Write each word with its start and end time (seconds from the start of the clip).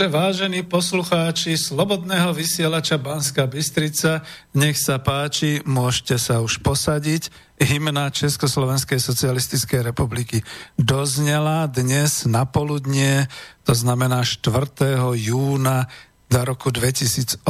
Takže 0.00 0.16
vážení 0.16 0.64
poslucháči 0.64 1.60
Slobodného 1.60 2.32
vysielača 2.32 2.96
Banska 2.96 3.44
Bystrica, 3.44 4.24
nech 4.56 4.80
sa 4.80 4.96
páči, 4.96 5.60
môžete 5.68 6.16
sa 6.16 6.40
už 6.40 6.64
posadiť. 6.64 7.28
Hymna 7.60 8.08
Československej 8.08 8.96
socialistickej 8.96 9.84
republiky 9.84 10.40
doznela 10.80 11.68
dnes 11.68 12.24
na 12.24 12.48
poludnie, 12.48 13.28
to 13.68 13.76
znamená 13.76 14.24
4. 14.24 15.04
júna 15.20 15.84
do 16.32 16.40
roku 16.48 16.72
2018. 16.72 17.44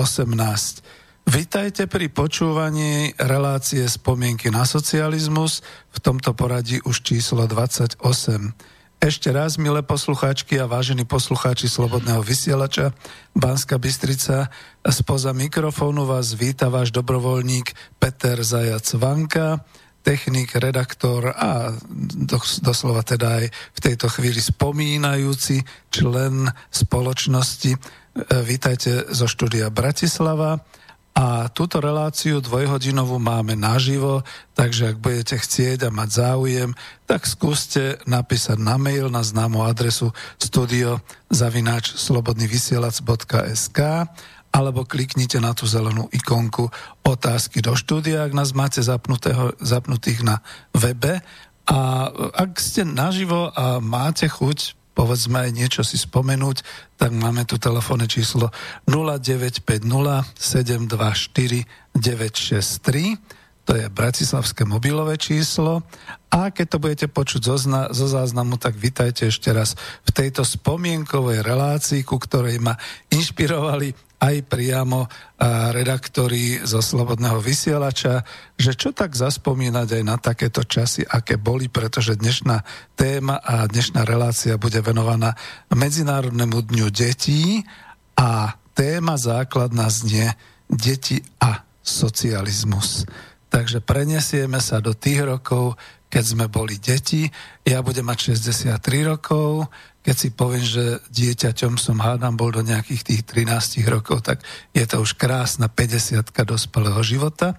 Vítajte 1.30 1.86
pri 1.86 2.10
počúvaní 2.10 3.14
relácie 3.14 3.86
Spomienky 3.86 4.50
na 4.50 4.66
socializmus, 4.66 5.62
v 5.94 5.98
tomto 6.02 6.34
poradí 6.34 6.82
už 6.82 6.98
číslo 6.98 7.46
28. 7.46 8.79
Ešte 9.00 9.32
raz, 9.32 9.56
milé 9.56 9.80
poslucháčky 9.80 10.60
a 10.60 10.68
vážení 10.68 11.08
poslucháči 11.08 11.72
Slobodného 11.72 12.20
vysielača, 12.20 12.92
Banska 13.32 13.80
Bystrica, 13.80 14.52
spoza 14.84 15.32
mikrofónu 15.32 16.04
vás 16.04 16.36
víta 16.36 16.68
váš 16.68 16.92
dobrovoľník 16.92 17.96
Peter 17.96 18.36
Zajac 18.44 18.84
Vanka, 19.00 19.64
technik, 20.04 20.52
redaktor 20.52 21.32
a 21.32 21.72
doslova 22.60 23.00
teda 23.00 23.40
aj 23.40 23.44
v 23.48 23.80
tejto 23.80 24.12
chvíli 24.12 24.36
spomínajúci 24.36 25.64
člen 25.88 26.52
spoločnosti. 26.68 27.80
Vítajte 28.44 29.08
zo 29.16 29.24
štúdia 29.24 29.72
Bratislava. 29.72 30.60
A 31.20 31.52
túto 31.52 31.84
reláciu 31.84 32.40
dvojhodinovú 32.40 33.20
máme 33.20 33.52
naživo, 33.52 34.24
takže 34.56 34.96
ak 34.96 35.04
budete 35.04 35.36
chcieť 35.36 35.84
a 35.84 35.90
mať 35.92 36.08
záujem, 36.16 36.72
tak 37.04 37.28
skúste 37.28 38.00
napísať 38.08 38.56
na 38.56 38.80
mail 38.80 39.12
na 39.12 39.20
známu 39.20 39.60
adresu 39.60 40.16
studio 40.40 41.04
zavináč 41.28 41.92
slobodnyvysielac.sk 42.00 43.78
alebo 44.48 44.88
kliknite 44.88 45.36
na 45.44 45.52
tú 45.52 45.68
zelenú 45.68 46.08
ikonku 46.08 46.72
otázky 47.04 47.60
do 47.60 47.76
štúdia, 47.76 48.24
ak 48.24 48.32
nás 48.32 48.56
máte 48.56 48.80
zapnutých 48.80 50.24
na 50.24 50.40
webe. 50.72 51.20
A 51.68 52.08
ak 52.32 52.56
ste 52.56 52.88
naživo 52.88 53.52
a 53.52 53.76
máte 53.76 54.24
chuť 54.24 54.79
povedzme 55.00 55.48
aj 55.48 55.56
niečo 55.56 55.80
si 55.80 55.96
spomenúť, 55.96 56.60
tak 57.00 57.16
máme 57.16 57.48
tu 57.48 57.56
telefónne 57.56 58.04
číslo 58.04 58.52
0950 58.84 59.80
724 60.36 61.64
963, 61.96 63.16
to 63.64 63.72
je 63.80 63.88
bratislavské 63.88 64.68
mobilové 64.68 65.16
číslo. 65.16 65.80
A 66.28 66.52
keď 66.52 66.66
to 66.68 66.82
budete 66.82 67.06
počuť 67.08 67.40
zo, 67.40 67.56
zna- 67.56 67.88
zo 67.96 68.12
záznamu, 68.12 68.60
tak 68.60 68.76
vitajte 68.76 69.32
ešte 69.32 69.48
raz 69.56 69.72
v 70.04 70.10
tejto 70.12 70.44
spomienkovej 70.44 71.40
relácii, 71.40 72.04
ku 72.04 72.20
ktorej 72.20 72.60
ma 72.60 72.76
inšpirovali 73.08 74.09
aj 74.20 74.36
priamo 74.52 75.08
redaktori 75.72 76.60
zo 76.60 76.84
Slobodného 76.84 77.40
vysielača, 77.40 78.20
že 78.60 78.76
čo 78.76 78.92
tak 78.92 79.16
zaspomínať 79.16 79.88
aj 79.96 80.02
na 80.04 80.20
takéto 80.20 80.60
časy, 80.60 81.08
aké 81.08 81.40
boli, 81.40 81.72
pretože 81.72 82.20
dnešná 82.20 82.60
téma 82.92 83.40
a 83.40 83.64
dnešná 83.64 84.04
relácia 84.04 84.60
bude 84.60 84.84
venovaná 84.84 85.32
Medzinárodnému 85.72 86.60
dňu 86.68 86.86
detí 86.92 87.64
a 88.20 88.60
téma 88.76 89.16
základná 89.16 89.88
znie 89.88 90.36
deti 90.68 91.24
a 91.40 91.64
socializmus. 91.80 93.08
Takže 93.50 93.82
prenesieme 93.82 94.62
sa 94.62 94.78
do 94.78 94.94
tých 94.94 95.26
rokov, 95.26 95.74
keď 96.10 96.24
sme 96.26 96.46
boli 96.50 96.76
deti. 96.82 97.30
Ja 97.62 97.80
budem 97.80 98.04
mať 98.04 98.34
63 98.34 98.76
rokov, 99.06 99.70
keď 100.02 100.16
si 100.16 100.28
poviem, 100.34 100.64
že 100.64 100.98
dieťaťom 101.08 101.78
som 101.78 102.02
hádam 102.02 102.34
bol 102.34 102.50
do 102.50 102.66
nejakých 102.66 103.02
tých 103.06 103.22
13 103.46 103.86
rokov, 103.86 104.26
tak 104.26 104.42
je 104.74 104.84
to 104.84 105.00
už 105.00 105.14
krásna 105.14 105.70
50 105.70 106.26
dospelého 106.44 107.00
života 107.06 107.56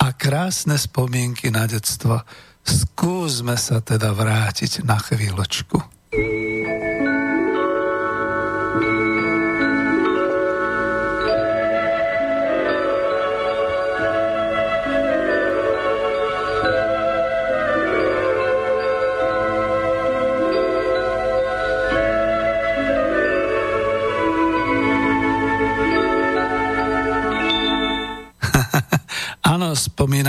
a 0.00 0.06
krásne 0.16 0.80
spomienky 0.80 1.52
na 1.52 1.68
detstvo. 1.68 2.24
Skúsme 2.64 3.58
sa 3.58 3.84
teda 3.84 4.14
vrátiť 4.14 4.86
na 4.86 4.96
chvíľočku. 4.96 6.01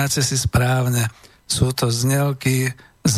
Spomínate 0.04 0.20
si 0.20 0.36
správne, 0.36 1.08
sú 1.48 1.72
to 1.72 1.88
znelky 1.88 2.76
z 3.08 3.18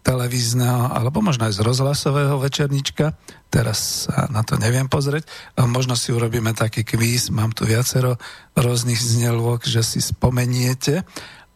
televízneho, 0.00 0.88
alebo 0.88 1.20
možno 1.20 1.44
aj 1.44 1.60
z 1.60 1.64
rozhlasového 1.66 2.40
večernička. 2.40 3.12
Teraz 3.52 4.08
sa 4.08 4.24
na 4.32 4.40
to 4.40 4.56
neviem 4.56 4.88
pozrieť. 4.88 5.28
Možno 5.60 5.92
si 5.92 6.16
urobíme 6.16 6.56
taký 6.56 6.88
kvíz, 6.88 7.28
mám 7.28 7.52
tu 7.52 7.68
viacero 7.68 8.16
rôznych 8.56 8.96
znelôk, 8.96 9.68
že 9.68 9.84
si 9.84 10.00
spomeniete 10.00 11.04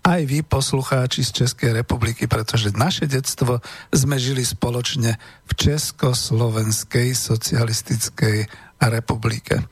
aj 0.05 0.29
vy, 0.29 0.44
poslucháči 0.44 1.25
z 1.25 1.44
Českej 1.44 1.81
republiky, 1.81 2.29
pretože 2.29 2.76
naše 2.76 3.08
detstvo 3.08 3.64
sme 3.96 4.20
žili 4.20 4.44
spoločne 4.44 5.17
v 5.49 5.52
Československej 5.56 7.17
socialistickej 7.17 8.44
republike. 8.76 9.64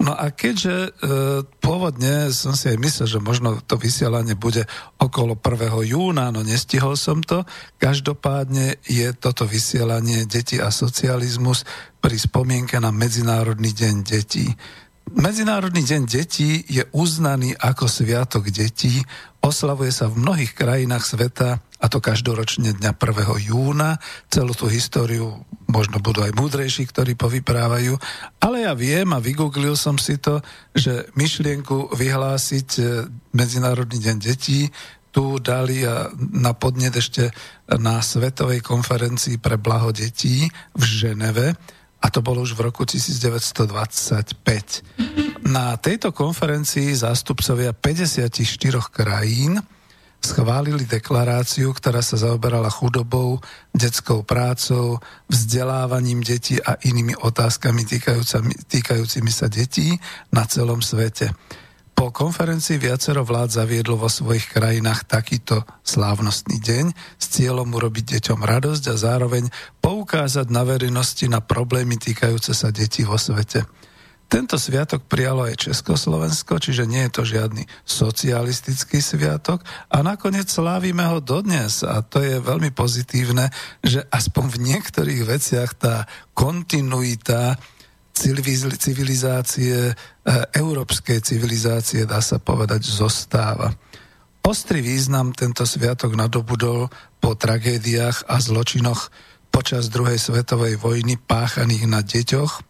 No 0.00 0.16
a 0.16 0.32
keďže 0.32 0.72
e, 0.72 0.90
pôvodne 1.60 2.32
som 2.32 2.56
si 2.56 2.72
aj 2.72 2.80
myslel, 2.80 3.06
že 3.06 3.20
možno 3.20 3.60
to 3.60 3.76
vysielanie 3.76 4.32
bude 4.32 4.64
okolo 4.96 5.36
1. 5.36 5.92
júna, 5.92 6.32
no 6.32 6.40
nestihol 6.40 6.96
som 6.96 7.20
to. 7.20 7.44
Každopádne 7.76 8.80
je 8.88 9.12
toto 9.12 9.44
vysielanie 9.44 10.24
Deti 10.24 10.56
a 10.56 10.72
socializmus 10.72 11.68
pri 12.00 12.16
spomienke 12.16 12.80
na 12.80 12.88
Medzinárodný 12.88 13.76
deň 13.76 13.94
detí. 14.00 14.48
Medzinárodný 15.12 15.84
deň 15.84 16.02
detí 16.08 16.64
je 16.64 16.80
uznaný 16.96 17.52
ako 17.60 17.84
sviatok 17.84 18.48
detí, 18.48 19.04
oslavuje 19.44 19.92
sa 19.92 20.08
v 20.08 20.16
mnohých 20.16 20.56
krajinách 20.56 21.04
sveta 21.04 21.60
a 21.80 21.88
to 21.88 21.98
každoročne 21.98 22.76
dňa 22.76 22.92
1. 22.92 23.48
júna. 23.48 23.96
Celú 24.28 24.52
tú 24.52 24.68
históriu 24.68 25.40
možno 25.64 25.98
budú 25.98 26.20
aj 26.20 26.36
múdrejší, 26.36 26.86
ktorí 26.92 27.16
povyprávajú, 27.16 27.96
ale 28.44 28.68
ja 28.68 28.76
viem 28.76 29.08
a 29.16 29.22
vygooglil 29.22 29.74
som 29.74 29.96
si 29.96 30.20
to, 30.20 30.44
že 30.76 31.08
myšlienku 31.16 31.96
vyhlásiť 31.96 32.68
e, 32.78 32.82
Medzinárodný 33.32 33.98
deň 34.02 34.16
detí 34.20 34.68
tu 35.10 35.42
dali 35.42 35.82
na 36.30 36.54
podnet 36.54 36.94
ešte 36.94 37.34
na 37.66 37.98
Svetovej 37.98 38.62
konferencii 38.62 39.42
pre 39.42 39.58
blaho 39.58 39.90
detí 39.90 40.46
v 40.74 40.82
Ženeve 40.86 41.58
a 42.00 42.08
to 42.08 42.24
bolo 42.24 42.40
už 42.46 42.56
v 42.56 42.70
roku 42.70 42.86
1925. 42.88 45.50
Na 45.50 45.74
tejto 45.76 46.16
konferencii 46.16 46.96
zástupcovia 46.96 47.76
54 47.76 48.32
krajín 48.88 49.60
schválili 50.20 50.84
deklaráciu, 50.84 51.72
ktorá 51.72 52.04
sa 52.04 52.20
zaoberala 52.20 52.68
chudobou, 52.68 53.40
detskou 53.72 54.22
prácou, 54.22 55.00
vzdelávaním 55.32 56.20
detí 56.20 56.60
a 56.60 56.76
inými 56.80 57.16
otázkami 57.16 57.88
týkajúcimi 58.68 59.32
sa 59.32 59.48
detí 59.48 59.96
na 60.28 60.44
celom 60.44 60.84
svete. 60.84 61.32
Po 62.00 62.08
konferencii 62.08 62.80
viacero 62.80 63.28
vlád 63.28 63.60
zaviedlo 63.60 64.00
vo 64.00 64.08
svojich 64.08 64.48
krajinách 64.48 65.04
takýto 65.04 65.68
slávnostný 65.84 66.56
deň 66.56 66.96
s 67.20 67.26
cieľom 67.28 67.68
urobiť 67.68 68.16
deťom 68.16 68.40
radosť 68.40 68.84
a 68.88 68.96
zároveň 68.96 69.52
poukázať 69.84 70.48
na 70.48 70.64
verejnosti 70.64 71.28
na 71.28 71.44
problémy 71.44 72.00
týkajúce 72.00 72.56
sa 72.56 72.72
detí 72.72 73.04
vo 73.04 73.20
svete. 73.20 73.68
Tento 74.30 74.54
sviatok 74.62 75.10
prijalo 75.10 75.42
aj 75.42 75.58
Československo, 75.58 76.62
čiže 76.62 76.86
nie 76.86 77.02
je 77.10 77.18
to 77.18 77.22
žiadny 77.26 77.66
socialistický 77.82 79.02
sviatok. 79.02 79.66
A 79.90 80.06
nakoniec 80.06 80.46
slávime 80.46 81.02
ho 81.02 81.18
dodnes. 81.18 81.82
A 81.82 81.98
to 82.06 82.22
je 82.22 82.38
veľmi 82.38 82.70
pozitívne, 82.70 83.50
že 83.82 84.06
aspoň 84.06 84.44
v 84.54 84.58
niektorých 84.70 85.22
veciach 85.26 85.70
tá 85.74 86.06
kontinuita 86.30 87.58
civilizácie, 88.14 89.90
e, 89.90 89.94
európskej 90.54 91.26
civilizácie, 91.26 92.06
dá 92.06 92.22
sa 92.22 92.38
povedať, 92.38 92.86
zostáva. 92.86 93.74
Ostrý 94.46 94.78
význam 94.78 95.34
tento 95.34 95.66
sviatok 95.66 96.14
nadobudol 96.14 96.86
po 97.18 97.34
tragédiách 97.34 98.30
a 98.30 98.38
zločinoch 98.38 99.10
počas 99.50 99.90
druhej 99.90 100.22
svetovej 100.22 100.78
vojny 100.78 101.18
páchaných 101.18 101.84
na 101.90 102.00
deťoch, 102.06 102.69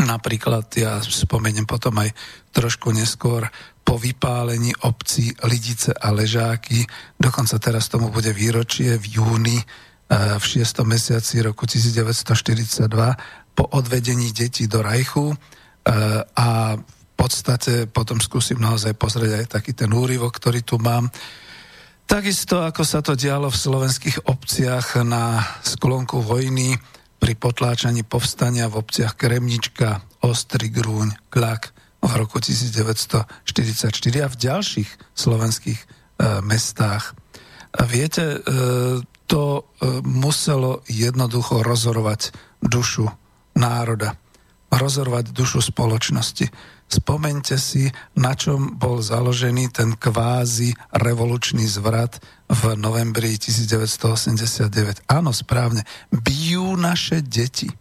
Napríklad 0.00 0.72
ja 0.72 1.02
spomeniem 1.04 1.68
potom 1.68 1.92
aj 2.00 2.16
trošku 2.54 2.90
neskôr 2.96 3.44
po 3.84 4.00
vypálení 4.00 4.72
obcí 4.88 5.34
Lidice 5.44 5.92
a 5.92 6.14
Ležáky. 6.14 6.86
Dokonca 7.18 7.58
teraz 7.60 7.92
tomu 7.92 8.08
bude 8.08 8.32
výročie 8.32 8.96
v 8.96 9.20
júni 9.20 9.58
e, 9.60 9.64
v 10.38 10.44
6. 10.44 10.86
mesiaci 10.88 11.44
roku 11.44 11.68
1942 11.68 12.88
po 13.52 13.64
odvedení 13.76 14.32
detí 14.32 14.64
do 14.64 14.80
Rajchu 14.80 15.36
a 16.36 16.78
v 16.78 17.14
podstate 17.18 17.90
potom 17.90 18.22
skúsim 18.22 18.58
naozaj 18.58 18.94
pozrieť 18.94 19.44
aj 19.44 19.46
taký 19.58 19.72
ten 19.74 19.90
úryvok, 19.90 20.30
ktorý 20.38 20.62
tu 20.62 20.78
mám. 20.78 21.10
Takisto 22.06 22.62
ako 22.62 22.82
sa 22.82 23.00
to 23.00 23.14
dialo 23.14 23.50
v 23.50 23.60
slovenských 23.62 24.26
obciach 24.28 25.00
na 25.06 25.42
sklonku 25.62 26.22
vojny 26.22 26.76
pri 27.22 27.38
potláčaní 27.38 28.02
povstania 28.02 28.66
v 28.66 28.82
obciach 28.82 29.14
Kremnička, 29.14 30.02
Ostrý 30.26 30.74
Grúň, 30.74 31.14
Klak 31.30 31.70
v 32.02 32.10
roku 32.18 32.42
1944 32.42 33.46
a 34.18 34.26
v 34.26 34.36
ďalších 34.42 34.90
slovenských 35.14 35.78
e, 35.78 35.86
mestách. 36.42 37.14
A 37.78 37.86
viete, 37.86 38.42
e, 38.42 38.50
to 39.30 39.42
e, 39.54 39.62
muselo 40.02 40.82
jednoducho 40.90 41.62
rozorovať 41.62 42.34
dušu 42.58 43.06
národa, 43.54 44.18
rozorovať 44.74 45.30
dušu 45.30 45.62
spoločnosti. 45.62 46.50
Spomente 46.92 47.56
si, 47.56 47.88
na 48.20 48.36
čom 48.36 48.76
bol 48.76 49.00
založený 49.00 49.72
ten 49.72 49.96
kvázi 49.96 50.76
revolučný 50.92 51.64
zvrat 51.64 52.20
v 52.52 52.76
novembri 52.76 53.40
1989. 53.40 55.08
Áno, 55.08 55.32
správne. 55.32 55.88
Bijú 56.12 56.76
naše 56.76 57.24
deti. 57.24 57.72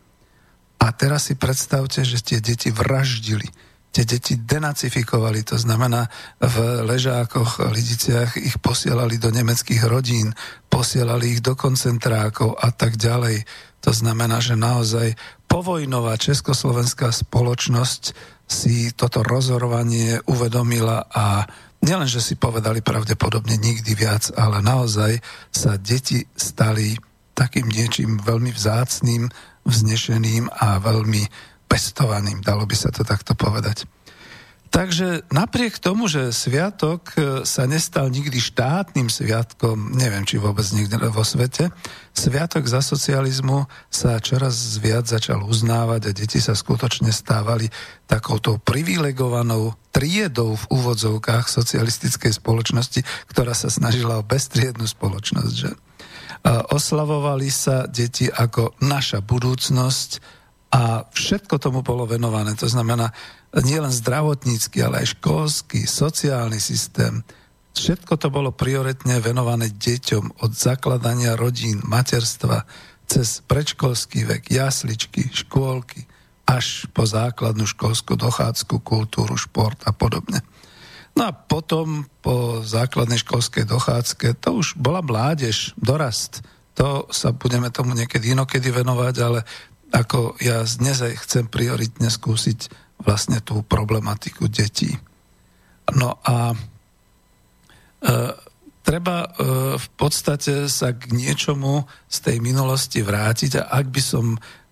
A 0.80 0.96
teraz 0.96 1.28
si 1.28 1.36
predstavte, 1.36 2.08
že 2.08 2.24
tie 2.24 2.40
deti 2.40 2.72
vraždili 2.72 3.52
tie 3.92 4.08
deti 4.08 4.40
denacifikovali, 4.40 5.44
to 5.44 5.60
znamená 5.60 6.08
v 6.40 6.56
ležákoch, 6.88 7.60
lidiciach 7.75 8.40
ich 8.40 8.56
posielali 8.63 9.19
do 9.19 9.36
nemeckých 9.36 9.84
rodín, 9.84 10.31
posielali 10.72 11.36
ich 11.36 11.44
do 11.44 11.60
koncentrákov 11.60 12.56
a 12.56 12.72
tak 12.72 12.96
ďalej. 12.96 13.44
To 13.84 13.92
znamená, 13.92 14.40
že 14.40 14.56
naozaj 14.56 15.19
povojnová 15.51 16.15
československá 16.15 17.12
spoločnosť 17.12 18.03
si 18.48 18.95
toto 18.95 19.19
rozorovanie 19.19 20.24
uvedomila 20.31 21.12
a 21.12 21.44
nielen, 21.83 22.07
že 22.07 22.24
si 22.24 22.39
povedali 22.39 22.80
pravdepodobne 22.80 23.59
nikdy 23.59 23.92
viac, 23.92 24.31
ale 24.39 24.63
naozaj 24.63 25.19
sa 25.51 25.75
deti 25.75 26.24
stali 26.39 26.95
takým 27.36 27.68
niečím 27.68 28.15
veľmi 28.24 28.56
vzácným, 28.56 29.27
vznešeným 29.68 30.48
a 30.48 30.80
veľmi 30.80 31.24
pestovaným, 31.68 32.39
dalo 32.39 32.63
by 32.63 32.75
sa 32.75 32.92
to 32.92 33.03
takto 33.03 33.36
povedať. 33.36 33.83
Takže 34.72 35.28
napriek 35.36 35.84
tomu, 35.84 36.08
že 36.08 36.32
sviatok 36.32 37.12
e, 37.20 37.44
sa 37.44 37.68
nestal 37.68 38.08
nikdy 38.08 38.40
štátnym 38.40 39.12
sviatkom, 39.12 40.00
neviem, 40.00 40.24
či 40.24 40.40
vôbec 40.40 40.64
nikde 40.72 40.96
vo 41.12 41.28
svete, 41.28 41.76
sviatok 42.16 42.64
za 42.72 42.80
socializmu 42.80 43.68
sa 43.92 44.16
čoraz 44.24 44.80
viac 44.80 45.12
začal 45.12 45.44
uznávať 45.44 46.02
a 46.08 46.16
deti 46.16 46.40
sa 46.40 46.56
skutočne 46.56 47.12
stávali 47.12 47.68
takouto 48.08 48.64
privilegovanou 48.64 49.76
triedou 49.92 50.56
v 50.56 50.64
úvodzovkách 50.72 51.52
socialistickej 51.52 52.32
spoločnosti, 52.32 53.04
ktorá 53.28 53.52
sa 53.52 53.68
snažila 53.68 54.24
o 54.24 54.28
bestriednu 54.28 54.88
spoločnosť. 54.88 55.54
Že? 55.68 55.72
oslavovali 56.72 57.54
sa 57.54 57.86
deti 57.92 58.26
ako 58.32 58.80
naša 58.82 59.20
budúcnosť, 59.20 60.40
a 60.72 61.04
všetko 61.12 61.60
tomu 61.60 61.84
bolo 61.84 62.08
venované. 62.08 62.56
To 62.56 62.64
znamená 62.64 63.12
nielen 63.59 63.92
zdravotnícky, 63.92 64.80
ale 64.80 65.03
aj 65.03 65.19
školský, 65.19 65.83
sociálny 65.83 66.63
systém. 66.63 67.27
Všetko 67.75 68.15
to 68.15 68.27
bolo 68.31 68.56
prioritne 68.56 69.19
venované 69.19 69.71
deťom 69.71 70.39
od 70.39 70.51
zakladania 70.56 71.36
rodín, 71.36 71.83
materstva, 71.83 72.63
cez 73.12 73.43
predškolský 73.43 74.24
vek, 74.24 74.55
jasličky, 74.55 75.27
škôlky, 75.36 76.08
až 76.48 76.88
po 76.96 77.03
základnú 77.03 77.67
školskú 77.67 78.15
dochádzku, 78.15 78.79
kultúru, 78.84 79.36
šport 79.36 79.79
a 79.84 79.91
podobne. 79.91 80.43
No 81.15 81.27
a 81.27 81.36
potom 81.36 82.08
po 82.24 82.63
základnej 82.63 83.20
školskej 83.20 83.67
dochádzke 83.67 84.39
to 84.39 84.63
už 84.63 84.79
bola 84.79 85.03
mládež, 85.03 85.75
dorast. 85.75 86.39
To 86.79 87.08
sa 87.12 87.36
budeme 87.36 87.67
tomu 87.67 87.91
niekedy 87.91 88.31
inokedy 88.31 88.72
venovať, 88.72 89.15
ale 89.20 89.43
ako 89.91 90.39
ja 90.39 90.63
dnes 90.63 91.03
aj 91.03 91.20
chcem 91.27 91.46
prioritne 91.51 92.08
skúsiť 92.08 92.72
vlastne 93.01 93.41
tú 93.41 93.65
problematiku 93.65 94.48
detí. 94.48 94.96
No 95.91 96.22
a 96.24 96.53
e, 96.53 96.58
treba 98.86 99.25
e, 99.25 99.29
v 99.77 99.88
podstate 99.98 100.70
sa 100.72 100.93
k 100.93 101.12
niečomu 101.12 101.86
z 102.08 102.17
tej 102.22 102.38
minulosti 102.39 103.03
vrátiť 103.03 103.62
a 103.62 103.63
ak 103.81 103.86
by 103.91 104.01
som 104.01 104.25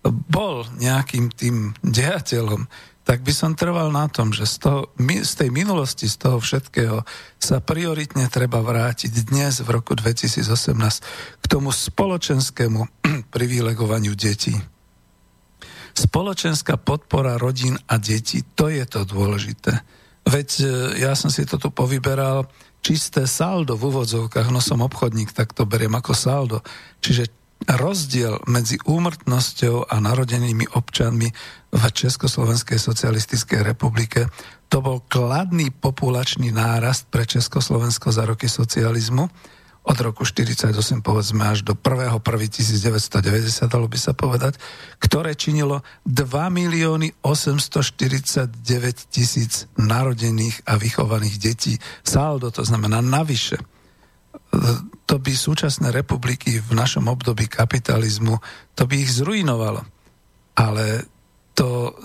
bol 0.08 0.64
nejakým 0.80 1.28
tým 1.28 1.76
dejateľom, 1.84 2.64
tak 3.04 3.26
by 3.26 3.32
som 3.34 3.58
trval 3.58 3.90
na 3.90 4.06
tom, 4.06 4.30
že 4.30 4.46
z, 4.46 4.56
toho, 4.62 4.80
z 5.02 5.32
tej 5.34 5.50
minulosti, 5.50 6.06
z 6.06 6.16
toho 6.20 6.38
všetkého 6.38 7.02
sa 7.42 7.58
prioritne 7.58 8.30
treba 8.30 8.62
vrátiť 8.62 9.12
dnes 9.26 9.60
v 9.60 9.68
roku 9.72 9.98
2018 9.98 10.46
k 11.42 11.44
tomu 11.50 11.74
spoločenskému 11.74 12.80
privilegovaniu 13.34 14.14
detí. 14.14 14.54
Spoločenská 16.00 16.80
podpora 16.80 17.36
rodín 17.36 17.76
a 17.84 18.00
detí, 18.00 18.40
to 18.56 18.72
je 18.72 18.80
to 18.88 19.04
dôležité. 19.04 19.84
Veď 20.24 20.48
e, 20.60 20.64
ja 21.04 21.12
som 21.12 21.28
si 21.28 21.44
to 21.44 21.60
tu 21.60 21.68
povyberal, 21.68 22.48
čisté 22.80 23.28
saldo 23.28 23.76
v 23.76 23.92
úvodzovkách, 23.92 24.48
no 24.48 24.64
som 24.64 24.80
obchodník, 24.80 25.36
tak 25.36 25.52
to 25.52 25.68
beriem 25.68 25.92
ako 25.92 26.16
saldo. 26.16 26.64
Čiže 27.04 27.28
rozdiel 27.68 28.40
medzi 28.48 28.80
úmrtnosťou 28.80 29.92
a 29.92 30.00
narodenými 30.00 30.72
občanmi 30.72 31.28
v 31.68 31.82
Československej 31.84 32.80
socialistickej 32.80 33.60
republike 33.60 34.32
to 34.72 34.80
bol 34.80 35.04
kladný 35.04 35.68
populačný 35.68 36.48
nárast 36.48 37.12
pre 37.12 37.28
Československo 37.28 38.08
za 38.08 38.24
roky 38.24 38.48
socializmu 38.48 39.28
od 39.80 39.96
roku 39.96 40.28
48 40.28 40.76
povedzme 41.00 41.40
až 41.48 41.64
do 41.64 41.72
1.1.1990, 41.72 43.64
dalo 43.64 43.88
by 43.88 43.98
sa 43.98 44.12
povedať, 44.12 44.60
ktoré 45.00 45.32
činilo 45.32 45.80
2 46.04 46.28
milióny 46.52 47.16
849 47.24 48.52
tisíc 49.08 49.64
narodených 49.80 50.68
a 50.68 50.76
vychovaných 50.76 51.36
detí. 51.40 51.74
Saldo, 52.04 52.52
to 52.52 52.60
znamená 52.60 53.00
navyše. 53.00 53.56
To 55.08 55.16
by 55.16 55.32
súčasné 55.32 55.90
republiky 55.90 56.60
v 56.60 56.70
našom 56.76 57.08
období 57.08 57.48
kapitalizmu, 57.48 58.36
to 58.76 58.84
by 58.84 58.94
ich 59.00 59.10
zrujnovalo. 59.16 59.80
Ale 60.60 61.08
to 61.56 61.96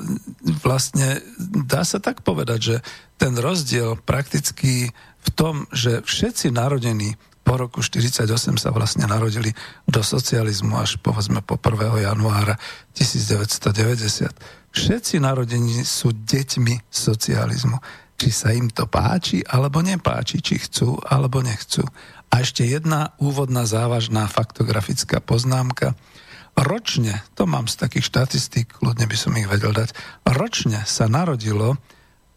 vlastne 0.63 1.22
dá 1.67 1.84
sa 1.84 2.00
tak 2.00 2.24
povedať, 2.24 2.60
že 2.60 2.75
ten 3.20 3.36
rozdiel 3.36 4.00
prakticky 4.00 4.96
v 4.96 5.29
tom, 5.36 5.67
že 5.75 6.03
všetci 6.03 6.55
narodení 6.55 7.20
po 7.46 7.62
roku 7.62 7.86
1948 7.86 8.58
sa 8.58 8.74
vlastne 8.74 9.06
narodili 9.06 9.54
do 9.86 10.02
socializmu 10.02 10.82
až 10.82 10.98
povedzme 10.98 11.46
po 11.46 11.62
1. 11.62 12.02
januára 12.02 12.58
1990. 12.98 14.34
Všetci 14.74 15.22
narodení 15.22 15.86
sú 15.86 16.10
deťmi 16.10 16.90
socializmu. 16.90 17.78
Či 18.18 18.30
sa 18.34 18.50
im 18.50 18.74
to 18.74 18.90
páči 18.90 19.46
alebo 19.46 19.86
nepáči, 19.86 20.42
či 20.42 20.58
chcú 20.58 20.98
alebo 21.06 21.46
nechcú. 21.46 21.86
A 22.34 22.42
ešte 22.42 22.66
jedna 22.66 23.14
úvodná 23.22 23.70
závažná 23.70 24.25
faktografická 24.25 25.22
poznámka. 25.22 25.94
Ročne, 26.58 27.22
to 27.38 27.46
mám 27.46 27.70
z 27.70 27.78
takých 27.78 28.10
štatistík, 28.10 28.80
ľudne 28.80 29.06
by 29.06 29.18
som 29.20 29.36
ich 29.36 29.48
vedel 29.48 29.75
dať, 29.75 29.92
ročne 30.34 30.82
sa 30.88 31.12
narodilo 31.12 31.75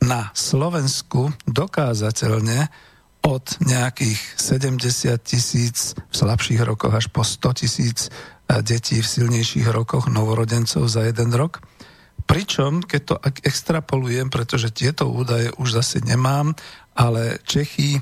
na 0.02 0.30
Slovensku 0.34 1.30
dokázateľne 1.46 2.70
od 3.28 3.44
nejakých 3.60 4.16
70 4.40 5.20
tisíc 5.20 5.92
v 5.92 6.14
slabších 6.16 6.64
rokoch 6.64 6.96
až 6.96 7.12
po 7.12 7.20
100 7.20 7.60
tisíc 7.60 8.08
e, 8.08 8.10
detí 8.64 9.04
v 9.04 9.06
silnejších 9.06 9.68
rokoch 9.68 10.08
novorodencov 10.08 10.88
za 10.88 11.04
jeden 11.04 11.36
rok. 11.36 11.60
Pričom, 12.24 12.80
keď 12.80 13.00
to 13.04 13.16
extrapolujem, 13.44 14.32
pretože 14.32 14.72
tieto 14.72 15.12
údaje 15.12 15.52
už 15.60 15.80
zase 15.80 16.00
nemám, 16.04 16.56
ale 16.96 17.40
Čechy 17.44 18.00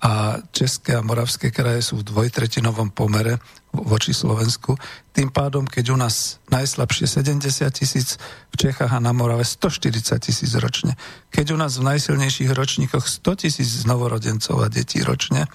a 0.00 0.38
České 0.54 0.96
a 0.96 1.04
Moravské 1.04 1.50
kraje 1.50 1.82
sú 1.82 2.00
v 2.00 2.08
dvojtretinovom 2.08 2.94
pomere 2.94 3.42
voči 3.70 4.10
Slovensku. 4.10 4.74
Tým 5.14 5.30
pádom, 5.30 5.66
keď 5.66 5.94
u 5.94 5.96
nás 5.98 6.42
najslabšie 6.50 7.06
70 7.06 7.70
tisíc, 7.70 8.18
v 8.50 8.56
Čechách 8.58 8.90
a 8.90 8.98
na 8.98 9.14
Morave 9.14 9.46
140 9.46 10.18
tisíc 10.18 10.50
ročne. 10.58 10.98
Keď 11.30 11.54
u 11.54 11.56
nás 11.58 11.78
v 11.78 11.86
najsilnejších 11.94 12.50
ročníkoch 12.50 13.06
100 13.06 13.46
tisíc 13.46 13.86
novorodencov 13.86 14.58
a 14.58 14.68
detí 14.68 15.00
ročne, 15.00 15.46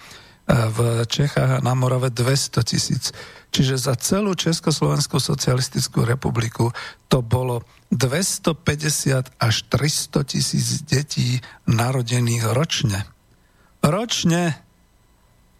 v 0.45 1.01
Čechách 1.09 1.57
a 1.57 1.63
na 1.65 1.73
Morave 1.73 2.13
200 2.13 2.61
tisíc. 2.69 3.09
Čiže 3.49 3.81
za 3.81 3.97
celú 3.97 4.37
Československú 4.37 5.17
socialistickú 5.17 6.05
republiku 6.05 6.69
to 7.09 7.25
bolo 7.25 7.65
250 7.89 9.41
až 9.41 9.55
300 9.73 10.21
tisíc 10.29 10.85
detí 10.85 11.41
narodených 11.65 12.45
ročne 12.53 13.09
ročne 13.85 14.57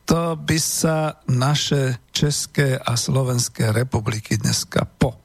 to 0.05 0.38
by 0.38 0.57
sa 0.62 1.17
naše 1.25 1.97
České 2.13 2.77
a 2.77 2.93
Slovenské 2.93 3.74
republiky 3.74 4.38
dneska 4.38 4.85
po 4.85 5.17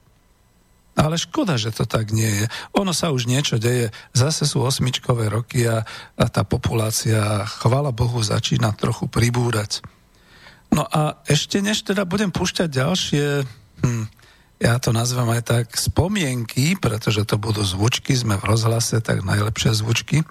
Ale 0.97 1.15
škoda, 1.15 1.55
že 1.55 1.71
to 1.71 1.87
tak 1.87 2.11
nie 2.11 2.27
je. 2.27 2.45
Ono 2.75 2.91
sa 2.91 3.15
už 3.15 3.29
niečo 3.29 3.55
deje. 3.55 3.95
Zase 4.11 4.43
sú 4.43 4.59
osmičkové 4.61 5.31
roky 5.31 5.63
a, 5.63 5.87
a 6.19 6.25
tá 6.27 6.43
populácia, 6.43 7.47
chvala 7.47 7.95
Bohu, 7.95 8.19
začína 8.19 8.75
trochu 8.75 9.07
pribúrať. 9.07 9.79
No 10.71 10.83
a 10.83 11.21
ešte 11.27 11.63
než 11.63 11.87
teda 11.87 12.03
budem 12.03 12.29
púšťať 12.31 12.69
ďalšie, 12.69 13.25
hm, 13.85 14.05
ja 14.61 14.77
to 14.77 14.93
nazvem 14.93 15.25
aj 15.25 15.41
tak 15.41 15.65
spomienky, 15.73 16.77
pretože 16.77 17.25
to 17.25 17.41
budú 17.41 17.65
zvučky, 17.65 18.13
sme 18.13 18.37
v 18.37 18.45
rozhlase, 18.45 19.01
tak 19.01 19.25
najlepšie 19.25 19.73
zvučky, 19.73 20.21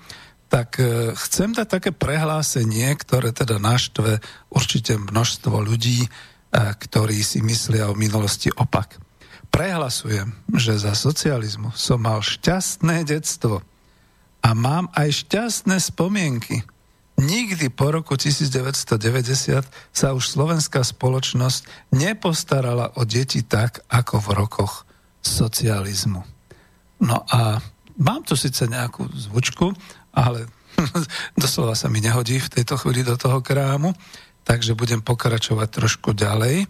tak 0.50 0.82
e, 0.82 1.14
chcem 1.14 1.54
dať 1.54 1.66
také 1.70 1.90
prehlásenie, 1.94 2.90
ktoré 2.98 3.30
teda 3.30 3.62
naštve 3.62 4.18
určite 4.50 4.98
množstvo 4.98 5.62
ľudí, 5.62 6.04
e, 6.04 6.08
ktorí 6.74 7.22
si 7.22 7.38
myslia 7.40 7.86
o 7.86 7.94
minulosti 7.94 8.50
opak 8.50 8.98
prehlasujem, 9.50 10.30
že 10.54 10.78
za 10.78 10.94
socializmu 10.94 11.74
som 11.74 12.00
mal 12.00 12.22
šťastné 12.22 13.02
detstvo 13.02 13.60
a 14.40 14.48
mám 14.56 14.88
aj 14.94 15.26
šťastné 15.26 15.76
spomienky. 15.82 16.62
Nikdy 17.20 17.68
po 17.68 17.92
roku 17.92 18.16
1990 18.16 19.68
sa 19.92 20.08
už 20.16 20.24
slovenská 20.24 20.80
spoločnosť 20.80 21.92
nepostarala 21.92 22.96
o 22.96 23.04
deti 23.04 23.44
tak, 23.44 23.84
ako 23.92 24.24
v 24.24 24.28
rokoch 24.32 24.72
socializmu. 25.20 26.24
No 27.04 27.20
a 27.28 27.60
mám 28.00 28.24
tu 28.24 28.32
síce 28.40 28.64
nejakú 28.64 29.04
zvučku, 29.12 29.76
ale 30.14 30.46
doslova 31.42 31.78
sa 31.78 31.86
mi 31.92 32.02
nehodí 32.02 32.40
v 32.40 32.52
tejto 32.60 32.78
chvíli 32.80 33.06
do 33.06 33.14
toho 33.14 33.44
krámu, 33.44 33.92
takže 34.44 34.78
budem 34.78 35.04
pokračovať 35.04 35.68
trošku 35.68 36.16
ďalej 36.16 36.66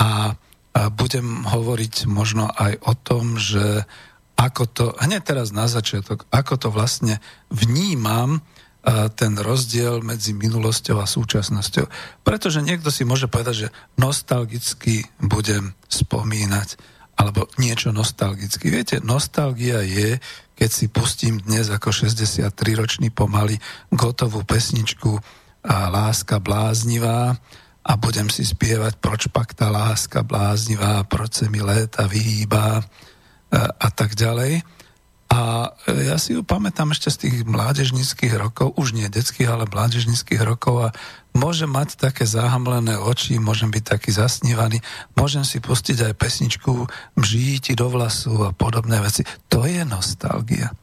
a 0.00 0.34
a 0.70 0.86
budem 0.86 1.42
hovoriť 1.42 2.06
možno 2.06 2.46
aj 2.46 2.78
o 2.86 2.94
tom, 2.94 3.34
že 3.34 3.82
ako 4.38 4.62
to, 4.70 4.86
hneď 5.02 5.22
teraz 5.26 5.50
na 5.50 5.66
začiatok, 5.66 6.24
ako 6.30 6.54
to 6.56 6.68
vlastne 6.70 7.18
vnímam, 7.50 8.40
ten 9.12 9.36
rozdiel 9.36 10.00
medzi 10.00 10.32
minulosťou 10.32 11.04
a 11.04 11.10
súčasnosťou. 11.10 11.84
Pretože 12.24 12.64
niekto 12.64 12.88
si 12.88 13.04
môže 13.04 13.28
povedať, 13.28 13.68
že 13.68 13.72
nostalgicky 14.00 15.04
budem 15.20 15.76
spomínať, 15.84 16.80
alebo 17.20 17.44
niečo 17.60 17.92
nostalgicky. 17.92 18.72
Viete, 18.72 19.04
nostalgia 19.04 19.84
je, 19.84 20.16
keď 20.60 20.70
si 20.70 20.92
pustím 20.92 21.40
dnes 21.40 21.72
ako 21.72 21.88
63-ročný 21.88 23.08
pomaly 23.08 23.56
gotovú 23.88 24.44
pesničku 24.44 25.16
a 25.64 25.88
Láska 25.88 26.36
bláznivá, 26.36 27.40
a 27.80 27.96
budem 27.96 28.28
si 28.28 28.44
spievať, 28.44 29.00
proč 29.00 29.32
pak 29.32 29.56
tá 29.56 29.72
láska 29.72 30.20
bláznivá, 30.20 31.00
proč 31.08 31.40
se 31.40 31.46
mi 31.48 31.64
léta 31.64 32.04
vyhýba 32.04 32.78
e, 32.78 32.82
a 33.56 33.88
tak 33.88 34.12
ďalej. 34.12 34.60
A 35.30 35.70
ja 35.86 36.18
si 36.18 36.34
ju 36.34 36.42
pamätám 36.42 36.90
ešte 36.90 37.06
z 37.06 37.16
tých 37.22 37.36
mládežnických 37.46 38.34
rokov, 38.34 38.74
už 38.74 38.98
nie 38.98 39.06
detských, 39.06 39.46
ale 39.46 39.70
mládežnických 39.70 40.42
rokov 40.42 40.90
a 40.90 40.94
môžem 41.38 41.70
mať 41.70 42.02
také 42.02 42.26
zahamlené 42.26 42.98
oči, 42.98 43.38
môžem 43.38 43.70
byť 43.70 43.84
taký 43.94 44.10
zasnívaný, 44.10 44.82
môžem 45.14 45.46
si 45.46 45.62
pustiť 45.62 46.10
aj 46.10 46.18
pesničku 46.18 46.82
Mžíti 47.14 47.78
do 47.78 47.86
vlasu 47.86 48.42
a 48.42 48.50
podobné 48.50 48.98
veci. 48.98 49.22
To 49.46 49.70
je 49.70 49.86
nostalgia. 49.86 50.74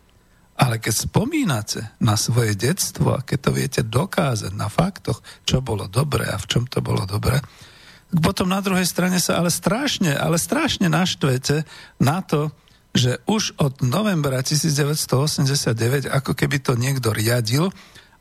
Ale 0.58 0.80
keď 0.80 1.12
spomínate 1.12 1.94
na 2.00 2.16
svoje 2.16 2.56
detstvo 2.56 3.20
a 3.20 3.22
keď 3.28 3.38
to 3.44 3.52
viete 3.52 3.82
dokázať 3.84 4.56
na 4.56 4.72
faktoch, 4.72 5.20
čo 5.44 5.60
bolo 5.60 5.92
dobré 5.92 6.24
a 6.32 6.40
v 6.40 6.48
čom 6.48 6.64
to 6.66 6.80
bolo 6.80 7.04
dobré, 7.04 7.44
potom 8.08 8.48
na 8.48 8.64
druhej 8.64 8.88
strane 8.88 9.20
sa 9.20 9.44
ale 9.44 9.52
strašne, 9.52 10.16
ale 10.16 10.40
strašne 10.40 10.88
naštvete 10.88 11.68
na 12.00 12.24
to, 12.24 12.56
že 12.96 13.20
už 13.28 13.58
od 13.60 13.84
novembra 13.84 14.40
1989, 14.44 16.08
ako 16.08 16.32
keby 16.34 16.58
to 16.62 16.74
niekto 16.76 17.14
riadil, 17.14 17.72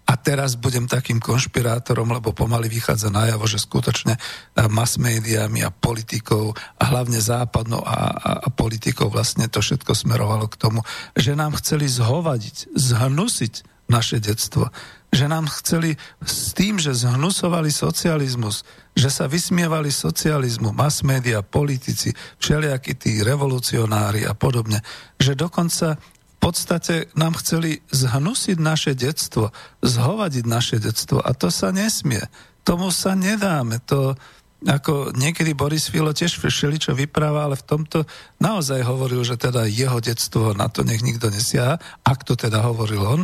a 0.07 0.15
teraz 0.15 0.55
budem 0.55 0.87
takým 0.87 1.19
konšpirátorom, 1.19 2.07
lebo 2.15 2.31
pomaly 2.31 2.71
vychádza 2.71 3.11
najavo, 3.11 3.43
že 3.51 3.59
skutočne 3.59 4.15
e, 4.15 4.21
mass 4.71 5.03
médiami 5.03 5.67
a 5.67 5.75
politikou 5.75 6.55
a 6.55 6.83
hlavne 6.87 7.19
západnou 7.19 7.83
a, 7.83 8.15
a, 8.15 8.31
a 8.47 8.49
politikou 8.55 9.11
vlastne 9.11 9.51
to 9.51 9.59
všetko 9.59 9.99
smerovalo 9.99 10.47
k 10.47 10.57
tomu, 10.63 10.87
že 11.19 11.35
nám 11.35 11.59
chceli 11.59 11.91
zhovadiť, 11.91 12.71
zhnusiť 12.79 13.76
naše 13.87 14.19
detstvo. 14.19 14.71
Že 15.15 15.27
nám 15.31 15.47
chceli 15.63 15.95
s 16.21 16.53
tým, 16.53 16.83
že 16.83 16.93
zhnusovali 16.93 17.71
socializmus, 17.71 18.67
že 18.93 19.09
sa 19.09 19.31
vysmievali 19.31 19.89
socializmu, 19.89 20.75
mass 20.75 21.07
média, 21.07 21.41
politici, 21.41 22.11
všelijakí 22.43 22.99
tí 22.99 23.23
revolucionári 23.23 24.27
a 24.27 24.35
podobne, 24.35 24.83
že 25.17 25.39
dokonca 25.39 25.97
podstate 26.47 27.11
nám 27.19 27.35
chceli 27.43 27.83
zhnusiť 27.91 28.59
naše 28.63 28.95
detstvo, 28.95 29.51
zhovadiť 29.83 30.45
naše 30.47 30.79
detstvo 30.79 31.19
a 31.19 31.35
to 31.35 31.51
sa 31.51 31.75
nesmie. 31.75 32.23
Tomu 32.63 32.95
sa 32.95 33.19
nedáme. 33.19 33.83
To, 33.91 34.15
ako 34.63 35.11
niekedy 35.19 35.59
Boris 35.59 35.91
Filo 35.91 36.15
tiež 36.15 36.39
všeličo 36.39 36.95
vypráva, 36.95 37.51
ale 37.51 37.59
v 37.59 37.67
tomto 37.67 38.07
naozaj 38.39 38.79
hovoril, 38.87 39.27
že 39.27 39.35
teda 39.35 39.67
jeho 39.67 39.99
detstvo 39.99 40.55
na 40.55 40.71
to 40.71 40.87
nech 40.87 41.03
nikto 41.03 41.35
nesiaha, 41.35 41.83
ak 42.07 42.23
to 42.23 42.39
teda 42.39 42.63
hovoril 42.63 43.03
on. 43.03 43.23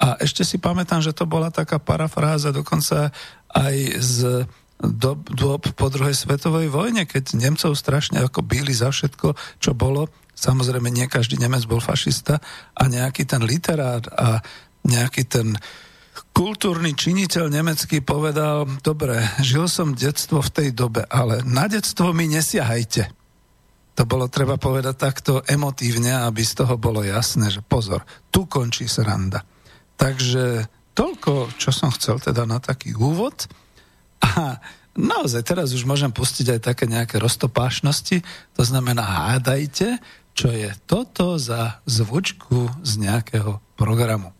A 0.00 0.18
ešte 0.18 0.42
si 0.42 0.58
pamätám, 0.58 1.00
že 1.00 1.14
to 1.14 1.24
bola 1.24 1.54
taká 1.54 1.78
parafráza 1.78 2.50
dokonca 2.50 3.14
aj 3.54 3.76
z 4.02 4.16
dob, 4.82 5.22
dob 5.30 5.62
po 5.78 5.86
druhej 5.86 6.18
svetovej 6.18 6.66
vojne, 6.68 7.06
keď 7.06 7.38
Nemcov 7.38 7.78
strašne 7.78 8.26
ako 8.26 8.42
byli 8.42 8.74
za 8.74 8.90
všetko, 8.90 9.38
čo 9.62 9.72
bolo 9.72 10.10
Samozrejme, 10.34 10.90
nie 10.90 11.06
každý 11.06 11.38
Nemec 11.38 11.62
bol 11.64 11.78
fašista 11.78 12.42
a 12.74 12.82
nejaký 12.90 13.22
ten 13.22 13.46
literár 13.46 14.02
a 14.10 14.42
nejaký 14.82 15.30
ten 15.30 15.54
kultúrny 16.34 16.98
činiteľ 16.98 17.46
nemecký 17.50 18.02
povedal, 18.02 18.66
dobre, 18.82 19.22
žil 19.38 19.70
som 19.70 19.94
detstvo 19.94 20.42
v 20.42 20.50
tej 20.50 20.68
dobe, 20.74 21.06
ale 21.06 21.46
na 21.46 21.70
detstvo 21.70 22.10
mi 22.10 22.26
nesiahajte. 22.26 23.14
To 23.94 24.02
bolo 24.02 24.26
treba 24.26 24.58
povedať 24.58 24.94
takto 24.98 25.32
emotívne, 25.46 26.26
aby 26.26 26.42
z 26.42 26.66
toho 26.66 26.74
bolo 26.74 27.06
jasné, 27.06 27.46
že 27.46 27.62
pozor, 27.62 28.02
tu 28.34 28.50
končí 28.50 28.90
sranda. 28.90 29.46
Takže 29.96 30.66
toľko, 30.94 31.54
čo 31.58 31.70
som 31.74 31.90
chcel 31.94 32.22
teda 32.22 32.46
na 32.46 32.62
taký 32.62 32.94
úvod. 32.94 33.50
A 34.22 34.62
naozaj 34.94 35.42
teraz 35.42 35.74
už 35.74 35.84
môžem 35.84 36.14
pustiť 36.14 36.58
aj 36.58 36.60
také 36.62 36.84
nejaké 36.86 37.18
roztopášnosti, 37.18 38.22
to 38.54 38.62
znamená 38.62 39.02
hádajte, 39.02 39.98
čo 40.34 40.50
je 40.50 40.70
toto 40.86 41.38
za 41.38 41.82
zvučku 41.86 42.70
z 42.82 42.92
nejakého 42.98 43.62
programu. 43.78 44.34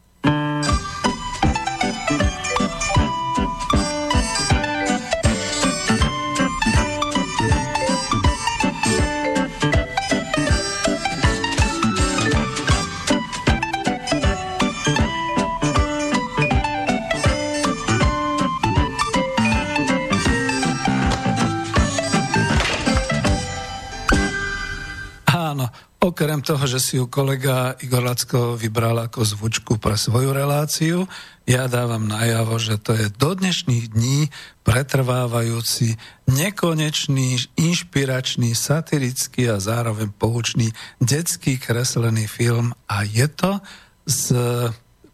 Okrem 26.15 26.47
toho, 26.47 26.63
že 26.71 26.79
si 26.79 26.95
ju 26.95 27.11
kolega 27.11 27.75
Igor 27.83 28.07
Lacko 28.07 28.55
vybral 28.55 28.95
ako 29.03 29.27
zvučku 29.27 29.83
pre 29.83 29.99
svoju 29.99 30.31
reláciu, 30.31 31.11
ja 31.43 31.67
dávam 31.67 32.07
najavo, 32.07 32.55
že 32.55 32.79
to 32.79 32.95
je 32.95 33.11
do 33.19 33.35
dnešných 33.35 33.91
dní 33.91 34.31
pretrvávajúci, 34.63 35.99
nekonečný, 36.31 37.59
inšpiračný, 37.59 38.55
satirický 38.55 39.51
a 39.51 39.59
zároveň 39.59 40.15
poučný 40.15 40.71
detský 41.03 41.59
kreslený 41.59 42.31
film. 42.31 42.79
A 42.87 43.03
je 43.03 43.27
to 43.27 43.59
s 44.07 44.31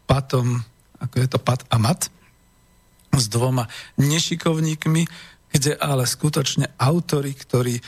Patom, 0.04 0.60
ako 1.00 1.16
je 1.16 1.28
to 1.32 1.40
Pat 1.40 1.64
a 1.72 1.80
Mat, 1.80 2.12
s 3.16 3.24
dvoma 3.32 3.72
nešikovníkmi, 3.96 5.08
kde 5.48 5.80
ale 5.80 6.04
skutočne 6.04 6.76
autory, 6.76 7.32
ktorí 7.32 7.80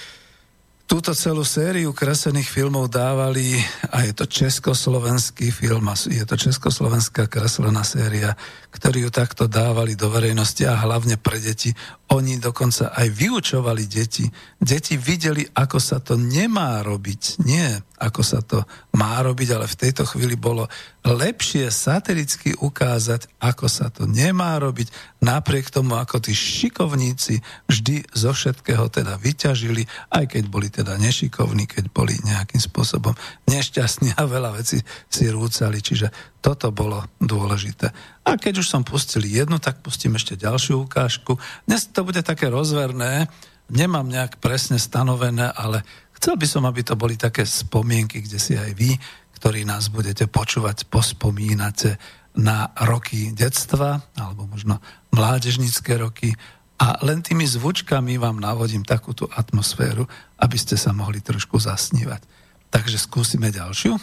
túto 0.86 1.16
celú 1.16 1.46
sériu 1.46 1.96
kreslených 1.96 2.52
filmov 2.52 2.92
dávali 2.92 3.56
a 3.88 4.04
je 4.04 4.12
to 4.12 4.28
československý 4.28 5.48
film 5.48 5.88
je 6.10 6.24
to 6.26 6.36
československá 6.36 7.26
kreslená 7.26 7.80
séria, 7.86 8.36
ktorý 8.74 9.08
ju 9.08 9.10
takto 9.10 9.48
dávali 9.48 9.96
do 9.96 10.12
verejnosti 10.12 10.62
a 10.68 10.76
hlavne 10.76 11.16
pre 11.16 11.40
deti 11.40 11.72
oni 12.12 12.36
dokonca 12.36 12.92
aj 12.92 13.08
vyučovali 13.08 13.88
deti. 13.88 14.28
Deti 14.60 15.00
videli, 15.00 15.48
ako 15.48 15.78
sa 15.80 15.96
to 16.04 16.20
nemá 16.20 16.84
robiť. 16.84 17.40
Nie, 17.48 17.80
ako 17.96 18.20
sa 18.20 18.44
to 18.44 18.68
má 18.92 19.16
robiť, 19.24 19.48
ale 19.56 19.64
v 19.64 19.80
tejto 19.80 20.04
chvíli 20.04 20.36
bolo 20.36 20.68
lepšie 21.02 21.72
satiricky 21.72 22.52
ukázať, 22.52 23.40
ako 23.40 23.66
sa 23.66 23.88
to 23.88 24.04
nemá 24.04 24.60
robiť, 24.60 24.92
napriek 25.24 25.72
tomu, 25.72 25.96
ako 25.96 26.20
tí 26.20 26.36
šikovníci 26.36 27.40
vždy 27.66 28.04
zo 28.12 28.36
všetkého 28.36 28.92
teda 28.92 29.16
vyťažili, 29.16 29.88
aj 30.12 30.36
keď 30.36 30.44
boli 30.52 30.68
teda 30.68 31.00
nešikovní, 31.00 31.64
keď 31.64 31.88
boli 31.90 32.18
nejakým 32.28 32.60
spôsobom 32.60 33.16
nešťastní 33.48 34.20
a 34.20 34.22
veľa 34.28 34.52
vecí 34.60 34.84
si 35.08 35.24
rúcali. 35.32 35.80
Čiže 35.80 36.38
toto 36.44 36.74
bolo 36.74 37.06
dôležité. 37.22 37.94
A 38.22 38.38
keď 38.38 38.62
už 38.62 38.70
som 38.70 38.86
pustil 38.86 39.26
jednu, 39.26 39.58
tak 39.58 39.82
pustím 39.82 40.14
ešte 40.14 40.38
ďalšiu 40.38 40.86
ukážku. 40.86 41.36
Dnes 41.66 41.90
to 41.90 42.06
bude 42.06 42.22
také 42.22 42.46
rozverné, 42.46 43.26
nemám 43.66 44.06
nejak 44.06 44.38
presne 44.38 44.78
stanovené, 44.78 45.50
ale 45.50 45.82
Chcel 46.22 46.38
by 46.38 46.46
som, 46.46 46.62
aby 46.70 46.86
to 46.86 46.94
boli 46.94 47.18
také 47.18 47.42
spomienky, 47.42 48.22
kde 48.22 48.38
si 48.38 48.54
aj 48.54 48.78
vy, 48.78 48.94
ktorí 49.42 49.66
nás 49.66 49.90
budete 49.90 50.30
počúvať, 50.30 50.86
pospomínate 50.86 51.98
na 52.38 52.70
roky 52.86 53.34
detstva, 53.34 53.98
alebo 54.14 54.46
možno 54.46 54.78
mládežnické 55.10 55.98
roky 55.98 56.30
a 56.78 57.02
len 57.02 57.26
tými 57.26 57.42
zvučkami 57.42 58.22
vám 58.22 58.38
navodím 58.38 58.86
takú 58.86 59.18
tú 59.18 59.26
atmosféru, 59.34 60.06
aby 60.38 60.54
ste 60.54 60.78
sa 60.78 60.94
mohli 60.94 61.18
trošku 61.18 61.58
zasnívať. 61.58 62.22
Takže 62.70 63.02
skúsime 63.02 63.50
ďalšiu. 63.50 63.98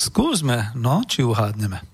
Skúsme, 0.00 0.72
no, 0.72 1.04
či 1.04 1.20
uhádneme. 1.20 1.84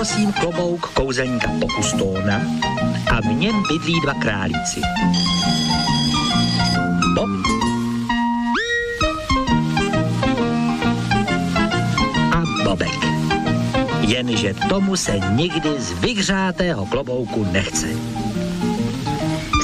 Prosím 0.00 0.32
klobouk 0.32 0.96
kouzelníka 0.96 1.50
Pokustóna 1.60 2.40
a 3.12 3.20
v 3.20 3.24
něm 3.36 3.62
bydlí 3.68 4.00
dva 4.00 4.14
králíci. 4.14 4.80
Bob 7.14 7.28
a 12.32 12.42
Bobek. 12.64 12.98
Jenže 14.00 14.54
tomu 14.68 14.96
se 14.96 15.20
nikdy 15.36 15.70
z 15.78 15.92
vyhřátého 15.92 16.86
klobouku 16.86 17.44
nechce. 17.52 17.86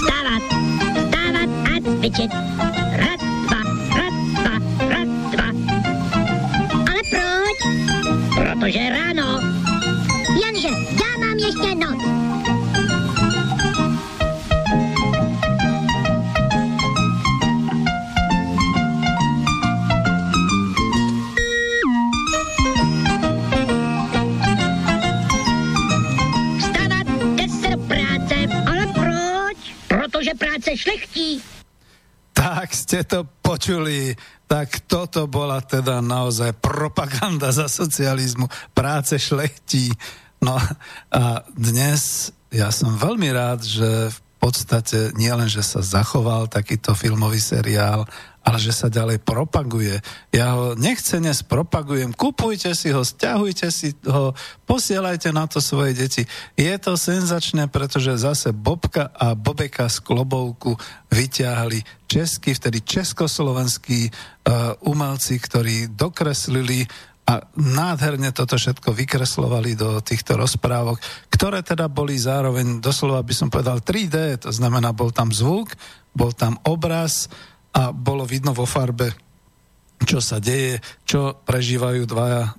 Stávat, 0.05 0.43
stávat 1.09 1.49
a 1.65 1.81
cvičit. 1.81 2.31
Rad, 2.93 3.21
dva, 3.49 3.61
rad. 4.89 5.57
Ale 6.89 7.01
proč? 7.11 7.59
Protože 8.37 8.81
ráno 8.91 9.56
ale 28.67 28.87
proč? 28.95 29.59
Protože 29.89 30.31
práce 30.39 30.77
šlechtí. 30.77 31.43
Tak 32.37 32.75
ste 32.75 33.05
to 33.05 33.25
počuli. 33.25 34.13
Tak 34.47 34.87
toto 34.87 35.27
bola 35.27 35.59
teda 35.59 35.99
naozaj 35.99 36.55
propaganda 36.63 37.51
za 37.51 37.67
socializmu. 37.67 38.47
Práce 38.71 39.19
šlechtí. 39.19 39.91
No 40.47 40.55
a 41.11 41.43
dnes 41.59 42.31
ja 42.55 42.71
som 42.71 42.95
veľmi 42.95 43.35
rád, 43.35 43.67
že 43.67 44.15
v 44.15 44.19
podstate 44.39 45.11
nie 45.19 45.33
len, 45.35 45.51
že 45.51 45.67
sa 45.67 45.83
zachoval 45.83 46.47
takýto 46.47 46.95
filmový 46.95 47.43
seriál, 47.43 48.07
ale 48.47 48.63
že 48.63 48.71
sa 48.71 48.87
ďalej 48.87 49.27
propaguje. 49.27 49.99
Ja 50.31 50.55
ho 50.55 50.79
nechcene 50.79 51.35
spropagujem. 51.35 52.15
Kupujte 52.15 52.79
si 52.79 52.95
ho, 52.95 53.03
stiahujte 53.03 53.75
si 53.75 53.91
ho, 54.07 54.39
posielajte 54.71 55.35
na 55.35 55.51
to 55.51 55.59
svoje 55.59 55.99
deti. 55.99 56.23
Je 56.55 56.71
to 56.79 56.95
senzačné, 56.95 57.67
pretože 57.67 58.23
zase 58.23 58.55
Bobka 58.55 59.11
a 59.19 59.35
Bobeka 59.35 59.91
z 59.91 59.99
klobovku 59.99 60.79
vyťahli 61.11 62.07
česky, 62.07 62.55
vtedy 62.55 62.87
československí 62.87 64.15
uh, 64.15 64.79
umelci, 64.87 65.43
ktorí 65.43 65.91
dokreslili 65.91 66.87
a 67.27 67.43
nádherne 67.59 68.31
toto 68.31 68.55
všetko 68.55 68.95
vykreslovali 68.95 69.75
do 69.75 69.99
týchto 69.99 70.39
rozprávok, 70.39 71.03
ktoré 71.27 71.59
teda 71.67 71.91
boli 71.91 72.15
zároveň, 72.15 72.79
doslova 72.79 73.19
by 73.27 73.35
som 73.35 73.51
povedal 73.51 73.83
3D, 73.83 74.47
to 74.47 74.51
znamená, 74.55 74.95
bol 74.95 75.11
tam 75.11 75.35
zvuk, 75.35 75.75
bol 76.15 76.31
tam 76.31 76.55
obraz 76.63 77.27
a 77.75 77.91
bolo 77.91 78.23
vidno 78.23 78.55
vo 78.55 78.63
farbe, 78.63 79.11
čo 80.07 80.23
sa 80.23 80.39
deje, 80.39 80.79
čo 81.03 81.35
prežívajú 81.43 82.07
dva, 82.07 82.55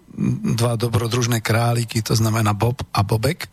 dva 0.60 0.76
dobrodružné 0.76 1.40
králiky, 1.40 2.04
to 2.04 2.12
znamená 2.12 2.52
Bob 2.52 2.84
a 2.92 3.08
Bobek. 3.08 3.48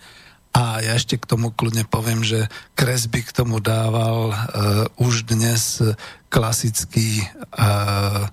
A 0.55 0.83
ja 0.83 0.95
ešte 0.95 1.19
k 1.19 1.27
tomu 1.27 1.51
kľudne 1.51 1.83
poviem, 1.87 2.23
že 2.23 2.47
kresby 2.79 3.27
k 3.27 3.35
tomu 3.35 3.59
dával 3.59 4.31
uh, 4.31 4.37
už 5.03 5.27
dnes 5.27 5.83
klasický 6.31 7.27
uh, 7.59 8.31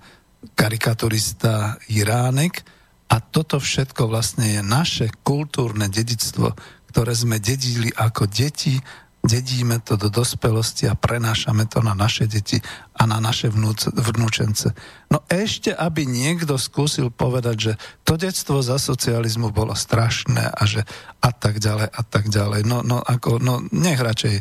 karikaturista 0.58 1.78
Iránek 1.90 2.66
a 3.12 3.20
toto 3.20 3.60
všetko 3.60 4.08
vlastne 4.08 4.60
je 4.60 4.62
naše 4.64 5.12
kultúrne 5.22 5.92
dedictvo, 5.92 6.56
ktoré 6.90 7.12
sme 7.12 7.44
dedili 7.44 7.92
ako 7.92 8.28
deti, 8.28 8.80
dedíme 9.22 9.78
to 9.86 10.02
do 10.02 10.10
dospelosti 10.10 10.90
a 10.90 10.98
prenášame 10.98 11.70
to 11.70 11.86
na 11.86 11.94
naše 11.94 12.26
deti 12.26 12.58
a 12.98 13.06
na 13.06 13.22
naše 13.22 13.54
vnúc, 13.54 13.94
vnúčence. 13.94 14.74
No 15.14 15.22
ešte, 15.30 15.70
aby 15.76 16.10
niekto 16.10 16.58
skúsil 16.58 17.14
povedať, 17.14 17.56
že 17.60 17.74
to 18.02 18.18
detstvo 18.18 18.66
za 18.66 18.82
socializmu 18.82 19.54
bolo 19.54 19.78
strašné 19.78 20.50
a 20.50 20.62
že 20.66 20.82
a 21.22 21.30
tak 21.30 21.62
ďalej 21.62 21.88
a 21.94 22.02
tak 22.02 22.34
ďalej. 22.34 22.66
No, 22.66 22.82
no, 22.82 22.98
ako, 22.98 23.38
no 23.38 23.62
nech 23.70 24.02
radšej, 24.02 24.36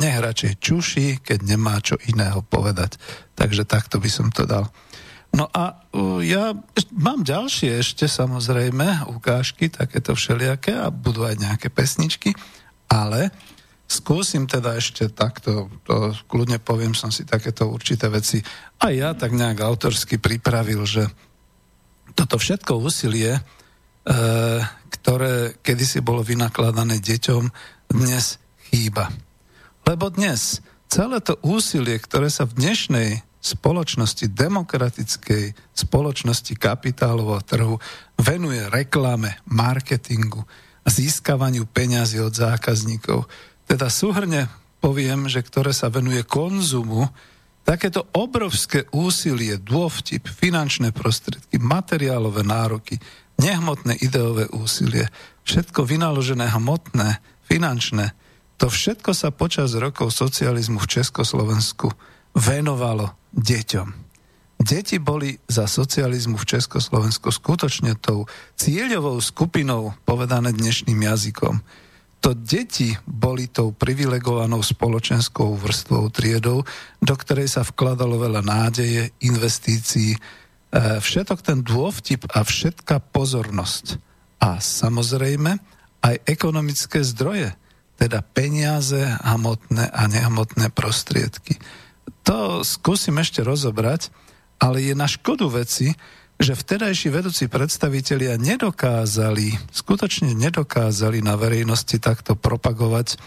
nech 0.00 0.16
radšej 0.16 0.52
čuší, 0.56 1.06
keď 1.20 1.38
nemá 1.44 1.82
čo 1.84 2.00
iného 2.08 2.40
povedať. 2.40 2.96
Takže 3.36 3.68
takto 3.68 4.00
by 4.00 4.08
som 4.08 4.32
to 4.32 4.48
dal. 4.48 4.72
No 5.34 5.50
a 5.50 5.74
uh, 5.74 6.22
ja 6.22 6.54
mám 6.94 7.26
ďalšie 7.26 7.82
ešte 7.82 8.06
samozrejme 8.06 9.10
ukážky, 9.10 9.66
takéto 9.66 10.14
všelijaké 10.14 10.78
a 10.78 10.94
budú 10.94 11.26
aj 11.26 11.42
nejaké 11.42 11.74
pesničky, 11.74 12.30
ale 12.86 13.34
skúsim 13.90 14.46
teda 14.46 14.78
ešte 14.78 15.10
takto, 15.10 15.68
to 15.82 16.14
kľudne 16.30 16.62
poviem, 16.62 16.94
som 16.94 17.10
si 17.10 17.26
takéto 17.26 17.66
určité 17.68 18.06
veci 18.08 18.40
aj 18.80 18.92
ja 18.94 19.10
tak 19.16 19.32
nejak 19.32 19.58
autorsky 19.64 20.20
pripravil, 20.20 20.84
že 20.84 21.08
toto 22.14 22.36
všetko 22.36 22.78
úsilie, 22.78 23.38
e, 23.38 23.42
ktoré 24.92 25.56
kedysi 25.64 26.04
bolo 26.04 26.20
vynakladané 26.20 27.00
deťom, 27.00 27.42
dnes 27.90 28.38
chýba. 28.70 29.10
Lebo 29.88 30.12
dnes 30.12 30.60
celé 30.88 31.18
to 31.24 31.40
úsilie, 31.42 31.96
ktoré 31.98 32.28
sa 32.28 32.44
v 32.44 32.60
dnešnej 32.60 33.08
spoločnosti, 33.44 34.32
demokratickej 34.32 35.76
spoločnosti 35.76 36.56
kapitálového 36.56 37.44
trhu 37.44 37.76
venuje 38.16 38.64
reklame, 38.72 39.36
marketingu, 39.44 40.48
získavaniu 40.88 41.68
peňazí 41.68 42.24
od 42.24 42.32
zákazníkov. 42.32 43.28
Teda 43.68 43.92
súhrne 43.92 44.48
poviem, 44.80 45.28
že 45.28 45.44
ktoré 45.44 45.76
sa 45.76 45.92
venuje 45.92 46.24
konzumu, 46.24 47.12
takéto 47.64 48.08
obrovské 48.16 48.88
úsilie, 48.92 49.60
dôvtip, 49.60 50.24
finančné 50.28 50.92
prostriedky, 50.92 51.56
materiálové 51.60 52.44
nároky, 52.44 53.00
nehmotné 53.40 54.00
ideové 54.00 54.48
úsilie, 54.52 55.08
všetko 55.44 55.84
vynaložené 55.84 56.48
hmotné, 56.48 57.20
finančné, 57.44 58.12
to 58.56 58.70
všetko 58.70 59.12
sa 59.12 59.34
počas 59.34 59.74
rokov 59.74 60.14
socializmu 60.14 60.78
v 60.78 60.90
Československu 61.00 61.90
venovalo 62.34 63.14
deťom. 63.32 64.04
Deti 64.64 64.96
boli 65.02 65.34
za 65.50 65.66
socializmu 65.66 66.38
v 66.38 66.48
Československu 66.56 67.28
skutočne 67.28 67.98
tou 67.98 68.30
cieľovou 68.54 69.18
skupinou, 69.18 69.92
povedané 70.06 70.54
dnešným 70.54 70.96
jazykom. 71.04 71.60
To 72.24 72.32
deti 72.32 72.96
boli 73.04 73.50
tou 73.52 73.76
privilegovanou 73.76 74.64
spoločenskou 74.64 75.60
vrstvou 75.60 76.08
triedou, 76.08 76.64
do 77.02 77.14
ktorej 77.18 77.52
sa 77.52 77.66
vkladalo 77.66 78.16
veľa 78.16 78.40
nádeje, 78.40 79.12
investícií, 79.20 80.16
e, 80.16 80.18
všetok 80.96 81.44
ten 81.44 81.60
dôvtip 81.60 82.24
a 82.32 82.40
všetká 82.40 83.12
pozornosť. 83.12 84.00
A 84.40 84.64
samozrejme 84.64 85.60
aj 86.00 86.14
ekonomické 86.24 87.04
zdroje, 87.04 87.52
teda 88.00 88.24
peniaze, 88.24 89.04
hmotné 89.20 89.92
a 89.92 90.08
nehmotné 90.08 90.72
prostriedky 90.72 91.60
To 92.24 92.64
skúsim 92.64 93.20
ešte 93.20 93.44
rozobrať, 93.44 94.08
ale 94.56 94.80
je 94.80 94.94
na 94.96 95.04
škodu 95.04 95.44
veci, 95.52 95.92
že 96.34 96.58
vtedajší 96.58 97.14
vedúci 97.14 97.46
predstavitelia 97.46 98.34
nedokázali, 98.40 99.54
skutočne 99.70 100.34
nedokázali 100.34 101.22
na 101.22 101.38
verejnosti 101.38 101.94
takto 102.02 102.34
propagovať 102.34 103.20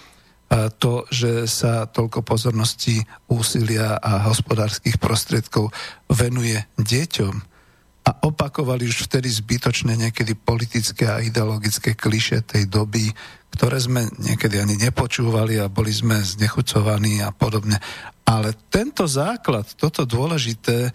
to, 0.80 1.04
že 1.12 1.44
sa 1.48 1.88
toľko 1.88 2.24
pozornosti, 2.24 3.04
úsilia 3.28 4.00
a 4.00 4.28
hospodárskych 4.32 4.96
prostriedkov 4.96 5.76
venuje 6.08 6.64
deťom. 6.80 7.36
A 8.08 8.12
opakovali 8.24 8.88
už 8.88 9.12
vtedy 9.12 9.28
zbytočné 9.28 10.00
niekedy 10.00 10.40
politické 10.40 11.12
a 11.12 11.20
ideologické 11.20 11.92
kliše 11.92 12.40
tej 12.48 12.72
doby, 12.72 13.12
ktoré 13.54 13.78
sme 13.80 14.06
niekedy 14.20 14.60
ani 14.60 14.76
nepočúvali 14.78 15.58
a 15.58 15.72
boli 15.72 15.90
sme 15.90 16.20
znechucovaní 16.20 17.24
a 17.24 17.34
podobne. 17.34 17.80
Ale 18.28 18.54
tento 18.68 19.08
základ, 19.08 19.64
toto 19.80 20.04
dôležité, 20.04 20.92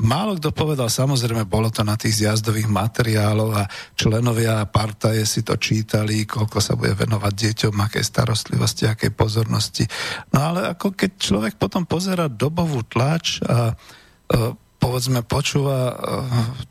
málo 0.00 0.38
kto 0.38 0.54
povedal, 0.54 0.86
samozrejme, 0.86 1.44
bolo 1.50 1.68
to 1.68 1.82
na 1.82 1.98
tých 1.98 2.24
zjazdových 2.24 2.70
materiáloch 2.70 3.54
a 3.58 3.68
členovia 3.98 4.64
partaje 4.70 5.26
si 5.26 5.42
to 5.42 5.58
čítali, 5.58 6.24
koľko 6.24 6.58
sa 6.62 6.78
bude 6.78 6.94
venovať 6.94 7.32
deťom, 7.34 7.74
aké 7.82 8.00
starostlivosti, 8.00 8.86
aké 8.86 9.10
pozornosti. 9.10 9.84
No 10.32 10.54
ale 10.54 10.70
ako 10.70 10.94
keď 10.94 11.10
človek 11.18 11.54
potom 11.58 11.84
pozera 11.84 12.30
dobovú 12.30 12.86
tlač 12.86 13.42
a 13.44 13.74
e, 13.74 14.69
povedzme 14.80 15.20
počúva 15.20 15.92
uh, 15.92 15.96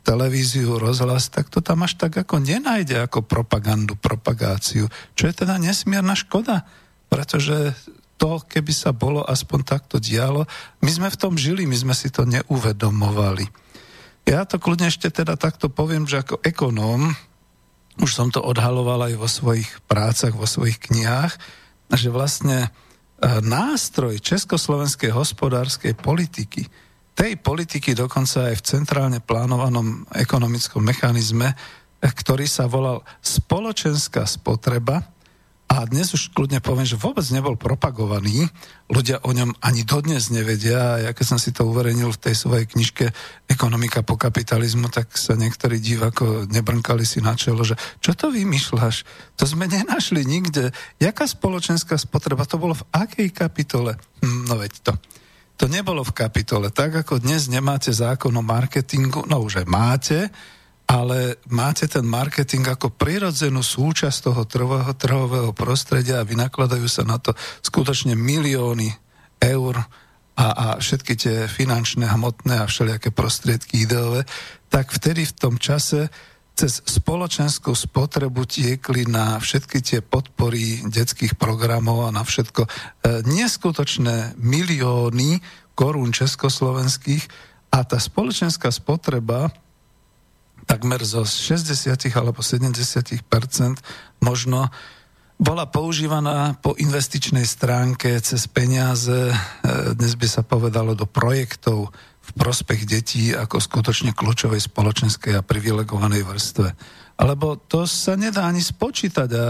televíziu, 0.02 0.76
rozhlas, 0.82 1.30
tak 1.30 1.46
to 1.46 1.62
tam 1.62 1.86
až 1.86 1.94
tak 1.94 2.18
ako 2.18 2.42
nenájde 2.42 2.98
ako 3.06 3.22
propagandu, 3.22 3.94
propagáciu, 3.94 4.90
čo 5.14 5.30
je 5.30 5.34
teda 5.46 5.56
nesmierna 5.62 6.18
škoda, 6.18 6.66
pretože 7.06 7.72
to, 8.20 8.42
keby 8.44 8.74
sa 8.74 8.92
bolo 8.92 9.24
aspoň 9.24 9.60
takto 9.64 9.96
dialo, 9.96 10.44
my 10.84 10.90
sme 10.90 11.08
v 11.08 11.16
tom 11.16 11.38
žili, 11.38 11.64
my 11.64 11.72
sme 11.72 11.94
si 11.96 12.12
to 12.12 12.28
neuvedomovali. 12.28 13.48
Ja 14.28 14.44
to 14.44 14.60
kľudne 14.60 14.92
ešte 14.92 15.08
teda 15.08 15.40
takto 15.40 15.72
poviem, 15.72 16.04
že 16.04 16.20
ako 16.20 16.44
ekonóm, 16.44 17.16
už 17.96 18.10
som 18.12 18.28
to 18.28 18.44
odhaloval 18.44 19.08
aj 19.08 19.14
vo 19.16 19.24
svojich 19.30 19.70
prácach, 19.88 20.36
vo 20.36 20.44
svojich 20.44 20.76
knihách, 20.76 21.32
že 21.96 22.12
vlastne 22.12 22.68
e, 22.68 22.68
nástroj 23.40 24.20
československej 24.20 25.10
hospodárskej 25.10 25.96
politiky, 25.96 26.68
tej 27.20 27.36
politiky 27.36 27.92
dokonca 27.92 28.48
aj 28.48 28.64
v 28.64 28.64
centrálne 28.64 29.20
plánovanom 29.20 30.08
ekonomickom 30.16 30.80
mechanizme, 30.80 31.52
ktorý 32.00 32.48
sa 32.48 32.64
volal 32.64 33.04
spoločenská 33.20 34.24
spotreba, 34.24 35.04
a 35.70 35.86
dnes 35.86 36.10
už 36.10 36.34
kľudne 36.34 36.58
poviem, 36.58 36.82
že 36.82 36.98
vôbec 36.98 37.22
nebol 37.30 37.54
propagovaný. 37.54 38.42
Ľudia 38.90 39.22
o 39.22 39.30
ňom 39.30 39.54
ani 39.62 39.86
dodnes 39.86 40.26
nevedia. 40.26 40.98
Ja 40.98 41.14
keď 41.14 41.26
som 41.30 41.38
si 41.38 41.54
to 41.54 41.62
uverejnil 41.62 42.10
v 42.10 42.18
tej 42.26 42.34
svojej 42.34 42.66
knižke 42.66 43.14
Ekonomika 43.46 44.02
po 44.02 44.18
kapitalizmu, 44.18 44.90
tak 44.90 45.14
sa 45.14 45.38
niektorí 45.38 45.78
divako 45.78 46.42
nebrnkali 46.50 47.06
si 47.06 47.22
na 47.22 47.38
čelo, 47.38 47.62
že 47.62 47.78
čo 48.02 48.18
to 48.18 48.34
vymýšľaš? 48.34 49.06
To 49.38 49.46
sme 49.46 49.70
nenašli 49.70 50.26
nikde. 50.26 50.74
Jaká 50.98 51.30
spoločenská 51.30 51.94
spotreba? 51.94 52.42
To 52.50 52.58
bolo 52.58 52.74
v 52.74 52.86
akej 52.90 53.30
kapitole? 53.30 53.94
Hm, 54.26 54.50
no 54.50 54.58
veď 54.58 54.74
to. 54.82 54.92
To 55.60 55.68
nebolo 55.68 56.00
v 56.00 56.16
kapitole. 56.16 56.72
Tak 56.72 57.04
ako 57.04 57.20
dnes 57.20 57.44
nemáte 57.52 57.92
zákon 57.92 58.32
o 58.32 58.40
marketingu, 58.40 59.28
no 59.28 59.44
už 59.44 59.68
máte, 59.68 60.32
ale 60.88 61.36
máte 61.52 61.84
ten 61.84 62.00
marketing 62.00 62.64
ako 62.64 62.88
prirodzenú 62.88 63.60
súčasť 63.60 64.32
toho 64.32 64.48
trhového, 64.48 64.88
trhového 64.96 65.52
prostredia 65.52 66.24
a 66.24 66.24
vynakladajú 66.24 66.88
sa 66.88 67.04
na 67.04 67.20
to 67.20 67.36
skutočne 67.60 68.16
milióny 68.16 68.88
eur 69.36 69.84
a, 70.32 70.46
a 70.48 70.66
všetky 70.80 71.12
tie 71.20 71.36
finančné, 71.44 72.08
hmotné 72.08 72.56
a 72.56 72.64
všelijaké 72.64 73.12
prostriedky 73.12 73.84
ideové, 73.84 74.24
tak 74.72 74.88
vtedy 74.96 75.28
v 75.28 75.36
tom 75.36 75.60
čase 75.60 76.08
cez 76.54 76.84
spoločenskú 76.84 77.72
spotrebu 77.72 78.44
tiekli 78.44 79.08
na 79.08 79.40
všetky 79.40 79.80
tie 79.80 80.00
podpory 80.04 80.84
detských 80.84 81.40
programov 81.40 82.04
a 82.04 82.14
na 82.14 82.20
všetko 82.20 82.62
e, 82.66 82.70
neskutočné 83.24 84.36
milióny 84.36 85.40
korún 85.72 86.12
československých. 86.12 87.24
A 87.72 87.86
tá 87.86 87.96
spoločenská 87.96 88.68
spotreba 88.68 89.48
takmer 90.68 91.00
zo 91.02 91.24
60 91.24 91.96
alebo 92.14 92.44
70% 92.44 93.24
možno 94.22 94.68
bola 95.40 95.64
používaná 95.64 96.60
po 96.60 96.76
investičnej 96.76 97.48
stránke 97.48 98.12
cez 98.20 98.44
peniaze, 98.44 99.32
e, 99.32 99.36
dnes 99.96 100.12
by 100.12 100.28
sa 100.28 100.44
povedalo 100.44 100.92
do 100.92 101.08
projektov 101.08 101.88
v 102.20 102.30
prospech 102.36 102.86
detí 102.86 103.32
ako 103.32 103.58
skutočne 103.58 104.14
kľúčovej 104.14 104.60
spoločenskej 104.60 105.40
a 105.40 105.46
privilegovanej 105.46 106.22
vrstve. 106.22 106.68
Alebo 107.20 107.60
to 107.60 107.84
sa 107.84 108.16
nedá 108.16 108.48
ani 108.48 108.64
spočítať 108.64 109.28
a 109.36 109.44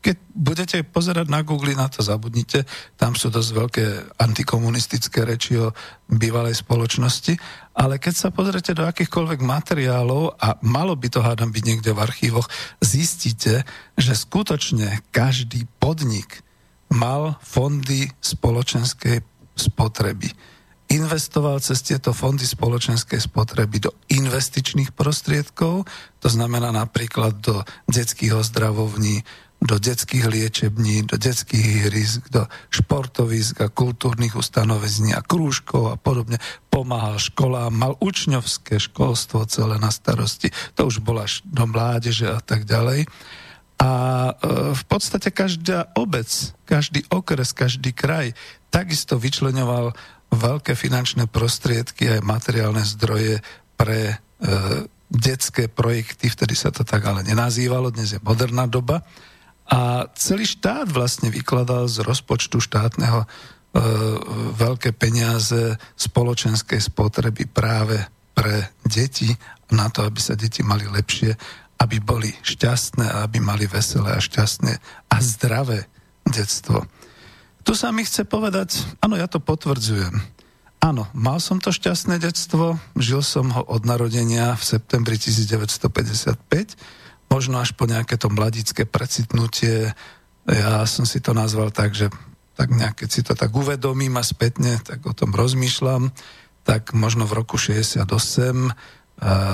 keď 0.00 0.16
budete 0.32 0.78
pozerať 0.80 1.28
na 1.28 1.44
Google, 1.44 1.76
na 1.76 1.84
to 1.92 2.00
zabudnite, 2.00 2.64
tam 2.96 3.12
sú 3.12 3.28
dosť 3.28 3.50
veľké 3.52 3.84
antikomunistické 4.16 5.20
reči 5.20 5.60
o 5.60 5.76
bývalej 6.08 6.56
spoločnosti, 6.64 7.36
ale 7.76 8.00
keď 8.00 8.14
sa 8.16 8.28
pozrete 8.32 8.72
do 8.72 8.88
akýchkoľvek 8.88 9.44
materiálov, 9.44 10.40
a 10.40 10.56
malo 10.64 10.96
by 10.96 11.08
to 11.12 11.20
hádam 11.20 11.52
byť 11.52 11.64
niekde 11.68 11.92
v 11.92 12.00
archívoch, 12.00 12.48
zistíte, 12.80 13.68
že 14.00 14.16
skutočne 14.16 15.04
každý 15.12 15.68
podnik 15.84 16.40
mal 16.88 17.36
fondy 17.44 18.08
spoločenskej 18.24 19.20
spotreby 19.52 20.32
investoval 20.92 21.56
cez 21.64 21.80
tieto 21.80 22.12
fondy 22.12 22.44
spoločenskej 22.44 23.16
spotreby 23.16 23.80
do 23.80 23.90
investičných 24.12 24.92
prostriedkov, 24.92 25.88
to 26.20 26.28
znamená 26.28 26.68
napríklad 26.68 27.40
do 27.40 27.64
detských 27.88 28.36
ozdravovní, 28.36 29.24
do 29.62 29.78
detských 29.78 30.26
liečební, 30.26 31.06
do 31.06 31.16
detských 31.16 31.86
ihrisk, 31.86 32.28
do 32.28 32.50
športovisk 32.68 33.62
a 33.62 33.70
kultúrnych 33.70 34.34
ustanovizní 34.34 35.14
a 35.14 35.22
krúžkov 35.22 35.94
a 35.94 35.96
podobne. 35.96 36.42
Pomáhal 36.66 37.22
školám, 37.22 37.70
mal 37.70 37.94
učňovské 38.02 38.82
školstvo 38.82 39.46
celé 39.46 39.78
na 39.78 39.94
starosti. 39.94 40.50
To 40.74 40.90
už 40.90 40.98
bola 41.00 41.24
do 41.46 41.64
mládeže 41.64 42.26
a 42.26 42.42
tak 42.42 42.66
ďalej. 42.66 43.06
A 43.78 43.90
e, 44.30 44.32
v 44.74 44.82
podstate 44.90 45.30
každá 45.30 45.90
obec, 45.94 46.28
každý 46.66 47.06
okres, 47.10 47.54
každý 47.54 47.94
kraj 47.94 48.34
takisto 48.70 49.20
vyčlenoval 49.20 49.94
veľké 50.32 50.72
finančné 50.72 51.28
prostriedky 51.28 52.08
aj 52.08 52.20
materiálne 52.24 52.80
zdroje 52.82 53.44
pre 53.76 54.00
e, 54.08 54.16
detské 55.12 55.68
projekty, 55.68 56.32
vtedy 56.32 56.56
sa 56.56 56.72
to 56.72 56.88
tak 56.88 57.04
ale 57.04 57.20
nenazývalo, 57.20 57.92
dnes 57.92 58.16
je 58.16 58.20
moderná 58.24 58.64
doba. 58.64 59.04
A 59.68 60.08
celý 60.16 60.48
štát 60.48 60.88
vlastne 60.88 61.28
vykladal 61.28 61.84
z 61.86 62.00
rozpočtu 62.00 62.58
štátneho 62.64 63.22
e, 63.22 63.26
veľké 64.56 64.96
peniaze 64.96 65.76
spoločenskej 66.00 66.80
spotreby 66.80 67.44
práve 67.48 68.00
pre 68.32 68.72
deti, 68.88 69.28
na 69.72 69.88
to, 69.88 70.04
aby 70.04 70.20
sa 70.20 70.36
deti 70.36 70.60
mali 70.60 70.84
lepšie, 70.88 71.32
aby 71.80 71.96
boli 71.98 72.30
šťastné 72.44 73.08
aby 73.08 73.40
mali 73.40 73.64
veselé 73.66 74.14
a 74.14 74.20
šťastné 74.20 74.72
a 75.08 75.16
zdravé 75.18 75.88
detstvo. 76.28 76.86
Tu 77.62 77.72
sa 77.78 77.94
mi 77.94 78.02
chce 78.02 78.26
povedať, 78.26 78.82
áno, 78.98 79.14
ja 79.14 79.30
to 79.30 79.38
potvrdzujem. 79.38 80.18
Áno, 80.82 81.06
mal 81.14 81.38
som 81.38 81.62
to 81.62 81.70
šťastné 81.70 82.18
detstvo, 82.18 82.74
žil 82.98 83.22
som 83.22 83.54
ho 83.54 83.62
od 83.62 83.86
narodenia 83.86 84.58
v 84.58 84.62
septembri 84.66 85.14
1955, 85.14 86.42
možno 87.30 87.62
až 87.62 87.70
po 87.78 87.86
nejaké 87.86 88.18
to 88.18 88.26
mladické 88.26 88.82
precitnutie, 88.82 89.94
ja 90.42 90.82
som 90.90 91.06
si 91.06 91.22
to 91.22 91.38
nazval 91.38 91.70
tak, 91.70 91.94
že 91.94 92.10
tak 92.58 92.74
nejaké 92.74 93.06
si 93.06 93.22
to 93.22 93.38
tak 93.38 93.54
uvedomím 93.54 94.18
a 94.18 94.26
spätne, 94.26 94.82
tak 94.82 95.06
o 95.06 95.14
tom 95.14 95.30
rozmýšľam, 95.30 96.10
tak 96.66 96.92
možno 96.98 97.30
v 97.30 97.38
roku 97.38 97.54
68 97.56 98.02
uh, 98.02 98.72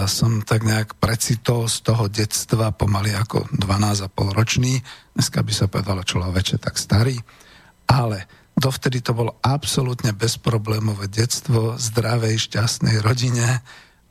som 0.09 0.41
tak 0.43 0.65
nejak 0.65 0.97
precitol 0.97 1.69
z 1.69 1.85
toho 1.85 2.09
detstva 2.09 2.73
pomaly 2.73 3.13
ako 3.13 3.53
12,5 3.53 4.33
ročný, 4.33 4.81
dneska 5.13 5.45
by 5.45 5.53
sa 5.53 5.69
povedalo 5.69 6.03
človeče 6.03 6.57
tak 6.57 6.81
starý, 6.81 7.21
ale 7.89 8.29
dovtedy 8.59 9.01
to 9.01 9.17
bolo 9.17 9.41
absolútne 9.41 10.13
bezproblémové 10.13 11.09
detstvo, 11.09 11.81
zdravej, 11.81 12.51
šťastnej 12.51 13.01
rodine 13.01 13.65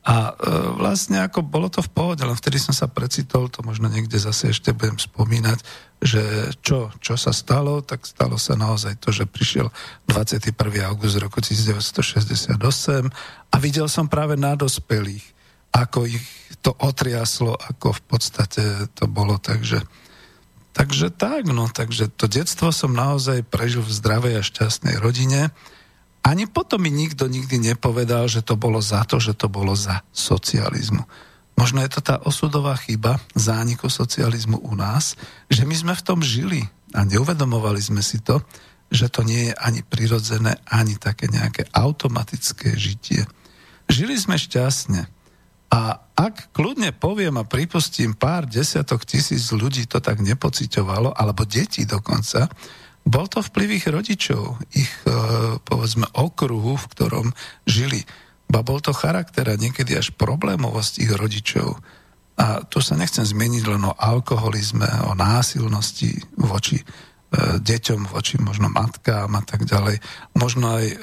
a 0.07 0.31
e, 0.31 0.33
vlastne 0.79 1.19
ako 1.19 1.43
bolo 1.43 1.67
to 1.67 1.83
v 1.83 1.91
pohode, 1.91 2.23
len 2.23 2.31
vtedy 2.31 2.55
som 2.63 2.71
sa 2.71 2.87
precitol, 2.87 3.51
to 3.51 3.59
možno 3.67 3.91
niekde 3.91 4.15
zase 4.15 4.55
ešte 4.55 4.71
budem 4.71 4.95
spomínať, 4.95 5.59
že 5.99 6.23
čo, 6.63 6.95
čo 7.03 7.19
sa 7.19 7.35
stalo, 7.35 7.83
tak 7.83 8.07
stalo 8.07 8.39
sa 8.39 8.55
naozaj 8.55 9.03
to, 9.03 9.11
že 9.11 9.27
prišiel 9.27 9.67
21. 10.07 10.55
august 10.87 11.19
roku 11.19 11.43
1968 11.43 12.55
a 13.51 13.55
videl 13.59 13.91
som 13.91 14.07
práve 14.07 14.39
na 14.39 14.55
dospelých, 14.55 15.27
ako 15.75 16.07
ich 16.07 16.23
to 16.63 16.71
otriaslo, 16.79 17.59
ako 17.59 17.99
v 17.99 18.01
podstate 18.07 18.63
to 18.95 19.11
bolo, 19.11 19.35
takže 19.43 19.83
Takže 20.77 21.09
tak, 21.09 21.49
no, 21.49 21.65
takže 21.73 22.05
to 22.05 22.29
detstvo 22.29 22.69
som 22.69 22.93
naozaj 22.93 23.41
prežil 23.49 23.81
v 23.81 23.89
zdravej 23.97 24.33
a 24.37 24.45
šťastnej 24.45 25.01
rodine 25.01 25.49
Ani 26.27 26.43
potom 26.43 26.83
mi 26.83 26.91
nikto 26.91 27.31
nikdy 27.31 27.71
nepovedal, 27.71 28.27
že 28.27 28.43
to 28.43 28.59
bolo 28.59 28.83
za 28.83 29.07
to, 29.07 29.15
že 29.15 29.31
to 29.31 29.47
bolo 29.47 29.71
za 29.79 30.03
socializmu. 30.11 31.07
Možno 31.55 31.79
je 31.79 31.89
to 31.89 32.03
tá 32.03 32.19
osudová 32.19 32.75
chyba 32.75 33.17
zániku 33.31 33.87
socializmu 33.87 34.59
u 34.59 34.75
nás, 34.75 35.15
že 35.47 35.63
my 35.63 35.71
sme 35.71 35.93
v 35.95 36.05
tom 36.05 36.19
žili 36.19 36.67
a 36.91 37.07
neuvedomovali 37.07 37.79
sme 37.79 38.03
si 38.03 38.19
to, 38.19 38.43
že 38.91 39.07
to 39.07 39.23
nie 39.23 39.51
je 39.51 39.53
ani 39.55 39.81
prirodzené, 39.87 40.59
ani 40.67 40.99
také 40.99 41.31
nejaké 41.31 41.63
automatické 41.71 42.75
žitie. 42.75 43.23
Žili 43.87 44.19
sme 44.19 44.35
šťastne. 44.35 45.07
A 45.67 45.99
ak 46.15 46.55
kľudne 46.55 46.95
poviem 46.95 47.37
a 47.37 47.45
pripustím, 47.45 48.15
pár 48.15 48.47
desiatok 48.47 49.03
tisíc 49.03 49.51
ľudí 49.51 49.83
to 49.85 49.99
tak 49.99 50.23
nepociťovalo, 50.23 51.11
alebo 51.11 51.43
deti 51.43 51.83
dokonca, 51.83 52.47
bol 53.07 53.27
to 53.31 53.39
vplyv 53.39 53.69
ich 53.79 53.87
rodičov, 53.87 54.59
ich, 54.75 54.91
e, 55.07 55.15
povedzme, 55.63 56.11
okruhu, 56.11 56.75
v 56.75 56.89
ktorom 56.91 57.27
žili. 57.63 58.03
Ba 58.51 58.63
bol 58.63 58.83
to 58.83 58.91
charakter 58.91 59.47
a 59.47 59.59
niekedy 59.59 59.95
až 59.95 60.11
problémovosť 60.15 60.93
ich 61.03 61.11
rodičov. 61.15 61.79
A 62.37 62.67
tu 62.67 62.83
sa 62.83 62.99
nechcem 62.99 63.23
zmieniť 63.23 63.63
len 63.63 63.83
o 63.87 63.95
alkoholizme, 63.95 64.87
o 65.07 65.15
násilnosti 65.15 66.19
voči 66.35 66.83
e, 66.83 66.85
deťom, 67.63 68.11
voči 68.11 68.35
možno 68.43 68.67
matkám 68.67 69.31
a 69.31 69.43
tak 69.43 69.63
ďalej. 69.63 70.03
Možno 70.35 70.75
aj, 70.75 70.87
e, 70.91 70.95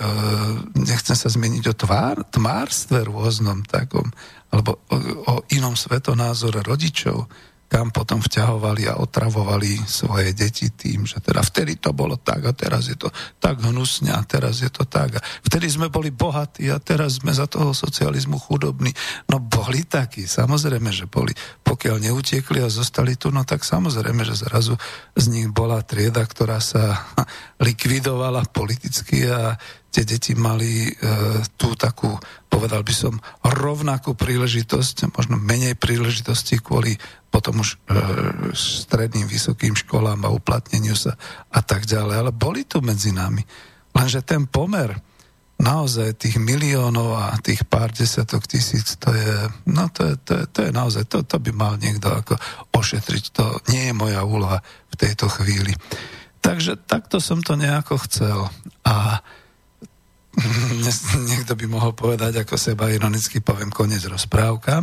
nechcem 0.84 1.16
sa 1.16 1.32
zmeniť 1.32 1.72
o 1.72 1.74
tvár, 1.74 2.20
tvárstve 2.28 3.08
rôznom 3.08 3.64
takom, 3.64 4.12
alebo 4.54 4.86
o, 4.86 4.96
o 5.26 5.34
inom 5.50 5.74
svetonázore 5.74 6.62
rodičov 6.62 7.26
kam 7.74 7.90
potom 7.90 8.22
vťahovali 8.22 8.86
a 8.86 9.02
otravovali 9.02 9.82
svoje 9.82 10.30
deti 10.30 10.70
tým, 10.70 11.10
že 11.10 11.18
teda 11.18 11.42
vtedy 11.42 11.82
to 11.82 11.90
bolo 11.90 12.14
tak 12.22 12.46
a 12.46 12.54
teraz 12.54 12.86
je 12.86 12.94
to 12.94 13.10
tak 13.42 13.58
hnusne 13.66 14.14
a 14.14 14.22
teraz 14.22 14.62
je 14.62 14.70
to 14.70 14.86
tak. 14.86 15.18
A 15.18 15.20
vtedy 15.42 15.66
sme 15.66 15.90
boli 15.90 16.14
bohatí 16.14 16.70
a 16.70 16.78
teraz 16.78 17.18
sme 17.18 17.34
za 17.34 17.50
toho 17.50 17.74
socializmu 17.74 18.38
chudobní. 18.38 18.94
No 19.26 19.42
boli 19.42 19.82
takí, 19.90 20.22
samozrejme, 20.28 20.94
že 20.94 21.10
boli. 21.10 21.34
Pokiaľ 21.66 21.98
neutiekli 21.98 22.62
a 22.62 22.70
zostali 22.70 23.18
tu, 23.18 23.34
no 23.34 23.42
tak 23.42 23.66
samozrejme, 23.66 24.22
že 24.22 24.38
zrazu 24.38 24.78
z 25.18 25.24
nich 25.34 25.50
bola 25.50 25.82
trieda, 25.82 26.22
ktorá 26.22 26.62
sa 26.62 27.10
likvidovala 27.66 28.46
politicky 28.54 29.26
a 29.26 29.58
tie 29.94 30.02
deti 30.02 30.34
mali 30.34 30.90
e, 30.90 30.92
tú 31.54 31.78
takú, 31.78 32.10
povedal 32.50 32.82
by 32.82 32.90
som, 32.90 33.14
rovnakú 33.46 34.18
príležitosť, 34.18 35.14
možno 35.14 35.38
menej 35.38 35.78
príležitosti 35.78 36.58
kvôli 36.58 36.98
potom 37.30 37.62
už 37.62 37.78
e, 37.78 37.94
stredným, 38.50 39.30
vysokým 39.30 39.78
školám 39.78 40.26
a 40.26 40.34
uplatneniu 40.34 40.98
sa 40.98 41.14
a 41.54 41.62
tak 41.62 41.86
ďalej. 41.86 42.26
Ale 42.26 42.32
boli 42.34 42.66
tu 42.66 42.82
medzi 42.82 43.14
nami. 43.14 43.46
Lenže 43.94 44.26
ten 44.26 44.50
pomer 44.50 44.98
naozaj 45.54 46.18
tých 46.18 46.42
miliónov 46.42 47.14
a 47.14 47.38
tých 47.38 47.62
pár 47.62 47.94
desiatok 47.94 48.50
tisíc, 48.50 48.98
to 48.98 49.14
je, 49.14 49.34
no 49.70 49.86
to 49.94 50.10
je, 50.10 50.14
to 50.26 50.32
je, 50.34 50.44
to 50.50 50.58
je 50.66 50.70
naozaj, 50.74 51.06
to, 51.06 51.22
to 51.22 51.38
by 51.38 51.54
mal 51.54 51.78
niekto 51.78 52.10
ako 52.10 52.34
ošetriť. 52.74 53.24
To 53.38 53.62
nie 53.70 53.90
je 53.90 53.94
moja 53.94 54.26
úloha 54.26 54.58
v 54.90 54.94
tejto 54.98 55.30
chvíli. 55.30 55.78
Takže 56.42 56.82
takto 56.82 57.22
som 57.22 57.40
to 57.40 57.54
nejako 57.54 58.02
chcel. 58.04 58.50
A 58.82 59.22
niekto 61.30 61.54
by 61.54 61.66
mohol 61.70 61.92
povedať, 61.94 62.42
ako 62.42 62.54
seba 62.58 62.90
ironicky 62.90 63.38
poviem, 63.38 63.70
koniec 63.70 64.02
rozprávka, 64.06 64.82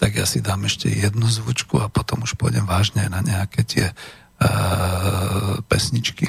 tak 0.00 0.16
ja 0.16 0.24
si 0.24 0.40
dám 0.40 0.64
ešte 0.64 0.88
jednu 0.88 1.28
zvučku 1.28 1.76
a 1.80 1.92
potom 1.92 2.24
už 2.24 2.36
pôjdem 2.40 2.64
vážne 2.64 3.04
na 3.12 3.20
nejaké 3.20 3.60
tie 3.68 3.86
uh, 3.92 5.60
pesničky. 5.68 6.28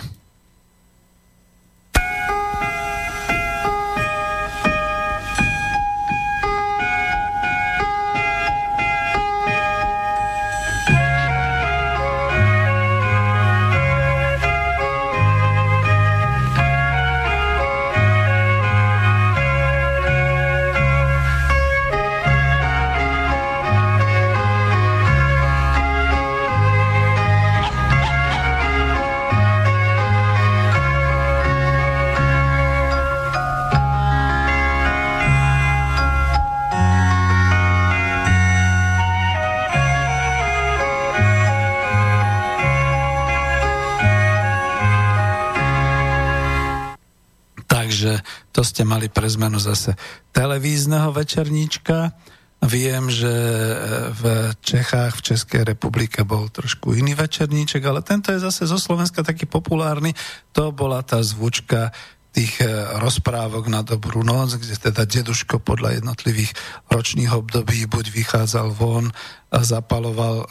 To 48.56 48.62
ste 48.66 48.82
mali 48.88 49.12
pre 49.12 49.28
zmenu 49.30 49.62
zase 49.62 49.94
televízneho 50.32 51.14
večerníčka. 51.14 52.16
Viem, 52.62 53.10
že 53.10 53.34
e, 53.34 53.76
v 54.14 54.54
Čechách, 54.62 55.18
v 55.18 55.34
Českej 55.34 55.62
republike 55.66 56.22
bol 56.22 56.46
trošku 56.46 56.94
iný 56.94 57.18
večerníček, 57.18 57.82
ale 57.82 58.06
tento 58.06 58.30
je 58.30 58.38
zase 58.38 58.70
zo 58.70 58.78
Slovenska 58.78 59.26
taký 59.26 59.50
populárny. 59.50 60.14
To 60.54 60.70
bola 60.70 61.02
tá 61.02 61.26
zvučka 61.26 61.90
tých 62.30 62.62
e, 62.62 62.70
rozprávok 63.02 63.66
na 63.66 63.82
dobrú 63.82 64.22
noc, 64.22 64.62
kde 64.62 64.78
teda 64.78 65.10
deduško 65.10 65.58
podľa 65.58 66.00
jednotlivých 66.00 66.54
ročných 66.88 67.34
období 67.34 67.90
buď 67.90 68.06
vychádzal 68.14 68.78
von 68.78 69.10
a 69.50 69.60
zapaloval, 69.66 70.46
e, 70.46 70.48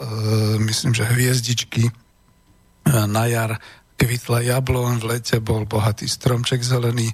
myslím, 0.66 0.90
že 0.90 1.06
hviezdičky 1.06 1.94
na 2.90 3.24
jar 3.30 3.60
kvitla 4.00 4.40
jablon, 4.48 4.96
v 5.04 5.16
lete 5.16 5.44
bol 5.44 5.68
bohatý 5.68 6.08
stromček 6.08 6.64
zelený, 6.64 7.12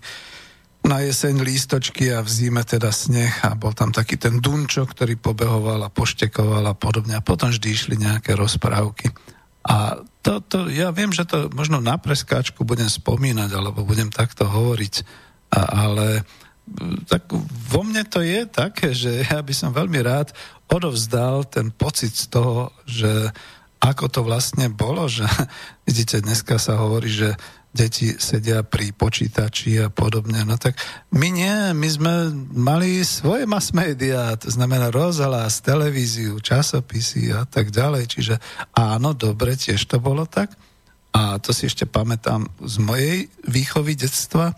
na 0.87 1.03
jeseň 1.03 1.43
lístočky 1.43 2.15
a 2.15 2.23
v 2.23 2.31
zime 2.31 2.63
teda 2.63 2.95
sneh 2.95 3.43
a 3.43 3.59
bol 3.59 3.75
tam 3.75 3.91
taký 3.91 4.15
ten 4.15 4.39
dunčo, 4.39 4.87
ktorý 4.87 5.19
pobehoval 5.19 5.83
a 5.83 5.91
poštekoval 5.91 6.63
a 6.63 6.79
podobne 6.79 7.19
a 7.19 7.27
potom 7.27 7.51
vždy 7.51 7.69
išli 7.75 7.95
nejaké 7.99 8.39
rozprávky. 8.39 9.11
A 9.67 9.99
to, 10.23 10.39
to, 10.47 10.71
ja 10.71 10.95
viem, 10.95 11.11
že 11.11 11.27
to 11.27 11.51
možno 11.51 11.83
na 11.83 11.99
preskáčku 11.99 12.63
budem 12.63 12.87
spomínať 12.87 13.51
alebo 13.51 13.83
budem 13.83 14.15
takto 14.15 14.47
hovoriť, 14.47 14.95
a, 15.59 15.91
ale 15.91 16.23
tak 17.11 17.31
vo 17.71 17.83
mne 17.83 18.07
to 18.07 18.23
je 18.23 18.47
také, 18.47 18.95
že 18.95 19.27
ja 19.27 19.43
by 19.43 19.55
som 19.55 19.75
veľmi 19.75 19.99
rád 20.07 20.31
odovzdal 20.71 21.51
ten 21.51 21.75
pocit 21.75 22.15
z 22.15 22.31
toho, 22.31 22.71
že 22.87 23.35
ako 23.81 24.05
to 24.09 24.21
vlastne 24.25 24.73
bolo, 24.73 25.07
že 25.07 25.25
vidíte, 25.89 26.25
dneska 26.25 26.57
sa 26.57 26.81
hovorí, 26.81 27.13
že 27.13 27.37
deti 27.77 28.17
sedia 28.17 28.65
pri 28.65 28.97
počítači 28.97 29.85
a 29.85 29.93
podobne. 29.93 30.41
No 30.49 30.57
tak 30.57 30.81
my 31.13 31.29
nie, 31.29 31.57
my 31.77 31.89
sme 31.93 32.13
mali 32.57 33.05
svoje 33.05 33.45
mass 33.45 33.77
media, 33.77 34.33
to 34.41 34.49
znamená 34.49 34.89
rozhlas, 34.89 35.61
televíziu, 35.61 36.41
časopisy 36.41 37.37
a 37.37 37.45
tak 37.45 37.69
ďalej. 37.69 38.05
Čiže 38.09 38.35
áno, 38.73 39.13
dobre, 39.13 39.61
tiež 39.61 39.85
to 39.85 40.01
bolo 40.01 40.25
tak. 40.25 40.57
A 41.13 41.37
to 41.37 41.53
si 41.53 41.69
ešte 41.69 41.85
pamätám 41.85 42.49
z 42.65 42.77
mojej 42.81 43.29
výchovy 43.45 43.93
detstva 43.93 44.57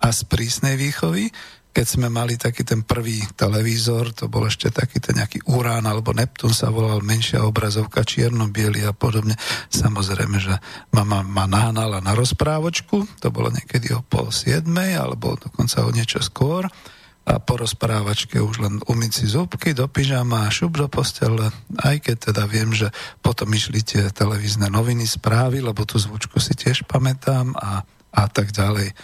a 0.00 0.08
z 0.14 0.20
prísnej 0.30 0.78
výchovy, 0.78 1.28
keď 1.70 1.86
sme 1.86 2.08
mali 2.10 2.34
taký 2.34 2.66
ten 2.66 2.82
prvý 2.82 3.22
televízor, 3.38 4.10
to 4.10 4.26
bol 4.26 4.42
ešte 4.42 4.74
taký 4.74 4.98
ten 4.98 5.22
nejaký 5.22 5.46
Urán 5.46 5.86
alebo 5.86 6.10
Neptún 6.10 6.50
sa 6.50 6.68
volal, 6.68 6.98
menšia 7.00 7.46
obrazovka, 7.46 8.02
čierno 8.02 8.50
a 8.50 8.92
podobne. 8.92 9.38
Samozrejme, 9.70 10.36
že 10.42 10.54
mama 10.90 11.22
ma 11.22 11.46
nahnala 11.46 12.02
na 12.02 12.12
rozprávočku, 12.18 13.06
to 13.22 13.28
bolo 13.30 13.54
niekedy 13.54 13.94
o 13.94 14.02
pol 14.02 14.34
siedmej, 14.34 14.98
alebo 14.98 15.38
dokonca 15.38 15.86
o 15.86 15.94
niečo 15.94 16.18
skôr 16.18 16.66
a 17.30 17.38
po 17.38 17.60
rozprávačke 17.60 18.40
už 18.42 18.56
len 18.64 18.74
umyť 18.88 19.12
si 19.12 19.24
zúbky 19.30 19.76
do 19.76 19.86
pyžama 19.86 20.48
a 20.48 20.52
šup 20.52 20.80
do 20.80 20.88
postele, 20.90 21.52
aj 21.78 22.02
keď 22.02 22.32
teda 22.32 22.42
viem, 22.50 22.74
že 22.74 22.90
potom 23.22 23.46
išli 23.52 23.84
tie 23.84 24.08
televízne 24.10 24.66
noviny, 24.72 25.06
správy, 25.06 25.62
lebo 25.62 25.86
tú 25.86 26.00
zvučku 26.00 26.42
si 26.42 26.56
tiež 26.58 26.88
pamätám 26.90 27.54
a, 27.54 27.86
a 28.10 28.24
tak 28.26 28.50
ďalej. 28.50 28.96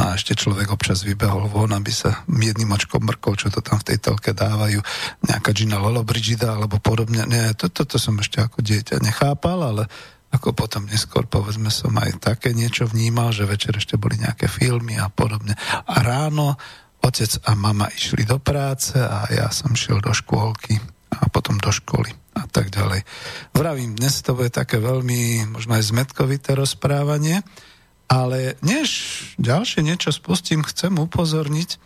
No 0.00 0.08
a 0.08 0.16
ešte 0.16 0.32
človek 0.32 0.72
občas 0.72 1.04
vybehol 1.04 1.44
von, 1.52 1.76
aby 1.76 1.92
sa 1.92 2.24
jedným 2.24 2.72
očkom 2.72 3.04
mrkol, 3.04 3.36
čo 3.36 3.52
to 3.52 3.60
tam 3.60 3.76
v 3.84 3.92
tej 3.92 3.98
telke 4.00 4.32
dávajú, 4.32 4.80
nejaká 5.28 5.52
Gina 5.52 5.76
Lollobrigida 5.76 6.56
alebo 6.56 6.80
podobne. 6.80 7.28
Nie, 7.28 7.52
toto 7.52 7.84
to, 7.84 7.92
to 7.92 7.96
som 8.00 8.16
ešte 8.16 8.40
ako 8.40 8.64
dieťa 8.64 8.96
nechápal, 9.04 9.60
ale 9.60 9.92
ako 10.32 10.56
potom 10.56 10.88
neskôr, 10.88 11.28
povedzme, 11.28 11.68
som 11.68 11.92
aj 12.00 12.16
také 12.16 12.56
niečo 12.56 12.88
vnímal, 12.88 13.36
že 13.36 13.44
večer 13.44 13.76
ešte 13.76 14.00
boli 14.00 14.16
nejaké 14.16 14.48
filmy 14.48 14.96
a 14.96 15.12
podobne. 15.12 15.52
A 15.84 16.00
ráno 16.00 16.56
otec 17.04 17.36
a 17.44 17.52
mama 17.52 17.92
išli 17.92 18.24
do 18.24 18.40
práce 18.40 18.96
a 18.96 19.28
ja 19.28 19.52
som 19.52 19.76
šiel 19.76 20.00
do 20.00 20.16
škôlky 20.16 20.80
a 21.12 21.28
potom 21.28 21.60
do 21.60 21.68
školy 21.68 22.08
a 22.40 22.48
tak 22.48 22.72
ďalej. 22.72 23.04
Vravím, 23.52 24.00
dnes 24.00 24.24
to 24.24 24.32
bude 24.32 24.48
také 24.48 24.80
veľmi 24.80 25.44
možno 25.52 25.76
aj 25.76 25.92
zmetkovité 25.92 26.56
rozprávanie, 26.56 27.44
Ale 28.10 28.58
než 28.66 28.88
ďalšie 29.38 29.86
niečo 29.86 30.10
spustím, 30.10 30.66
chcem 30.66 30.98
upozorniť, 30.98 31.78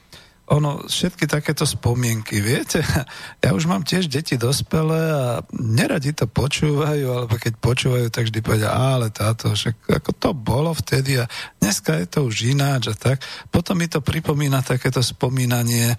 ono, 0.45 0.85
všetky 0.85 1.25
takéto 1.25 1.65
spomienky, 1.65 2.45
viete, 2.45 2.85
ja 3.45 3.51
už 3.57 3.65
mám 3.65 3.81
tiež 3.81 4.13
deti 4.13 4.37
dospelé 4.37 5.03
a 5.13 5.25
neradi 5.57 6.13
to 6.13 6.29
počúvajú, 6.29 7.07
alebo 7.09 7.35
keď 7.41 7.53
počúvajú, 7.61 8.07
tak 8.13 8.29
vždy 8.29 8.41
povedia, 8.45 8.69
ale 8.73 9.09
táto, 9.09 9.57
že 9.57 9.73
ako 9.89 10.13
to 10.17 10.31
bolo 10.37 10.77
vtedy 10.77 11.17
a 11.21 11.29
dneska 11.61 11.97
je 11.97 12.07
to 12.09 12.29
už 12.29 12.53
ináč 12.53 12.93
a 12.93 12.97
tak. 12.97 13.25
Potom 13.49 13.81
mi 13.81 13.89
to 13.89 14.05
pripomína 14.05 14.61
takéto 14.61 15.01
spomínanie, 15.01 15.97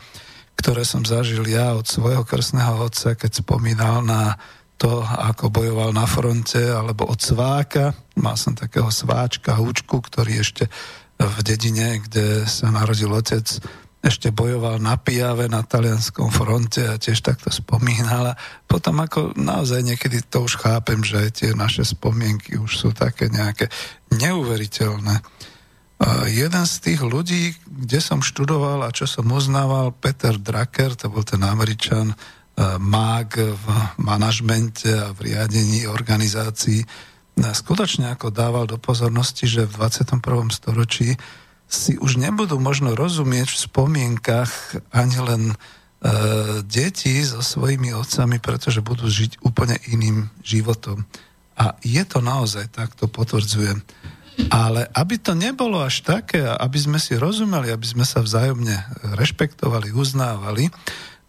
ktoré 0.58 0.86
som 0.86 1.02
zažil 1.02 1.46
ja 1.50 1.74
od 1.74 1.90
svojho 1.90 2.22
krsného 2.22 2.86
otca, 2.86 3.18
keď 3.18 3.42
spomínal 3.42 4.06
na 4.06 4.38
to, 4.76 5.02
ako 5.04 5.52
bojoval 5.52 5.96
na 5.96 6.04
fronte, 6.04 6.60
alebo 6.60 7.08
od 7.08 7.20
sváka. 7.20 7.96
Mal 8.20 8.36
som 8.36 8.56
takého 8.56 8.92
sváčka, 8.92 9.56
húčku, 9.56 10.04
ktorý 10.04 10.44
ešte 10.44 10.68
v 11.16 11.38
dedine, 11.48 12.04
kde 12.04 12.44
sa 12.44 12.68
narodil 12.72 13.08
otec, 13.08 13.48
ešte 14.06 14.30
bojoval 14.30 14.78
na 14.78 15.02
Pijave 15.02 15.50
na 15.50 15.66
talianskom 15.66 16.30
fronte 16.30 16.86
a 16.86 17.02
tiež 17.02 17.26
takto 17.26 17.50
spomínala. 17.50 18.38
Potom 18.70 19.02
ako 19.02 19.34
naozaj 19.34 19.82
niekedy 19.82 20.22
to 20.30 20.46
už 20.46 20.62
chápem, 20.62 21.02
že 21.02 21.34
tie 21.34 21.58
naše 21.58 21.82
spomienky 21.82 22.54
už 22.54 22.70
sú 22.70 22.90
také 22.94 23.34
nejaké 23.34 23.66
neuveriteľné. 24.14 25.26
A 26.06 26.30
jeden 26.30 26.66
z 26.70 26.76
tých 26.86 27.02
ľudí, 27.02 27.58
kde 27.66 27.98
som 27.98 28.22
študoval 28.22 28.86
a 28.86 28.94
čo 28.94 29.10
som 29.10 29.26
uznával, 29.26 29.96
Peter 29.98 30.38
Drucker, 30.38 30.94
to 30.94 31.10
bol 31.10 31.26
ten 31.26 31.42
Američan, 31.42 32.14
mág 32.80 33.36
v 33.36 33.66
manažmente 34.00 34.88
a 34.88 35.12
v 35.12 35.32
riadení 35.32 35.92
organizácií, 35.92 36.88
skutočne 37.36 38.16
ako 38.16 38.32
dával 38.32 38.64
do 38.64 38.80
pozornosti, 38.80 39.44
že 39.44 39.68
v 39.68 39.76
21. 39.76 40.24
storočí 40.56 41.20
si 41.66 42.00
už 42.00 42.16
nebudú 42.22 42.62
možno 42.62 42.96
rozumieť 42.96 43.52
v 43.52 43.64
spomienkach 43.68 44.52
ani 44.94 45.18
len 45.20 45.44
e, 45.52 45.56
deti 46.64 47.20
so 47.26 47.42
svojimi 47.42 47.92
otcami, 47.92 48.38
pretože 48.38 48.86
budú 48.86 49.10
žiť 49.10 49.42
úplne 49.42 49.76
iným 49.90 50.30
životom. 50.46 51.04
A 51.58 51.76
je 51.82 52.04
to 52.06 52.22
naozaj 52.22 52.70
tak, 52.70 52.94
to 52.96 53.10
potvrdzujem. 53.10 53.82
Ale 54.52 54.92
aby 54.92 55.16
to 55.16 55.32
nebolo 55.32 55.80
až 55.80 56.04
také, 56.04 56.44
aby 56.44 56.76
sme 56.76 57.00
si 57.00 57.16
rozumeli, 57.16 57.72
aby 57.72 57.88
sme 57.88 58.04
sa 58.04 58.20
vzájomne 58.20 58.76
rešpektovali, 59.16 59.96
uznávali, 59.96 60.68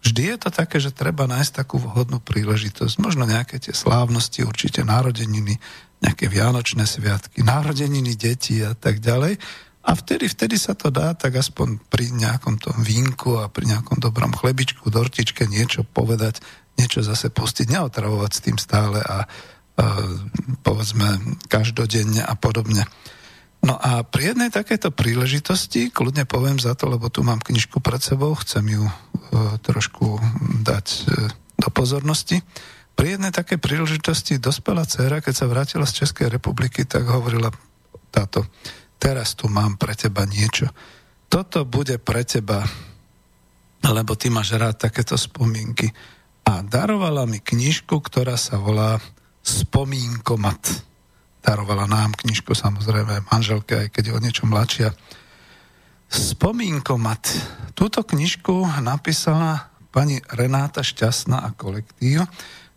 vždy 0.04 0.22
je 0.35 0.37
to 0.40 0.50
také, 0.52 0.76
že 0.82 0.96
treba 0.96 1.28
nájsť 1.28 1.52
takú 1.64 1.80
vhodnú 1.80 2.18
príležitosť. 2.20 2.98
Možno 3.00 3.24
nejaké 3.24 3.61
tie 3.61 3.76
slávnosti, 3.76 4.44
určite 4.44 4.82
narodeniny, 4.85 5.61
nejaké 6.00 6.28
vianočné 6.28 6.85
sviatky, 6.85 7.40
narodeniny 7.40 8.16
detí 8.16 8.61
a 8.61 8.76
tak 8.76 9.00
ďalej 9.00 9.40
a 9.87 9.94
vtedy, 9.94 10.26
vtedy 10.26 10.59
sa 10.59 10.74
to 10.74 10.90
dá 10.90 11.14
tak 11.14 11.38
aspoň 11.38 11.78
pri 11.87 12.11
nejakom 12.11 12.59
tom 12.59 12.74
vínku 12.82 13.38
a 13.38 13.46
pri 13.46 13.70
nejakom 13.70 14.02
dobrom 14.02 14.35
chlebičku, 14.35 14.90
dortičke 14.90 15.46
niečo 15.46 15.87
povedať, 15.87 16.42
niečo 16.74 17.06
zase 17.06 17.30
pustiť, 17.30 17.70
neotravovať 17.70 18.30
s 18.35 18.42
tým 18.42 18.59
stále 18.59 18.98
a, 18.98 19.06
a 19.06 19.16
povedzme 20.66 21.38
každodenne 21.46 22.18
a 22.18 22.35
podobne. 22.35 22.82
No 23.66 23.74
a 23.74 24.07
pri 24.07 24.33
jednej 24.33 24.55
takéto 24.55 24.94
príležitosti, 24.94 25.90
kľudne 25.90 26.22
poviem 26.22 26.62
za 26.62 26.79
to, 26.79 26.87
lebo 26.87 27.11
tu 27.11 27.26
mám 27.26 27.42
knižku 27.42 27.83
pred 27.83 27.98
sebou, 27.98 28.31
chcem 28.38 28.62
ju 28.62 28.87
e, 28.87 28.94
trošku 29.59 30.22
dať 30.62 30.87
e, 30.87 30.98
do 31.59 31.68
pozornosti. 31.74 32.46
Pri 32.94 33.18
jednej 33.18 33.35
takej 33.35 33.59
príležitosti 33.59 34.38
dospelá 34.38 34.87
dcera, 34.87 35.18
keď 35.18 35.35
sa 35.35 35.50
vrátila 35.50 35.83
z 35.83 36.07
Českej 36.07 36.31
republiky, 36.31 36.87
tak 36.87 37.11
hovorila 37.11 37.50
táto 38.14 38.46
teraz 39.02 39.35
tu 39.35 39.50
mám 39.50 39.74
pre 39.74 39.98
teba 39.98 40.22
niečo. 40.24 40.70
Toto 41.26 41.66
bude 41.66 41.98
pre 41.98 42.22
teba, 42.22 42.62
lebo 43.83 44.14
ty 44.14 44.31
máš 44.31 44.55
rád 44.55 44.79
takéto 44.79 45.18
spomienky. 45.18 45.90
A 46.46 46.62
darovala 46.62 47.26
mi 47.26 47.42
knižku, 47.42 47.98
ktorá 47.98 48.38
sa 48.38 48.62
volá 48.62 49.02
Spomínkomat. 49.42 50.87
Darovala 51.46 51.87
nám 51.87 52.18
knižku, 52.18 52.59
samozrejme, 52.59 53.30
manželke, 53.30 53.87
aj 53.87 53.88
keď 53.94 54.11
je 54.11 54.16
o 54.18 54.22
niečo 54.22 54.44
mladšia. 54.50 54.90
Spomínkomat. 56.11 57.22
Túto 57.78 58.02
knižku 58.02 58.66
napísala 58.82 59.70
pani 59.94 60.18
Renáta 60.26 60.82
Šťastná 60.82 61.46
a 61.46 61.54
kolektív. 61.54 62.26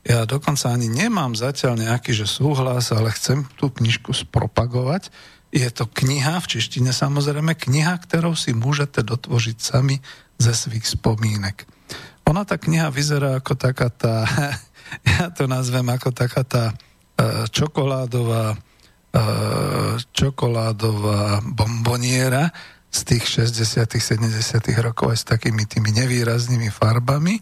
Ja 0.06 0.30
dokonca 0.30 0.70
ani 0.70 0.86
nemám 0.86 1.34
zatiaľ 1.34 1.82
nejaký 1.82 2.14
že 2.14 2.30
súhlas, 2.30 2.94
ale 2.94 3.10
chcem 3.10 3.50
tú 3.58 3.74
knižku 3.74 4.14
spropagovať 4.14 5.10
je 5.50 5.70
to 5.74 5.90
kniha, 5.90 6.38
v 6.38 6.50
češtine 6.58 6.94
samozrejme, 6.94 7.58
kniha, 7.58 7.98
ktorou 8.06 8.38
si 8.38 8.54
môžete 8.54 9.02
dotvožiť 9.02 9.58
sami 9.58 9.98
ze 10.38 10.54
svých 10.54 10.86
spomínek. 10.86 11.66
Ona 12.30 12.46
tá 12.46 12.62
kniha 12.62 12.94
vyzerá 12.94 13.42
ako 13.42 13.58
taká 13.58 13.90
tá, 13.90 14.30
ja 15.18 15.34
to 15.34 15.50
nazvem 15.50 15.86
ako 15.90 16.14
taká 16.14 16.46
tá 16.46 16.64
čokoládová 17.52 18.54
e, 18.54 18.58
čokoládová 20.12 21.44
bomboniera 21.44 22.50
z 22.90 23.00
tých 23.06 23.46
60 23.46 23.86
70 23.86 24.86
rokov 24.86 25.14
aj 25.14 25.20
s 25.22 25.26
takými 25.38 25.70
tými 25.70 25.94
nevýraznými 25.94 26.74
farbami, 26.74 27.38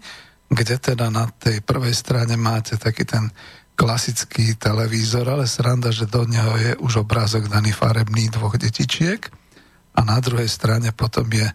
kde 0.51 0.75
teda 0.79 1.07
na 1.07 1.27
tej 1.31 1.63
prvej 1.63 1.95
strane 1.95 2.35
máte 2.35 2.75
taký 2.75 3.07
ten 3.07 3.31
klasický 3.77 4.57
televízor, 4.57 5.29
ale 5.29 5.45
sranda, 5.45 5.93
že 5.93 6.09
do 6.09 6.25
neho 6.25 6.57
je 6.57 6.71
už 6.81 7.05
obrázok 7.05 7.45
daný 7.45 7.71
farebný 7.71 8.33
dvoch 8.33 8.57
detičiek 8.57 9.21
a 9.93 10.01
na 10.01 10.17
druhej 10.17 10.49
strane 10.49 10.89
potom 10.91 11.29
je 11.29 11.45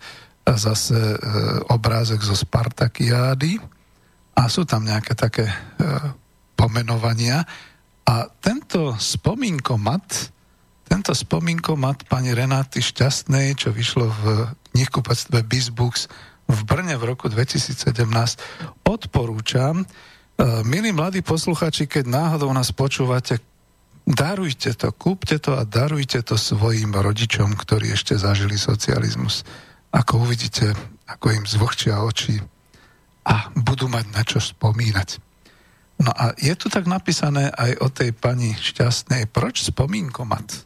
zase 0.47 0.95
e, 0.95 1.16
obrázok 1.70 2.23
zo 2.23 2.35
Spartakiády 2.39 3.59
a 4.39 4.43
sú 4.47 4.62
tam 4.62 4.87
nejaké 4.87 5.18
také 5.18 5.51
e, 5.51 5.55
pomenovania 6.55 7.43
a 8.09 8.27
tento 8.43 8.97
spomínkomat 8.99 10.33
tento 10.93 11.17
spomínkomat 11.17 12.05
pani 12.05 12.37
Renáty 12.37 12.85
Šťastnej, 12.85 13.57
čo 13.57 13.73
vyšlo 13.73 14.13
v 14.13 14.25
knihkupectve 14.77 15.41
Bizbooks 15.41 16.05
v 16.53 16.61
Brne 16.69 17.01
v 17.01 17.09
roku 17.09 17.33
2017, 17.33 17.81
odporúčam, 18.85 19.89
E, 20.43 20.65
milí 20.65 20.91
mladí 20.91 21.21
posluchači, 21.21 21.87
keď 21.87 22.09
náhodou 22.09 22.51
nás 22.51 22.73
počúvate, 22.73 23.39
darujte 24.03 24.73
to, 24.73 24.91
kúpte 24.91 25.39
to 25.39 25.55
a 25.55 25.63
darujte 25.63 26.19
to 26.25 26.41
svojim 26.41 26.91
rodičom, 26.91 27.55
ktorí 27.55 27.93
ešte 27.93 28.17
zažili 28.17 28.57
socializmus. 28.57 29.45
Ako 29.93 30.25
uvidíte, 30.25 30.73
ako 31.05 31.37
im 31.37 31.45
zvlhčia 31.45 32.01
oči 32.01 32.41
a 33.29 33.53
budú 33.55 33.87
mať 33.93 34.05
na 34.11 34.23
čo 34.25 34.41
spomínať. 34.41 35.32
No 36.01 36.14
a 36.14 36.32
je 36.38 36.55
tu 36.57 36.72
tak 36.72 36.88
napísané 36.88 37.53
aj 37.53 37.76
o 37.84 37.88
tej 37.93 38.16
pani 38.16 38.57
šťastnej, 38.57 39.28
proč 39.28 39.68
spomínkomat? 39.68 40.64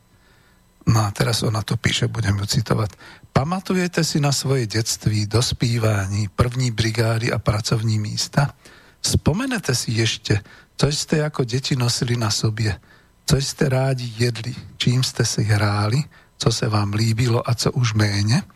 No 0.87 1.03
a 1.03 1.11
teraz 1.11 1.43
ona 1.43 1.67
to 1.67 1.75
píše, 1.75 2.07
budem 2.07 2.39
ju 2.39 2.47
citovať. 2.47 2.95
Pamatujete 3.35 4.07
si 4.07 4.23
na 4.23 4.33
svoje 4.33 4.67
detství, 4.71 5.27
dospívání, 5.27 6.29
první 6.29 6.71
brigády 6.71 7.33
a 7.33 7.39
pracovní 7.39 7.99
místa? 7.99 8.55
Spomenete 9.03 9.75
si 9.75 9.99
ešte, 9.99 10.41
co 10.77 10.93
ste 10.93 11.25
ako 11.27 11.45
deti 11.45 11.77
nosili 11.77 12.17
na 12.17 12.31
sobie, 12.31 12.81
co 13.27 13.43
ste 13.43 13.69
rádi 13.69 14.07
jedli, 14.15 14.55
čím 14.79 15.03
ste 15.03 15.27
si 15.27 15.43
hráli, 15.43 16.07
co 16.39 16.55
sa 16.55 16.71
vám 16.71 16.95
líbilo 16.95 17.43
a 17.43 17.55
co 17.55 17.75
už 17.75 17.95
méne. 17.99 18.47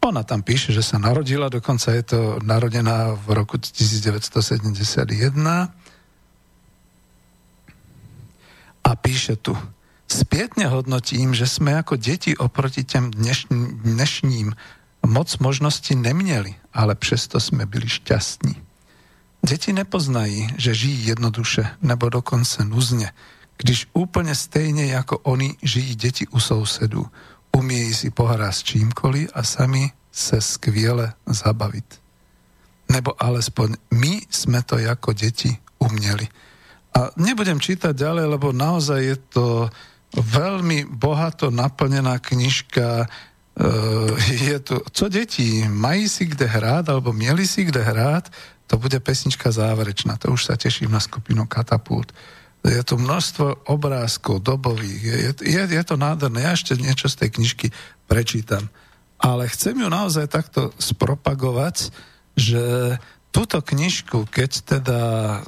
Ona 0.00 0.24
tam 0.24 0.42
píše, 0.44 0.72
že 0.72 0.82
sa 0.84 0.98
narodila, 1.00 1.52
dokonca 1.52 1.92
je 1.92 2.02
to 2.04 2.38
narodená 2.44 3.12
v 3.16 3.32
roku 3.36 3.56
1971 3.56 5.79
a 8.90 8.98
píše 8.98 9.38
tu, 9.38 9.54
Spietne 10.10 10.66
hodnotím, 10.66 11.38
že 11.38 11.46
sme 11.46 11.78
ako 11.78 11.94
deti 11.94 12.34
oproti 12.34 12.82
tým 12.82 13.14
dnešním 13.86 14.50
moc 15.06 15.30
možností 15.38 15.94
neměli, 15.94 16.50
ale 16.74 16.98
přesto 16.98 17.40
jsme 17.40 17.62
byli 17.66 17.88
šťastní. 17.88 18.58
Deti 19.46 19.72
nepoznají, 19.72 20.50
že 20.58 20.74
žijí 20.74 21.06
jednoduše 21.06 21.78
nebo 21.82 22.10
dokonce 22.10 22.64
nuzně, 22.64 23.12
když 23.56 23.86
úplně 23.92 24.34
stejně 24.34 24.86
jako 24.86 25.18
oni 25.18 25.54
žijí 25.62 25.94
děti 25.94 26.26
u 26.26 26.40
sousedů. 26.40 27.06
Umiejí 27.56 27.94
si 27.94 28.10
pohrať 28.10 28.54
s 28.54 28.62
čímkoliv 28.62 29.30
a 29.34 29.42
sami 29.42 29.90
se 30.12 30.40
skvěle 30.40 31.14
zabavit. 31.26 32.02
Nebo 32.90 33.14
alespoň 33.22 33.78
my 33.94 34.26
sme 34.30 34.62
to 34.66 34.82
ako 34.82 35.14
deti 35.14 35.54
umieli. 35.78 36.26
A 36.90 37.14
nebudem 37.14 37.62
čítať 37.62 37.94
ďalej, 37.94 38.26
lebo 38.34 38.50
naozaj 38.50 39.00
je 39.00 39.16
to 39.30 39.46
veľmi 40.16 40.90
bohato 40.90 41.54
naplnená 41.54 42.18
knižka. 42.18 43.04
E, 43.04 43.06
je 44.50 44.58
to, 44.58 44.82
co 44.90 45.04
deti, 45.06 45.62
mají 45.70 46.10
si 46.10 46.26
kde 46.26 46.50
hrať, 46.50 46.90
alebo 46.90 47.14
mieli 47.14 47.46
si 47.46 47.62
kde 47.62 47.82
hrať, 47.82 48.34
to 48.66 48.78
bude 48.78 48.98
pesnička 49.02 49.50
záverečná, 49.50 50.18
to 50.18 50.30
už 50.30 50.46
sa 50.46 50.54
teším 50.54 50.94
na 50.94 51.02
skupinu 51.02 51.46
Katapult. 51.46 52.14
Je 52.60 52.82
tu 52.84 53.00
množstvo 53.00 53.72
obrázkov 53.72 54.44
dobových. 54.44 55.02
Je, 55.02 55.16
je, 55.42 55.62
je 55.64 55.84
to 55.86 55.96
nádherné. 55.96 56.44
Ja 56.44 56.52
ešte 56.52 56.76
niečo 56.76 57.08
z 57.08 57.24
tej 57.24 57.30
knižky 57.40 57.66
prečítam. 58.04 58.68
Ale 59.16 59.48
chcem 59.48 59.80
ju 59.80 59.88
naozaj 59.88 60.28
takto 60.28 60.68
spropagovať, 60.76 61.88
že 62.36 62.96
túto 63.30 63.62
knižku, 63.62 64.26
keď 64.26 64.50
teda 64.78 65.00
e, 65.02 65.38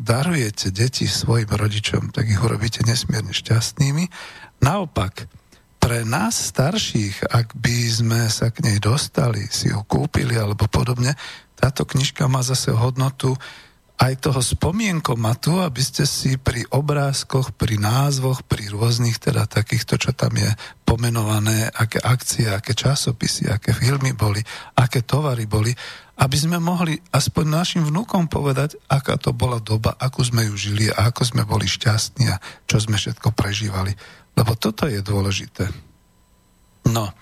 darujete 0.00 0.72
deti 0.72 1.04
svojim 1.04 1.48
rodičom, 1.48 2.12
tak 2.12 2.28
ich 2.28 2.40
urobíte 2.40 2.84
nesmierne 2.88 3.32
šťastnými. 3.36 4.08
Naopak, 4.64 5.28
pre 5.78 6.02
nás 6.02 6.34
starších, 6.52 7.30
ak 7.30 7.54
by 7.54 7.78
sme 7.88 8.20
sa 8.28 8.50
k 8.50 8.66
nej 8.66 8.82
dostali, 8.82 9.46
si 9.48 9.70
ho 9.70 9.86
kúpili 9.86 10.34
alebo 10.34 10.66
podobne, 10.66 11.14
táto 11.54 11.86
knižka 11.86 12.26
má 12.26 12.42
zase 12.42 12.74
hodnotu 12.74 13.36
aj 13.98 14.14
toho 14.22 14.38
spomienkomatu, 14.38 15.58
aby 15.58 15.82
ste 15.82 16.06
si 16.06 16.38
pri 16.38 16.62
obrázkoch, 16.70 17.50
pri 17.58 17.82
názvoch, 17.82 18.46
pri 18.46 18.70
rôznych 18.70 19.18
teda 19.18 19.50
takýchto, 19.50 19.98
čo 19.98 20.14
tam 20.14 20.38
je 20.38 20.46
pomenované, 20.86 21.66
aké 21.74 21.98
akcie, 21.98 22.46
aké 22.46 22.78
časopisy, 22.78 23.50
aké 23.50 23.74
filmy 23.74 24.14
boli, 24.14 24.38
aké 24.78 25.02
tovary 25.02 25.50
boli, 25.50 25.74
aby 26.18 26.36
sme 26.36 26.58
mohli 26.58 26.98
aspoň 27.14 27.44
našim 27.46 27.82
vnúkom 27.86 28.26
povedať, 28.26 28.74
aká 28.90 29.14
to 29.14 29.30
bola 29.30 29.62
doba, 29.62 29.94
ako 30.02 30.26
sme 30.26 30.50
ju 30.50 30.54
žili 30.58 30.90
a 30.90 31.14
ako 31.14 31.22
sme 31.22 31.46
boli 31.46 31.70
šťastní 31.70 32.26
a 32.26 32.42
čo 32.66 32.82
sme 32.82 32.98
všetko 32.98 33.30
prežívali. 33.30 33.94
Lebo 34.34 34.58
toto 34.58 34.90
je 34.90 34.98
dôležité. 34.98 35.70
No 36.90 37.14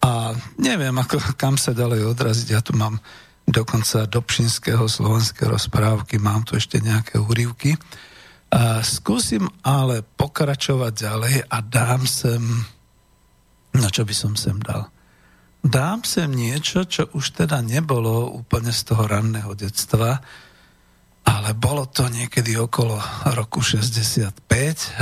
a 0.00 0.10
neviem, 0.56 0.96
ako, 0.96 1.36
kam 1.36 1.60
sa 1.60 1.76
ďalej 1.76 2.08
odraziť. 2.08 2.48
Ja 2.48 2.64
tu 2.64 2.72
mám 2.72 2.96
dokonca 3.44 4.08
do 4.08 4.24
Pšinského 4.24 4.88
slovenské 4.88 5.44
rozprávky, 5.44 6.16
mám 6.16 6.48
tu 6.48 6.56
ešte 6.56 6.80
nejaké 6.80 7.20
úrivky. 7.20 7.76
A 8.52 8.80
skúsim 8.80 9.44
ale 9.64 10.04
pokračovať 10.04 10.92
ďalej 10.92 11.36
a 11.52 11.56
dám 11.60 12.04
sem, 12.08 12.40
no 13.76 13.86
čo 13.92 14.08
by 14.08 14.14
som 14.16 14.32
sem 14.36 14.56
dal? 14.60 14.88
Dám 15.62 16.02
sem 16.02 16.26
niečo, 16.34 16.82
čo 16.84 17.06
už 17.14 17.38
teda 17.38 17.62
nebolo 17.62 18.34
úplne 18.34 18.74
z 18.74 18.92
toho 18.92 19.06
ranného 19.06 19.54
detstva, 19.54 20.18
ale 21.22 21.54
bolo 21.54 21.86
to 21.86 22.10
niekedy 22.10 22.58
okolo 22.58 22.98
roku 23.38 23.62
65 23.62 24.42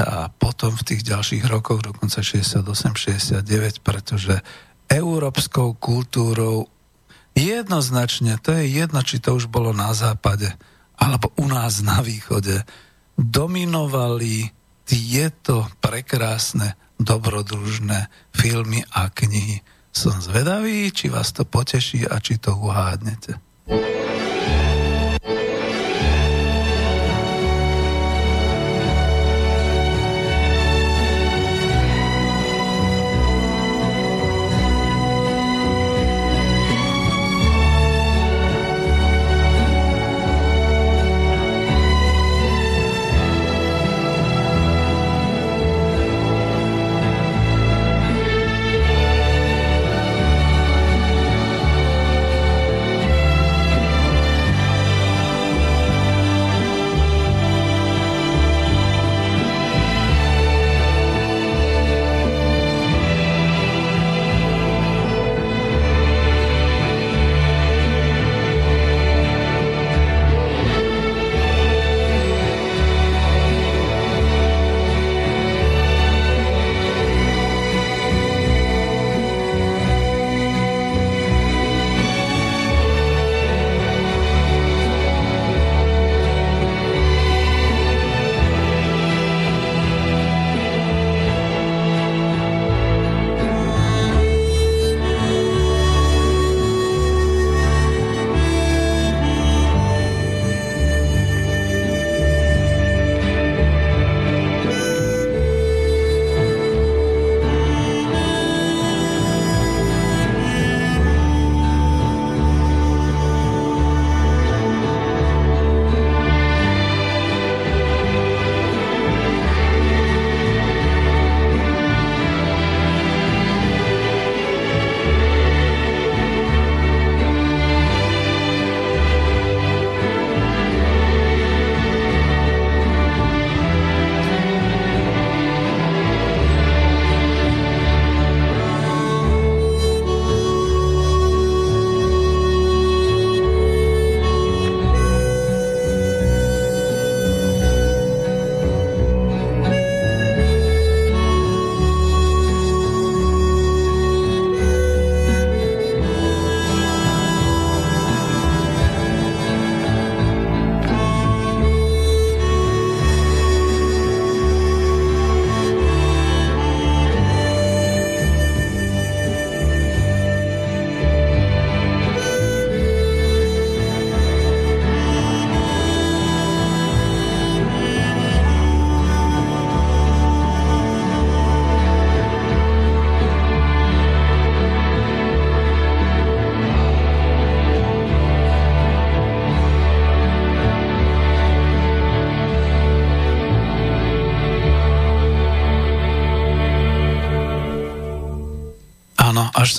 a 0.05 0.29
potom 0.29 0.77
v 0.77 0.85
tých 0.85 1.03
ďalších 1.09 1.49
rokoch, 1.49 1.81
dokonca 1.81 2.21
68-69, 2.21 3.81
pretože 3.81 4.37
európskou 4.93 5.81
kultúrou 5.81 6.69
Jednoznačne, 7.41 8.43
to 8.43 8.51
je 8.59 8.83
jedno, 8.83 9.01
či 9.07 9.23
to 9.23 9.39
už 9.39 9.47
bolo 9.47 9.71
na 9.71 9.95
západe, 9.95 10.51
alebo 10.99 11.31
u 11.39 11.47
nás 11.47 11.79
na 11.81 12.03
východe, 12.03 12.67
dominovali 13.15 14.51
tieto 14.83 15.71
prekrásne, 15.79 16.75
dobrodružné 16.99 18.11
filmy 18.35 18.83
a 18.91 19.09
knihy. 19.09 19.63
Som 19.91 20.17
zvedavý, 20.23 20.95
či 20.95 21.11
vás 21.11 21.35
to 21.35 21.43
poteší 21.45 22.07
a 22.07 22.23
či 22.23 22.39
to 22.39 22.55
uhádnete. 22.55 23.35
až 23.67 24.10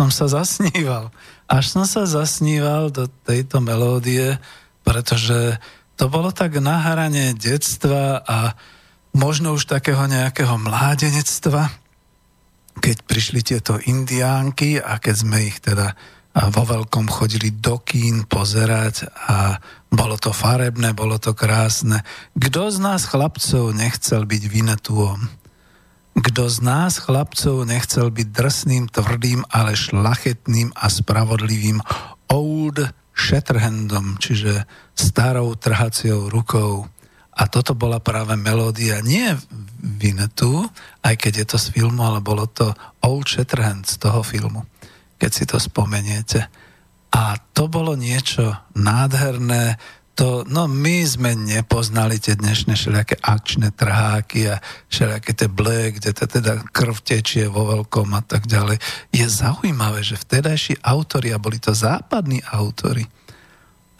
som 0.02 0.10
sa 0.10 0.42
zasníval. 0.42 1.14
Až 1.46 1.78
som 1.78 1.86
sa 1.86 2.10
zasníval 2.10 2.90
do 2.90 3.06
tejto 3.22 3.62
melódie, 3.62 4.42
pretože 4.82 5.62
to 5.94 6.10
bolo 6.10 6.34
tak 6.34 6.58
na 6.58 6.82
hrane 6.82 7.38
detstva 7.38 8.26
a 8.26 8.58
možno 9.14 9.54
už 9.54 9.70
takého 9.70 10.10
nejakého 10.10 10.58
mládenectva, 10.58 11.70
keď 12.82 12.98
prišli 13.06 13.46
tieto 13.46 13.78
indiánky 13.78 14.82
a 14.82 14.98
keď 14.98 15.16
sme 15.22 15.38
ich 15.46 15.62
teda 15.62 15.94
vo 16.50 16.64
veľkom 16.66 17.06
chodili 17.06 17.54
do 17.54 17.78
kín 17.84 18.26
pozerať 18.26 19.06
a 19.30 19.62
bolo 19.92 20.18
to 20.18 20.34
farebné, 20.34 20.98
bolo 20.98 21.22
to 21.22 21.38
krásne. 21.38 22.02
Kto 22.34 22.74
z 22.74 22.78
nás 22.82 23.06
chlapcov 23.06 23.76
nechcel 23.76 24.26
byť 24.26 24.44
Vinetuom? 24.50 25.41
Kto 26.12 26.52
z 26.52 26.58
nás 26.60 27.00
chlapcov 27.00 27.64
nechcel 27.64 28.12
byť 28.12 28.28
drsným, 28.36 28.92
tvrdým, 28.92 29.48
ale 29.48 29.80
šlachetným 29.80 30.76
a 30.76 30.92
spravodlivým 30.92 31.80
Old 32.28 32.84
Shatterhandom, 33.16 34.20
čiže 34.20 34.68
starou 34.92 35.56
trhaciou 35.56 36.28
rukou. 36.28 36.88
A 37.32 37.48
toto 37.48 37.72
bola 37.72 38.04
práve 38.04 38.36
melódia 38.36 39.00
nie 39.00 39.32
Vinetu, 39.80 40.68
aj 41.00 41.16
keď 41.16 41.34
je 41.44 41.46
to 41.48 41.58
z 41.58 41.68
filmu, 41.72 42.04
ale 42.04 42.20
bolo 42.20 42.44
to 42.44 42.76
Old 43.08 43.32
Shatterhand 43.32 43.88
z 43.88 43.96
toho 44.04 44.20
filmu, 44.20 44.68
keď 45.16 45.32
si 45.32 45.44
to 45.48 45.58
spomeniete. 45.64 46.52
A 47.12 47.40
to 47.56 47.72
bolo 47.72 47.96
niečo 47.96 48.56
nádherné, 48.76 49.80
to, 50.16 50.44
no 50.48 50.68
my 50.68 51.08
sme 51.08 51.34
nepoznali 51.34 52.20
tie 52.20 52.36
dnešné 52.36 52.76
všelijaké 52.76 53.16
akčné 53.24 53.72
trháky 53.72 54.52
a 54.52 54.60
všelijaké 54.92 55.32
tie 55.34 55.50
ble, 55.50 55.96
kde 55.96 56.12
to 56.12 56.26
teda 56.28 56.68
krv 56.70 56.98
tečie 57.00 57.48
vo 57.48 57.68
veľkom 57.72 58.12
a 58.14 58.22
tak 58.22 58.46
ďalej. 58.46 58.78
Je 59.16 59.26
zaujímavé, 59.26 60.04
že 60.04 60.20
vtedajší 60.20 60.84
autori, 60.84 61.32
a 61.32 61.40
boli 61.40 61.58
to 61.58 61.72
západní 61.72 62.44
autory, 62.44 63.08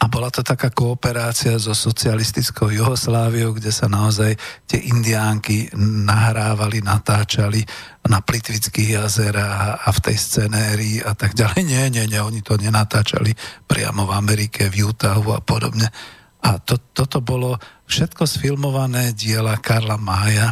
a 0.02 0.10
bola 0.10 0.34
to 0.34 0.42
taká 0.42 0.74
kooperácia 0.74 1.54
so 1.62 1.78
socialistickou 1.78 2.74
Jugosláviou, 2.74 3.54
kde 3.54 3.70
sa 3.70 3.86
naozaj 3.86 4.34
tie 4.66 4.90
indiánky 4.90 5.70
nahrávali, 5.78 6.82
natáčali 6.82 7.62
na 8.10 8.18
Plitvických 8.18 8.98
jazerách 8.98 9.86
a 9.86 9.88
v 9.94 9.98
tej 10.02 10.16
scenérii 10.18 10.96
a 11.06 11.14
tak 11.14 11.38
ďalej. 11.38 11.62
Nie, 11.62 11.86
nie, 11.86 12.02
nie, 12.10 12.18
oni 12.18 12.42
to 12.42 12.58
nenatáčali 12.58 13.30
priamo 13.70 14.02
v 14.10 14.12
Amerike, 14.18 14.66
v 14.66 14.90
Utahu 14.90 15.38
a 15.38 15.38
podobne. 15.38 15.86
A 16.42 16.58
to, 16.58 16.82
toto 16.90 17.22
bolo 17.22 17.54
všetko 17.86 18.26
sfilmované 18.26 19.14
diela 19.14 19.54
Karla 19.62 19.94
Mája 20.02 20.50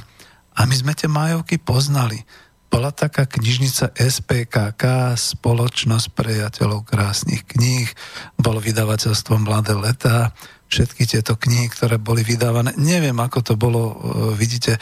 a 0.54 0.62
my 0.62 0.74
sme 0.78 0.94
tie 0.94 1.10
Májovky 1.10 1.58
poznali 1.58 2.22
bola 2.70 2.94
taká 2.94 3.26
knižnica 3.26 3.90
SPKK, 3.98 5.18
Spoločnosť 5.18 6.14
priateľov 6.14 6.86
krásnych 6.86 7.42
kníh, 7.42 7.90
bolo 8.38 8.62
vydavateľstvo 8.62 9.42
Mladé 9.42 9.74
leta, 9.74 10.30
všetky 10.70 11.02
tieto 11.04 11.34
knihy, 11.34 11.66
ktoré 11.66 11.98
boli 11.98 12.22
vydávané. 12.22 12.78
Neviem, 12.78 13.18
ako 13.18 13.42
to 13.42 13.54
bolo, 13.58 13.82
e, 13.90 13.94
vidíte, 14.38 14.78
e, 14.78 14.80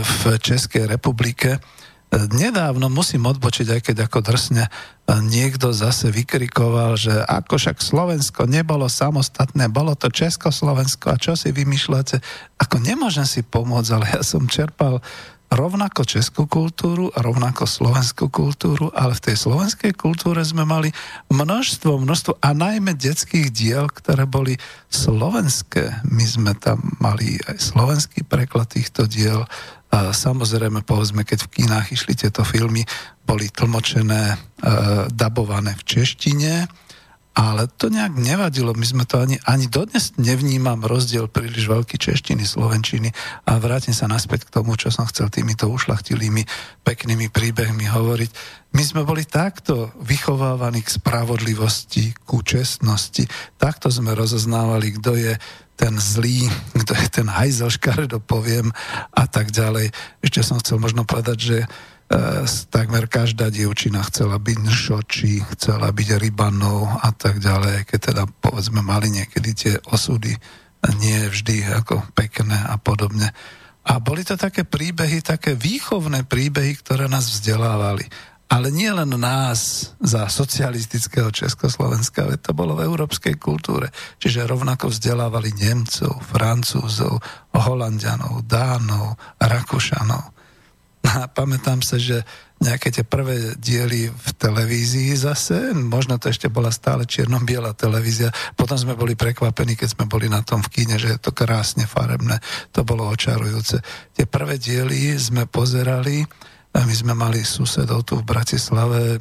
v 0.00 0.40
Českej 0.40 0.88
republike. 0.88 1.60
E, 1.60 1.60
nedávno 2.32 2.88
musím 2.88 3.28
odbočiť, 3.28 3.76
aj 3.76 3.80
keď 3.92 3.96
ako 4.08 4.18
drsne 4.24 4.64
niekto 5.12 5.76
zase 5.76 6.08
vykrikoval, 6.08 6.96
že 6.96 7.12
ako 7.12 7.60
však 7.60 7.84
Slovensko 7.84 8.48
nebolo 8.48 8.88
samostatné, 8.88 9.68
bolo 9.68 9.92
to 9.92 10.08
Československo 10.08 11.12
a 11.12 11.20
čo 11.20 11.36
si 11.36 11.52
vymýšľate? 11.52 12.22
Ako 12.56 12.80
nemôžem 12.80 13.28
si 13.28 13.44
pomôcť, 13.44 13.90
ale 13.92 14.06
ja 14.08 14.22
som 14.24 14.48
čerpal 14.48 15.04
rovnako 15.52 16.08
českú 16.08 16.48
kultúru 16.48 17.12
rovnako 17.12 17.68
slovenskú 17.68 18.32
kultúru, 18.32 18.88
ale 18.96 19.12
v 19.12 19.30
tej 19.30 19.36
slovenskej 19.36 19.92
kultúre 19.92 20.40
sme 20.40 20.64
mali 20.64 20.88
množstvo, 21.28 22.00
množstvo 22.00 22.40
a 22.40 22.56
najmä 22.56 22.96
detských 22.96 23.52
diel, 23.52 23.84
ktoré 23.92 24.24
boli 24.24 24.56
slovenské. 24.88 26.08
My 26.08 26.24
sme 26.24 26.52
tam 26.56 26.80
mali 26.98 27.36
aj 27.44 27.60
slovenský 27.60 28.24
preklad 28.24 28.72
týchto 28.72 29.04
diel 29.04 29.44
a 29.92 30.16
samozrejme, 30.16 30.80
povedzme, 30.88 31.20
keď 31.20 31.44
v 31.44 31.52
kinách 31.60 31.92
išli 31.92 32.16
tieto 32.16 32.48
filmy, 32.48 32.88
boli 33.28 33.52
tlmočené, 33.52 34.24
e, 34.32 34.36
dabované 35.12 35.76
v 35.76 35.82
češtine, 35.84 36.64
ale 37.32 37.64
to 37.80 37.88
nejak 37.88 38.12
nevadilo. 38.12 38.76
My 38.76 38.84
sme 38.84 39.04
to 39.08 39.24
ani, 39.24 39.40
ani 39.48 39.64
dodnes 39.64 40.12
nevnímam 40.20 40.84
rozdiel 40.84 41.32
príliš 41.32 41.64
veľký 41.64 41.96
češtiny, 41.96 42.44
slovenčiny 42.44 43.08
a 43.48 43.56
vrátim 43.56 43.96
sa 43.96 44.04
naspäť 44.04 44.48
k 44.48 44.60
tomu, 44.60 44.76
čo 44.76 44.92
som 44.92 45.08
chcel 45.08 45.32
týmito 45.32 45.64
ušlachtilými, 45.72 46.44
peknými 46.84 47.32
príbehmi 47.32 47.88
hovoriť. 47.88 48.30
My 48.76 48.82
sme 48.84 49.02
boli 49.04 49.24
takto 49.24 49.92
vychovávaní 50.04 50.84
k 50.84 50.92
spravodlivosti, 51.00 52.12
ku 52.24 52.44
čestnosti. 52.44 53.24
Takto 53.56 53.88
sme 53.88 54.12
rozoznávali, 54.12 54.96
kto 55.00 55.16
je 55.16 55.32
ten 55.76 55.96
zlý, 55.96 56.52
kto 56.84 56.92
je 56.92 57.08
ten 57.08 57.28
hajzel, 57.32 57.72
škaredo 57.72 58.20
poviem 58.20 58.68
a 59.16 59.24
tak 59.24 59.48
ďalej. 59.48 59.88
Ešte 60.20 60.40
som 60.44 60.60
chcel 60.60 60.76
možno 60.80 61.08
povedať, 61.08 61.38
že 61.40 61.58
takmer 62.68 63.08
každá 63.08 63.48
dievčina 63.48 64.04
chcela 64.04 64.36
byť 64.36 64.58
nšočí, 64.68 65.56
chcela 65.56 65.88
byť 65.88 66.08
rybanou 66.20 66.84
a 66.84 67.08
tak 67.16 67.40
ďalej, 67.40 67.88
keď 67.88 67.98
teda 68.12 68.22
povedzme 68.28 68.84
mali 68.84 69.08
niekedy 69.08 69.50
tie 69.56 69.74
osudy 69.88 70.36
nie 70.98 71.30
vždy 71.30 71.62
ako 71.78 72.02
pekné 72.12 72.58
a 72.58 72.74
podobne. 72.76 73.30
A 73.82 73.98
boli 73.98 74.22
to 74.22 74.38
také 74.38 74.62
príbehy, 74.62 75.22
také 75.22 75.54
výchovné 75.58 76.26
príbehy, 76.26 76.78
ktoré 76.82 77.06
nás 77.10 77.26
vzdelávali. 77.30 78.06
Ale 78.52 78.68
nie 78.68 78.92
len 78.92 79.08
nás 79.16 79.90
za 79.96 80.28
socialistického 80.28 81.32
Československa, 81.32 82.28
ale 82.28 82.36
to 82.36 82.52
bolo 82.52 82.76
v 82.76 82.84
európskej 82.84 83.40
kultúre. 83.40 83.88
Čiže 84.20 84.44
rovnako 84.44 84.92
vzdelávali 84.92 85.56
Nemcov, 85.56 86.20
Francúzov, 86.20 87.16
Holandianov, 87.56 88.44
Dánov, 88.44 89.16
Rakúšanov. 89.40 90.41
A 91.02 91.26
pamätám 91.26 91.82
sa, 91.82 91.98
že 91.98 92.22
nejaké 92.62 92.94
tie 92.94 93.02
prvé 93.02 93.58
diely 93.58 94.06
v 94.06 94.28
televízii 94.38 95.10
zase, 95.18 95.74
možno 95.74 96.14
to 96.22 96.30
ešte 96.30 96.46
bola 96.46 96.70
stále 96.70 97.02
čierno-biela 97.02 97.74
televízia, 97.74 98.30
potom 98.54 98.78
sme 98.78 98.94
boli 98.94 99.18
prekvapení, 99.18 99.74
keď 99.74 99.98
sme 99.98 100.06
boli 100.06 100.30
na 100.30 100.46
tom 100.46 100.62
v 100.62 100.70
kíne, 100.70 100.96
že 101.02 101.10
je 101.10 101.18
to 101.18 101.34
krásne 101.34 101.90
farebné, 101.90 102.38
to 102.70 102.86
bolo 102.86 103.10
očarujúce. 103.10 103.82
Tie 104.14 104.30
prvé 104.30 104.62
diely 104.62 105.18
sme 105.18 105.50
pozerali, 105.50 106.22
a 106.72 106.78
my 106.86 106.94
sme 106.94 107.12
mali 107.18 107.42
susedov 107.42 108.06
tu 108.06 108.22
v 108.22 108.24
Bratislave, 108.24 109.18
e, 109.18 109.20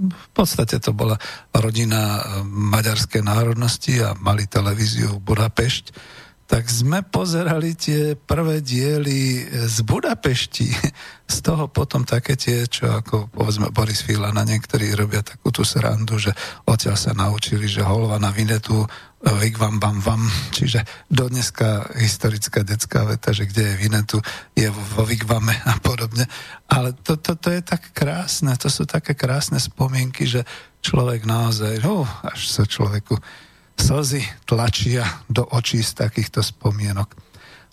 v 0.00 0.28
podstate 0.32 0.80
to 0.80 0.96
bola 0.96 1.14
rodina 1.52 2.24
maďarskej 2.48 3.20
národnosti 3.20 4.00
a 4.00 4.16
mali 4.16 4.48
televíziu 4.48 5.20
v 5.20 5.22
Budapešť 5.22 5.84
tak 6.50 6.66
sme 6.66 7.06
pozerali 7.06 7.78
tie 7.78 8.18
prvé 8.18 8.58
diely 8.58 9.46
z 9.70 9.86
Budapešti. 9.86 10.66
Z 11.30 11.46
toho 11.46 11.70
potom 11.70 12.02
také 12.02 12.34
tie, 12.34 12.66
čo 12.66 12.90
ako 12.90 13.30
povedzme 13.30 13.70
Boris 13.70 14.02
Filana, 14.02 14.42
niektorí 14.42 14.90
robia 14.98 15.22
takú 15.22 15.54
tú 15.54 15.62
srandu, 15.62 16.18
že 16.18 16.34
odtiaľ 16.66 16.98
sa 16.98 17.14
naučili, 17.14 17.70
že 17.70 17.86
holva 17.86 18.18
na 18.18 18.34
vinetu 18.34 18.82
Vigvam 19.20 19.78
bam 19.78 20.00
vam, 20.02 20.26
čiže 20.50 20.82
dodneska 21.06 21.92
historická 22.02 22.64
detská 22.64 23.04
veta, 23.04 23.36
že 23.36 23.44
kde 23.44 23.68
je 23.68 23.74
Vinetu, 23.76 24.18
je 24.56 24.64
vo 24.72 25.04
Vigvame 25.04 25.52
a 25.68 25.76
podobne. 25.76 26.24
Ale 26.72 26.96
to, 27.04 27.20
to, 27.20 27.36
to 27.36 27.52
je 27.52 27.60
tak 27.60 27.92
krásne, 27.92 28.56
to 28.56 28.72
sú 28.72 28.88
také 28.88 29.12
krásne 29.12 29.60
spomienky, 29.60 30.24
že 30.24 30.48
človek 30.80 31.28
naozaj, 31.28 31.84
oh, 31.84 32.08
až 32.24 32.48
sa 32.48 32.64
človeku 32.64 33.20
slzy 33.80 34.20
tlačia 34.44 35.24
do 35.32 35.48
očí 35.48 35.80
z 35.80 35.96
takýchto 35.96 36.44
spomienok. 36.44 37.30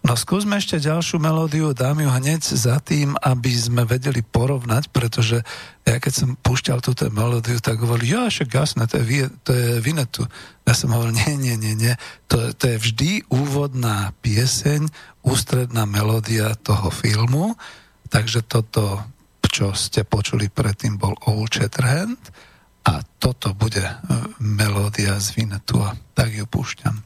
No 0.08 0.16
skúsme 0.16 0.56
ešte 0.56 0.80
ďalšiu 0.80 1.20
melódiu, 1.20 1.76
dám 1.76 2.00
ju 2.00 2.08
hneď 2.08 2.40
za 2.40 2.80
tým, 2.80 3.20
aby 3.20 3.52
sme 3.52 3.84
vedeli 3.84 4.24
porovnať, 4.24 4.88
pretože 4.94 5.44
ja 5.84 5.98
keď 6.00 6.14
som 6.14 6.30
púšťal 6.40 6.80
túto 6.80 7.12
melódiu, 7.12 7.60
tak 7.60 7.82
hovorili, 7.84 8.16
jo, 8.16 8.24
však 8.30 8.48
jasné, 8.48 8.88
to 8.88 9.04
je, 9.04 9.28
to 9.44 9.52
je 9.52 9.84
Vinetu. 9.84 10.24
Ja 10.64 10.78
som 10.78 10.96
hovoril, 10.96 11.18
nie, 11.18 11.36
nie, 11.36 11.56
nie, 11.60 11.74
nie, 11.76 11.94
to, 12.32 12.56
to 12.56 12.72
je 12.72 12.78
vždy 12.78 13.12
úvodná 13.28 14.16
pieseň, 14.24 14.88
ústredná 15.28 15.84
melódia 15.84 16.56
toho 16.62 16.88
filmu, 16.88 17.60
takže 18.08 18.48
toto, 18.48 19.04
čo 19.50 19.76
ste 19.76 20.08
počuli 20.08 20.48
predtým, 20.48 20.96
bol 20.96 21.20
Old 21.28 21.52
Shatterhand, 21.52 22.22
a 22.88 23.04
toto 23.20 23.52
bude 23.52 23.84
e, 23.84 23.94
melódia 24.40 25.20
z 25.20 25.36
Vinetua. 25.36 26.00
Tak 26.16 26.32
ju 26.32 26.48
púšťam. 26.48 27.04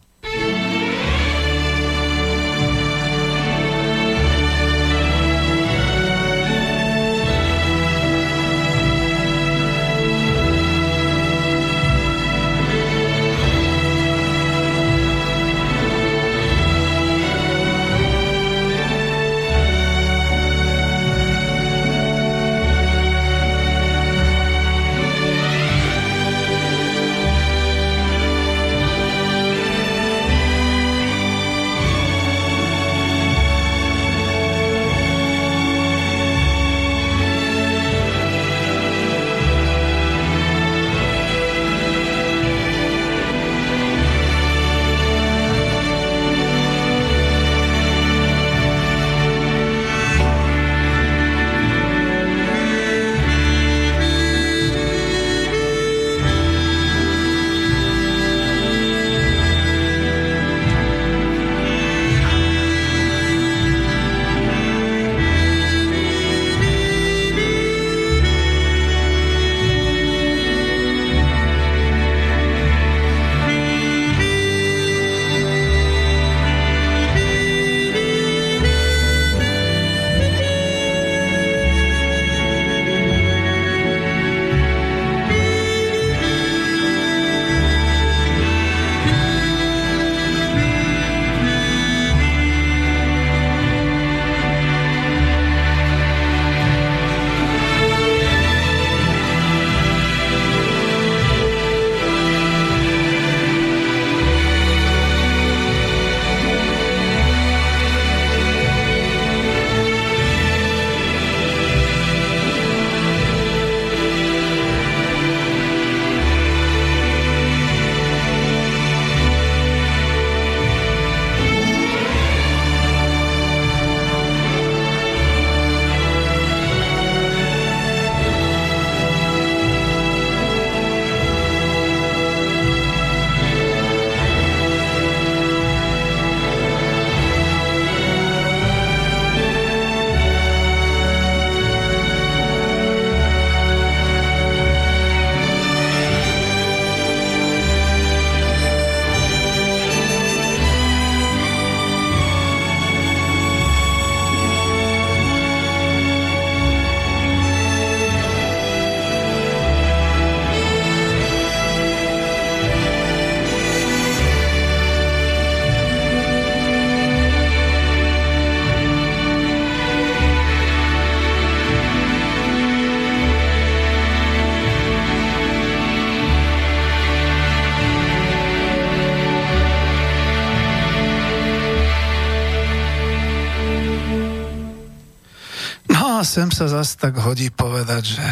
Sem 186.32 186.48
sa 186.48 186.72
zase 186.72 186.96
tak 186.96 187.20
hodí 187.20 187.52
povedať, 187.52 188.16
že 188.16 188.28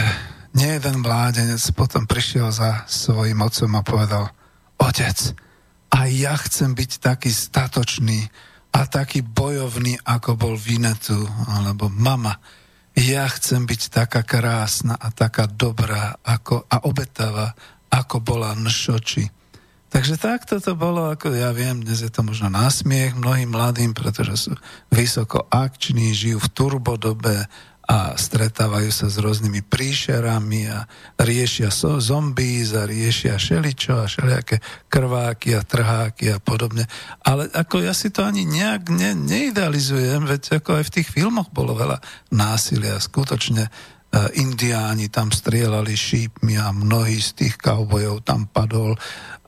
nie 0.56 0.80
jeden 0.80 1.04
mládenec 1.04 1.60
potom 1.76 2.08
prišiel 2.08 2.48
za 2.48 2.88
svojim 2.88 3.36
otcom 3.44 3.76
a 3.76 3.84
povedal, 3.84 4.32
otec, 4.80 5.36
a 5.92 6.08
ja 6.08 6.40
chcem 6.40 6.72
byť 6.80 6.92
taký 7.04 7.28
statočný 7.28 8.32
a 8.72 8.88
taký 8.88 9.20
bojovný, 9.20 10.00
ako 10.08 10.40
bol 10.40 10.56
Vinetu, 10.56 11.28
alebo 11.52 11.92
mama. 11.92 12.40
Ja 12.96 13.28
chcem 13.28 13.68
byť 13.68 13.92
taká 13.92 14.24
krásna 14.24 14.96
a 14.96 15.12
taká 15.12 15.52
dobrá 15.52 16.16
ako, 16.24 16.72
a 16.72 16.88
obetavá, 16.88 17.52
ako 17.92 18.24
bola 18.24 18.56
Nšoči. 18.56 19.28
Takže 19.90 20.22
takto 20.22 20.62
to 20.64 20.72
bolo, 20.78 21.10
ako 21.12 21.36
ja 21.36 21.52
viem, 21.52 21.84
dnes 21.84 22.00
je 22.06 22.14
to 22.14 22.24
možno 22.24 22.48
násmiech 22.48 23.18
mnohým 23.18 23.50
mladým, 23.50 23.92
pretože 23.92 24.48
sú 24.48 24.54
vysoko 24.88 25.50
akční, 25.50 26.14
žijú 26.14 26.38
v 26.38 26.54
turbodobe, 26.54 27.50
a 27.90 28.14
stretávajú 28.14 28.94
sa 28.94 29.10
s 29.10 29.18
rôznymi 29.18 29.66
príšerami 29.66 30.70
a 30.70 30.86
riešia 31.18 31.74
so, 31.74 31.98
zombies 31.98 32.78
a 32.78 32.86
riešia 32.86 33.42
šeličo 33.42 33.98
a 33.98 34.06
šeliaké 34.06 34.62
krváky 34.86 35.58
a 35.58 35.66
trháky 35.66 36.30
a 36.30 36.38
podobne. 36.38 36.86
Ale 37.26 37.50
ako 37.50 37.82
ja 37.82 37.98
si 37.98 38.14
to 38.14 38.22
ani 38.22 38.46
nejak 38.46 38.94
ne, 38.94 39.18
neidealizujem, 39.18 40.30
veď 40.30 40.62
ako 40.62 40.78
aj 40.78 40.84
v 40.86 40.94
tých 41.02 41.10
filmoch 41.10 41.50
bolo 41.50 41.74
veľa 41.74 41.98
násilia. 42.30 43.02
Skutočne 43.02 43.74
indiáni 44.10 45.14
tam 45.14 45.30
strieľali 45.30 45.94
šípmi 45.94 46.58
a 46.58 46.74
mnohí 46.74 47.22
z 47.22 47.46
tých 47.46 47.56
kaubojov 47.62 48.26
tam 48.26 48.50
padol. 48.50 48.98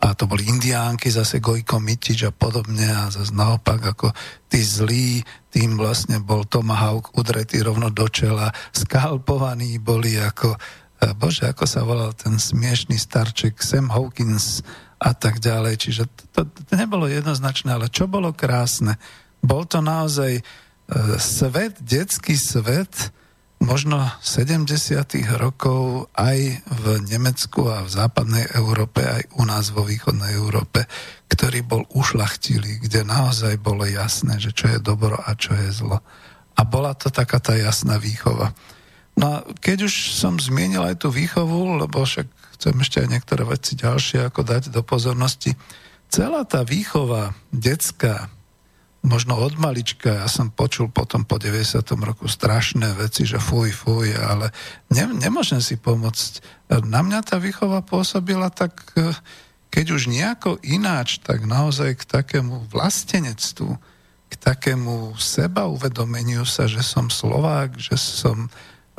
A 0.02 0.14
to 0.14 0.30
boli 0.30 0.46
indiánky, 0.46 1.10
zase 1.10 1.42
Gojko 1.42 1.82
Mitič 1.82 2.30
a 2.30 2.34
podobne. 2.34 2.86
A 2.86 3.10
zase 3.10 3.34
naopak 3.34 3.82
ako 3.98 4.14
tí 4.46 4.62
zlí, 4.62 5.26
tým 5.50 5.82
vlastne 5.82 6.22
bol 6.22 6.46
Tomahawk 6.46 7.18
udretý 7.18 7.66
rovno 7.66 7.90
do 7.90 8.06
čela, 8.06 8.54
skalpovaní 8.72 9.82
boli 9.82 10.16
ako, 10.22 10.54
e, 10.54 11.10
bože, 11.18 11.50
ako 11.50 11.66
sa 11.66 11.82
volal 11.82 12.14
ten 12.14 12.38
smiešný 12.38 13.02
starček 13.02 13.60
Sam 13.60 13.90
Hawkins 13.90 14.62
a 15.02 15.18
tak 15.18 15.42
ďalej, 15.42 15.74
čiže 15.82 16.04
to, 16.32 16.46
to 16.46 16.74
nebolo 16.78 17.10
jednoznačné, 17.10 17.74
ale 17.74 17.90
čo 17.90 18.06
bolo 18.06 18.30
krásne, 18.32 19.02
bol 19.42 19.66
to 19.66 19.82
naozaj 19.82 20.40
e, 20.40 20.44
svet, 21.18 21.82
detský 21.82 22.38
svet, 22.38 23.10
možno 23.62 24.10
70. 24.26 24.66
rokov 25.38 26.10
aj 26.18 26.66
v 26.66 26.86
Nemecku 27.06 27.70
a 27.70 27.86
v 27.86 27.90
západnej 27.94 28.50
Európe, 28.58 29.06
aj 29.06 29.38
u 29.38 29.46
nás 29.46 29.70
vo 29.70 29.86
východnej 29.86 30.34
Európe, 30.34 30.90
ktorý 31.30 31.62
bol 31.62 31.86
ušlachtilý, 31.94 32.82
kde 32.82 33.06
naozaj 33.06 33.62
bolo 33.62 33.86
jasné, 33.86 34.42
že 34.42 34.52
čo 34.52 34.68
je 34.68 34.80
dobro 34.82 35.16
a 35.16 35.32
čo 35.38 35.54
je 35.54 35.70
zlo. 35.70 36.02
A 36.58 36.62
bola 36.66 36.98
to 36.98 37.14
taká 37.14 37.38
tá 37.38 37.54
jasná 37.56 38.02
výchova. 38.02 38.52
No 39.16 39.26
a 39.30 39.36
keď 39.62 39.88
už 39.88 40.18
som 40.18 40.42
zmienil 40.42 40.82
aj 40.82 41.06
tú 41.06 41.14
výchovu, 41.14 41.78
lebo 41.78 42.02
však 42.02 42.28
chcem 42.58 42.76
ešte 42.82 42.98
aj 43.06 43.08
niektoré 43.14 43.44
veci 43.46 43.78
ďalšie 43.78 44.28
ako 44.28 44.42
dať 44.42 44.74
do 44.74 44.82
pozornosti, 44.82 45.54
celá 46.10 46.44
tá 46.44 46.66
výchova 46.66 47.38
detská, 47.54 48.28
možno 49.02 49.34
od 49.42 49.58
malička, 49.58 50.22
ja 50.22 50.30
som 50.30 50.54
počul 50.54 50.90
potom 50.94 51.26
po 51.26 51.42
90. 51.42 51.82
roku 52.06 52.30
strašné 52.30 52.94
veci, 52.94 53.26
že 53.26 53.42
fuj, 53.42 53.74
fuj, 53.74 54.14
ale 54.14 54.54
ne, 54.94 55.10
nemôžem 55.18 55.58
si 55.58 55.78
pomôcť. 55.78 56.46
Na 56.86 57.02
mňa 57.02 57.26
tá 57.26 57.42
výchova 57.42 57.82
pôsobila 57.82 58.54
tak, 58.54 58.94
eh, 58.98 59.10
keď 59.74 59.86
už 59.98 60.12
nejako 60.12 60.62
ináč, 60.62 61.18
tak 61.18 61.50
naozaj 61.50 61.98
k 61.98 62.04
takému 62.06 62.70
vlastenectvu, 62.70 63.74
k 64.32 64.34
takému 64.38 65.18
seba 65.18 65.66
uvedomeniu 65.66 66.46
sa, 66.46 66.70
že 66.70 66.86
som 66.86 67.10
Slovák, 67.10 67.82
že 67.82 67.98
som 67.98 68.48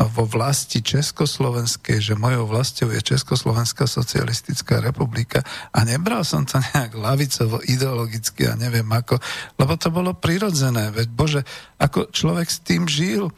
vo 0.09 0.24
vlasti 0.24 0.80
Československej, 0.80 2.00
že 2.00 2.14
mojou 2.18 2.48
vlastou 2.48 2.88
je 2.90 3.03
Československá 3.03 3.84
socialistická 3.86 4.80
republika. 4.80 5.44
A 5.70 5.84
nebral 5.84 6.24
som 6.24 6.42
to 6.48 6.59
nejak 6.72 6.96
lavicovo, 6.96 7.61
ideologicky 7.62 8.48
a 8.48 8.59
neviem 8.59 8.88
ako, 8.88 9.20
lebo 9.61 9.74
to 9.76 9.88
bolo 9.92 10.16
prirodzené, 10.16 10.90
veď 10.90 11.09
Bože, 11.12 11.40
ako 11.78 12.09
človek 12.11 12.48
s 12.48 12.59
tým 12.64 12.88
žil, 12.88 13.28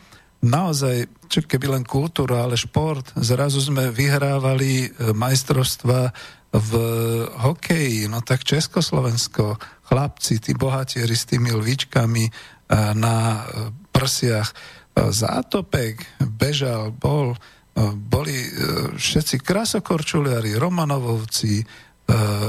naozaj, 0.44 1.08
čo 1.32 1.40
keby 1.42 1.80
len 1.80 1.84
kultúra, 1.88 2.44
ale 2.44 2.60
šport, 2.60 3.16
zrazu 3.16 3.64
sme 3.64 3.88
vyhrávali 3.88 4.70
e, 4.84 4.88
majstrovstva 5.16 6.12
v 6.54 6.70
hokeji, 7.40 8.06
no 8.06 8.22
tak 8.22 8.46
Československo, 8.46 9.58
chlapci, 9.90 10.38
tí 10.38 10.54
bohatieri 10.54 11.16
s 11.16 11.26
tými 11.26 11.50
lvičkami 11.50 12.24
e, 12.28 12.32
na 12.94 13.16
e, 13.16 13.72
prsiach, 13.90 14.48
Zátopek 14.94 16.06
bežal, 16.22 16.94
bol, 16.94 17.34
boli 17.98 18.34
e, 18.34 18.50
všetci 18.94 19.42
krasokorčuliari, 19.42 20.54
Romanovovci, 20.54 21.60
e, 21.60 21.64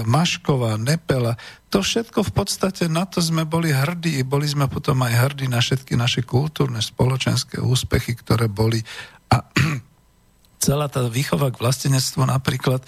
Maškova, 0.05 0.77
Nepela, 0.77 1.33
to 1.73 1.81
všetko 1.81 2.21
v 2.21 2.31
podstate 2.31 2.85
na 2.85 3.09
to 3.09 3.19
sme 3.19 3.43
boli 3.43 3.73
hrdí, 3.73 4.21
boli 4.23 4.45
sme 4.45 4.69
potom 4.69 5.01
aj 5.01 5.13
hrdí 5.27 5.49
na 5.49 5.59
všetky 5.59 5.97
naše 5.97 6.21
kultúrne, 6.21 6.79
spoločenské 6.79 7.57
úspechy, 7.59 8.13
ktoré 8.13 8.45
boli. 8.45 8.85
A 9.33 9.41
celá 10.65 10.85
tá 10.85 11.09
výchova 11.09 11.49
k 11.49 11.59
vlastenectvu 11.59 12.29
napríklad 12.29 12.85
e, 12.85 12.87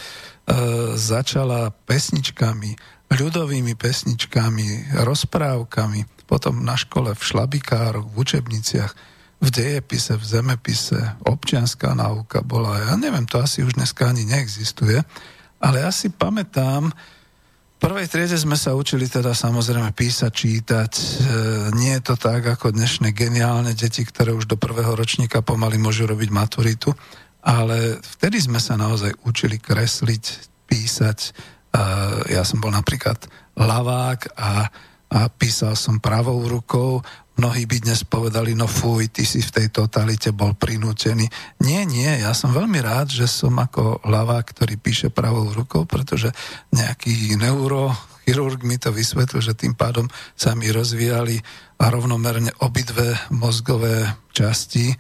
začala 0.94 1.74
pesničkami, 1.90 2.78
ľudovými 3.10 3.74
pesničkami, 3.74 5.02
rozprávkami, 5.02 6.30
potom 6.30 6.62
na 6.62 6.78
škole 6.78 7.16
v 7.18 7.22
šlabikároch, 7.24 8.06
v 8.06 8.16
učebniciach, 8.22 9.17
v 9.38 9.48
dejepise, 9.54 10.18
v 10.18 10.26
zemepise, 10.26 11.00
občianská 11.22 11.94
náuka 11.94 12.42
bola, 12.42 12.82
ja 12.82 12.94
neviem, 12.98 13.30
to 13.30 13.38
asi 13.38 13.62
už 13.62 13.78
dneska 13.78 14.10
ani 14.10 14.26
neexistuje, 14.26 14.98
ale 15.62 15.76
ja 15.86 15.94
si 15.94 16.10
pamätám, 16.10 16.90
v 17.78 17.86
prvej 17.86 18.10
triede 18.10 18.34
sme 18.34 18.58
sa 18.58 18.74
učili 18.74 19.06
teda 19.06 19.38
samozrejme 19.38 19.94
písať, 19.94 20.32
čítať. 20.34 20.92
E, 20.98 21.06
nie 21.78 21.94
je 21.94 22.10
to 22.10 22.18
tak 22.18 22.42
ako 22.42 22.74
dnešné 22.74 23.14
geniálne 23.14 23.78
deti, 23.78 24.02
ktoré 24.02 24.34
už 24.34 24.50
do 24.50 24.58
prvého 24.58 24.98
ročníka 24.98 25.46
pomaly 25.46 25.78
môžu 25.78 26.10
robiť 26.10 26.34
maturitu, 26.34 26.98
ale 27.46 28.02
vtedy 28.02 28.42
sme 28.42 28.58
sa 28.58 28.82
naozaj 28.82 29.14
učili 29.30 29.62
kresliť, 29.62 30.26
písať. 30.66 31.20
E, 31.22 31.30
ja 32.34 32.42
som 32.42 32.58
bol 32.58 32.74
napríklad 32.74 33.22
lavák 33.54 34.34
a, 34.34 34.74
a 35.14 35.20
písal 35.30 35.78
som 35.78 36.02
pravou 36.02 36.50
rukou, 36.50 37.06
Mnohí 37.38 37.70
by 37.70 37.78
dnes 37.86 38.02
povedali, 38.02 38.58
no 38.58 38.66
fuj, 38.66 39.14
ty 39.14 39.22
si 39.22 39.46
v 39.46 39.54
tej 39.54 39.68
totalite 39.70 40.34
bol 40.34 40.58
prinútený. 40.58 41.30
Nie, 41.62 41.86
nie, 41.86 42.10
ja 42.10 42.34
som 42.34 42.50
veľmi 42.50 42.82
rád, 42.82 43.14
že 43.14 43.30
som 43.30 43.54
ako 43.62 44.02
hlava, 44.10 44.42
ktorý 44.42 44.74
píše 44.82 45.14
pravou 45.14 45.46
rukou, 45.54 45.86
pretože 45.86 46.34
nejaký 46.74 47.38
neurochirurg 47.38 48.66
mi 48.66 48.82
to 48.82 48.90
vysvetlil, 48.90 49.46
že 49.46 49.54
tým 49.54 49.78
pádom 49.78 50.10
sa 50.34 50.58
mi 50.58 50.74
rozvíjali 50.74 51.38
rovnomerne 51.78 52.58
obidve 52.66 53.14
mozgové 53.30 54.18
časti, 54.34 54.98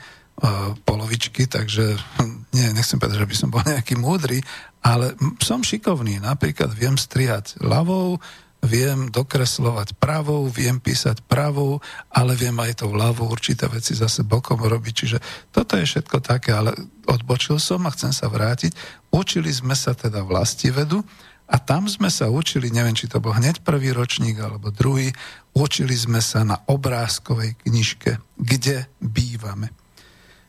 polovičky, 0.86 1.50
takže 1.50 1.98
hm, 1.98 2.54
nie, 2.54 2.70
nechcem 2.78 3.02
povedať, 3.02 3.26
že 3.26 3.30
by 3.34 3.36
som 3.36 3.50
bol 3.50 3.66
nejaký 3.66 3.98
múdry, 3.98 4.38
ale 4.86 5.18
som 5.42 5.66
šikovný, 5.66 6.22
napríklad 6.22 6.70
viem 6.78 6.94
strihať 6.94 7.58
ľavou, 7.58 8.22
viem 8.64 9.08
dokreslovať 9.14 9.96
pravou, 10.02 10.50
viem 10.50 10.82
písať 10.82 11.22
pravou, 11.26 11.80
ale 12.10 12.34
viem 12.34 12.56
aj 12.58 12.84
tou 12.84 12.92
ľavou 12.92 13.30
určité 13.30 13.70
veci 13.70 13.94
zase 13.94 14.26
bokom 14.26 14.60
robiť. 14.60 14.94
Čiže 14.94 15.18
toto 15.54 15.78
je 15.78 15.86
všetko 15.86 16.18
také, 16.22 16.58
ale 16.58 16.74
odbočil 17.06 17.62
som 17.62 17.86
a 17.86 17.94
chcem 17.94 18.12
sa 18.12 18.28
vrátiť. 18.28 18.74
Učili 19.14 19.54
sme 19.54 19.78
sa 19.78 19.94
teda 19.94 20.26
vlasti 20.26 20.74
vedu 20.74 21.06
a 21.48 21.56
tam 21.62 21.88
sme 21.88 22.12
sa 22.12 22.28
učili, 22.28 22.74
neviem, 22.74 22.98
či 22.98 23.08
to 23.08 23.24
bol 23.24 23.32
hneď 23.32 23.64
prvý 23.64 23.96
ročník 23.96 24.36
alebo 24.42 24.74
druhý, 24.74 25.16
učili 25.56 25.96
sme 25.96 26.20
sa 26.20 26.44
na 26.44 26.60
obrázkovej 26.68 27.56
knižke, 27.64 28.20
kde 28.36 28.90
bývame 29.00 29.72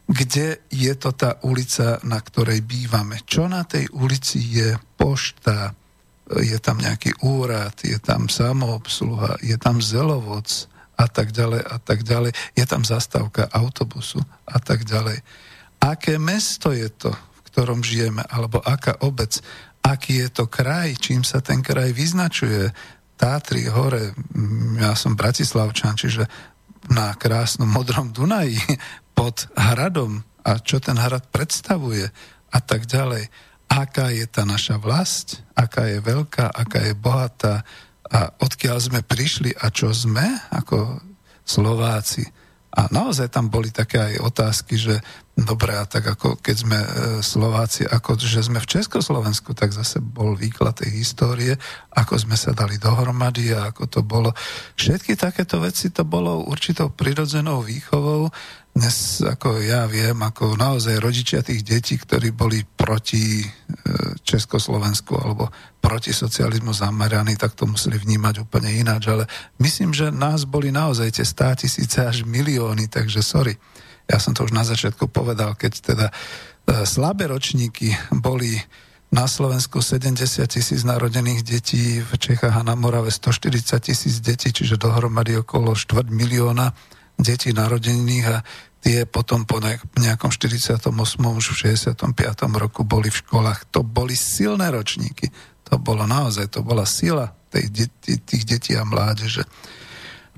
kde 0.09 0.65
je 0.73 0.93
to 0.97 1.13
tá 1.13 1.37
ulica, 1.45 2.01
na 2.01 2.17
ktorej 2.17 2.65
bývame. 2.65 3.21
Čo 3.29 3.45
na 3.45 3.69
tej 3.69 3.93
ulici 3.93 4.41
je 4.41 4.81
pošta, 4.97 5.77
je 6.37 6.59
tam 6.61 6.77
nejaký 6.77 7.25
úrad, 7.25 7.73
je 7.81 7.97
tam 7.97 8.29
samoobsluha, 8.29 9.41
je 9.41 9.57
tam 9.57 9.81
zelovoc 9.81 10.69
a 10.99 11.07
tak 11.09 11.33
ďalej 11.33 11.63
a 11.65 11.77
tak 11.81 12.05
ďalej, 12.05 12.37
je 12.53 12.65
tam 12.69 12.83
zastávka 12.85 13.49
autobusu 13.49 14.21
a 14.45 14.59
tak 14.61 14.85
ďalej. 14.85 15.25
Aké 15.81 16.19
mesto 16.19 16.75
je 16.75 16.91
to, 16.91 17.15
v 17.15 17.41
ktorom 17.49 17.81
žijeme, 17.81 18.21
alebo 18.29 18.61
aká 18.61 18.99
obec, 19.01 19.41
aký 19.81 20.27
je 20.27 20.29
to 20.29 20.45
kraj, 20.51 20.93
čím 21.01 21.23
sa 21.25 21.41
ten 21.41 21.65
kraj 21.65 21.95
vyznačuje, 21.95 22.75
Tátri, 23.19 23.67
hore, 23.67 24.15
mm, 24.15 24.79
ja 24.79 24.95
som 24.95 25.19
Bratislavčan, 25.19 25.99
čiže 25.99 26.31
na 26.87 27.11
krásnom 27.19 27.67
modrom 27.67 28.15
Dunaji 28.15 28.63
pod 29.19 29.51
hradom. 29.59 30.23
A 30.47 30.63
čo 30.63 30.79
ten 30.79 30.95
hrad 30.95 31.27
predstavuje? 31.35 32.07
A 32.55 32.59
tak 32.63 32.87
ďalej 32.87 33.27
aká 33.69 34.11
je 34.11 34.25
tá 34.25 34.49
naša 34.49 34.81
vlast, 34.81 35.45
aká 35.53 35.87
je 35.87 36.01
veľká, 36.01 36.49
aká 36.49 36.81
je 36.89 36.95
bohatá 36.97 37.63
a 38.09 38.33
odkiaľ 38.41 38.81
sme 38.81 39.01
prišli 39.05 39.53
a 39.61 39.69
čo 39.69 39.93
sme 39.93 40.25
ako 40.49 41.05
Slováci. 41.45 42.25
A 42.69 42.89
naozaj 42.93 43.33
tam 43.33 43.49
boli 43.49 43.73
také 43.73 43.97
aj 43.97 44.21
otázky, 44.21 44.77
že 44.77 45.01
dobre, 45.33 45.73
a 45.73 45.89
tak 45.89 46.05
ako 46.05 46.37
keď 46.39 46.57
sme 46.57 46.79
e, 46.79 46.89
Slováci, 47.25 47.89
ako 47.89 48.21
že 48.21 48.45
sme 48.45 48.61
v 48.61 48.71
Československu, 48.71 49.57
tak 49.57 49.73
zase 49.73 50.05
bol 50.05 50.37
výklad 50.37 50.77
tej 50.77 51.01
histórie, 51.01 51.57
ako 51.97 52.15
sme 52.21 52.37
sa 52.37 52.53
dali 52.53 52.77
dohromady 52.77 53.57
a 53.57 53.73
ako 53.73 53.85
to 53.89 54.01
bolo. 54.05 54.37
Všetky 54.77 55.17
takéto 55.17 55.59
veci 55.65 55.89
to 55.89 56.05
bolo 56.05 56.45
určitou 56.45 56.93
prirodzenou 56.93 57.65
výchovou, 57.65 58.29
dnes, 58.79 59.19
ako 59.27 59.59
ja 59.59 59.91
viem, 59.91 60.15
ako 60.15 60.55
naozaj 60.55 61.03
rodičia 61.03 61.43
tých 61.43 61.67
detí, 61.67 61.99
ktorí 61.99 62.31
boli 62.31 62.63
proti 62.63 63.43
e, 63.43 63.47
Československu 64.23 65.19
alebo 65.19 65.51
proti 65.83 66.15
socializmu 66.15 66.71
zameraní, 66.71 67.35
tak 67.35 67.59
to 67.59 67.67
museli 67.67 67.99
vnímať 67.99 68.47
úplne 68.47 68.71
ináč, 68.71 69.11
ale 69.11 69.27
myslím, 69.59 69.91
že 69.91 70.15
nás 70.15 70.47
boli 70.47 70.71
naozaj 70.71 71.11
tie 71.11 71.27
stá 71.27 71.59
tisíce 71.59 71.99
až 71.99 72.23
milióny, 72.23 72.87
takže 72.87 73.19
sorry. 73.19 73.59
Ja 74.07 74.23
som 74.23 74.33
to 74.33 74.47
už 74.47 74.55
na 74.55 74.63
začiatku 74.63 75.11
povedal, 75.11 75.59
keď 75.59 75.73
teda 75.83 76.07
e, 76.07 76.15
slabé 76.87 77.27
ročníky 77.27 77.91
boli 78.15 78.63
na 79.11 79.27
Slovensku 79.27 79.83
70 79.83 80.23
tisíc 80.47 80.87
narodených 80.87 81.41
detí, 81.43 81.99
v 81.99 82.13
Čechách 82.15 82.55
a 82.55 82.63
na 82.63 82.79
Morave 82.79 83.11
140 83.11 83.59
tisíc 83.83 84.23
detí, 84.23 84.55
čiže 84.55 84.79
dohromady 84.79 85.35
okolo 85.43 85.75
4 85.75 86.15
milióna 86.15 86.71
detí 87.19 87.51
narodených 87.51 88.27
a 88.31 88.39
tie 88.79 89.05
potom 89.05 89.43
po 89.43 89.59
nejakom 89.99 90.31
48. 90.31 90.89
už 91.19 91.47
v 91.53 91.57
65. 91.75 91.99
roku 92.55 92.87
boli 92.87 93.11
v 93.11 93.21
školách. 93.21 93.75
To 93.75 93.83
boli 93.83 94.15
silné 94.15 94.71
ročníky. 94.71 95.29
To 95.69 95.77
bolo 95.77 96.07
naozaj, 96.07 96.49
to 96.49 96.65
bola 96.65 96.87
sila 96.87 97.29
tej, 97.51 97.91
tých 98.25 98.45
detí 98.47 98.73
a 98.79 98.87
mládeže. 98.87 99.45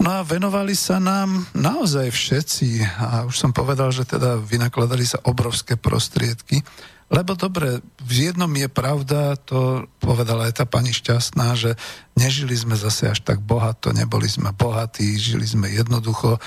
No 0.01 0.17
a 0.17 0.25
venovali 0.25 0.73
sa 0.73 0.97
nám 0.97 1.45
naozaj 1.53 2.09
všetci 2.09 2.69
a 3.05 3.29
už 3.29 3.37
som 3.37 3.53
povedal, 3.53 3.93
že 3.93 4.09
teda 4.09 4.41
vynakladali 4.41 5.05
sa 5.05 5.21
obrovské 5.29 5.77
prostriedky, 5.77 6.65
lebo 7.11 7.35
dobre, 7.35 7.83
v 8.07 8.31
jednom 8.31 8.49
je 8.55 8.71
pravda, 8.71 9.35
to 9.35 9.91
povedala 9.99 10.47
aj 10.47 10.63
tá 10.63 10.65
pani 10.65 10.95
šťastná, 10.95 11.59
že 11.59 11.75
nežili 12.15 12.55
sme 12.55 12.79
zase 12.79 13.11
až 13.11 13.19
tak 13.27 13.43
bohato, 13.43 13.91
neboli 13.91 14.31
sme 14.31 14.55
bohatí, 14.55 15.19
žili 15.19 15.43
sme 15.43 15.69
jednoducho 15.75 16.39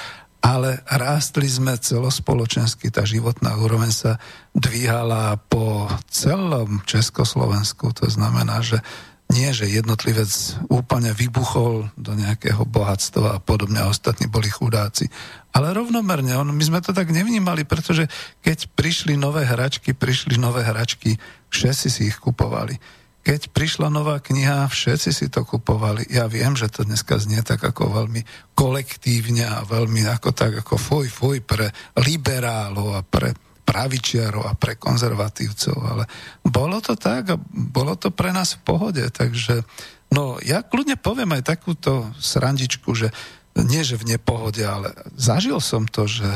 ale 0.43 0.83
rástli 0.91 1.47
sme 1.47 1.79
celospoločensky, 1.79 2.91
tá 2.91 3.07
životná 3.07 3.55
úroveň 3.55 3.95
sa 3.95 4.11
dvíhala 4.51 5.39
po 5.47 5.87
celom 6.11 6.83
Československu, 6.83 7.95
to 7.95 8.11
znamená, 8.11 8.59
že 8.59 8.83
nie, 9.31 9.49
že 9.49 9.65
jednotlivec 9.65 10.29
úplne 10.67 11.15
vybuchol 11.15 11.89
do 11.97 12.13
nejakého 12.13 12.67
bohatstva 12.69 13.39
a 13.39 13.41
podobne 13.41 13.81
a 13.81 13.89
ostatní 13.89 14.29
boli 14.29 14.51
chudáci. 14.51 15.09
Ale 15.55 15.73
rovnomerne, 15.73 16.37
on, 16.37 16.53
my 16.53 16.61
sme 16.61 16.83
to 16.83 16.93
tak 16.93 17.09
nevnímali, 17.09 17.65
pretože 17.65 18.05
keď 18.43 18.69
prišli 18.77 19.17
nové 19.17 19.47
hračky, 19.47 19.95
prišli 19.95 20.37
nové 20.37 20.61
hračky, 20.61 21.17
všetci 21.49 21.87
si 21.89 22.01
ich 22.13 22.19
kupovali 22.21 22.77
keď 23.23 23.55
prišla 23.55 23.87
nová 23.87 24.19
kniha, 24.19 24.67
všetci 24.67 25.09
si 25.15 25.27
to 25.31 25.47
kupovali. 25.47 26.03
Ja 26.11 26.27
viem, 26.27 26.59
že 26.59 26.67
to 26.67 26.83
dneska 26.83 27.15
znie 27.15 27.39
tak 27.39 27.63
ako 27.63 28.03
veľmi 28.03 28.21
kolektívne 28.51 29.47
a 29.47 29.63
veľmi 29.63 30.03
ako 30.11 30.35
tak 30.35 30.59
ako 30.59 30.75
fuj, 30.75 31.07
fuj 31.07 31.39
pre 31.39 31.71
liberálov 32.03 32.99
a 32.99 33.01
pre 33.01 33.31
pravičiarov 33.63 34.43
a 34.43 34.53
pre 34.59 34.75
konzervatívcov, 34.75 35.77
ale 35.79 36.03
bolo 36.43 36.83
to 36.83 36.99
tak 36.99 37.31
a 37.31 37.39
bolo 37.47 37.95
to 37.95 38.11
pre 38.11 38.35
nás 38.35 38.59
v 38.59 38.63
pohode, 38.67 39.03
takže 39.07 39.63
no 40.11 40.35
ja 40.43 40.59
kľudne 40.67 40.99
poviem 40.99 41.31
aj 41.39 41.55
takúto 41.55 42.11
srandičku, 42.19 42.91
že 42.91 43.07
nie 43.55 43.87
že 43.87 43.95
v 43.95 44.19
nepohode, 44.19 44.59
ale 44.67 44.91
zažil 45.15 45.63
som 45.63 45.87
to, 45.87 46.11
že 46.11 46.27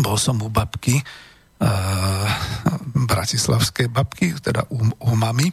bol 0.00 0.16
som 0.16 0.40
u 0.40 0.48
babky, 0.48 1.04
bratislavskej 3.08 3.88
babky, 3.88 4.34
teda 4.38 4.66
u, 4.70 4.84
u 4.84 5.12
mami, 5.16 5.48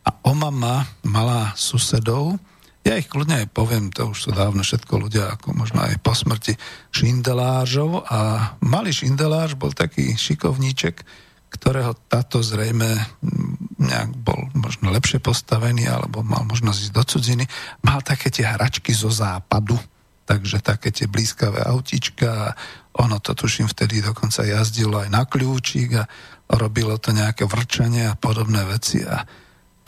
a 0.00 0.10
o 0.24 0.32
mama 0.32 0.88
mala 1.04 1.52
susedov, 1.56 2.40
ja 2.80 2.96
ich 2.96 3.12
kľudne 3.12 3.44
aj 3.44 3.52
poviem, 3.52 3.92
to 3.92 4.08
už 4.08 4.18
sú 4.18 4.30
dávno 4.32 4.64
všetko 4.64 4.94
ľudia, 4.96 5.36
ako 5.36 5.52
možno 5.52 5.84
aj 5.84 6.00
po 6.00 6.16
smrti, 6.16 6.56
šindelážov 6.88 8.08
a 8.08 8.50
malý 8.64 8.88
šindeláž 8.88 9.60
bol 9.60 9.76
taký 9.76 10.16
šikovníček, 10.16 11.04
ktorého 11.52 11.92
táto 12.08 12.40
zrejme 12.40 12.88
mm, 12.96 13.84
nejak 13.84 14.10
bol 14.24 14.48
možno 14.56 14.88
lepšie 14.96 15.20
postavený, 15.20 15.92
alebo 15.92 16.24
mal 16.24 16.48
možnosť 16.48 16.88
ísť 16.88 16.94
do 16.96 17.04
cudziny, 17.04 17.44
mal 17.84 18.00
také 18.00 18.32
tie 18.32 18.48
hračky 18.48 18.96
zo 18.96 19.12
západu, 19.12 19.76
takže 20.24 20.62
také 20.62 20.90
tie 20.94 21.06
blízkavé 21.10 21.62
autíčka, 21.64 22.54
ono 22.96 23.18
to 23.22 23.32
tuším 23.34 23.70
vtedy 23.70 24.02
dokonca 24.02 24.46
jazdilo 24.46 25.02
aj 25.02 25.08
na 25.10 25.22
kľúčik 25.26 25.94
a 25.96 26.04
robilo 26.50 26.98
to 26.98 27.14
nejaké 27.14 27.46
vrčanie 27.46 28.10
a 28.10 28.18
podobné 28.18 28.66
veci 28.66 29.02
a 29.06 29.22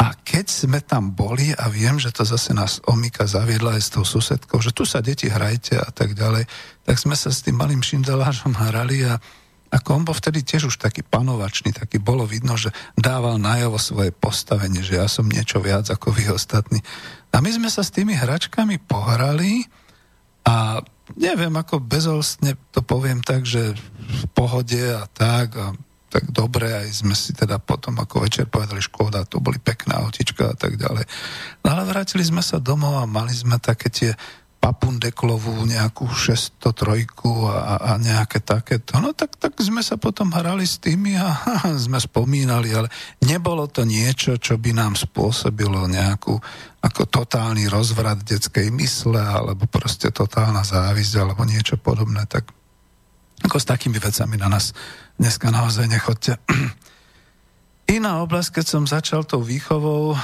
a 0.02 0.18
keď 0.18 0.46
sme 0.50 0.82
tam 0.82 1.14
boli 1.14 1.54
a 1.54 1.70
viem, 1.70 1.94
že 1.94 2.10
to 2.10 2.26
zase 2.26 2.50
nás 2.50 2.82
Omika 2.90 3.22
zaviedla 3.22 3.78
aj 3.78 3.82
s 3.86 3.92
tou 3.94 4.02
susedkou, 4.02 4.58
že 4.58 4.74
tu 4.74 4.82
sa 4.82 4.98
deti 4.98 5.30
hrajte 5.30 5.78
a 5.78 5.94
tak 5.94 6.18
ďalej, 6.18 6.42
tak 6.82 6.98
sme 6.98 7.14
sa 7.14 7.30
s 7.30 7.46
tým 7.46 7.54
malým 7.54 7.78
šindelážom 7.78 8.50
hrali 8.50 9.06
a 9.06 9.22
ako 9.72 9.88
on 9.94 10.04
bol 10.04 10.12
vtedy 10.12 10.42
tiež 10.42 10.74
už 10.74 10.76
taký 10.82 11.06
panovačný, 11.06 11.70
taký 11.72 12.02
bolo 12.02 12.26
vidno, 12.26 12.58
že 12.58 12.74
dával 12.98 13.38
najavo 13.38 13.78
svoje 13.78 14.10
postavenie, 14.10 14.82
že 14.82 14.98
ja 14.98 15.06
som 15.06 15.24
niečo 15.24 15.62
viac 15.62 15.86
ako 15.86 16.10
vy 16.12 16.34
ostatní. 16.34 16.82
A 17.32 17.38
my 17.38 17.48
sme 17.54 17.70
sa 17.70 17.86
s 17.86 17.94
tými 17.94 18.12
hračkami 18.12 18.82
pohrali 18.82 19.64
a 20.42 20.82
neviem, 21.16 21.52
ako 21.54 21.82
bezolstne 21.82 22.58
to 22.74 22.82
poviem 22.82 23.22
tak, 23.22 23.46
že 23.46 23.74
v 24.02 24.24
pohode 24.34 24.82
a 24.82 25.06
tak 25.10 25.54
a 25.56 25.72
tak 26.12 26.28
dobre, 26.28 26.68
aj 26.68 26.92
sme 26.92 27.16
si 27.16 27.32
teda 27.32 27.56
potom 27.56 27.96
ako 27.96 28.28
večer 28.28 28.44
povedali 28.44 28.84
škoda, 28.84 29.24
to 29.24 29.40
boli 29.40 29.56
pekná 29.56 30.04
autička 30.04 30.52
a 30.52 30.56
tak 30.56 30.76
ďalej. 30.76 31.08
No 31.64 31.72
ale 31.72 31.88
vrátili 31.88 32.20
sme 32.20 32.44
sa 32.44 32.60
domov 32.60 33.00
a 33.00 33.08
mali 33.08 33.32
sme 33.32 33.56
také 33.56 33.88
tie 33.88 34.12
papundeklovú 34.62 35.66
nejakú 35.66 36.06
603 36.06 37.10
a, 37.50 37.74
a 37.82 37.90
nejaké 37.98 38.38
takéto. 38.38 38.94
No 39.02 39.10
tak, 39.10 39.34
tak 39.34 39.58
sme 39.58 39.82
sa 39.82 39.98
potom 39.98 40.30
hrali 40.30 40.62
s 40.62 40.78
tými 40.78 41.18
a 41.18 41.34
ha, 41.34 41.74
sme 41.74 41.98
spomínali, 41.98 42.70
ale 42.70 42.86
nebolo 43.26 43.66
to 43.66 43.82
niečo, 43.82 44.38
čo 44.38 44.62
by 44.62 44.70
nám 44.70 44.94
spôsobilo 44.94 45.90
nejakú 45.90 46.38
ako 46.78 47.02
totálny 47.10 47.66
rozvrat 47.66 48.22
detskej 48.22 48.70
mysle 48.70 49.18
alebo 49.18 49.66
proste 49.66 50.14
totálna 50.14 50.62
závisť 50.62 51.14
alebo 51.18 51.42
niečo 51.42 51.74
podobné, 51.74 52.22
tak 52.30 52.46
ako 53.42 53.58
s 53.58 53.66
takými 53.66 53.98
vecami 53.98 54.38
na 54.38 54.46
nás 54.46 54.70
dneska 55.18 55.50
naozaj 55.50 55.90
nechodte. 55.90 56.38
Iná 57.98 58.22
oblasť, 58.22 58.62
keď 58.62 58.66
som 58.70 58.86
začal 58.86 59.26
tou 59.26 59.42
výchovou, 59.42 60.14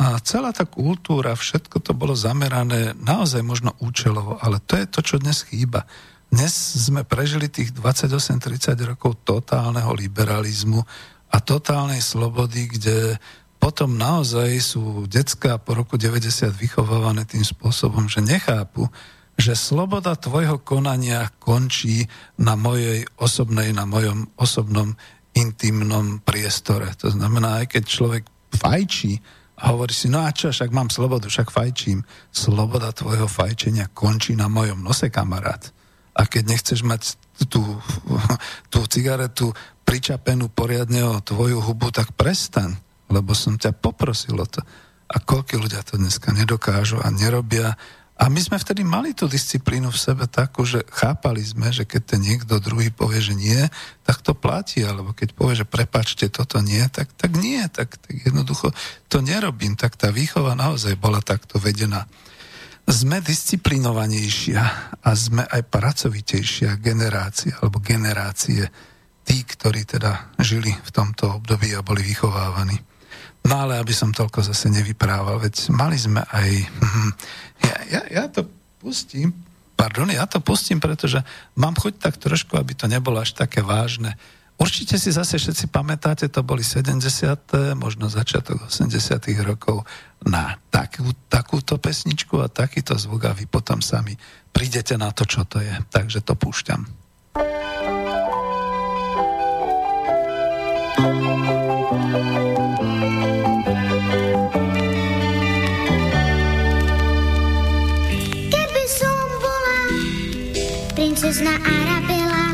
a 0.00 0.18
celá 0.24 0.50
tá 0.50 0.64
kultúra, 0.64 1.36
všetko 1.36 1.80
to 1.80 1.92
bolo 1.92 2.16
zamerané 2.16 2.96
naozaj 2.98 3.44
možno 3.44 3.76
účelovo, 3.78 4.40
ale 4.40 4.58
to 4.64 4.80
je 4.80 4.86
to, 4.88 5.00
čo 5.04 5.16
dnes 5.20 5.44
chýba. 5.44 5.84
Dnes 6.32 6.50
sme 6.90 7.06
prežili 7.06 7.46
tých 7.46 7.70
28-30 7.76 8.74
rokov 8.90 9.22
totálneho 9.22 9.94
liberalizmu 9.94 10.82
a 11.30 11.36
totálnej 11.38 12.02
slobody, 12.02 12.66
kde 12.66 13.22
potom 13.62 13.96
naozaj 13.96 14.50
sú 14.60 15.08
detská 15.08 15.56
po 15.56 15.78
roku 15.78 15.96
90 15.96 16.52
vychovávané 16.52 17.24
tým 17.24 17.40
spôsobom, 17.40 18.10
že 18.10 18.20
nechápu, 18.20 18.90
že 19.34 19.56
sloboda 19.56 20.14
tvojho 20.14 20.62
konania 20.62 21.26
končí 21.40 22.06
na 22.38 22.54
mojej 22.54 23.02
osobnej, 23.18 23.72
na 23.74 23.88
mojom 23.88 24.30
osobnom 24.38 24.94
intimnom 25.34 26.22
priestore. 26.22 26.94
To 27.02 27.10
znamená, 27.10 27.64
aj 27.64 27.78
keď 27.78 27.82
človek 27.82 28.24
fajčí 28.54 29.18
a 29.54 29.70
hovorí 29.70 29.94
si, 29.94 30.10
no 30.10 30.26
a 30.26 30.34
čo, 30.34 30.50
však 30.50 30.74
mám 30.74 30.90
slobodu, 30.90 31.30
však 31.30 31.54
fajčím. 31.54 32.02
Sloboda 32.34 32.90
tvojho 32.90 33.30
fajčenia 33.30 33.86
končí 33.94 34.34
na 34.34 34.50
mojom 34.50 34.82
nose, 34.82 35.14
kamarát. 35.14 35.70
A 36.14 36.26
keď 36.26 36.42
nechceš 36.50 36.82
mať 36.82 37.14
tú, 37.46 37.62
tú 38.72 38.82
cigaretu 38.90 39.54
pričapenú 39.86 40.50
poriadne 40.50 41.06
o 41.06 41.22
tvoju 41.22 41.62
hubu, 41.62 41.94
tak 41.94 42.18
prestan, 42.18 42.74
lebo 43.06 43.30
som 43.30 43.54
ťa 43.54 43.78
poprosil 43.78 44.34
o 44.34 44.46
to. 44.46 44.58
A 45.06 45.22
koľko 45.22 45.62
ľudia 45.62 45.86
to 45.86 46.02
dneska 46.02 46.34
nedokážu 46.34 46.98
a 46.98 47.06
nerobia 47.14 47.78
a 48.14 48.30
my 48.30 48.38
sme 48.38 48.62
vtedy 48.62 48.86
mali 48.86 49.10
tú 49.10 49.26
disciplínu 49.26 49.90
v 49.90 49.98
sebe 49.98 50.30
takú, 50.30 50.62
že 50.62 50.86
chápali 50.86 51.42
sme, 51.42 51.74
že 51.74 51.82
keď 51.82 52.14
ten 52.14 52.22
niekto 52.22 52.62
druhý 52.62 52.94
povie, 52.94 53.18
že 53.18 53.34
nie, 53.34 53.58
tak 54.06 54.22
to 54.22 54.38
platí, 54.38 54.86
alebo 54.86 55.10
keď 55.10 55.34
povie, 55.34 55.58
že 55.58 55.66
prepačte, 55.66 56.30
toto 56.30 56.62
nie, 56.62 56.86
tak, 56.94 57.10
tak 57.18 57.34
nie, 57.34 57.58
tak, 57.66 57.98
tak 57.98 58.14
jednoducho 58.14 58.70
to 59.10 59.18
nerobím. 59.18 59.74
Tak 59.74 59.98
tá 59.98 60.14
výchova 60.14 60.54
naozaj 60.54 60.94
bola 60.94 61.18
takto 61.26 61.58
vedená. 61.58 62.06
Sme 62.86 63.18
disciplinovanejšia 63.18 64.62
a 65.02 65.10
sme 65.18 65.42
aj 65.50 65.66
pracovitejšia 65.66 66.78
generácia, 66.78 67.58
alebo 67.58 67.82
generácie 67.82 68.70
tí, 69.26 69.42
ktorí 69.42 69.90
teda 69.90 70.38
žili 70.38 70.70
v 70.70 70.90
tomto 70.94 71.42
období 71.42 71.74
a 71.74 71.82
boli 71.82 72.06
vychovávaní. 72.06 72.93
No 73.44 73.54
ale 73.60 73.76
aby 73.76 73.92
som 73.92 74.08
toľko 74.08 74.40
zase 74.40 74.72
nevyprával, 74.72 75.36
veď 75.36 75.68
mali 75.68 76.00
sme 76.00 76.24
aj... 76.24 76.50
Hm, 76.64 77.12
ja, 77.60 77.76
ja, 77.92 78.02
ja 78.08 78.24
to 78.32 78.48
pustím, 78.80 79.36
pardon, 79.76 80.08
ja 80.08 80.24
to 80.24 80.40
pustím, 80.40 80.80
pretože 80.80 81.20
mám 81.60 81.76
chuť 81.76 82.00
tak 82.00 82.16
trošku, 82.16 82.56
aby 82.56 82.72
to 82.72 82.88
nebolo 82.88 83.20
až 83.20 83.36
také 83.36 83.60
vážne. 83.60 84.16
Určite 84.54 84.96
si 84.96 85.10
zase 85.10 85.36
všetci 85.36 85.66
pamätáte, 85.68 86.30
to 86.30 86.46
boli 86.46 86.62
70., 86.62 87.74
možno 87.74 88.06
začiatok 88.06 88.70
80. 88.70 89.18
rokov 89.42 89.82
na 90.24 90.56
takú, 90.70 91.10
takúto 91.26 91.76
pesničku 91.76 92.38
a 92.38 92.46
takýto 92.46 92.94
zvuk 92.94 93.28
a 93.28 93.36
vy 93.36 93.50
potom 93.50 93.82
sami 93.82 94.14
prídete 94.54 94.94
na 94.94 95.10
to, 95.10 95.26
čo 95.26 95.42
to 95.44 95.58
je. 95.58 95.74
Takže 95.90 96.22
to 96.22 96.38
púšťam. 96.38 97.03
princezna 111.24 111.56
Arabela. 111.56 112.44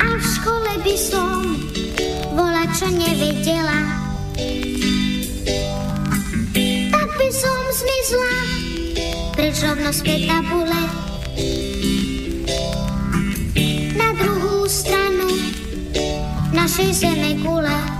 A 0.00 0.06
v 0.16 0.24
škole 0.24 0.72
by 0.80 0.96
som 0.96 1.60
bola 2.32 2.64
čo 2.72 2.88
nevedela. 2.88 3.76
Tak 6.88 7.08
by 7.20 7.28
som 7.28 7.60
zmizla, 7.68 8.36
preč 9.36 9.60
rovno 9.60 9.92
späť 9.92 10.32
tabule. 10.32 10.82
Na 13.92 14.08
druhú 14.16 14.64
stranu 14.72 15.28
našej 16.56 16.96
zeme 16.96 17.44
kule. 17.44 17.97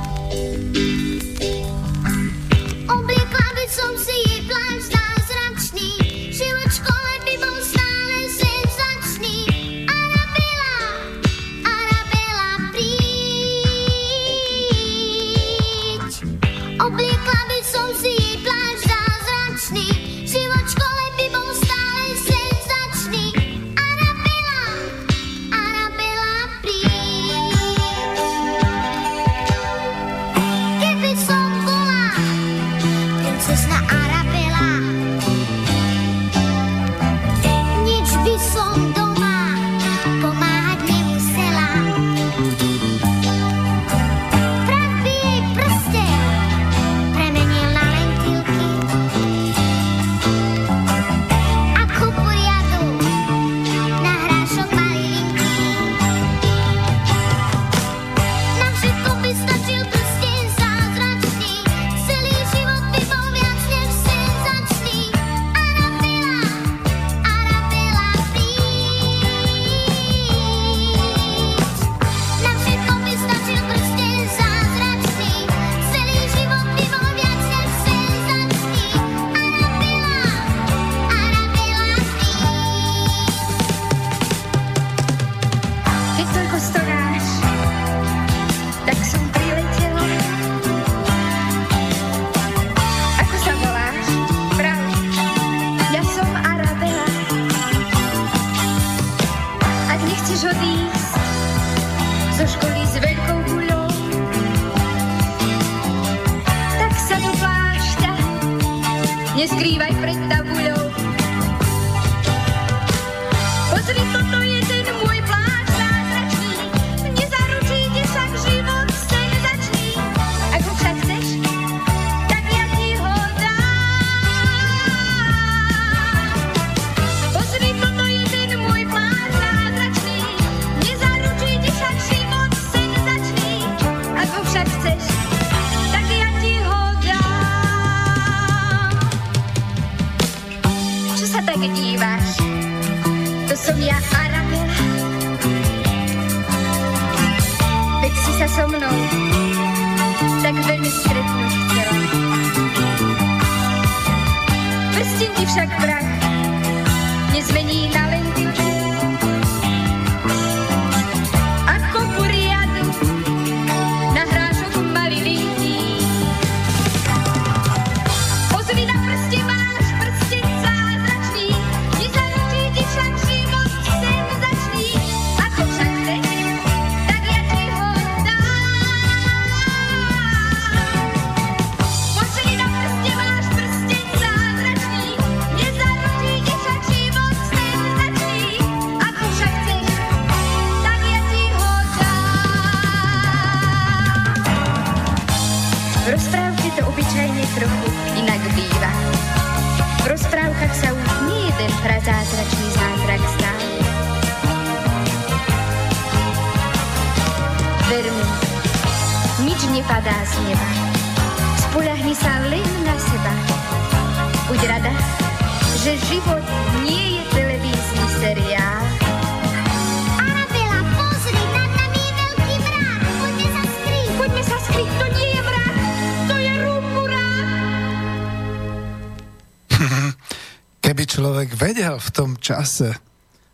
v 231.99 232.09
tom 232.15 232.31
čase 232.39 232.95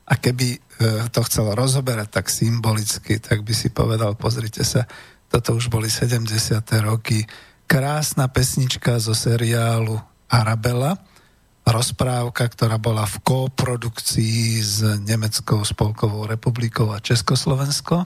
a 0.04 0.14
keby 0.20 0.48
e, 0.52 0.58
to 1.08 1.20
chcelo 1.24 1.56
rozoberať 1.56 2.08
tak 2.12 2.26
symbolicky, 2.28 3.16
tak 3.16 3.40
by 3.40 3.54
si 3.56 3.72
povedal, 3.72 4.14
pozrite 4.20 4.60
sa, 4.62 4.84
toto 5.32 5.56
už 5.56 5.72
boli 5.72 5.88
70. 5.88 6.28
roky, 6.84 7.24
krásna 7.64 8.28
pesnička 8.28 9.00
zo 9.00 9.16
seriálu 9.16 9.96
Arabela, 10.28 11.00
rozprávka, 11.64 12.44
ktorá 12.44 12.76
bola 12.76 13.08
v 13.08 13.24
koprodukcii 13.24 14.60
s 14.60 14.84
Nemeckou 15.00 15.64
spolkovou 15.64 16.28
republikou 16.28 16.92
a 16.92 17.00
Československo. 17.00 18.04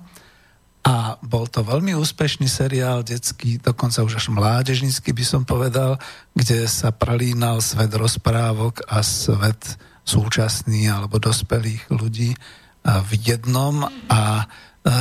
A 0.86 1.18
bol 1.20 1.50
to 1.50 1.66
veľmi 1.66 1.92
úspešný 1.98 2.46
seriál, 2.46 3.02
detský, 3.02 3.58
dokonca 3.58 4.06
už 4.06 4.22
až 4.22 4.26
mládežnícky 4.30 5.10
by 5.10 5.24
som 5.26 5.42
povedal, 5.42 5.98
kde 6.32 6.64
sa 6.70 6.94
pralínal 6.94 7.58
svet 7.58 7.90
rozprávok 7.92 8.86
a 8.86 9.02
svet 9.02 9.76
súčasný 10.08 10.88
alebo 10.88 11.20
dospelých 11.20 11.92
ľudí 11.92 12.32
v 12.88 13.10
jednom 13.20 13.84
a 14.08 14.48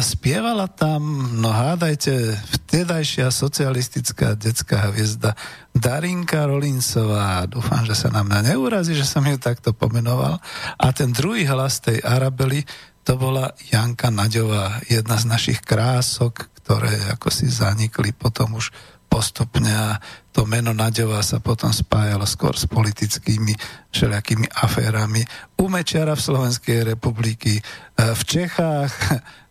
spievala 0.03 0.67
tam, 0.67 1.31
no 1.39 1.47
hádajte, 1.47 2.35
vtedajšia 2.59 3.31
socialistická 3.31 4.35
detská 4.35 4.91
hviezda 4.91 5.31
Darinka 5.71 6.43
Rolincová. 6.43 7.47
Dúfam, 7.47 7.87
že 7.87 7.95
sa 7.95 8.11
nám 8.11 8.27
na 8.27 8.43
neurazí, 8.43 8.91
že 8.91 9.07
som 9.07 9.23
ju 9.23 9.39
takto 9.39 9.71
pomenoval. 9.71 10.43
A 10.75 10.91
ten 10.91 11.15
druhý 11.15 11.47
hlas 11.47 11.79
tej 11.79 12.03
Arabely, 12.03 12.67
to 13.07 13.15
bola 13.15 13.55
Janka 13.71 14.11
Naďová, 14.11 14.83
jedna 14.91 15.15
z 15.15 15.31
našich 15.31 15.63
krások, 15.63 16.51
ktoré 16.59 17.15
ako 17.15 17.31
si 17.31 17.47
zanikli 17.47 18.11
potom 18.11 18.59
už 18.59 18.75
postupne 19.07 19.71
a 19.71 19.97
to 20.35 20.45
meno 20.45 20.75
Naďová 20.75 21.25
sa 21.25 21.41
potom 21.41 21.73
spájalo 21.73 22.27
skôr 22.29 22.53
s 22.53 22.69
politickými 22.69 23.57
všelijakými 23.89 24.45
aférami. 24.53 25.25
U 25.57 25.71
Mečiara 25.71 26.13
v 26.13 26.21
Slovenskej 26.21 26.93
republiky, 26.93 27.57
e, 27.57 27.61
v 27.97 28.21
Čechách 28.21 28.93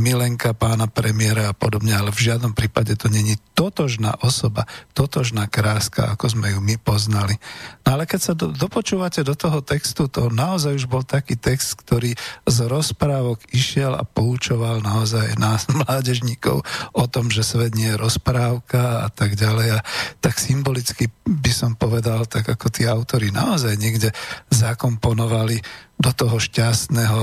milenka 0.00 0.56
pána 0.56 0.88
premiéra 0.88 1.52
a 1.52 1.56
podobne, 1.56 1.92
ale 1.92 2.08
v 2.08 2.32
žiadnom 2.32 2.56
prípade 2.56 2.96
to 2.96 3.12
není 3.12 3.36
totožná 3.52 4.16
osoba, 4.24 4.64
totožná 4.96 5.44
kráska, 5.44 6.16
ako 6.16 6.32
sme 6.32 6.56
ju 6.56 6.60
my 6.64 6.80
poznali. 6.80 7.36
No 7.84 8.00
ale 8.00 8.08
keď 8.08 8.20
sa 8.20 8.32
do, 8.32 8.48
dopočúvate 8.48 9.20
do 9.20 9.36
toho 9.36 9.60
textu, 9.60 10.08
to 10.08 10.32
naozaj 10.32 10.72
už 10.72 10.88
bol 10.88 11.04
taký 11.04 11.36
text, 11.36 11.76
ktorý 11.84 12.16
z 12.48 12.58
rozprávok 12.64 13.44
išiel 13.52 13.92
a 13.92 14.08
poučoval 14.08 14.80
naozaj 14.80 15.36
nás, 15.36 15.68
mládežníkov, 15.84 16.64
o 16.96 17.04
tom, 17.12 17.28
že 17.28 17.44
svet 17.44 17.76
nie 17.76 17.92
je 17.92 18.00
rozprávka 18.00 19.04
a 19.04 19.08
tak 19.12 19.36
ďalej. 19.36 19.76
A 19.76 19.84
tak 20.24 20.40
symbolicky 20.40 21.12
by 21.28 21.52
som 21.52 21.76
povedal, 21.76 22.24
tak 22.24 22.48
ako 22.48 22.72
tí 22.72 22.88
autory 22.88 23.28
naozaj 23.28 23.76
niekde 23.76 24.16
zakomponovali 24.48 25.60
do 26.00 26.10
toho 26.10 26.40
šťastného 26.40 27.20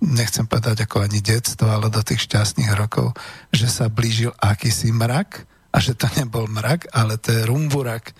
nechcem 0.00 0.44
povedať 0.44 0.84
ako 0.84 1.06
ani 1.06 1.20
detstvo, 1.24 1.68
ale 1.68 1.88
do 1.88 2.02
tých 2.04 2.28
šťastných 2.28 2.72
rokov, 2.76 3.16
že 3.52 3.68
sa 3.70 3.88
blížil 3.88 4.32
akýsi 4.38 4.92
mrak 4.92 5.48
a 5.72 5.76
že 5.80 5.96
to 5.96 6.08
nebol 6.16 6.48
mrak, 6.48 6.88
ale 6.92 7.20
to 7.20 7.32
je 7.32 7.42
rumburak. 7.48 8.16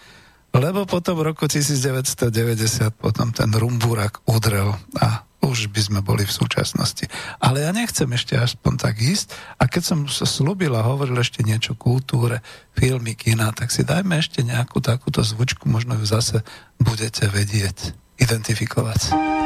Lebo 0.56 0.88
potom 0.88 1.20
v 1.20 1.32
roku 1.32 1.44
1990 1.44 2.96
potom 2.96 3.28
ten 3.28 3.52
rumburak 3.52 4.24
udrel 4.24 4.72
a 4.96 5.26
už 5.44 5.70
by 5.70 5.80
sme 5.80 6.00
boli 6.02 6.26
v 6.26 6.32
súčasnosti. 6.32 7.06
Ale 7.38 7.62
ja 7.62 7.70
nechcem 7.70 8.08
ešte 8.10 8.34
aspoň 8.34 8.72
tak 8.80 8.98
ísť 8.98 9.36
a 9.60 9.68
keď 9.70 9.82
som 9.84 9.98
slúbil 10.08 10.74
a 10.74 10.82
hovoril 10.82 11.20
ešte 11.20 11.46
niečo 11.46 11.78
kultúre, 11.78 12.42
filmy, 12.74 13.14
kina, 13.14 13.52
tak 13.52 13.70
si 13.70 13.86
dajme 13.86 14.18
ešte 14.18 14.42
nejakú 14.42 14.82
takúto 14.82 15.22
zvučku, 15.22 15.68
možno 15.70 15.94
ju 16.00 16.06
zase 16.08 16.42
budete 16.82 17.30
vedieť 17.30 17.94
identifikovať. 18.18 19.45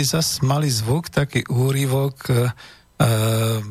Taký 0.00 0.16
zas 0.16 0.40
malý 0.40 0.72
zvuk, 0.72 1.12
taký 1.12 1.44
úryvok, 1.52 2.32
e, 2.32 2.48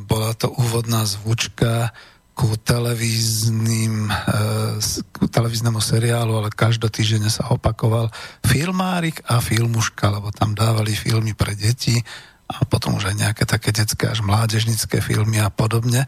bola 0.06 0.30
to 0.38 0.54
úvodná 0.62 1.02
zvučka 1.02 1.90
ku 2.38 2.54
televíznym, 2.54 4.06
e, 4.06 4.78
ku 5.10 5.26
televíznemu 5.26 5.82
seriálu, 5.82 6.38
ale 6.38 6.54
každotýždenne 6.54 7.34
sa 7.34 7.50
opakoval 7.50 8.14
Filmárik 8.46 9.26
a 9.26 9.42
Filmuška, 9.42 10.14
lebo 10.14 10.30
tam 10.30 10.54
dávali 10.54 10.94
filmy 10.94 11.34
pre 11.34 11.58
deti 11.58 11.98
a 12.46 12.62
potom 12.62 13.02
už 13.02 13.10
aj 13.10 13.16
nejaké 13.18 13.50
také 13.50 13.74
detské 13.74 14.06
až 14.06 14.22
mládežnické 14.22 15.02
filmy 15.02 15.42
a 15.42 15.50
podobne. 15.50 16.06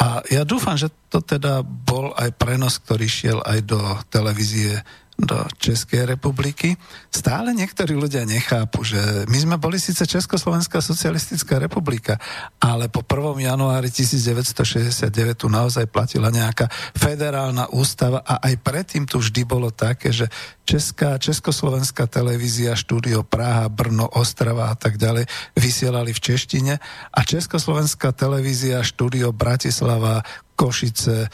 A 0.00 0.24
ja 0.32 0.48
dúfam, 0.48 0.80
že 0.80 0.88
to 1.12 1.20
teda 1.20 1.60
bol 1.60 2.16
aj 2.16 2.32
prenos, 2.40 2.80
ktorý 2.80 3.04
šiel 3.04 3.44
aj 3.44 3.68
do 3.68 3.80
televízie 4.08 4.80
do 5.18 5.34
Českej 5.58 6.06
republiky, 6.06 6.78
stále 7.10 7.50
niektorí 7.50 7.98
ľudia 7.98 8.22
nechápu, 8.22 8.86
že 8.86 9.26
my 9.26 9.38
sme 9.42 9.56
boli 9.58 9.82
síce 9.82 10.06
Československá 10.06 10.78
socialistická 10.78 11.58
republika, 11.58 12.22
ale 12.62 12.86
po 12.86 13.02
1. 13.02 13.50
januári 13.50 13.90
1969 13.90 15.10
tu 15.34 15.50
naozaj 15.50 15.90
platila 15.90 16.30
nejaká 16.30 16.70
federálna 16.94 17.66
ústava 17.74 18.22
a 18.22 18.38
aj 18.46 18.62
predtým 18.62 19.10
tu 19.10 19.18
vždy 19.18 19.42
bolo 19.42 19.74
také, 19.74 20.14
že 20.14 20.30
Česká, 20.62 21.18
Československá 21.18 22.06
televízia, 22.06 22.78
štúdio 22.78 23.26
Praha, 23.26 23.66
Brno, 23.66 24.06
Ostrava 24.06 24.70
a 24.70 24.78
tak 24.78 25.02
ďalej 25.02 25.26
vysielali 25.58 26.14
v 26.14 26.22
češtine 26.22 26.74
a 27.10 27.20
Československá 27.26 28.14
televízia, 28.14 28.86
štúdio 28.86 29.34
Bratislava, 29.34 30.22
Košice 30.58 31.14
e, 31.22 31.28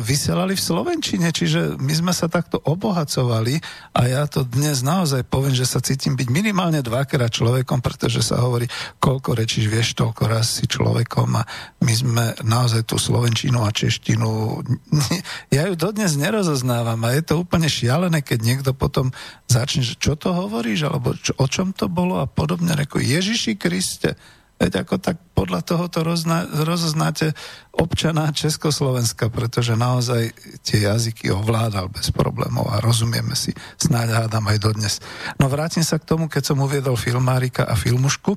vysielali 0.00 0.56
v 0.56 0.64
Slovenčine, 0.64 1.28
čiže 1.28 1.76
my 1.76 1.92
sme 1.92 2.12
sa 2.16 2.32
takto 2.32 2.56
obohacovali 2.64 3.60
a 3.92 4.08
ja 4.08 4.24
to 4.24 4.48
dnes 4.48 4.80
naozaj 4.80 5.28
poviem, 5.28 5.52
že 5.52 5.68
sa 5.68 5.84
cítim 5.84 6.16
byť 6.16 6.28
minimálne 6.32 6.80
dvakrát 6.80 7.28
človekom, 7.28 7.84
pretože 7.84 8.24
sa 8.24 8.40
hovorí, 8.40 8.64
koľko 8.96 9.36
rečíš, 9.36 9.68
vieš, 9.68 9.92
toľko 10.00 10.24
raz 10.24 10.56
si 10.56 10.64
človekom 10.64 11.28
a 11.36 11.44
my 11.84 11.92
sme 11.92 12.24
naozaj 12.40 12.88
tú 12.88 12.96
Slovenčinu 12.96 13.60
a 13.60 13.68
Češtinu, 13.68 14.64
ja 15.56 15.68
ju 15.68 15.76
dodnes 15.76 16.16
nerozoznávam 16.16 17.04
a 17.04 17.12
je 17.12 17.22
to 17.28 17.36
úplne 17.36 17.68
šialené, 17.68 18.24
keď 18.24 18.38
niekto 18.40 18.70
potom 18.72 19.12
začne, 19.44 19.84
že 19.84 20.00
čo 20.00 20.16
to 20.16 20.32
hovoríš, 20.32 20.88
alebo 20.88 21.12
čo, 21.20 21.36
o 21.36 21.44
čom 21.44 21.76
to 21.76 21.92
bolo 21.92 22.16
a 22.16 22.24
podobne, 22.24 22.72
reko 22.72 22.96
Ježiši 22.96 23.60
Kriste, 23.60 24.16
Veď 24.60 24.84
ako 24.84 25.00
tak 25.00 25.16
podľa 25.32 25.64
toho 25.64 25.88
to 25.88 26.04
rozna, 26.04 26.44
rozoznáte 26.44 27.32
občana 27.72 28.28
Československa, 28.28 29.32
pretože 29.32 29.72
naozaj 29.72 30.36
tie 30.60 30.84
jazyky 30.84 31.32
ovládal 31.32 31.88
bez 31.88 32.12
problémov 32.12 32.68
a 32.68 32.84
rozumieme 32.84 33.32
si, 33.32 33.56
snáď 33.80 34.28
hádam 34.28 34.44
aj 34.52 34.58
dodnes. 34.60 34.94
No 35.40 35.48
vrátim 35.48 35.80
sa 35.80 35.96
k 35.96 36.04
tomu, 36.04 36.28
keď 36.28 36.52
som 36.52 36.60
uviedol 36.60 37.00
filmárika 37.00 37.64
a 37.64 37.72
filmušku. 37.72 38.36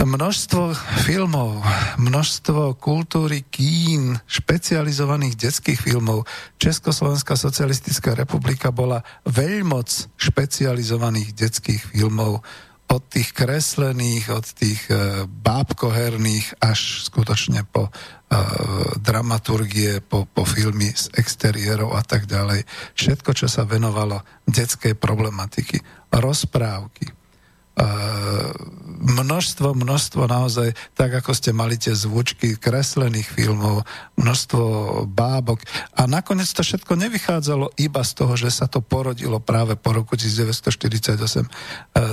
Množstvo 0.00 0.72
filmov, 1.04 1.60
množstvo 2.00 2.80
kultúry, 2.80 3.44
kín, 3.44 4.16
špecializovaných 4.24 5.36
detských 5.36 5.76
filmov. 5.76 6.24
Československá 6.56 7.36
socialistická 7.36 8.16
republika 8.16 8.72
bola 8.72 9.04
veľmoc 9.28 10.08
špecializovaných 10.16 11.36
detských 11.36 11.92
filmov 11.92 12.40
od 12.90 13.02
tých 13.06 13.30
kreslených, 13.30 14.34
od 14.34 14.46
tých 14.50 14.90
e, 14.90 15.22
bábkoherných 15.26 16.58
až 16.58 17.06
skutočne 17.06 17.62
po 17.70 17.86
e, 17.86 17.90
dramaturgie, 18.98 20.02
po, 20.02 20.26
po 20.26 20.42
filmy 20.42 20.90
z 20.90 21.06
exteriérov 21.14 21.94
a 21.94 22.02
tak 22.02 22.26
ďalej. 22.26 22.66
Všetko, 22.98 23.30
čo 23.34 23.46
sa 23.46 23.62
venovalo 23.62 24.26
detskej 24.50 24.98
problematiky. 24.98 25.78
Rozprávky, 26.10 27.19
množstvo, 29.00 29.72
množstvo 29.72 30.28
naozaj, 30.28 30.76
tak 30.92 31.10
ako 31.24 31.32
ste 31.32 31.56
mali 31.56 31.80
tie 31.80 31.96
zvučky 31.96 32.60
kreslených 32.60 33.32
filmov, 33.32 33.88
množstvo 34.20 34.62
bábok 35.08 35.64
a 35.96 36.04
nakoniec 36.04 36.52
to 36.52 36.60
všetko 36.60 37.00
nevychádzalo 37.00 37.72
iba 37.80 38.02
z 38.04 38.12
toho, 38.12 38.34
že 38.36 38.52
sa 38.52 38.68
to 38.68 38.84
porodilo 38.84 39.40
práve 39.40 39.80
po 39.80 39.96
roku 39.96 40.20
1948. 40.20 41.16
E, 41.16 41.50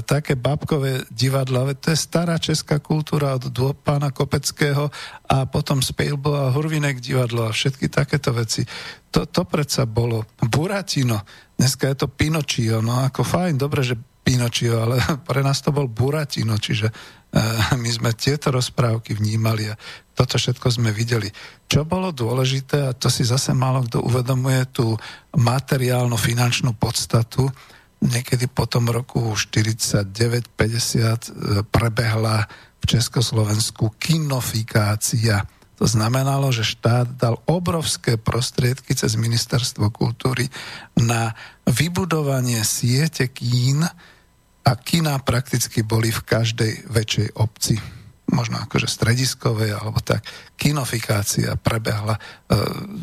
také 0.08 0.40
bábkové 0.40 1.04
divadla, 1.12 1.76
to 1.76 1.92
je 1.92 2.00
stará 2.00 2.40
česká 2.40 2.80
kultúra 2.80 3.36
od 3.36 3.52
dô, 3.52 3.76
pána 3.76 4.16
Kopeckého 4.16 4.88
a 5.28 5.44
potom 5.44 5.84
Spejlbo 5.84 6.48
a 6.48 6.54
Hurvinek 6.56 7.04
divadlo 7.04 7.52
a 7.52 7.56
všetky 7.56 7.92
takéto 7.92 8.32
veci. 8.32 8.64
To, 9.12 9.28
to 9.28 9.44
predsa 9.44 9.84
bolo 9.84 10.24
Buratino, 10.40 11.20
dneska 11.60 11.92
je 11.92 11.96
to 12.00 12.08
Pinočio, 12.08 12.80
no 12.80 13.04
ako 13.04 13.28
fajn, 13.28 13.60
dobre, 13.60 13.84
že 13.84 14.00
Pinočio, 14.28 14.84
ale 14.84 15.00
pre 15.28 15.40
nás 15.40 15.64
to 15.64 15.72
bol 15.72 15.88
Buratino, 15.88 16.60
čiže 16.60 16.92
uh, 16.92 17.72
my 17.82 17.88
sme 17.88 18.12
tieto 18.12 18.52
rozprávky 18.52 19.16
vnímali 19.16 19.72
a 19.72 19.80
toto 20.12 20.36
všetko 20.36 20.68
sme 20.68 20.92
videli. 20.92 21.32
Čo 21.72 21.88
bolo 21.88 22.12
dôležité, 22.12 22.92
a 22.92 22.98
to 22.98 23.08
si 23.08 23.24
zase 23.24 23.56
málo 23.56 23.88
kto 23.88 24.04
uvedomuje, 24.04 24.68
tú 24.76 25.00
materiálno-finančnú 25.38 26.76
podstatu, 26.76 27.48
niekedy 28.02 28.50
po 28.50 28.66
tom 28.66 28.90
roku 28.90 29.38
49-50 29.38 30.58
e, 30.58 31.30
prebehla 31.70 32.50
v 32.82 32.84
Československu 32.86 33.94
kinofikácia. 34.02 35.46
To 35.78 35.86
znamenalo, 35.86 36.50
že 36.50 36.66
štát 36.66 37.22
dal 37.22 37.38
obrovské 37.46 38.18
prostriedky 38.18 38.98
cez 38.98 39.14
ministerstvo 39.14 39.94
kultúry 39.94 40.50
na 40.98 41.38
vybudovanie 41.70 42.66
siete 42.66 43.30
kín, 43.30 43.86
a 44.68 44.76
kina 44.76 45.16
prakticky 45.24 45.80
boli 45.88 46.12
v 46.12 46.22
každej 46.28 46.92
väčšej 46.92 47.28
obci 47.40 47.80
možno 48.28 48.60
akože 48.60 48.92
strediskovej 48.92 49.72
alebo 49.72 50.04
tak, 50.04 50.20
kinofikácia 50.60 51.56
prebehla. 51.56 52.20
E, 52.20 52.22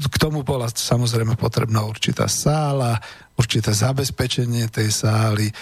k 0.04 0.16
tomu 0.20 0.44
bola 0.44 0.68
samozrejme 0.68 1.40
potrebná 1.40 1.80
určitá 1.88 2.28
sála, 2.28 3.00
určité 3.34 3.74
zabezpečenie 3.74 4.70
tej 4.70 4.94
sály, 4.94 5.50
e, 5.50 5.54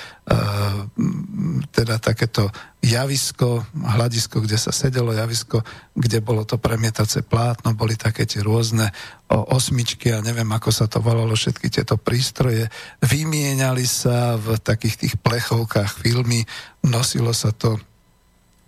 teda 1.72 1.96
takéto 1.96 2.52
javisko, 2.84 3.64
hľadisko, 3.72 4.44
kde 4.44 4.60
sa 4.60 4.74
sedelo 4.74 5.16
javisko, 5.16 5.64
kde 5.96 6.20
bolo 6.20 6.44
to 6.44 6.60
premietace 6.60 7.24
plátno, 7.24 7.72
boli 7.72 7.96
také 7.96 8.28
tie 8.28 8.44
rôzne 8.44 8.92
osmičky 9.32 10.12
a 10.12 10.20
neviem, 10.20 10.48
ako 10.52 10.68
sa 10.68 10.84
to 10.84 11.00
volalo, 11.00 11.32
všetky 11.32 11.72
tieto 11.72 11.96
prístroje. 11.96 12.68
Vymieniali 13.00 13.88
sa 13.88 14.36
v 14.36 14.60
takých 14.60 15.08
tých 15.08 15.14
plechovkách 15.24 16.04
filmy, 16.04 16.44
nosilo 16.84 17.32
sa 17.32 17.56
to 17.56 17.80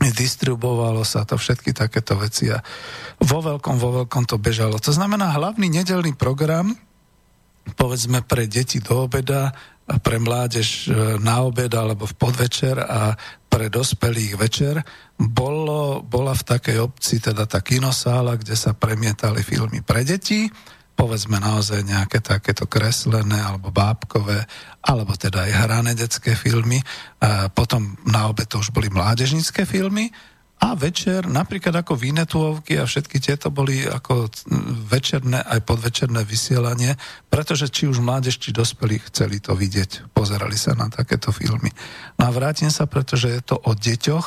distribuovalo 0.00 1.00
sa 1.06 1.24
to, 1.24 1.40
všetky 1.40 1.72
takéto 1.72 2.18
veci 2.18 2.52
a 2.52 2.60
vo 3.24 3.40
veľkom, 3.40 3.76
vo 3.80 4.04
veľkom 4.04 4.28
to 4.28 4.36
bežalo. 4.36 4.76
To 4.76 4.92
znamená, 4.92 5.32
hlavný 5.32 5.70
nedelný 5.70 6.12
program, 6.12 6.76
povedzme 7.72 8.20
pre 8.20 8.44
deti 8.44 8.84
do 8.84 9.08
obeda, 9.08 9.52
a 9.84 10.00
pre 10.00 10.16
mládež 10.16 10.88
e, 10.88 11.20
na 11.20 11.44
obed 11.44 11.68
alebo 11.68 12.08
v 12.08 12.16
podvečer 12.16 12.80
a 12.80 13.12
pre 13.52 13.68
dospelých 13.68 14.34
večer, 14.40 14.80
bolo, 15.14 16.00
bola 16.02 16.32
v 16.32 16.42
takej 16.42 16.76
obci 16.80 17.20
teda 17.20 17.44
tá 17.44 17.60
kinosála, 17.60 18.40
kde 18.40 18.56
sa 18.56 18.72
premietali 18.72 19.44
filmy 19.44 19.84
pre 19.84 20.02
deti, 20.02 20.48
povedzme 20.96 21.36
naozaj 21.36 21.84
nejaké 21.84 22.24
takéto 22.24 22.64
kreslené 22.64 23.38
alebo 23.38 23.68
bábkové, 23.68 24.48
alebo 24.82 25.12
teda 25.14 25.46
aj 25.46 25.52
hrané 25.52 25.92
detské 25.92 26.32
filmy. 26.32 26.80
A 27.20 27.52
potom 27.52 27.94
na 28.08 28.26
obe 28.26 28.48
to 28.48 28.58
už 28.58 28.72
boli 28.72 28.88
mládežnické 28.88 29.68
filmy 29.68 30.10
a 30.62 30.78
večer, 30.78 31.26
napríklad 31.26 31.74
ako 31.82 31.98
Vinetuovky 31.98 32.78
a 32.78 32.86
všetky 32.86 33.18
tieto 33.18 33.50
boli 33.50 33.82
ako 33.84 34.30
večerné 34.86 35.42
aj 35.42 35.66
podvečerné 35.66 36.22
vysielanie, 36.22 36.94
pretože 37.26 37.68
či 37.68 37.90
už 37.90 37.98
mládež, 37.98 38.38
či 38.38 38.54
dospelí 38.54 39.02
chceli 39.10 39.42
to 39.42 39.58
vidieť, 39.58 40.14
pozerali 40.14 40.54
sa 40.54 40.78
na 40.78 40.86
takéto 40.86 41.34
filmy. 41.34 41.74
No 42.16 42.30
a 42.30 42.34
vrátim 42.34 42.70
sa, 42.70 42.86
pretože 42.86 43.34
je 43.34 43.42
to 43.42 43.58
o 43.60 43.74
deťoch, 43.74 44.26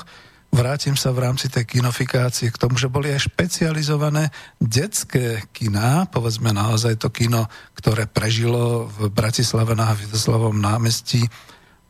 vrátim 0.52 0.99
sa 0.99 1.16
v 1.16 1.24
rámci 1.26 1.48
tej 1.48 1.64
kinofikácie 1.64 2.52
k 2.52 2.60
tomu, 2.60 2.76
že 2.76 2.91
boli 2.91 3.12
aj 3.12 3.32
špecializované 3.32 4.30
detské 4.60 5.48
kiná, 5.56 6.12
povedzme 6.12 6.52
naozaj 6.52 6.99
to 7.02 7.08
kino, 7.08 7.48
ktoré 7.74 8.04
prežilo 8.04 8.91
v 8.99 9.08
Bratislave 9.10 9.74
na 9.80 9.95
Hvidoslavom 9.95 10.60
námestí, 10.60 11.24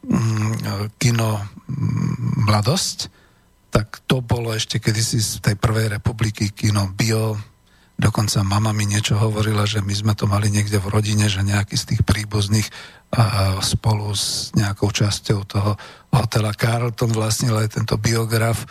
mm, 0.06 0.94
kino 1.02 1.42
mm, 1.42 2.48
Mladosť, 2.48 3.17
tak 3.78 4.02
to 4.10 4.26
bolo 4.26 4.58
ešte 4.58 4.82
kedysi 4.82 5.22
z 5.22 5.38
tej 5.38 5.54
prvej 5.54 6.02
republiky 6.02 6.50
kino 6.50 6.90
Bio, 6.98 7.38
dokonca 7.94 8.42
mama 8.42 8.74
mi 8.74 8.90
niečo 8.90 9.14
hovorila, 9.22 9.70
že 9.70 9.86
my 9.86 9.94
sme 9.94 10.14
to 10.18 10.26
mali 10.26 10.50
niekde 10.50 10.82
v 10.82 10.90
rodine, 10.90 11.30
že 11.30 11.46
nejaký 11.46 11.78
z 11.78 11.94
tých 11.94 12.02
príbuzných 12.02 12.66
a 13.14 13.54
spolu 13.62 14.18
s 14.18 14.50
nejakou 14.58 14.90
časťou 14.90 15.40
toho 15.46 15.78
hotela 16.10 16.58
Carlton 16.58 17.14
vlastnil 17.14 17.54
aj 17.54 17.78
tento 17.78 18.02
biograf 18.02 18.66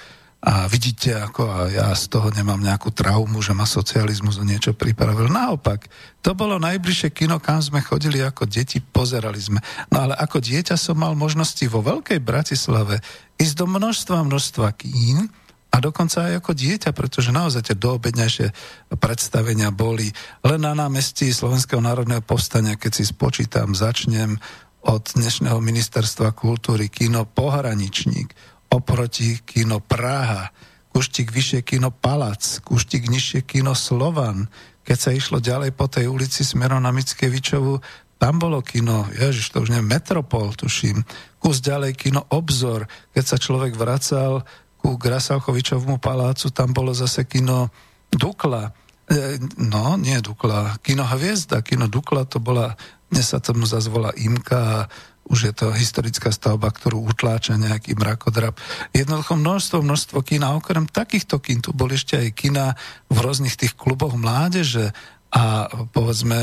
a 0.46 0.70
vidíte, 0.70 1.10
ako 1.10 1.66
ja 1.74 1.90
z 1.98 2.06
toho 2.06 2.30
nemám 2.30 2.62
nejakú 2.62 2.94
traumu, 2.94 3.42
že 3.42 3.50
ma 3.50 3.66
socializmus 3.66 4.38
niečo 4.46 4.78
pripravil. 4.78 5.26
Naopak, 5.26 5.90
to 6.22 6.38
bolo 6.38 6.62
najbližšie 6.62 7.10
kino, 7.10 7.42
kam 7.42 7.58
sme 7.58 7.82
chodili 7.82 8.22
ako 8.22 8.46
deti, 8.46 8.78
pozerali 8.78 9.42
sme. 9.42 9.58
No 9.90 10.06
ale 10.06 10.14
ako 10.14 10.38
dieťa 10.38 10.78
som 10.78 11.02
mal 11.02 11.18
možnosti 11.18 11.66
vo 11.66 11.82
Veľkej 11.82 12.22
Bratislave 12.22 13.02
ísť 13.42 13.54
do 13.58 13.66
množstva, 13.66 14.22
množstva 14.22 14.70
kín, 14.78 15.26
a 15.74 15.82
dokonca 15.82 16.32
aj 16.32 16.40
ako 16.40 16.56
dieťa, 16.56 16.90
pretože 16.96 17.34
naozaj 17.34 17.68
tie 17.68 17.76
doobednejšie 17.76 18.48
predstavenia 18.96 19.68
boli 19.68 20.08
len 20.40 20.64
na 20.64 20.72
námestí 20.72 21.28
Slovenského 21.28 21.84
národného 21.84 22.24
povstania, 22.24 22.80
keď 22.80 22.92
si 22.96 23.04
spočítam, 23.04 23.76
začnem 23.76 24.40
od 24.88 25.04
dnešného 25.04 25.60
ministerstva 25.60 26.32
kultúry 26.32 26.88
kino 26.88 27.28
Pohraničník, 27.28 28.32
oproti 28.70 29.40
kino 29.44 29.80
Praha, 29.80 30.50
kuštik 30.90 31.28
vyššie 31.28 31.60
kino 31.60 31.92
Palac, 31.92 32.64
kuštik 32.64 33.08
nižšie 33.12 33.44
kino 33.44 33.76
Slovan. 33.76 34.48
Keď 34.86 34.98
sa 34.98 35.10
išlo 35.12 35.42
ďalej 35.42 35.74
po 35.74 35.90
tej 35.90 36.06
ulici 36.06 36.46
smerom 36.46 36.80
na 36.80 36.94
Mickevičovu, 36.94 37.82
tam 38.16 38.40
bolo 38.40 38.64
kino, 38.64 39.04
ježiš, 39.12 39.52
to 39.52 39.60
už 39.60 39.76
nie, 39.76 39.84
Metropol, 39.84 40.56
tuším. 40.56 41.04
Kus 41.36 41.60
ďalej 41.60 41.92
kino 42.00 42.24
Obzor, 42.32 42.88
keď 43.12 43.24
sa 43.28 43.36
človek 43.36 43.76
vracal 43.76 44.40
ku 44.80 44.96
Grasalchovičovmu 44.96 46.00
palácu, 46.00 46.48
tam 46.48 46.72
bolo 46.72 46.96
zase 46.96 47.28
kino 47.28 47.68
Dukla. 48.08 48.72
E, 49.04 49.36
no, 49.60 50.00
nie 50.00 50.16
Dukla, 50.24 50.80
kino 50.80 51.04
Hviezda, 51.04 51.60
kino 51.60 51.92
Dukla, 51.92 52.24
to 52.24 52.40
bola, 52.40 52.72
dnes 53.12 53.28
sa 53.28 53.36
tomu 53.36 53.68
zazvolá 53.68 54.16
Imka 54.16 54.56
a 54.56 54.88
už 55.26 55.38
je 55.50 55.52
to 55.52 55.74
historická 55.74 56.30
stavba, 56.30 56.70
ktorú 56.70 57.02
utláča 57.02 57.58
nejaký 57.58 57.98
mrakodrap. 57.98 58.54
Jednoducho 58.94 59.34
množstvo, 59.34 59.78
množstvo 59.82 60.18
kina. 60.22 60.54
Okrem 60.54 60.86
takýchto 60.86 61.42
kín 61.42 61.60
tu 61.60 61.74
boli 61.74 61.98
ešte 61.98 62.18
aj 62.18 62.28
kina 62.34 62.64
v 63.10 63.16
rôznych 63.18 63.58
tých 63.58 63.74
kluboch 63.74 64.14
mládeže 64.14 64.94
a 65.34 65.66
povedzme 65.90 66.38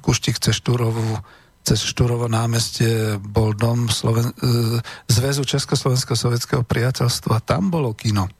Kuštik 0.00 0.40
Ceštúrovú 0.40 1.20
cez 1.60 1.84
Štúrovo 1.84 2.24
námestie 2.24 3.20
bol 3.20 3.52
dom 3.52 3.92
Sloven- 3.92 4.32
e, 4.40 4.80
Zväzu 5.12 5.44
Československého 5.44 6.16
sovietského 6.16 6.62
priateľstva. 6.64 7.44
Tam 7.44 7.68
bolo 7.68 7.92
kino. 7.92 8.32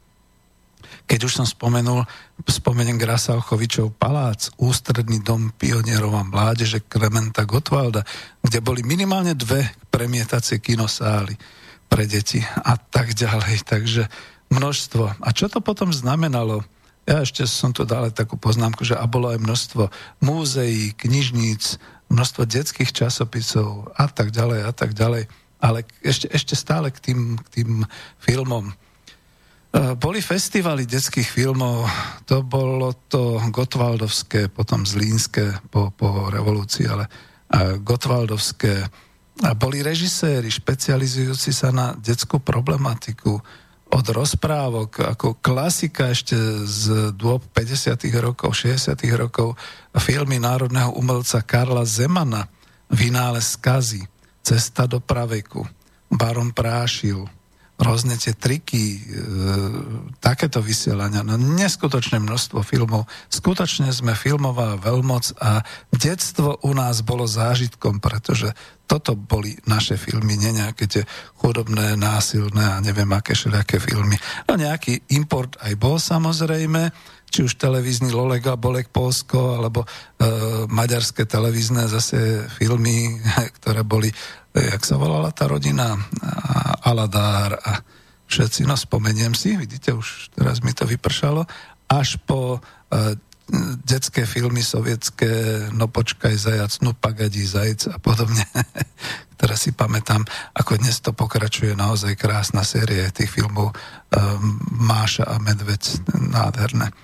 Keď 1.11 1.27
už 1.27 1.43
som 1.43 1.47
spomenul, 1.49 2.07
spomeniem 2.47 2.95
Grasalchovičov 2.95 3.99
palác, 3.99 4.47
ústredný 4.63 5.19
dom 5.19 5.51
pionierov 5.51 6.15
a 6.15 6.23
mládeže 6.23 6.87
Klementa 6.87 7.43
Gotwalda, 7.43 8.07
kde 8.39 8.63
boli 8.63 8.87
minimálne 8.87 9.35
dve 9.35 9.75
premietacie 9.91 10.63
kinosály 10.63 11.35
pre 11.91 12.07
deti 12.07 12.39
a 12.63 12.79
tak 12.79 13.19
ďalej. 13.19 13.67
Takže 13.67 14.07
množstvo. 14.55 15.19
A 15.19 15.29
čo 15.35 15.51
to 15.51 15.59
potom 15.59 15.91
znamenalo? 15.91 16.63
Ja 17.11 17.27
ešte 17.27 17.43
som 17.43 17.75
tu 17.75 17.83
dal 17.83 18.15
takú 18.15 18.39
poznámku, 18.39 18.87
že 18.87 18.95
a 18.95 19.03
bolo 19.11 19.35
aj 19.35 19.43
množstvo 19.43 19.91
múzeí, 20.23 20.95
knižníc, 20.95 21.83
množstvo 22.07 22.47
detských 22.47 22.95
časopisov 22.95 23.91
a 23.99 24.07
tak 24.07 24.31
ďalej 24.31 24.63
a 24.63 24.71
tak 24.71 24.95
ďalej. 24.95 25.27
Ale 25.59 25.83
ešte, 26.07 26.31
ešte 26.31 26.55
stále 26.55 26.95
k 26.95 27.03
tým, 27.03 27.35
k 27.35 27.47
tým 27.51 27.71
filmom. 28.23 28.71
E, 29.71 29.95
boli 29.95 30.19
festivaly 30.19 30.83
detských 30.83 31.31
filmov, 31.31 31.87
to 32.27 32.43
bolo 32.43 32.91
to 33.07 33.39
Gotwaldovské, 33.55 34.51
potom 34.51 34.83
Zlínske 34.83 35.63
po, 35.71 35.95
po 35.95 36.27
revolúcii, 36.27 36.87
ale 36.91 37.07
Gotwaldovské. 37.83 38.87
A 39.41 39.51
boli 39.57 39.83
režiséri 39.83 40.51
špecializujúci 40.51 41.51
sa 41.51 41.75
na 41.75 41.95
detskú 41.97 42.39
problematiku 42.39 43.41
od 43.91 44.07
rozprávok, 44.07 45.03
ako 45.03 45.43
klasika 45.43 46.15
ešte 46.15 46.39
z 46.63 47.11
dôb 47.11 47.43
50. 47.51 48.07
rokov, 48.23 48.55
60. 48.55 48.95
rokov, 49.19 49.59
filmy 49.99 50.39
národného 50.39 50.95
umelca 50.95 51.43
Karla 51.43 51.83
Zemana, 51.83 52.47
Vynález 52.87 53.59
skazy, 53.59 54.07
Cesta 54.41 54.87
do 54.87 55.03
praveku, 55.03 55.67
Baron 56.11 56.55
Prášil, 56.55 57.27
rôzne 57.81 58.15
tie 58.21 58.37
triky, 58.37 58.85
e, 58.93 58.99
takéto 60.21 60.61
vysielania, 60.61 61.25
no 61.25 61.41
neskutočné 61.41 62.21
množstvo 62.21 62.61
filmov. 62.61 63.09
Skutočne 63.33 63.89
sme 63.91 64.13
filmová 64.13 64.77
veľmoc 64.77 65.41
a 65.41 65.65
detstvo 65.89 66.61
u 66.61 66.73
nás 66.77 67.01
bolo 67.01 67.25
zážitkom, 67.25 67.99
pretože 67.99 68.53
toto 68.85 69.15
boli 69.15 69.55
naše 69.71 69.95
filmy, 69.95 70.35
nie 70.35 70.51
nejaké 70.51 70.91
tie 70.91 71.03
chudobné, 71.39 71.95
násilné 71.95 72.77
a 72.77 72.83
neviem 72.83 73.09
aké 73.15 73.39
všelijaké 73.39 73.79
filmy. 73.79 74.19
No 74.51 74.59
nejaký 74.59 75.15
import 75.15 75.55
aj 75.63 75.79
bol 75.79 75.97
samozrejme, 75.97 76.91
či 77.31 77.47
už 77.47 77.55
televízny 77.55 78.11
Lolega, 78.11 78.59
Bolek 78.59 78.91
Polsko, 78.91 79.63
alebo 79.63 79.87
e, 79.87 79.89
maďarské 80.67 81.25
televízne 81.25 81.87
zase 81.87 82.51
filmy, 82.51 83.23
ktoré 83.63 83.87
boli, 83.87 84.11
e, 84.11 84.59
jak 84.59 84.83
sa 84.83 84.99
volala 84.99 85.31
tá 85.31 85.47
rodina, 85.47 85.95
a 86.21 86.91
Aladár 86.91 87.55
a 87.63 87.81
všetci, 88.27 88.67
no 88.67 88.75
spomeniem 88.75 89.35
si, 89.35 89.55
vidíte, 89.55 89.95
už 89.95 90.35
teraz 90.35 90.63
mi 90.67 90.75
to 90.75 90.87
vypršalo, 90.87 91.47
až 91.87 92.19
po 92.27 92.59
e, 92.91 93.15
detské 93.83 94.27
filmy 94.27 94.63
sovietské, 94.63 95.67
no 95.75 95.91
počkaj 95.91 96.35
zajac, 96.39 96.73
no 96.83 96.95
pagadí 96.95 97.43
zajc 97.43 97.95
a 97.95 97.97
podobne, 97.99 98.47
ktoré 99.39 99.55
si 99.59 99.75
pamätám, 99.75 100.23
ako 100.55 100.79
dnes 100.79 101.03
to 101.03 101.11
pokračuje 101.11 101.75
naozaj 101.75 102.15
krásna 102.15 102.63
série 102.63 103.11
tých 103.11 103.31
filmov 103.31 103.73
um, 103.73 103.75
Máša 104.87 105.27
a 105.27 105.43
Medveď, 105.43 105.83
nádherné. 106.15 106.95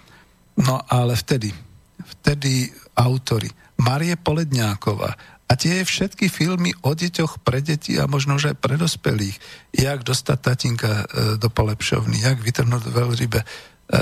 No 0.56 0.80
ale 0.88 1.16
vtedy, 1.16 1.52
vtedy 2.00 2.72
autory, 2.96 3.52
Marie 3.76 4.16
Poledňáková. 4.16 5.36
A 5.46 5.52
tie 5.54 5.86
všetky 5.86 6.26
filmy 6.26 6.74
o 6.82 6.90
deťoch 6.90 7.38
pre 7.46 7.62
deti 7.62 7.94
a 8.02 8.10
možno 8.10 8.34
už 8.34 8.50
aj 8.50 8.56
pre 8.58 8.74
dospelých, 8.74 9.38
jak 9.70 10.02
dostať 10.02 10.38
tatinka 10.42 10.90
e, 10.90 11.04
do 11.38 11.46
polepšovny, 11.46 12.18
jak 12.18 12.42
vytrhnúť 12.42 12.90
veľrybe 12.90 13.40
e, 13.40 13.46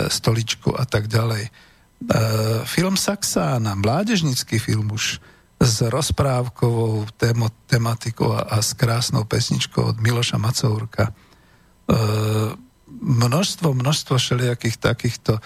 stoličku 0.08 0.72
a 0.72 0.88
tak 0.88 1.10
ďalej. 1.10 1.52
Uh, 2.04 2.60
film 2.68 3.00
Saxána, 3.00 3.80
mládežnický 3.80 4.60
film 4.60 4.92
už 4.92 5.24
s 5.56 5.76
rozprávkovou 5.80 7.08
témo, 7.16 7.48
tematikou 7.64 8.36
a, 8.36 8.44
a 8.44 8.56
s 8.60 8.76
krásnou 8.76 9.24
pesničkou 9.24 9.94
od 9.94 9.96
Miloša 10.04 10.36
Macourka. 10.36 11.16
Uh, 11.88 12.52
množstvo, 13.00 13.72
množstvo 13.72 14.20
všelijakých 14.20 14.76
takýchto, 14.76 15.40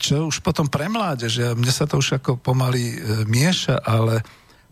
čo 0.00 0.32
už 0.32 0.40
potom 0.40 0.66
pre 0.66 0.88
mládež, 0.88 1.32
ja, 1.36 1.50
mne 1.52 1.68
sa 1.68 1.84
to 1.84 2.00
už 2.00 2.22
ako 2.22 2.40
pomaly 2.40 2.96
uh, 2.96 3.28
mieša, 3.28 3.84
ale 3.84 4.24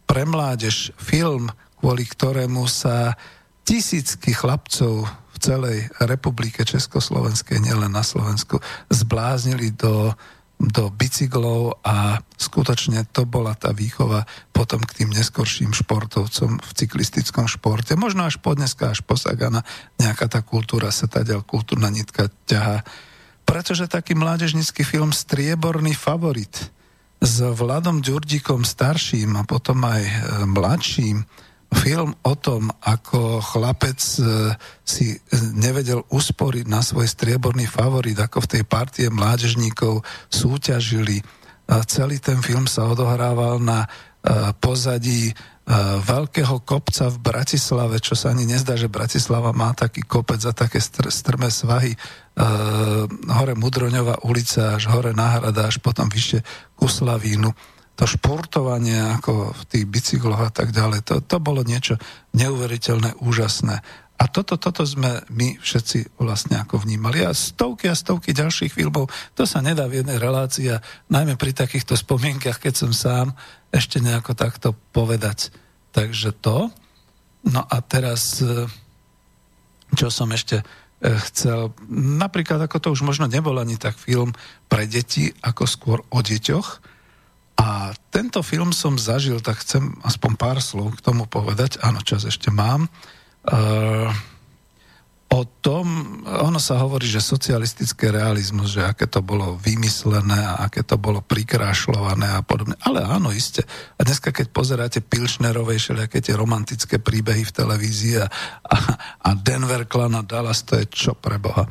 pre 0.08 0.24
mládež 0.24 0.96
film, 0.96 1.52
kvôli 1.78 2.08
ktorému 2.08 2.64
sa 2.66 3.14
tisícky 3.62 4.32
chlapcov 4.34 5.06
v 5.06 5.36
celej 5.38 5.78
republike 6.02 6.64
Československej, 6.66 7.60
nielen 7.60 7.92
na 7.92 8.02
Slovensku, 8.02 8.58
zbláznili 8.90 9.72
do 9.76 10.16
do 10.60 10.92
bicyklov 10.92 11.80
a 11.80 12.20
skutočne 12.36 13.08
to 13.08 13.24
bola 13.24 13.56
tá 13.56 13.72
výchova 13.72 14.28
potom 14.52 14.84
k 14.84 15.02
tým 15.02 15.10
neskorším 15.16 15.72
športovcom 15.72 16.60
v 16.60 16.70
cyklistickom 16.76 17.48
športe. 17.48 17.96
Možno 17.96 18.28
až 18.28 18.36
po 18.36 18.52
dneska, 18.52 18.92
až 18.92 19.00
po 19.00 19.16
Sagana 19.16 19.64
nejaká 19.96 20.28
tá 20.28 20.44
kultúra 20.44 20.92
sa 20.92 21.08
tá 21.08 21.24
ďal, 21.24 21.48
kultúrna 21.48 21.88
nitka 21.88 22.28
ťahá. 22.44 22.84
Pretože 23.50 23.90
taký 23.90 24.14
mládežnický 24.14 24.86
film 24.86 25.10
Strieborný 25.10 25.90
favorit 25.98 26.70
s 27.18 27.42
Vladom 27.42 27.98
Ďurdíkom 27.98 28.62
starším 28.62 29.34
a 29.34 29.42
potom 29.42 29.82
aj 29.82 30.02
e, 30.06 30.14
mladším 30.46 31.26
film 31.74 32.14
o 32.22 32.34
tom, 32.38 32.70
ako 32.78 33.42
chlapec 33.42 33.98
e, 33.98 34.54
si 34.86 35.18
nevedel 35.58 36.06
usporiť 36.14 36.70
na 36.70 36.78
svoj 36.78 37.10
strieborný 37.10 37.66
favorit, 37.66 38.14
ako 38.22 38.46
v 38.46 38.50
tej 38.54 38.62
partie 38.70 39.06
mládežníkov 39.10 40.06
súťažili. 40.30 41.18
Celý 41.90 42.22
ten 42.22 42.38
film 42.46 42.70
sa 42.70 42.86
odohrával 42.86 43.58
na 43.58 43.82
e, 43.82 43.88
pozadí 44.62 45.34
veľkého 46.02 46.66
kopca 46.66 47.06
v 47.06 47.18
Bratislave, 47.22 48.02
čo 48.02 48.18
sa 48.18 48.34
ani 48.34 48.42
nezdá, 48.42 48.74
že 48.74 48.90
Bratislava 48.90 49.54
má 49.54 49.70
taký 49.70 50.02
kopec 50.02 50.42
a 50.42 50.50
také 50.50 50.82
str- 50.82 51.14
strmé 51.14 51.46
svahy. 51.46 51.94
hore 53.30 53.54
Mudroňová 53.54 54.26
ulica, 54.26 54.74
až 54.74 54.90
hore 54.90 55.14
Náhrada, 55.14 55.70
až 55.70 55.78
potom 55.78 56.10
vyššie 56.10 56.42
ku 56.74 56.90
Slavínu 56.90 57.54
to 58.00 58.08
športovanie 58.08 58.96
ako 59.20 59.52
v 59.52 59.62
tých 59.68 59.84
bicykloch 59.84 60.48
a 60.48 60.50
tak 60.50 60.72
ďalej, 60.72 61.04
to, 61.04 61.20
to 61.20 61.36
bolo 61.36 61.60
niečo 61.60 62.00
neuveriteľné, 62.32 63.20
úžasné. 63.20 63.84
A 64.20 64.28
toto, 64.28 64.60
toto 64.60 64.84
sme 64.84 65.24
my 65.32 65.56
všetci 65.64 66.20
vlastne 66.20 66.60
ako 66.60 66.84
vnímali. 66.84 67.24
A 67.24 67.32
stovky 67.32 67.88
a 67.88 67.96
stovky 67.96 68.36
ďalších 68.36 68.76
filmov, 68.76 69.08
to 69.32 69.48
sa 69.48 69.64
nedá 69.64 69.88
v 69.88 70.04
jednej 70.04 70.20
relácii 70.20 70.76
a 70.76 70.84
najmä 71.08 71.40
pri 71.40 71.56
takýchto 71.56 71.96
spomienkach, 71.96 72.60
keď 72.60 72.74
som 72.76 72.92
sám, 72.92 73.32
ešte 73.72 73.96
nejako 74.04 74.36
takto 74.36 74.76
povedať. 74.92 75.48
Takže 75.96 76.36
to. 76.36 76.68
No 77.48 77.64
a 77.64 77.76
teraz, 77.80 78.44
e, 78.44 78.68
čo 79.96 80.12
som 80.12 80.28
ešte 80.36 80.60
e, 80.60 80.64
chcel, 81.32 81.72
napríklad 81.96 82.60
ako 82.60 82.76
to 82.76 82.88
už 82.92 83.00
možno 83.00 83.24
nebol 83.24 83.56
ani 83.56 83.80
tak 83.80 83.96
film 83.96 84.36
pre 84.68 84.84
deti, 84.84 85.32
ako 85.40 85.64
skôr 85.64 85.98
o 86.12 86.20
deťoch, 86.20 86.92
a 87.60 87.92
tento 88.08 88.40
film 88.40 88.72
som 88.72 88.96
zažil, 88.96 89.36
tak 89.44 89.60
chcem 89.60 89.92
aspoň 90.00 90.32
pár 90.40 90.58
slov 90.64 90.96
k 90.96 91.04
tomu 91.04 91.28
povedať. 91.28 91.76
Áno, 91.84 92.00
čas 92.00 92.24
ešte 92.24 92.48
mám. 92.48 92.88
O 95.30 95.40
tom, 95.62 95.86
ono 96.26 96.58
sa 96.58 96.82
hovorí, 96.82 97.06
že 97.06 97.22
socialistické 97.22 98.10
realizmus, 98.10 98.74
že 98.74 98.82
aké 98.82 99.06
to 99.06 99.22
bolo 99.22 99.54
vymyslené 99.62 100.36
a 100.36 100.66
aké 100.66 100.82
to 100.82 100.98
bolo 100.98 101.22
prikrášľované 101.22 102.34
a 102.34 102.42
podobne. 102.42 102.74
Ale 102.82 103.00
áno, 103.06 103.30
iste. 103.30 103.62
A 103.96 104.02
dneska, 104.02 104.34
keď 104.34 104.50
pozeráte 104.50 104.98
Pilšnerovej, 105.00 105.78
všelijaké 105.78 106.18
tie 106.18 106.34
romantické 106.34 106.98
príbehy 106.98 107.46
v 107.46 107.54
televízii 107.54 108.14
a, 108.18 108.26
a, 108.66 108.76
a 109.22 109.30
Denver 109.38 109.86
a 109.86 110.22
Dallas, 110.26 110.66
to 110.66 110.76
je 110.76 110.90
čo 110.90 111.14
pre 111.14 111.38
Boha. 111.38 111.64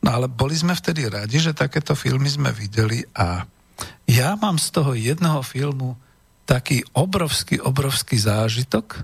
No 0.00 0.08
ale 0.08 0.26
boli 0.26 0.56
sme 0.56 0.72
vtedy 0.72 1.06
radi, 1.08 1.38
že 1.40 1.56
takéto 1.56 1.92
filmy 1.92 2.28
sme 2.32 2.50
videli 2.52 3.04
a 3.16 3.44
ja 4.04 4.36
mám 4.36 4.60
z 4.60 4.68
toho 4.72 4.92
jedného 4.92 5.40
filmu 5.40 5.96
taký 6.44 6.84
obrovský, 6.92 7.60
obrovský 7.60 8.20
zážitok, 8.20 9.00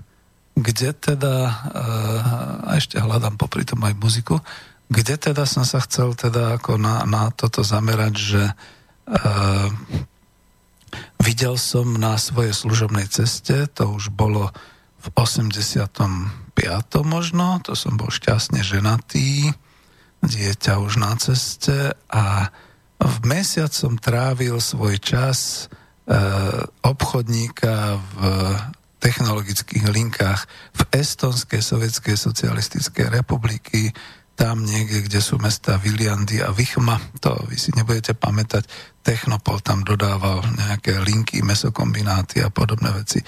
kde 0.61 0.93
teda, 0.93 1.35
eh, 1.73 2.69
a 2.69 2.71
ešte 2.77 3.01
hľadám 3.01 3.35
popri 3.35 3.65
tom 3.65 3.81
aj 3.83 3.97
muziku, 3.97 4.39
kde 4.91 5.15
teda 5.15 5.47
som 5.47 5.63
sa 5.63 5.79
chcel 5.83 6.13
teda 6.13 6.59
ako 6.59 6.75
na, 6.75 7.07
na 7.07 7.31
toto 7.31 7.63
zamerať, 7.63 8.13
že 8.19 8.43
uh, 9.07 9.71
videl 11.23 11.55
som 11.55 11.95
na 11.95 12.19
svojej 12.19 12.51
služobnej 12.51 13.07
ceste, 13.07 13.71
to 13.71 13.87
už 13.87 14.11
bolo 14.11 14.51
v 14.99 15.07
85. 15.15 16.59
možno, 17.07 17.63
to 17.63 17.71
som 17.71 17.95
bol 17.95 18.11
šťastne 18.11 18.59
ženatý, 18.59 19.55
dieťa 20.21 20.77
už 20.83 20.99
na 20.99 21.15
ceste 21.15 21.95
a 22.11 22.51
v 23.01 23.15
mesiac 23.25 23.73
som 23.73 23.97
trávil 23.97 24.61
svoj 24.61 25.01
čas 25.01 25.65
e, 26.05 26.13
obchodníka 26.85 27.97
v 27.97 28.17
technologických 29.01 29.89
linkách 29.89 30.45
v 30.77 30.81
Estonskej 30.93 31.59
sovietskej 31.59 32.15
socialistickej 32.15 33.09
republiky, 33.09 33.89
tam 34.37 34.65
niekde, 34.65 35.05
kde 35.05 35.19
sú 35.21 35.37
mesta 35.37 35.77
Viliandy 35.77 36.41
a 36.41 36.49
Vichma, 36.49 36.97
to 37.21 37.35
vy 37.45 37.57
si 37.57 37.69
nebudete 37.77 38.17
pamätať, 38.17 38.65
Technopol 39.01 39.61
tam 39.65 39.81
dodával 39.81 40.45
nejaké 40.57 41.01
linky, 41.01 41.41
mesokombináty 41.41 42.41
a 42.41 42.53
podobné 42.53 42.93
veci. 42.93 43.21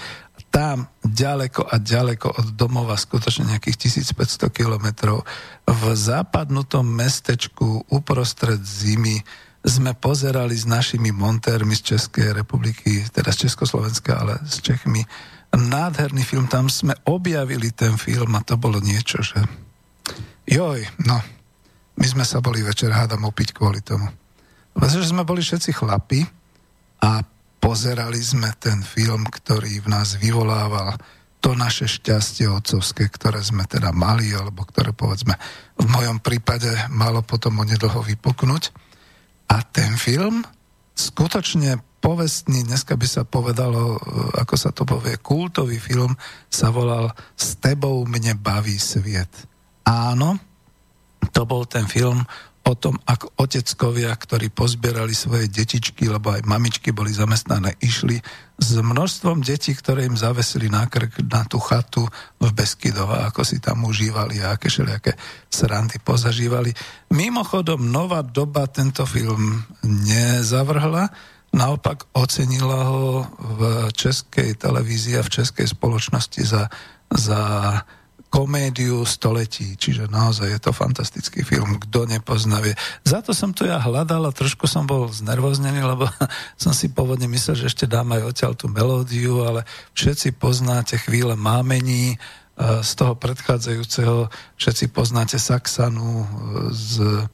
Tam 0.54 0.86
ďaleko 1.02 1.66
a 1.66 1.82
ďaleko 1.82 2.30
od 2.30 2.46
domova, 2.54 2.94
skutočne 2.94 3.50
nejakých 3.50 3.90
1500 4.14 4.54
kilometrov, 4.54 5.26
v 5.66 5.82
západnutom 5.94 6.86
mestečku 6.86 7.90
uprostred 7.90 8.62
zimy, 8.62 9.18
sme 9.64 9.96
pozerali 9.96 10.52
s 10.52 10.68
našimi 10.68 11.08
montérmi 11.08 11.72
z 11.74 11.96
Českej 11.96 12.36
republiky, 12.36 13.00
teda 13.08 13.32
z 13.32 13.48
Československa, 13.48 14.12
ale 14.20 14.36
s 14.44 14.60
Čechmi. 14.60 15.00
Nádherný 15.54 16.26
film, 16.26 16.50
tam 16.50 16.66
sme 16.66 16.98
objavili 17.06 17.70
ten 17.70 17.94
film 17.94 18.34
a 18.34 18.42
to 18.42 18.58
bolo 18.58 18.82
niečo, 18.82 19.22
že 19.22 19.38
joj, 20.50 20.82
no, 21.06 21.22
my 21.94 22.06
sme 22.06 22.26
sa 22.26 22.42
boli 22.42 22.60
večer 22.66 22.90
hádam 22.90 23.22
opiť 23.30 23.54
kvôli 23.54 23.78
tomu. 23.78 24.10
Pretože 24.74 25.14
sme 25.14 25.22
boli 25.22 25.46
všetci 25.46 25.70
chlapi 25.70 26.26
a 27.06 27.22
pozerali 27.62 28.18
sme 28.18 28.50
ten 28.58 28.82
film, 28.82 29.30
ktorý 29.30 29.86
v 29.86 29.88
nás 29.94 30.18
vyvolával 30.18 30.98
to 31.38 31.52
naše 31.52 31.86
šťastie 31.86 32.48
otcovské, 32.48 33.06
ktoré 33.12 33.38
sme 33.44 33.68
teda 33.68 33.92
mali, 33.92 34.32
alebo 34.32 34.64
ktoré 34.64 34.96
povedzme 34.96 35.36
v 35.76 35.86
mojom 35.86 36.18
prípade 36.18 36.72
malo 36.88 37.20
potom 37.20 37.60
onedlho 37.60 38.00
vypuknúť. 38.00 38.72
A 39.52 39.60
ten 39.60 39.94
film 40.00 40.40
skutočne 40.94 41.82
povestný, 41.98 42.62
dneska 42.64 42.94
by 42.94 43.06
sa 43.08 43.22
povedalo, 43.26 43.96
e, 43.96 43.98
ako 44.40 44.54
sa 44.54 44.70
to 44.70 44.86
povie, 44.86 45.18
kultový 45.18 45.82
film 45.82 46.14
sa 46.52 46.70
volal 46.70 47.10
S 47.34 47.58
tebou 47.58 48.04
mne 48.06 48.38
baví 48.38 48.76
sviet. 48.78 49.30
Áno, 49.84 50.38
To 51.32 51.48
bol 51.48 51.64
ten 51.64 51.88
film 51.88 52.22
o 52.64 52.72
tom, 52.72 52.96
ako 53.04 53.28
oteckovia, 53.44 54.08
ktorí 54.16 54.48
pozbierali 54.48 55.12
svoje 55.12 55.52
detičky, 55.52 56.08
lebo 56.08 56.32
aj 56.32 56.48
mamičky 56.48 56.96
boli 56.96 57.12
zamestnané, 57.12 57.76
išli 57.84 58.16
s 58.56 58.70
množstvom 58.80 59.44
detí, 59.44 59.76
ktoré 59.76 60.08
im 60.08 60.16
zavesili 60.16 60.72
na 60.72 60.88
krk 60.88 61.20
na 61.28 61.44
tú 61.44 61.60
chatu 61.60 62.08
v 62.40 62.48
Beskydova, 62.56 63.28
ako 63.28 63.44
si 63.44 63.60
tam 63.60 63.84
užívali 63.84 64.40
a 64.40 64.56
aké 64.56 64.72
všelijaké 64.72 65.12
srandy 65.52 66.00
pozažívali. 66.00 66.72
Mimochodom, 67.12 67.84
Nová 67.84 68.24
doba 68.24 68.64
tento 68.64 69.04
film 69.04 69.60
nezavrhla, 69.84 71.12
naopak 71.52 72.08
ocenila 72.16 72.88
ho 72.88 73.28
v 73.38 73.60
českej 73.92 74.56
televízii 74.56 75.20
a 75.20 75.26
v 75.26 75.32
českej 75.42 75.68
spoločnosti 75.68 76.42
za, 76.42 76.72
za 77.12 77.40
komédiu 78.34 79.06
století, 79.06 79.78
čiže 79.78 80.10
naozaj 80.10 80.58
je 80.58 80.58
to 80.58 80.74
fantastický 80.74 81.46
film, 81.46 81.78
kto 81.78 82.10
nepozná 82.10 82.58
vie. 82.58 82.74
Za 83.06 83.22
to 83.22 83.30
som 83.30 83.54
tu 83.54 83.62
ja 83.62 83.78
hľadal 83.78 84.26
a 84.26 84.34
trošku 84.34 84.66
som 84.66 84.90
bol 84.90 85.06
znervoznený, 85.06 85.86
lebo 85.86 86.10
som 86.58 86.74
si 86.74 86.90
pôvodne 86.90 87.30
myslel, 87.30 87.54
že 87.54 87.70
ešte 87.70 87.86
dám 87.86 88.10
aj 88.10 88.34
odtiaľ 88.34 88.52
tú 88.58 88.66
melódiu, 88.66 89.46
ale 89.46 89.62
všetci 89.94 90.34
poznáte 90.34 90.98
chvíle 90.98 91.38
mámení, 91.38 92.18
e, 92.18 92.82
z 92.82 92.90
toho 92.98 93.14
predchádzajúceho 93.14 94.26
všetci 94.58 94.90
poznáte 94.90 95.38
Saxanu 95.38 96.26
s 96.74 96.98
e, 96.98 97.30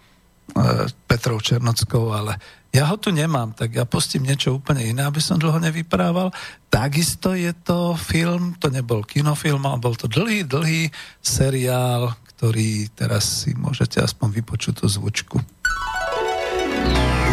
Petrou 1.08 1.40
Černockou, 1.40 2.12
ale 2.12 2.36
ja 2.70 2.86
ho 2.86 2.94
tu 2.94 3.10
nemám, 3.10 3.50
tak 3.50 3.74
ja 3.74 3.82
pustím 3.82 4.22
niečo 4.22 4.54
úplne 4.54 4.86
iné, 4.86 5.02
aby 5.02 5.18
som 5.18 5.42
dlho 5.42 5.58
nevyprával. 5.58 6.30
Takisto 6.70 7.34
je 7.34 7.50
to 7.66 7.98
film, 7.98 8.54
to 8.62 8.70
nebol 8.70 9.02
kinofilm, 9.02 9.66
ale 9.66 9.82
bol 9.82 9.98
to 9.98 10.06
dlhý, 10.06 10.46
dlhý 10.46 10.86
seriál, 11.18 12.14
ktorý 12.38 12.86
teraz 12.94 13.42
si 13.42 13.58
môžete 13.58 13.98
aspoň 13.98 14.38
vypočuť 14.38 14.80
tú 14.80 14.86
zvučku. 14.86 15.42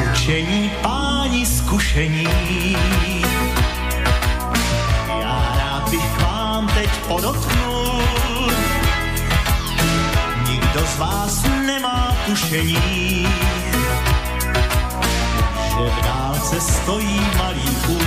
Učení 0.10 0.74
páni 0.82 1.46
zkušení. 1.46 2.28
Já 5.08 5.38
rád 5.58 5.90
bych 5.90 6.22
vám 6.22 6.68
teď 6.68 6.90
podotknul. 7.08 8.02
Nikdo 10.50 10.82
z 10.82 10.98
vás 10.98 11.44
nemá 11.66 12.18
tušení, 12.26 13.28
že 15.78 15.90
v 15.90 16.02
dálce 16.02 16.62
stojí 16.62 17.22
malý 17.38 17.70
úl. 17.88 18.07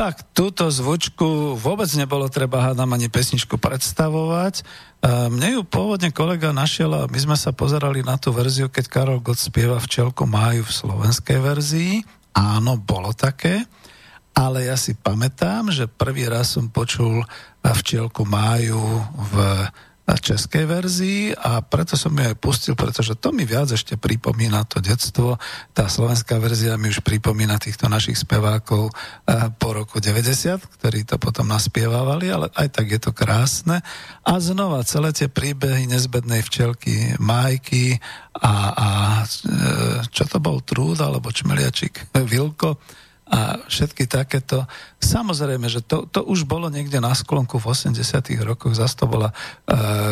Tak, 0.00 0.32
túto 0.32 0.64
zvučku 0.72 1.60
vôbec 1.60 1.84
nebolo 1.92 2.24
treba 2.32 2.72
hádam 2.72 2.88
ani 2.96 3.12
pesničku 3.12 3.60
predstavovať. 3.60 4.54
E, 4.56 5.28
Mne 5.28 5.60
ju 5.60 5.62
pôvodne 5.68 6.08
kolega 6.08 6.56
našiel 6.56 6.88
a 6.96 7.04
my 7.04 7.18
sme 7.20 7.36
sa 7.36 7.52
pozerali 7.52 8.00
na 8.00 8.16
tú 8.16 8.32
verziu, 8.32 8.72
keď 8.72 8.88
Karol 8.88 9.20
Gott 9.20 9.36
spieva 9.36 9.76
Včelku 9.76 10.24
máju 10.24 10.64
v 10.64 10.72
slovenskej 10.72 11.38
verzii. 11.44 11.92
Áno, 12.32 12.80
bolo 12.80 13.12
také. 13.12 13.68
Ale 14.32 14.72
ja 14.72 14.80
si 14.80 14.96
pamätám, 14.96 15.68
že 15.68 15.84
prvý 15.84 16.32
raz 16.32 16.56
som 16.56 16.72
počul 16.72 17.20
Včielku 17.60 18.24
máju 18.24 18.80
v 19.04 19.34
českej 20.18 20.64
verzii 20.66 21.22
a 21.38 21.62
preto 21.62 21.94
som 21.94 22.10
ju 22.10 22.26
aj 22.26 22.36
pustil, 22.42 22.74
pretože 22.74 23.14
to 23.14 23.30
mi 23.30 23.46
viac 23.46 23.70
ešte 23.70 23.94
pripomína 23.94 24.66
to 24.66 24.82
detstvo. 24.82 25.38
Tá 25.70 25.86
slovenská 25.86 26.40
verzia 26.42 26.74
mi 26.74 26.90
už 26.90 27.06
pripomína 27.06 27.62
týchto 27.62 27.86
našich 27.86 28.18
spevákov 28.18 28.90
eh, 28.90 29.52
po 29.54 29.76
roku 29.76 30.02
90, 30.02 30.80
ktorí 30.80 31.06
to 31.06 31.20
potom 31.22 31.46
naspievávali, 31.46 32.32
ale 32.32 32.50
aj 32.56 32.68
tak 32.74 32.86
je 32.90 33.00
to 33.00 33.14
krásne. 33.14 33.84
A 34.26 34.32
znova 34.42 34.82
celé 34.82 35.14
tie 35.14 35.30
príbehy 35.30 35.86
nezbednej 35.86 36.42
včelky 36.42 37.14
Majky 37.22 38.00
a, 38.40 38.54
a 38.74 38.88
eh, 39.22 40.02
čo 40.10 40.24
to 40.26 40.42
bol 40.42 40.64
Trúd 40.64 40.98
alebo 40.98 41.30
Čmeliačik 41.30 42.10
Vilko, 42.16 42.80
a 43.30 43.62
všetky 43.70 44.10
takéto. 44.10 44.66
Samozrejme, 44.98 45.70
že 45.70 45.86
to, 45.86 46.10
to 46.10 46.26
už 46.26 46.50
bolo 46.50 46.66
niekde 46.66 46.98
na 46.98 47.14
sklonku 47.14 47.62
v 47.62 47.70
80 47.70 47.94
rokoch, 48.42 48.74
zase 48.74 48.98
to 48.98 49.06
bola 49.06 49.30
e, 49.30 49.34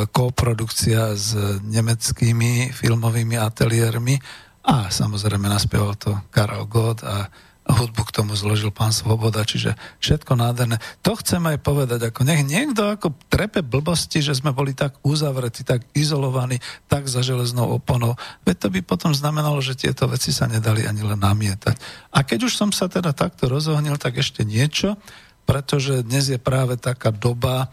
koprodukcia 0.07 1.19
s 1.19 1.35
nemeckými 1.67 2.71
filmovými 2.71 3.35
ateliérmi 3.35 4.23
a 4.63 4.87
samozrejme 4.87 5.51
naspieval 5.51 5.99
to 5.99 6.15
Karel 6.31 6.71
Gott 6.71 7.03
a 7.03 7.27
hudbu 7.69 8.03
k 8.09 8.15
tomu 8.17 8.33
zložil 8.33 8.73
pán 8.73 8.97
Svoboda, 8.97 9.45
čiže 9.45 9.77
všetko 10.01 10.41
nádherné. 10.41 10.81
To 11.05 11.13
chcem 11.21 11.45
aj 11.45 11.61
povedať, 11.61 12.01
ako 12.09 12.25
nech 12.25 12.41
niekto 12.49 12.89
ako 12.89 13.13
trepe 13.29 13.61
blbosti, 13.61 14.25
že 14.25 14.33
sme 14.33 14.57
boli 14.57 14.73
tak 14.73 14.97
uzavretí, 15.05 15.63
tak 15.69 15.85
izolovaní, 15.93 16.59
tak 16.89 17.07
za 17.13 17.21
železnou 17.21 17.69
oponou. 17.77 18.17
Veď 18.49 18.57
to 18.57 18.69
by 18.73 18.81
potom 18.81 19.13
znamenalo, 19.13 19.61
že 19.61 19.77
tieto 19.77 20.09
veci 20.09 20.33
sa 20.33 20.49
nedali 20.49 20.89
ani 20.89 21.05
len 21.05 21.21
namietať. 21.21 21.77
A 22.17 22.25
keď 22.25 22.49
už 22.49 22.57
som 22.57 22.73
sa 22.73 22.89
teda 22.89 23.13
takto 23.13 23.53
rozohnil, 23.53 24.01
tak 24.01 24.17
ešte 24.17 24.49
niečo, 24.49 24.97
pretože 25.45 26.01
dnes 26.03 26.33
je 26.33 26.41
práve 26.41 26.81
taká 26.81 27.13
doba, 27.13 27.69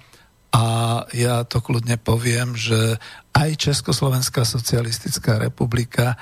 a 0.55 1.03
ja 1.11 1.43
to 1.43 1.59
kľudne 1.59 1.99
poviem, 1.99 2.55
že 2.55 2.95
aj 3.35 3.59
Československá 3.59 4.47
socialistická 4.47 5.35
republika 5.35 6.15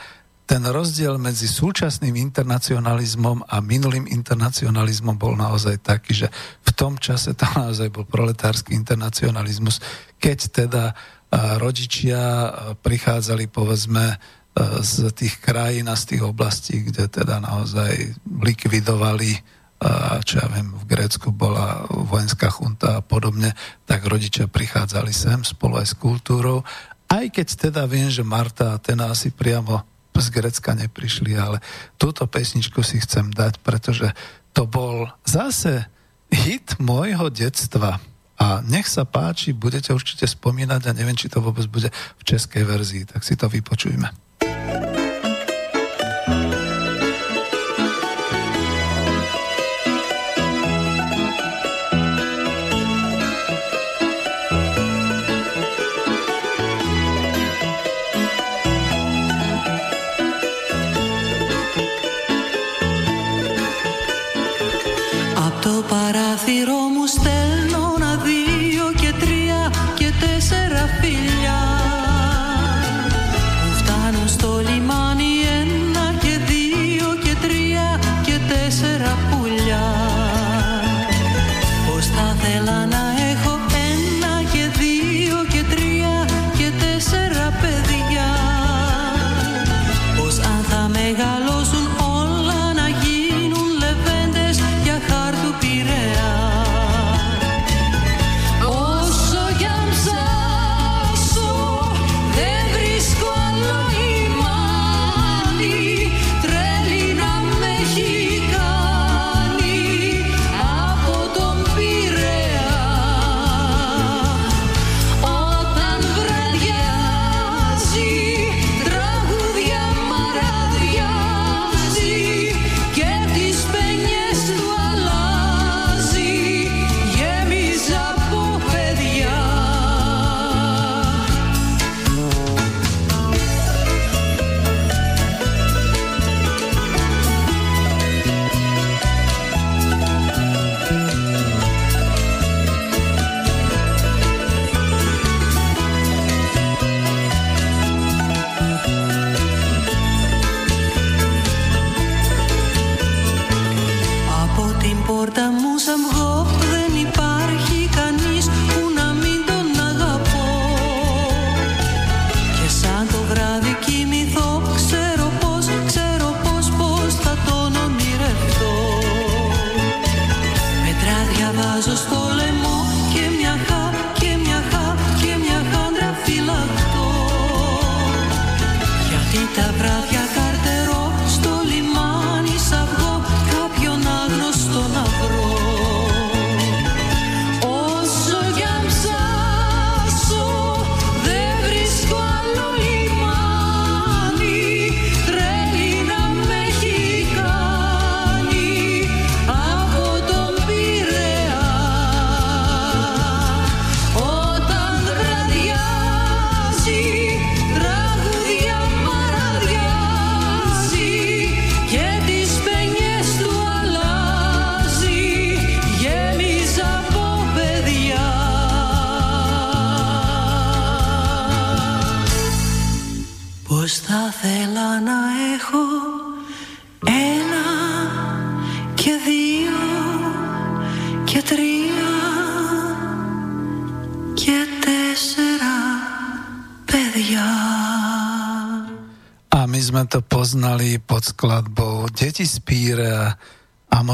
ten 0.54 0.70
rozdiel 0.70 1.18
medzi 1.18 1.50
súčasným 1.50 2.14
internacionalizmom 2.14 3.50
a 3.50 3.58
minulým 3.58 4.06
internacionalizmom 4.06 5.18
bol 5.18 5.34
naozaj 5.34 5.82
taký, 5.82 6.14
že 6.14 6.28
v 6.62 6.72
tom 6.78 6.94
čase 7.02 7.34
to 7.34 7.50
naozaj 7.58 7.90
bol 7.90 8.06
proletársky 8.06 8.78
internacionalizmus, 8.78 9.82
keď 10.22 10.38
teda 10.54 10.84
rodičia 11.58 12.54
prichádzali 12.86 13.50
povedzme 13.50 14.22
z 14.86 15.10
tých 15.18 15.42
krajín 15.42 15.90
a 15.90 15.98
z 15.98 16.14
tých 16.14 16.22
oblastí, 16.22 16.86
kde 16.86 17.10
teda 17.10 17.42
naozaj 17.42 18.14
likvidovali 18.30 19.42
čo 20.24 20.40
ja 20.40 20.48
viem, 20.48 20.72
v 20.80 20.86
Grécku 20.88 21.34
bola 21.36 21.84
vojenská 21.90 22.48
chunta 22.48 23.02
a 23.02 23.04
podobne, 23.04 23.52
tak 23.84 24.08
rodičia 24.08 24.48
prichádzali 24.48 25.12
sem 25.12 25.44
spolu 25.44 25.84
aj 25.84 25.92
s 25.92 25.96
kultúrou. 26.00 26.64
Aj 27.12 27.26
keď 27.28 27.68
teda 27.68 27.84
viem, 27.84 28.08
že 28.08 28.24
Marta 28.24 28.72
a 28.72 28.80
Tena 28.80 29.12
asi 29.12 29.28
priamo 29.36 29.84
z 30.20 30.30
Grecka 30.30 30.78
neprišli, 30.78 31.34
ale 31.38 31.64
túto 31.98 32.28
pesničku 32.28 32.84
si 32.86 33.02
chcem 33.02 33.34
dať, 33.34 33.64
pretože 33.64 34.12
to 34.54 34.70
bol 34.70 35.10
zase 35.26 35.90
hit 36.30 36.78
môjho 36.78 37.30
detstva. 37.34 38.02
A 38.38 38.60
nech 38.66 38.90
sa 38.90 39.06
páči, 39.06 39.54
budete 39.54 39.94
určite 39.94 40.26
spomínať 40.26 40.90
a 40.90 40.96
neviem, 40.98 41.16
či 41.16 41.30
to 41.30 41.40
vôbec 41.40 41.64
bude 41.70 41.90
v 41.94 42.24
českej 42.26 42.66
verzii, 42.66 43.04
tak 43.06 43.22
si 43.22 43.38
to 43.38 43.46
vypočujme. 43.48 44.10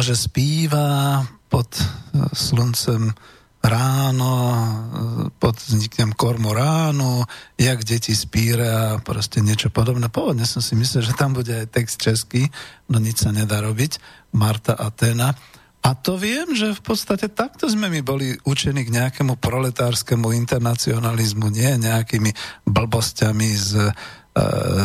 A 0.10 0.18
môže 0.18 0.26
spíva 0.26 1.22
pod 1.53 1.69
e, 1.77 1.86
sluncem 2.34 3.14
ráno, 3.61 4.34
e, 4.41 4.69
pod 5.38 5.53
vzniknem 5.53 6.18
kormoránu, 6.18 7.30
jak 7.53 7.86
deti 7.86 8.18
spíre 8.18 8.65
a 8.65 8.98
proste 9.06 9.45
niečo 9.45 9.69
podobné. 9.69 10.10
Pôvodne 10.10 10.49
som 10.49 10.65
si 10.65 10.73
myslel, 10.73 11.06
že 11.06 11.14
tam 11.14 11.38
bude 11.38 11.53
aj 11.53 11.69
text 11.69 12.02
český, 12.02 12.49
no 12.90 12.98
nič 12.98 13.22
sa 13.22 13.30
nedá 13.30 13.61
robiť. 13.61 14.02
Marta 14.34 14.73
Atena. 14.73 15.38
A 15.86 15.94
to 15.94 16.18
viem, 16.18 16.57
že 16.57 16.73
v 16.73 16.81
podstate 16.81 17.30
takto 17.30 17.69
sme 17.69 17.94
my 17.94 18.02
boli 18.02 18.34
učení 18.49 18.90
k 18.90 18.94
nejakému 18.98 19.38
proletárskému 19.38 20.34
internacionalizmu, 20.34 21.53
nie 21.53 21.86
nejakými 21.86 22.34
blbosťami 22.65 23.49
z 23.53 23.94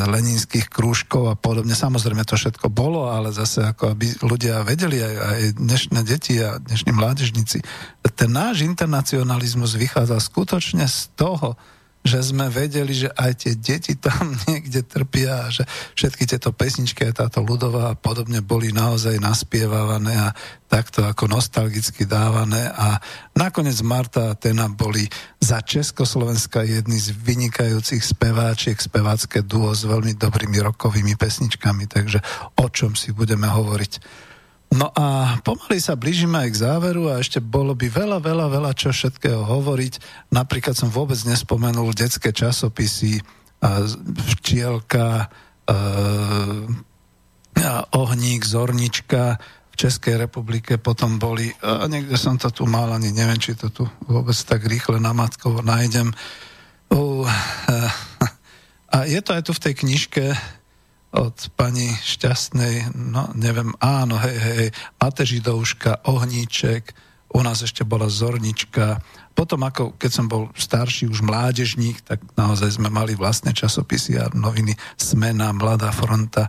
leninských 0.08 0.70
krúžkov 0.70 1.32
a 1.32 1.36
podobne. 1.38 1.74
Samozrejme 1.76 2.22
to 2.26 2.38
všetko 2.38 2.70
bolo, 2.70 3.10
ale 3.10 3.34
zase 3.34 3.64
ako 3.64 3.94
aby 3.94 4.14
ľudia 4.22 4.62
vedeli, 4.62 5.00
aj, 5.00 5.14
aj 5.16 5.40
dnešné 5.58 6.00
deti 6.06 6.38
a 6.40 6.58
dnešní 6.60 6.92
mládežníci, 6.94 7.58
ten 8.14 8.30
náš 8.30 8.62
internacionalizmus 8.62 9.74
vychádza 9.74 10.22
skutočne 10.22 10.86
z 10.86 11.10
toho, 11.18 11.58
že 12.04 12.20
sme 12.20 12.52
vedeli, 12.52 12.92
že 12.92 13.08
aj 13.08 13.32
tie 13.40 13.52
deti 13.56 13.96
tam 13.96 14.36
niekde 14.46 14.84
trpia 14.84 15.48
že 15.48 15.64
všetky 15.96 16.28
tieto 16.28 16.52
pesničky, 16.52 17.08
táto 17.16 17.40
ľudová 17.40 17.96
a 17.96 17.98
podobne 17.98 18.44
boli 18.44 18.70
naozaj 18.70 19.16
naspievávané 19.16 20.12
a 20.12 20.36
takto 20.68 21.00
ako 21.06 21.32
nostalgicky 21.32 22.04
dávané 22.04 22.68
a 22.68 23.00
nakoniec 23.32 23.80
Marta 23.80 24.32
a 24.32 24.38
Tena 24.38 24.68
boli 24.68 25.08
za 25.40 25.64
Československa 25.64 26.60
jedni 26.66 27.00
z 27.00 27.16
vynikajúcich 27.16 28.04
speváčiek, 28.04 28.76
spevácké 28.76 29.40
duo 29.40 29.72
s 29.72 29.88
veľmi 29.88 30.12
dobrými 30.18 30.60
rokovými 30.60 31.16
pesničkami, 31.16 31.88
takže 31.88 32.20
o 32.60 32.66
čom 32.68 32.92
si 32.92 33.16
budeme 33.16 33.48
hovoriť. 33.48 33.92
No 34.74 34.90
a 34.90 35.38
pomaly 35.46 35.78
sa 35.78 35.94
blížime 35.94 36.40
aj 36.46 36.50
k 36.50 36.60
záveru 36.66 37.12
a 37.12 37.22
ešte 37.22 37.38
bolo 37.38 37.78
by 37.78 37.86
veľa, 37.86 38.18
veľa, 38.18 38.46
veľa 38.50 38.72
čo 38.74 38.90
všetkého 38.90 39.46
hovoriť. 39.46 40.26
Napríklad 40.34 40.74
som 40.74 40.90
vôbec 40.90 41.20
nespomenul 41.26 41.94
detské 41.94 42.34
časopisy, 42.34 43.22
a 43.64 43.80
včielka, 44.36 45.32
a 45.64 45.76
ohník, 47.96 48.44
zornička 48.44 49.40
v 49.72 49.74
Českej 49.74 50.20
republike 50.20 50.76
potom 50.76 51.16
boli, 51.16 51.50
a 51.64 51.88
niekde 51.88 52.14
som 52.20 52.36
to 52.36 52.52
tu 52.52 52.68
mal, 52.68 52.92
ani 52.92 53.10
neviem, 53.10 53.40
či 53.40 53.56
to 53.56 53.72
tu 53.72 53.88
vôbec 54.06 54.36
tak 54.36 54.68
rýchle 54.68 55.00
na 55.00 55.16
nájdem. 55.16 56.12
Uh, 56.92 57.26
a 58.94 59.08
je 59.08 59.18
to 59.24 59.34
aj 59.34 59.42
tu 59.48 59.52
v 59.56 59.62
tej 59.64 59.74
knižke, 59.82 60.24
od 61.14 61.54
pani 61.54 61.94
Šťastnej, 61.94 62.90
no 62.94 63.30
neviem, 63.38 63.70
áno, 63.78 64.18
hej, 64.18 64.36
hej, 64.36 64.68
Matežidouška, 64.98 66.02
Ohníček, 66.10 66.90
u 67.34 67.42
nás 67.42 67.66
ešte 67.66 67.82
bola 67.82 68.06
Zornička. 68.06 69.02
Potom 69.34 69.66
ako, 69.66 69.98
keď 69.98 70.10
som 70.10 70.26
bol 70.30 70.54
starší, 70.54 71.10
už 71.10 71.26
mládežník, 71.26 72.06
tak 72.06 72.22
naozaj 72.38 72.78
sme 72.78 72.86
mali 72.86 73.18
vlastné 73.18 73.50
časopisy 73.50 74.22
a 74.22 74.30
noviny 74.30 74.78
Smena, 74.94 75.50
Mladá 75.50 75.90
fronta. 75.90 76.46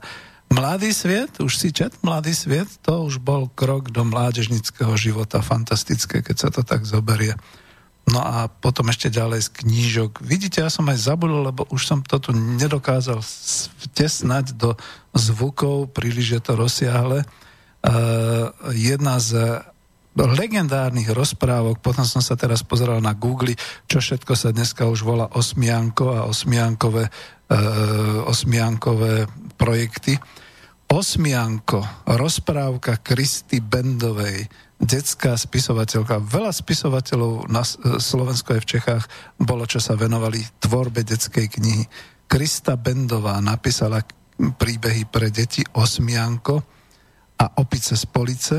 Mladý 0.53 0.93
sviet, 0.93 1.41
už 1.41 1.57
si 1.57 1.73
čet 1.73 1.97
Mladý 2.05 2.37
sviet, 2.37 2.69
to 2.85 3.01
už 3.01 3.17
bol 3.17 3.49
krok 3.49 3.89
do 3.89 4.05
mládežnického 4.05 4.93
života, 4.93 5.41
fantastické, 5.41 6.21
keď 6.21 6.37
sa 6.37 6.49
to 6.53 6.61
tak 6.61 6.85
zoberie. 6.85 7.33
No 8.05 8.21
a 8.21 8.45
potom 8.45 8.93
ešte 8.93 9.09
ďalej 9.09 9.49
z 9.49 9.65
knížok. 9.65 10.21
Vidíte, 10.21 10.61
ja 10.61 10.69
som 10.69 10.85
aj 10.85 11.09
zabudol, 11.09 11.49
lebo 11.49 11.65
už 11.73 11.89
som 11.89 11.99
to 12.05 12.21
tu 12.21 12.37
nedokázal 12.37 13.17
vtesnať 13.81 14.53
do 14.53 14.77
zvukov, 15.17 15.89
príliš 15.89 16.37
je 16.37 16.41
to 16.45 16.53
rozsiahle. 16.53 17.25
Uh, 17.81 18.53
jedna 18.77 19.17
z 19.17 19.61
legendárnych 20.15 21.09
rozprávok, 21.11 21.81
potom 21.81 22.05
som 22.05 22.21
sa 22.21 22.37
teraz 22.37 22.61
pozeral 22.61 23.01
na 23.01 23.17
Google, 23.17 23.57
čo 23.89 23.97
všetko 23.97 24.37
sa 24.37 24.53
dneska 24.53 24.85
už 24.85 25.01
volá 25.01 25.25
osmianko 25.33 26.05
a 26.13 26.21
osmiankové, 26.29 27.09
uh, 27.09 28.21
osmiankové 28.29 29.25
projekty. 29.57 30.13
Osmianko, 30.85 32.05
rozprávka 32.05 33.01
Kristy 33.01 33.57
Bendovej, 33.65 34.45
detská 34.79 35.39
spisovateľka. 35.39 36.19
Veľa 36.19 36.51
spisovateľov 36.51 37.47
na 37.47 37.63
Slovensku 37.99 38.55
aj 38.55 38.61
v 38.63 38.69
Čechách 38.77 39.03
bolo, 39.39 39.63
čo 39.63 39.79
sa 39.79 39.95
venovali 39.95 40.43
tvorbe 40.59 41.01
detskej 41.01 41.47
knihy. 41.47 41.83
Krista 42.27 42.75
Bendová 42.75 43.39
napísala 43.39 44.03
príbehy 44.35 45.07
pre 45.07 45.31
deti 45.31 45.63
Osmianko 45.63 46.55
a 47.39 47.45
Opice 47.61 47.95
z 47.95 48.05
police. 48.09 48.57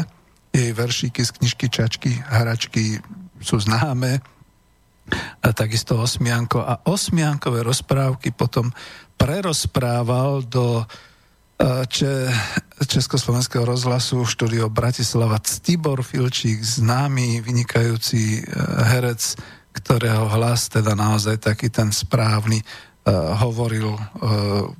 Jej 0.48 0.72
veršíky 0.72 1.20
z 1.20 1.30
knižky 1.36 1.66
Čačky, 1.68 2.10
hračky 2.16 2.96
sú 3.44 3.60
známe. 3.60 4.16
A 5.44 5.48
takisto 5.52 6.00
Osmianko. 6.00 6.64
A 6.64 6.80
Osmiankové 6.88 7.60
rozprávky 7.60 8.32
potom 8.32 8.72
prerozprával 9.20 10.48
do 10.48 10.82
Če, 11.86 12.28
Československého 12.84 13.64
rozhlasu 13.64 14.28
štúdio 14.28 14.68
Bratislava 14.68 15.40
Tibor 15.40 16.04
Filčík, 16.04 16.60
známy, 16.60 17.40
vynikajúci 17.40 18.44
e, 18.44 18.52
herec, 18.92 19.40
ktorého 19.76 20.28
hlas 20.28 20.68
teda 20.68 20.92
naozaj 20.92 21.36
taký 21.40 21.68
ten 21.68 21.92
správny 21.92 22.64
uh, 22.64 23.36
hovoril 23.44 23.92
uh, 23.92 24.00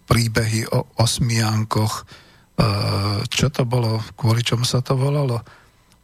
príbehy 0.09 0.65
o 0.73 0.89
osmiankoch. 0.97 2.09
Uh, 2.57 3.20
čo 3.28 3.53
to 3.53 3.69
bolo? 3.69 4.01
Kvôli 4.16 4.40
čomu 4.40 4.65
sa 4.65 4.81
to 4.81 4.97
volalo? 4.97 5.44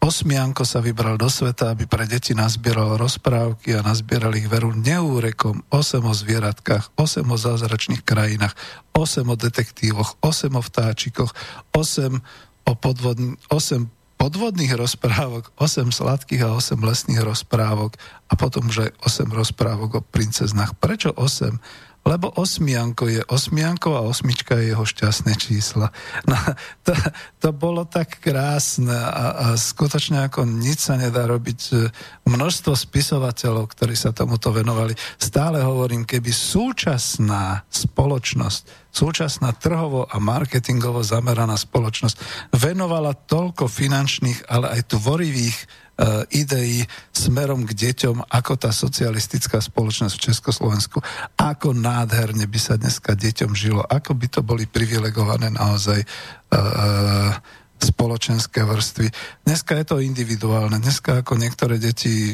Osmianko 0.03 0.66
sa 0.66 0.83
vybral 0.83 1.15
do 1.15 1.31
sveta, 1.31 1.70
aby 1.70 1.87
pre 1.87 2.11
deti 2.11 2.35
nazbieral 2.35 2.99
rozprávky 2.99 3.79
a 3.79 3.87
nazbieral 3.87 4.35
ich 4.35 4.51
veru 4.51 4.74
neúrekom 4.74 5.62
8 5.70 6.03
o 6.03 6.11
zvieratkách, 6.11 6.91
8 6.99 7.23
o 7.23 7.39
zázračných 7.39 8.03
krajinách, 8.03 8.51
8 8.99 9.23
o 9.31 9.39
detektívoch, 9.39 10.19
8 10.19 10.59
o 10.59 10.62
vtáčikoch, 10.62 11.31
8 11.70 12.19
o 12.66 12.73
podvodn- 12.74 13.39
8 13.47 13.87
podvodných 14.19 14.74
rozprávok, 14.74 15.55
8 15.55 15.95
sladkých 15.95 16.51
a 16.51 16.59
8 16.59 16.83
lesných 16.83 17.23
rozprávok 17.23 17.95
a 18.27 18.35
potom 18.35 18.74
už 18.74 18.91
aj 18.91 18.91
8 19.07 19.31
rozprávok 19.31 19.91
o 19.99 20.03
princeznách. 20.03 20.74
Prečo 20.83 21.15
8? 21.15 21.62
Lebo 22.03 22.35
osmianko 22.35 23.07
je 23.07 23.23
osmianko 23.31 23.95
a 23.95 24.03
osmička 24.03 24.59
je 24.59 24.74
jeho 24.74 24.83
šťastné 24.83 25.33
čísla. 25.39 25.95
No, 26.27 26.35
to, 26.83 26.95
to 27.39 27.49
bolo 27.55 27.87
tak 27.87 28.19
krásne 28.19 28.95
a, 28.95 29.27
a 29.39 29.47
skutočne 29.55 30.27
ako 30.27 30.43
nič 30.43 30.91
sa 30.91 30.99
nedá 30.99 31.31
robiť. 31.31 31.91
Množstvo 32.27 32.74
spisovateľov, 32.74 33.70
ktorí 33.70 33.95
sa 33.95 34.11
tomuto 34.11 34.51
venovali. 34.51 34.99
Stále 35.19 35.62
hovorím, 35.62 36.03
keby 36.03 36.35
súčasná 36.35 37.62
spoločnosť, 37.70 38.91
súčasná 38.91 39.55
trhovo 39.55 40.03
a 40.11 40.19
marketingovo 40.19 41.07
zameraná 41.07 41.55
spoločnosť 41.55 42.19
venovala 42.51 43.15
toľko 43.15 43.70
finančných, 43.70 44.51
ale 44.51 44.74
aj 44.74 44.91
tvorivých 44.91 45.59
E, 45.91 45.91
ideí 46.32 46.82
smerom 47.12 47.69
k 47.69 47.77
deťom, 47.77 48.27
ako 48.32 48.52
tá 48.56 48.73
socialistická 48.73 49.60
spoločnosť 49.60 50.14
v 50.16 50.24
Československu, 50.32 50.98
ako 51.36 51.77
nádherne 51.77 52.48
by 52.48 52.59
sa 52.59 52.74
dneska 52.81 53.12
deťom 53.12 53.52
žilo, 53.52 53.85
ako 53.86 54.16
by 54.16 54.27
to 54.32 54.40
boli 54.40 54.64
privilegované 54.64 55.52
naozaj 55.52 56.01
uh, 56.02 57.36
spoločenské 57.82 58.62
vrstvy. 58.62 59.10
Dneska 59.43 59.74
je 59.74 59.85
to 59.85 59.97
individuálne. 59.98 60.78
Dneska 60.78 61.27
ako 61.27 61.35
niektoré 61.35 61.82
deti 61.82 62.31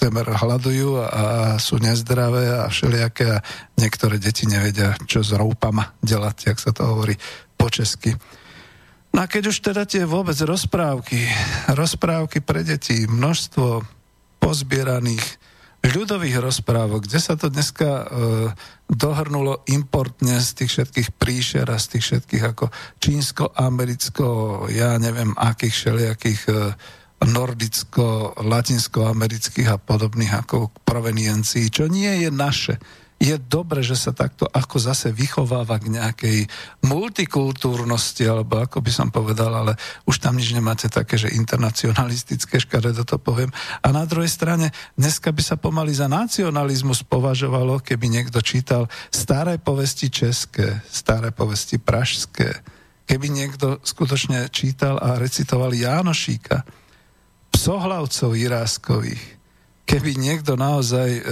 temer 0.00 0.26
hľadujú 0.32 0.96
a 0.96 1.24
sú 1.60 1.76
nezdravé 1.76 2.64
a 2.64 2.72
všelijaké 2.72 3.36
a 3.36 3.44
niektoré 3.76 4.16
deti 4.16 4.48
nevedia, 4.48 4.96
čo 5.04 5.20
s 5.20 5.36
roupama 5.36 5.92
delať, 6.00 6.36
jak 6.50 6.58
sa 6.58 6.72
to 6.72 6.88
hovorí 6.88 7.14
po 7.60 7.68
česky. 7.68 8.16
No 9.10 9.18
a 9.22 9.26
keď 9.26 9.50
už 9.50 9.58
teda 9.58 9.82
tie 9.84 10.06
vôbec 10.06 10.38
rozprávky, 10.38 11.26
rozprávky 11.74 12.38
pre 12.46 12.62
deti, 12.62 13.10
množstvo 13.10 13.82
pozbieraných 14.38 15.40
ľudových 15.80 16.44
rozprávok, 16.44 17.08
kde 17.08 17.20
sa 17.20 17.34
to 17.40 17.48
dneska 17.48 17.88
e, 17.88 18.04
dohrnulo 18.86 19.64
importne 19.72 20.36
z 20.38 20.62
tých 20.62 20.70
všetkých 20.76 21.08
príšer 21.16 21.66
a 21.72 21.80
z 21.80 21.96
tých 21.96 22.04
všetkých 22.04 22.44
ako 22.52 22.68
čínsko-americko, 23.00 24.26
ja 24.68 25.00
neviem 25.00 25.32
akých 25.40 25.74
všelijakých 25.74 26.42
e, 26.46 26.52
nordicko, 27.24 28.36
latinsko-amerických 28.44 29.68
a 29.72 29.80
podobných 29.80 30.32
ako 30.44 30.72
proveniencií, 30.84 31.68
čo 31.72 31.88
nie 31.88 32.24
je 32.24 32.30
naše 32.32 32.76
je 33.20 33.36
dobre, 33.36 33.84
že 33.84 34.00
sa 34.00 34.16
takto 34.16 34.48
ako 34.48 34.80
zase 34.80 35.12
vychováva 35.12 35.76
k 35.76 35.92
nejakej 35.92 36.38
multikultúrnosti, 36.88 38.24
alebo 38.24 38.64
ako 38.64 38.80
by 38.80 38.88
som 38.88 39.12
povedal, 39.12 39.52
ale 39.52 39.76
už 40.08 40.24
tam 40.24 40.40
nič 40.40 40.56
nemáte 40.56 40.88
také, 40.88 41.20
že 41.20 41.28
internacionalistické, 41.36 42.56
škaredo 42.56 43.04
to 43.04 43.20
poviem. 43.20 43.52
A 43.84 43.92
na 43.92 44.08
druhej 44.08 44.32
strane, 44.32 44.72
dneska 44.96 45.36
by 45.36 45.42
sa 45.44 45.60
pomaly 45.60 45.92
za 45.92 46.08
nacionalizmus 46.08 47.04
považovalo, 47.04 47.84
keby 47.84 48.08
niekto 48.08 48.40
čítal 48.40 48.88
staré 49.12 49.60
povesti 49.60 50.08
české, 50.08 50.80
staré 50.88 51.28
povesti 51.28 51.76
pražské, 51.76 52.64
keby 53.04 53.28
niekto 53.28 53.84
skutočne 53.84 54.48
čítal 54.48 54.96
a 54.96 55.20
recitoval 55.20 55.76
Jánošíka, 55.76 56.64
psohlavcov 57.52 58.32
Iráskových, 58.32 59.36
keby 59.84 60.16
niekto 60.16 60.56
naozaj 60.56 61.10
e, 61.20 61.22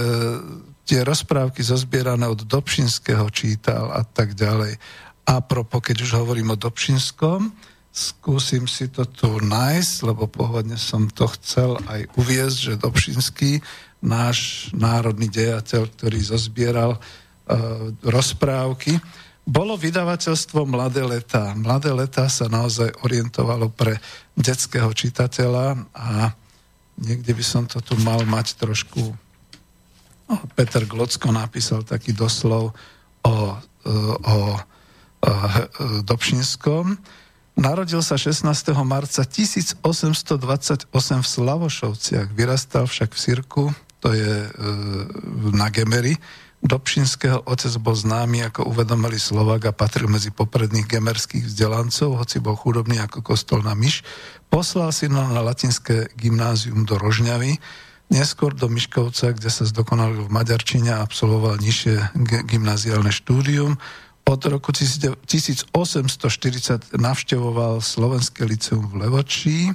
tie 0.89 1.05
rozprávky 1.05 1.61
zozbierané 1.61 2.25
od 2.25 2.49
Dobšinského 2.49 3.29
čítal 3.29 3.93
a 3.93 4.01
tak 4.01 4.33
ďalej. 4.33 4.81
A 5.29 5.37
propo, 5.45 5.77
keď 5.77 6.01
už 6.01 6.17
hovorím 6.17 6.57
o 6.57 6.57
Dobšinskom, 6.57 7.53
skúsim 7.93 8.65
si 8.65 8.89
to 8.89 9.05
tu 9.05 9.37
nájsť, 9.37 9.95
lebo 10.09 10.25
pôvodne 10.25 10.81
som 10.81 11.05
to 11.05 11.29
chcel 11.37 11.77
aj 11.85 12.09
uviezť, 12.17 12.57
že 12.57 12.81
Dobšinský, 12.81 13.61
náš 14.01 14.71
národný 14.73 15.29
dejateľ, 15.29 15.93
ktorý 15.93 16.17
zozbieral 16.25 16.97
uh, 16.97 17.01
rozprávky, 18.01 18.97
bolo 19.45 19.77
vydavateľstvo 19.77 20.65
Mladé 20.65 21.05
leta. 21.05 21.53
Mladé 21.53 21.93
leta 21.93 22.25
sa 22.33 22.49
naozaj 22.49 23.05
orientovalo 23.05 23.69
pre 23.69 24.01
detského 24.33 24.89
čitateľa 24.89 25.77
a 25.93 26.33
niekde 26.97 27.33
by 27.33 27.45
som 27.45 27.69
to 27.69 27.77
tu 27.81 27.93
mal 28.01 28.25
mať 28.25 28.57
trošku 28.57 29.28
Peter 30.53 30.85
Glocko 30.85 31.33
napísal 31.33 31.81
taký 31.81 32.13
doslov 32.13 32.73
o, 33.25 33.35
o, 33.35 33.35
o 34.21 34.37
Dobšinskom. 36.05 36.97
Narodil 37.59 37.99
sa 37.99 38.15
16. 38.15 38.47
marca 38.87 39.27
1828 39.27 39.83
v 40.93 41.27
Slavošovciach. 41.27 42.31
Vyrastal 42.31 42.87
však 42.87 43.11
v 43.11 43.19
Sirku, 43.19 43.63
to 43.99 44.15
je 44.15 44.47
e, 44.47 44.49
na 45.51 45.67
Gemery. 45.67 46.15
Dobšinského 46.59 47.43
otec 47.47 47.71
bol 47.79 47.95
známy 47.95 48.47
ako 48.51 48.67
uvedomili 48.67 49.15
Slovak 49.19 49.67
a 49.67 49.75
patril 49.75 50.11
medzi 50.11 50.31
popredných 50.31 50.87
gemerských 50.87 51.47
vzdelancov, 51.47 52.19
hoci 52.19 52.43
bol 52.43 52.55
chudobný 52.55 52.99
ako 52.99 53.23
kostol 53.23 53.63
na 53.63 53.75
myš. 53.75 54.03
Poslal 54.51 54.91
si 54.91 55.07
na 55.07 55.27
latinské 55.39 56.11
gymnázium 56.19 56.83
do 56.83 56.99
Rožňavy, 56.99 57.59
neskôr 58.09 58.57
do 58.57 58.67
Miškovca, 58.67 59.31
kde 59.37 59.49
sa 59.53 59.63
zdokonalil 59.69 60.25
v 60.25 60.33
Maďarčine 60.33 60.97
a 60.97 61.05
absolvoval 61.05 61.61
nižšie 61.61 62.17
gymnáziálne 62.49 63.13
štúdium. 63.13 63.77
Od 64.29 64.41
roku 64.45 64.69
1840 64.69 65.73
navštevoval 66.97 67.81
Slovenské 67.81 68.45
liceum 68.45 68.85
v 68.89 69.05
Levočí, 69.05 69.73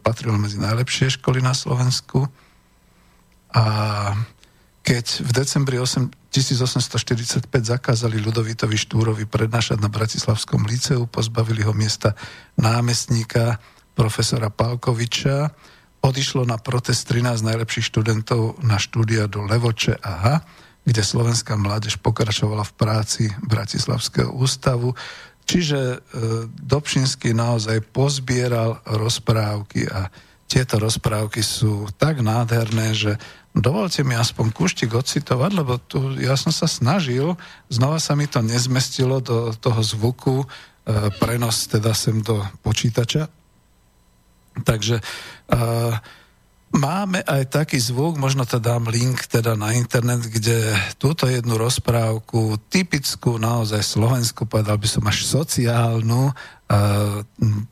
patril 0.00 0.32
medzi 0.40 0.56
najlepšie 0.56 1.20
školy 1.20 1.44
na 1.44 1.52
Slovensku. 1.52 2.24
A 3.52 3.64
keď 4.80 5.20
v 5.20 5.30
decembri 5.34 5.76
1845 5.76 7.48
zakázali 7.52 8.16
Ludovitovi 8.22 8.80
Štúrovi 8.80 9.28
prednášať 9.28 9.82
na 9.82 9.92
Bratislavskom 9.92 10.64
liceu, 10.64 11.04
pozbavili 11.04 11.60
ho 11.66 11.76
miesta 11.76 12.16
námestníka 12.56 13.60
profesora 13.92 14.48
Palkoviča, 14.48 15.52
odišlo 16.06 16.46
na 16.46 16.54
protest 16.54 17.10
13 17.10 17.42
najlepších 17.42 17.90
študentov 17.90 18.62
na 18.62 18.78
štúdia 18.78 19.26
do 19.26 19.42
Levoče 19.42 19.98
a 19.98 20.10
H, 20.22 20.24
kde 20.86 21.02
slovenská 21.02 21.58
mládež 21.58 21.98
pokračovala 21.98 22.62
v 22.62 22.76
práci 22.78 23.24
Bratislavského 23.42 24.30
ústavu. 24.30 24.94
Čiže 25.46 25.78
e, 25.78 25.96
Dobšinský 26.46 27.34
naozaj 27.34 27.82
pozbieral 27.90 28.78
rozprávky 28.86 29.90
a 29.90 30.06
tieto 30.46 30.78
rozprávky 30.78 31.42
sú 31.42 31.90
tak 31.98 32.22
nádherné, 32.22 32.94
že 32.94 33.18
dovolte 33.50 34.06
mi 34.06 34.14
aspoň 34.14 34.54
kuštik 34.54 34.94
ocitovať, 34.94 35.50
lebo 35.58 35.74
tu 35.82 36.14
ja 36.22 36.38
som 36.38 36.54
sa 36.54 36.70
snažil, 36.70 37.34
znova 37.66 37.98
sa 37.98 38.14
mi 38.14 38.30
to 38.30 38.46
nezmestilo 38.46 39.18
do 39.18 39.50
toho 39.58 39.82
zvuku, 39.82 40.36
e, 40.42 40.46
prenos 41.18 41.66
teda 41.66 41.90
sem 41.98 42.22
do 42.22 42.46
počítača, 42.62 43.26
Takže 44.64 45.00
uh, 45.00 45.92
máme 46.72 47.20
aj 47.24 47.52
taký 47.52 47.76
zvuk, 47.80 48.16
možno 48.16 48.48
to 48.48 48.56
dám 48.56 48.88
link 48.88 49.28
teda 49.28 49.52
na 49.56 49.76
internet, 49.76 50.24
kde 50.24 50.72
túto 50.96 51.28
jednu 51.28 51.60
rozprávku, 51.60 52.56
typickú 52.72 53.36
naozaj 53.36 53.84
slovenskú, 53.84 54.48
povedal 54.48 54.80
by 54.80 54.88
som 54.88 55.04
až 55.04 55.28
sociálnu, 55.28 56.32
uh, 56.32 56.34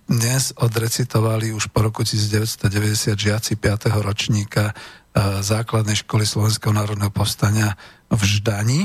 dnes 0.09 0.53
odrecitovali 0.57 1.53
už 1.57 1.73
po 1.73 1.85
roku 1.85 2.05
1990 2.05 3.17
žiaci 3.17 3.57
5. 3.57 3.89
ročníka 4.05 4.73
uh, 4.73 5.41
základnej 5.41 6.05
školy 6.05 6.29
Slovenského 6.29 6.73
národného 6.77 7.13
povstania 7.13 7.77
v 8.13 8.21
Ždani, 8.21 8.81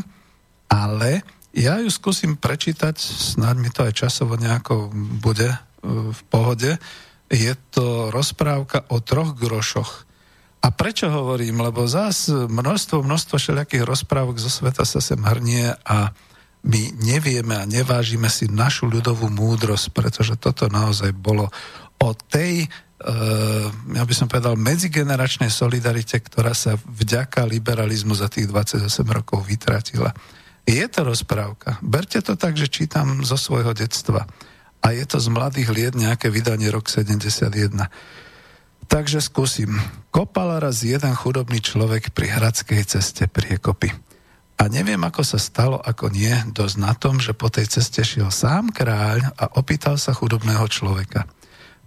ale 0.70 1.26
ja 1.50 1.82
ju 1.82 1.90
skúsim 1.90 2.38
prečítať, 2.38 2.96
snáď 3.02 3.56
mi 3.58 3.70
to 3.74 3.82
aj 3.82 3.94
časovo 3.98 4.38
nejako 4.38 4.94
bude 5.20 5.50
v 5.84 6.22
pohode. 6.30 6.78
Je 7.30 7.54
to 7.70 8.10
rozprávka 8.10 8.90
o 8.90 8.98
troch 9.06 9.38
grošoch. 9.38 10.10
A 10.60 10.74
prečo 10.74 11.08
hovorím? 11.08 11.62
Lebo 11.62 11.88
zás 11.88 12.28
množstvo, 12.28 13.06
množstvo 13.06 13.36
všelijakých 13.38 13.86
rozprávok 13.86 14.42
zo 14.42 14.52
sveta 14.52 14.84
sa 14.84 15.00
sem 15.00 15.22
hrnie 15.22 15.72
a 15.86 16.12
my 16.68 16.92
nevieme 17.00 17.56
a 17.56 17.64
nevážime 17.64 18.28
si 18.28 18.52
našu 18.52 18.92
ľudovú 18.92 19.32
múdrosť, 19.32 19.96
pretože 19.96 20.36
toto 20.36 20.68
naozaj 20.68 21.16
bolo 21.16 21.48
o 22.04 22.10
tej, 22.12 22.68
e, 22.68 23.18
ja 23.96 24.04
by 24.04 24.14
som 24.18 24.28
povedal, 24.28 24.60
medzigeneračnej 24.60 25.48
solidarite, 25.48 26.20
ktorá 26.20 26.52
sa 26.52 26.76
vďaka 26.76 27.48
liberalizmu 27.48 28.12
za 28.12 28.28
tých 28.28 28.52
28 28.52 29.08
rokov 29.08 29.48
vytratila. 29.48 30.12
Je 30.68 30.84
to 30.92 31.08
rozprávka. 31.08 31.80
Berte 31.80 32.20
to 32.20 32.36
tak, 32.36 32.60
že 32.60 32.68
čítam 32.68 33.24
zo 33.24 33.40
svojho 33.40 33.72
detstva 33.72 34.28
a 34.80 34.96
je 34.96 35.04
to 35.04 35.20
z 35.20 35.28
mladých 35.30 35.70
liet 35.76 35.96
nejaké 35.96 36.32
vydanie 36.32 36.72
rok 36.72 36.88
71. 36.88 37.90
Takže 38.90 39.22
skúsim. 39.22 39.78
Kopal 40.10 40.58
raz 40.58 40.82
jeden 40.82 41.14
chudobný 41.14 41.62
človek 41.62 42.10
pri 42.16 42.32
hradskej 42.34 42.82
ceste 42.90 43.30
priekopy. 43.30 43.94
A 44.60 44.68
neviem, 44.68 45.00
ako 45.00 45.24
sa 45.24 45.40
stalo, 45.40 45.80
ako 45.80 46.12
nie, 46.12 46.36
dosť 46.52 46.76
na 46.82 46.92
tom, 46.92 47.22
že 47.22 47.32
po 47.32 47.48
tej 47.48 47.70
ceste 47.70 48.04
šiel 48.04 48.28
sám 48.28 48.76
kráľ 48.76 49.32
a 49.40 49.56
opýtal 49.56 49.96
sa 49.96 50.12
chudobného 50.12 50.68
človeka. 50.68 51.24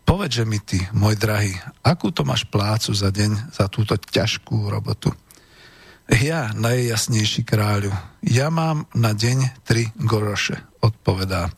Povedže 0.09 0.49
mi 0.49 0.57
ty, 0.57 0.81
môj 0.97 1.21
drahý, 1.21 1.53
akú 1.85 2.09
to 2.11 2.25
máš 2.25 2.49
plácu 2.49 2.97
za 2.97 3.13
deň, 3.13 3.53
za 3.53 3.69
túto 3.69 3.95
ťažkú 3.99 4.73
robotu? 4.73 5.13
Ja, 6.11 6.51
najjasnejší 6.57 7.45
kráľu, 7.45 7.93
ja 8.25 8.49
mám 8.49 8.89
na 8.97 9.13
deň 9.15 9.63
tri 9.63 9.93
goroše, 10.01 10.59
odpovedá 10.83 11.53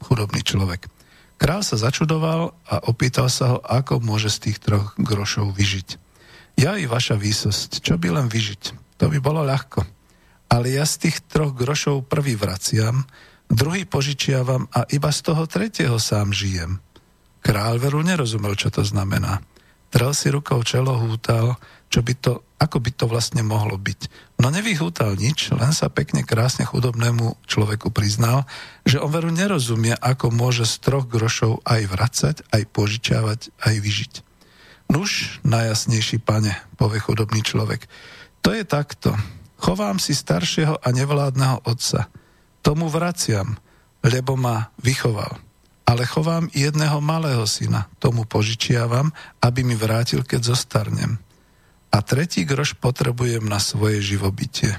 chudobný 0.00 0.42
človek. 0.42 0.88
Král 1.40 1.64
sa 1.64 1.80
začudoval 1.80 2.52
a 2.68 2.74
opýtal 2.84 3.32
sa 3.32 3.56
ho, 3.56 3.58
ako 3.64 4.04
môže 4.04 4.28
z 4.28 4.50
tých 4.50 4.58
troch 4.60 4.92
grošov 5.00 5.56
vyžiť. 5.56 5.96
Ja 6.60 6.76
i 6.76 6.84
vaša 6.84 7.16
výsosť, 7.16 7.80
čo 7.80 7.96
by 7.96 8.12
len 8.12 8.28
vyžiť? 8.28 8.96
To 9.00 9.08
by 9.08 9.16
bolo 9.24 9.40
ľahko. 9.40 9.80
Ale 10.52 10.68
ja 10.68 10.84
z 10.84 11.08
tých 11.08 11.24
troch 11.24 11.56
grošov 11.56 12.04
prvý 12.04 12.36
vraciam, 12.36 13.08
druhý 13.48 13.88
požičiavam 13.88 14.68
a 14.68 14.84
iba 14.92 15.08
z 15.08 15.20
toho 15.24 15.48
tretieho 15.48 15.96
sám 15.96 16.36
žijem. 16.36 16.84
Král 17.40 17.80
veru 17.80 18.04
nerozumel, 18.04 18.52
čo 18.52 18.68
to 18.68 18.84
znamená. 18.84 19.40
Trel 19.88 20.12
si 20.12 20.28
rukou 20.28 20.60
čelo, 20.60 20.92
hútal, 21.00 21.56
čo 21.90 22.06
by 22.06 22.14
to, 22.14 22.32
ako 22.62 22.78
by 22.78 22.90
to 22.94 23.10
vlastne 23.10 23.42
mohlo 23.42 23.74
byť. 23.74 24.00
No 24.38 24.54
nevyhútal 24.54 25.18
nič, 25.18 25.50
len 25.50 25.74
sa 25.74 25.90
pekne 25.90 26.22
krásne 26.22 26.62
chudobnému 26.62 27.34
človeku 27.50 27.90
priznal, 27.90 28.46
že 28.86 29.02
on 29.02 29.10
veru 29.10 29.34
nerozumie, 29.34 29.98
ako 29.98 30.30
môže 30.30 30.70
z 30.70 30.78
troch 30.86 31.10
grošov 31.10 31.66
aj 31.66 31.82
vracať, 31.90 32.36
aj 32.54 32.62
požičiavať, 32.70 33.40
aj 33.58 33.74
vyžiť. 33.82 34.12
Nuž, 34.86 35.42
najjasnejší 35.42 36.22
pane, 36.22 36.54
povie 36.78 37.02
chudobný 37.02 37.42
človek, 37.42 37.90
to 38.40 38.54
je 38.54 38.62
takto. 38.62 39.12
Chovám 39.60 40.00
si 40.00 40.16
staršieho 40.16 40.80
a 40.80 40.88
nevládneho 40.94 41.66
otca. 41.68 42.08
Tomu 42.64 42.88
vraciam, 42.88 43.60
lebo 44.00 44.38
ma 44.38 44.72
vychoval. 44.80 45.36
Ale 45.84 46.06
chovám 46.06 46.48
jedného 46.54 47.02
malého 47.02 47.44
syna, 47.50 47.90
tomu 47.98 48.24
požičiavam, 48.24 49.10
aby 49.42 49.66
mi 49.66 49.74
vrátil, 49.74 50.22
keď 50.22 50.54
zostarnem 50.54 51.18
a 51.90 51.98
tretí 52.06 52.46
groš 52.46 52.78
potrebujem 52.78 53.42
na 53.42 53.58
svoje 53.58 53.98
živobytie. 54.02 54.78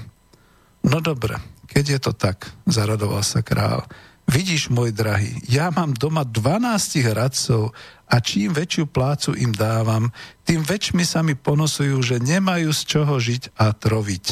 No 0.82 0.98
dobre, 0.98 1.38
keď 1.68 1.84
je 1.96 2.00
to 2.00 2.12
tak, 2.16 2.48
zaradoval 2.66 3.22
sa 3.22 3.44
král. 3.44 3.84
Vidíš, 4.26 4.70
môj 4.70 4.94
drahý, 4.94 5.34
ja 5.50 5.68
mám 5.68 5.92
doma 5.92 6.24
12 6.24 7.04
radcov 7.12 7.74
a 8.08 8.16
čím 8.22 8.54
väčšiu 8.54 8.88
plácu 8.88 9.34
im 9.36 9.52
dávam, 9.52 10.08
tým 10.46 10.62
väčšmi 10.62 11.04
sa 11.04 11.20
mi 11.20 11.34
ponosujú, 11.34 12.00
že 12.00 12.22
nemajú 12.22 12.70
z 12.70 12.82
čoho 12.86 13.14
žiť 13.18 13.56
a 13.60 13.72
troviť. 13.74 14.26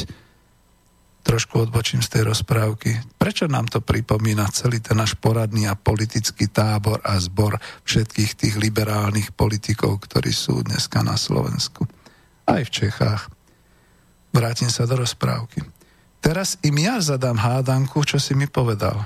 trošku 1.21 1.61
odbočím 1.61 2.01
z 2.01 2.17
tej 2.17 2.23
rozprávky. 2.33 2.97
Prečo 3.21 3.45
nám 3.45 3.69
to 3.69 3.77
pripomína 3.77 4.49
celý 4.49 4.81
ten 4.81 4.97
náš 4.97 5.13
poradný 5.13 5.69
a 5.69 5.77
politický 5.77 6.49
tábor 6.49 6.97
a 7.05 7.13
zbor 7.21 7.61
všetkých 7.85 8.31
tých 8.33 8.55
liberálnych 8.57 9.29
politikov, 9.37 10.01
ktorí 10.01 10.33
sú 10.33 10.65
dneska 10.65 11.05
na 11.05 11.13
Slovensku? 11.13 11.85
Aj 12.51 12.67
v 12.67 12.71
Čechách. 12.83 13.31
Vrátim 14.35 14.67
sa 14.67 14.83
do 14.83 14.99
rozprávky. 14.99 15.63
Teraz 16.19 16.59
im 16.67 16.75
ja 16.83 16.99
zadám 16.99 17.39
hádanku, 17.39 18.03
čo 18.03 18.19
si 18.19 18.35
mi 18.35 18.51
povedal. 18.51 18.99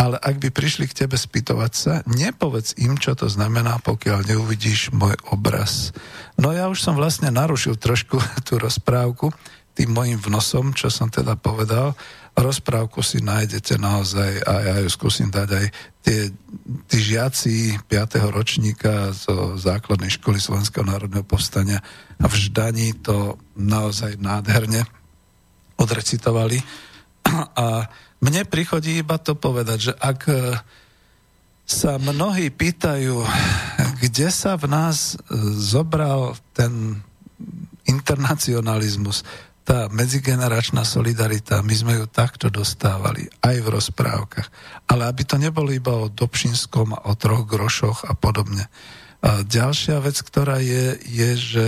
Ale 0.00 0.16
ak 0.16 0.40
by 0.40 0.48
prišli 0.48 0.88
k 0.88 1.04
tebe 1.04 1.20
spýtovať 1.20 1.72
sa, 1.76 1.94
nepovedz 2.08 2.80
im, 2.80 2.96
čo 2.96 3.12
to 3.12 3.28
znamená, 3.28 3.84
pokiaľ 3.84 4.32
neuvidíš 4.32 4.96
môj 4.96 5.12
obraz. 5.28 5.92
No 6.40 6.56
ja 6.56 6.72
už 6.72 6.80
som 6.80 6.96
vlastne 6.96 7.28
narušil 7.28 7.76
trošku 7.76 8.16
tú 8.48 8.56
rozprávku, 8.56 9.28
tým 9.76 9.92
mojim 9.92 10.16
vnosom, 10.16 10.72
čo 10.72 10.88
som 10.88 11.12
teda 11.12 11.36
povedal. 11.36 11.92
Rozprávku 12.32 13.04
si 13.04 13.20
nájdete 13.20 13.76
naozaj 13.76 14.40
a 14.48 14.52
ja 14.64 14.74
ju 14.80 14.88
skúsim 14.88 15.28
dať 15.28 15.48
aj 15.52 15.66
tie, 16.00 16.32
tí 16.88 16.98
žiaci 16.98 17.76
5. 17.86 18.32
ročníka 18.32 19.12
zo 19.12 19.56
základnej 19.60 20.08
školy 20.08 20.40
Slovenského 20.40 20.84
národného 20.84 21.24
povstania 21.24 21.84
a 22.20 22.24
v 22.28 22.34
Ždaní 22.34 22.96
to 23.00 23.36
naozaj 23.56 24.16
nádherne 24.16 24.84
odrecitovali. 25.76 26.60
A 27.56 27.88
mne 28.20 28.42
prichodí 28.48 29.00
iba 29.00 29.16
to 29.16 29.36
povedať, 29.36 29.92
že 29.92 29.92
ak 29.96 30.20
sa 31.64 32.02
mnohí 32.02 32.50
pýtajú, 32.50 33.22
kde 34.02 34.28
sa 34.34 34.58
v 34.58 34.66
nás 34.66 35.14
zobral 35.54 36.34
ten 36.50 36.98
internacionalizmus, 37.86 39.22
tá 39.70 39.86
medzigeneračná 39.86 40.82
solidarita, 40.82 41.62
my 41.62 41.70
sme 41.70 41.92
ju 42.02 42.10
takto 42.10 42.50
dostávali, 42.50 43.30
aj 43.38 43.56
v 43.62 43.70
rozprávkach. 43.70 44.48
Ale 44.90 45.06
aby 45.06 45.22
to 45.22 45.38
nebolo 45.38 45.70
iba 45.70 45.94
o 45.94 46.10
Dobšinskom, 46.10 47.06
o 47.06 47.12
troch 47.14 47.46
grošoch 47.46 48.02
a 48.10 48.18
podobne. 48.18 48.66
A 49.22 49.46
ďalšia 49.46 50.02
vec, 50.02 50.18
ktorá 50.26 50.58
je, 50.58 50.98
je, 51.06 51.30
že 51.38 51.66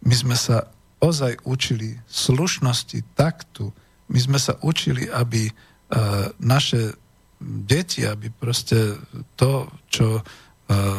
my 0.00 0.14
sme 0.16 0.32
sa 0.32 0.72
ozaj 1.04 1.44
učili 1.44 2.00
slušnosti, 2.08 3.04
taktu. 3.12 3.68
My 4.08 4.16
sme 4.16 4.40
sa 4.40 4.56
učili, 4.64 5.12
aby 5.12 5.52
uh, 5.52 6.32
naše 6.40 6.96
deti, 7.68 8.08
aby 8.08 8.32
proste 8.32 8.96
to, 9.36 9.68
čo 9.92 10.06
uh, 10.16 10.24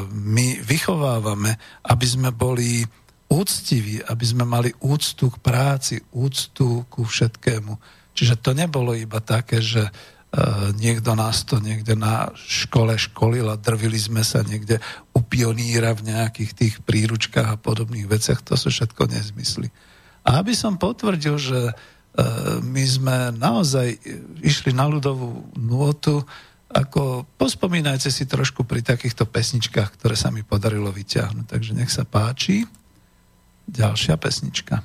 my 0.05 0.61
vychovávame, 0.61 1.57
aby 1.89 2.05
sme 2.05 2.30
boli 2.30 2.85
úctiví, 3.34 4.05
aby 4.05 4.26
sme 4.26 4.45
mali 4.45 4.69
úctu 4.85 5.34
k 5.34 5.38
práci, 5.41 5.95
úctu 6.14 6.85
ku 6.85 7.01
všetkému. 7.01 7.73
Čiže 8.14 8.38
to 8.38 8.53
nebolo 8.53 8.93
iba 8.93 9.18
také, 9.18 9.57
že 9.57 9.89
uh, 9.89 10.69
niekto 10.77 11.18
nás 11.18 11.41
to 11.41 11.57
niekde 11.57 11.97
na 11.97 12.30
škole 12.38 12.93
školil 12.93 13.49
a 13.49 13.57
drvili 13.57 13.97
sme 13.97 14.22
sa 14.22 14.45
niekde 14.45 14.77
u 15.18 15.26
pioníra 15.26 15.97
v 15.97 16.14
nejakých 16.14 16.51
tých 16.53 16.76
príručkách 16.85 17.57
a 17.57 17.61
podobných 17.61 18.05
veciach. 18.05 18.45
To 18.45 18.53
sú 18.53 18.69
všetko 18.69 19.10
nezmysly. 19.10 19.73
A 20.22 20.39
aby 20.39 20.53
som 20.53 20.77
potvrdil, 20.77 21.41
že 21.41 21.73
uh, 21.73 21.73
my 22.61 22.84
sme 22.85 23.18
naozaj 23.34 23.97
išli 24.45 24.77
na 24.77 24.85
ľudovú 24.85 25.49
nôtu, 25.57 26.22
ako 26.73 27.30
pospomínajte 27.38 28.10
si 28.10 28.26
trošku 28.26 28.65
pri 28.65 28.81
takýchto 28.81 29.30
pesničkách, 29.30 29.93
ktoré 29.93 30.18
sa 30.18 30.34
mi 30.34 30.41
podarilo 30.41 30.89
vyťahnuť. 30.89 31.45
Takže 31.45 31.72
nech 31.77 31.93
sa 31.93 32.01
páči. 32.01 32.65
Ďalšia 33.68 34.15
pesnička. 34.19 34.84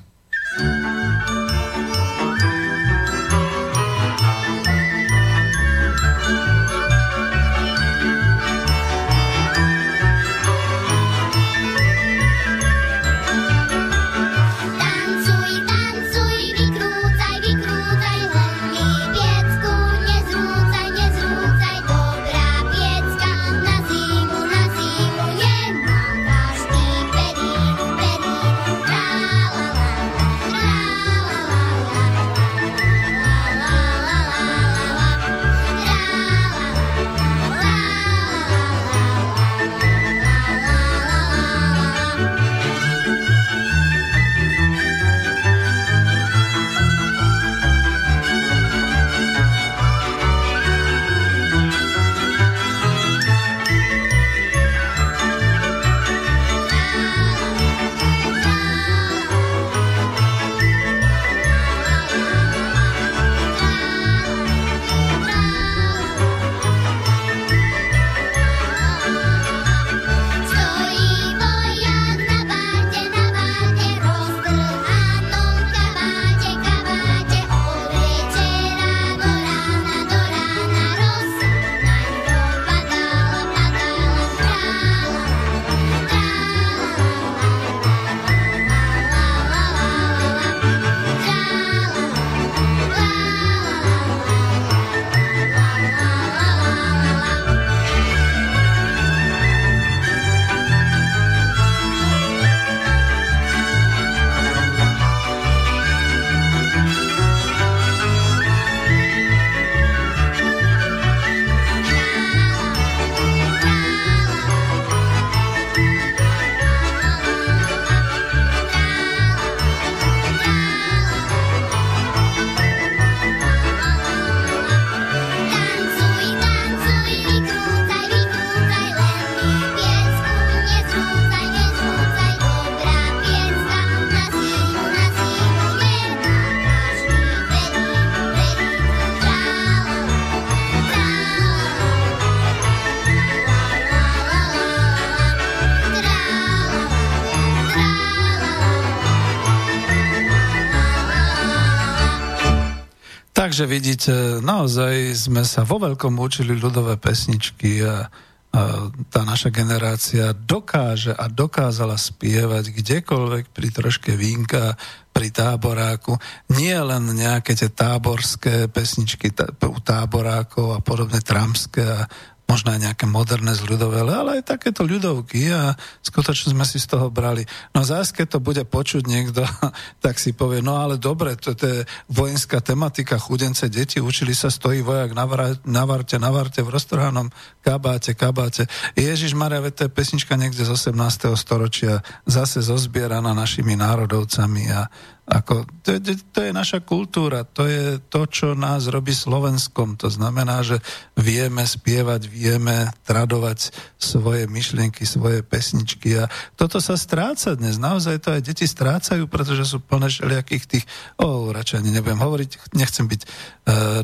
Takže 153.59 153.75
vidíte, 153.75 154.15
naozaj 154.39 155.19
sme 155.27 155.43
sa 155.43 155.67
vo 155.67 155.83
veľkom 155.83 156.15
učili 156.15 156.55
ľudové 156.55 156.95
pesničky 156.95 157.83
a, 157.83 158.07
a 158.55 158.87
tá 159.11 159.27
naša 159.27 159.51
generácia 159.51 160.31
dokáže 160.31 161.11
a 161.11 161.27
dokázala 161.27 161.99
spievať 161.99 162.71
kdekoľvek 162.71 163.51
pri 163.51 163.67
troške 163.67 164.15
vínka, 164.15 164.79
pri 165.11 165.35
táboráku. 165.35 166.15
Nie 166.55 166.79
len 166.79 167.11
nejaké 167.11 167.51
tie 167.51 167.67
táborské 167.67 168.71
pesničky 168.71 169.35
tá, 169.35 169.51
u 169.51 169.79
táborákov 169.83 170.79
a 170.79 170.79
podobne 170.79 171.19
tramské 171.19 171.83
a 171.83 172.07
možno 172.49 172.73
aj 172.73 172.81
nejaké 172.81 173.05
moderné 173.05 173.53
z 173.53 173.61
ľudovele, 173.69 174.09
ale 174.09 174.29
aj 174.41 174.57
takéto 174.57 174.81
ľudovky 174.81 175.53
a 175.53 175.77
skutočne 176.01 176.57
sme 176.57 176.65
si 176.65 176.81
z 176.81 176.89
toho 176.89 177.13
brali. 177.13 177.45
No 177.77 177.85
zás, 177.85 178.09
keď 178.09 178.35
to 178.35 178.39
bude 178.41 178.65
počuť 178.65 179.05
niekto, 179.05 179.45
tak 180.03 180.17
si 180.17 180.33
povie, 180.33 180.65
no 180.65 180.81
ale 180.81 180.97
dobre, 180.97 181.37
to, 181.37 181.53
to 181.53 181.65
je 181.69 181.79
vojenská 182.09 182.57
tematika, 182.65 183.21
chudence 183.21 183.69
deti, 183.69 184.01
učili 184.01 184.33
sa 184.33 184.49
stojí 184.49 184.81
vojak 184.81 185.13
na, 185.13 185.29
vra, 185.29 185.53
na 185.69 185.85
varte, 185.85 186.17
na 186.17 186.33
varte 186.33 186.65
v 186.65 186.73
roztrhanom 186.73 187.29
kabáte, 187.61 188.17
kabáte. 188.17 188.65
Ježiš 188.97 189.37
Maria, 189.37 189.61
to 189.69 189.85
je 189.85 189.93
pesnička 189.93 190.33
niekde 190.33 190.65
z 190.65 190.73
18. 190.73 191.29
storočia, 191.37 192.01
zase 192.25 192.65
zozbieraná 192.65 193.37
našimi 193.37 193.77
národovcami 193.77 194.73
a 194.73 194.89
ako, 195.29 195.69
to, 195.85 195.93
je, 195.93 196.17
to 196.33 196.39
je 196.41 196.51
naša 196.51 196.81
kultúra, 196.81 197.45
to 197.45 197.69
je 197.69 198.01
to, 198.09 198.25
čo 198.25 198.57
nás 198.57 198.89
robí 198.89 199.13
Slovenskom. 199.13 199.93
To 200.01 200.09
znamená, 200.09 200.65
že 200.65 200.81
vieme 201.13 201.61
spievať, 201.69 202.25
vieme 202.25 202.89
tradovať 203.05 203.69
svoje 204.01 204.49
myšlienky, 204.49 205.05
svoje 205.05 205.45
pesničky 205.45 206.17
a 206.17 206.25
toto 206.57 206.81
sa 206.81 206.97
stráca 206.97 207.53
dnes. 207.53 207.77
Naozaj 207.77 208.25
to 208.25 208.33
aj 208.33 208.41
deti 208.41 208.65
strácajú, 208.65 209.29
pretože 209.29 209.69
sú 209.69 209.77
plné 209.77 210.09
všelijakých 210.09 210.65
tých, 210.65 210.85
o, 211.21 211.53
radšej 211.53 211.85
ani 211.85 211.93
nebudem 211.93 212.17
hovoriť, 212.17 212.73
nechcem 212.73 213.05
byť 213.05 213.21
e, 213.21 213.27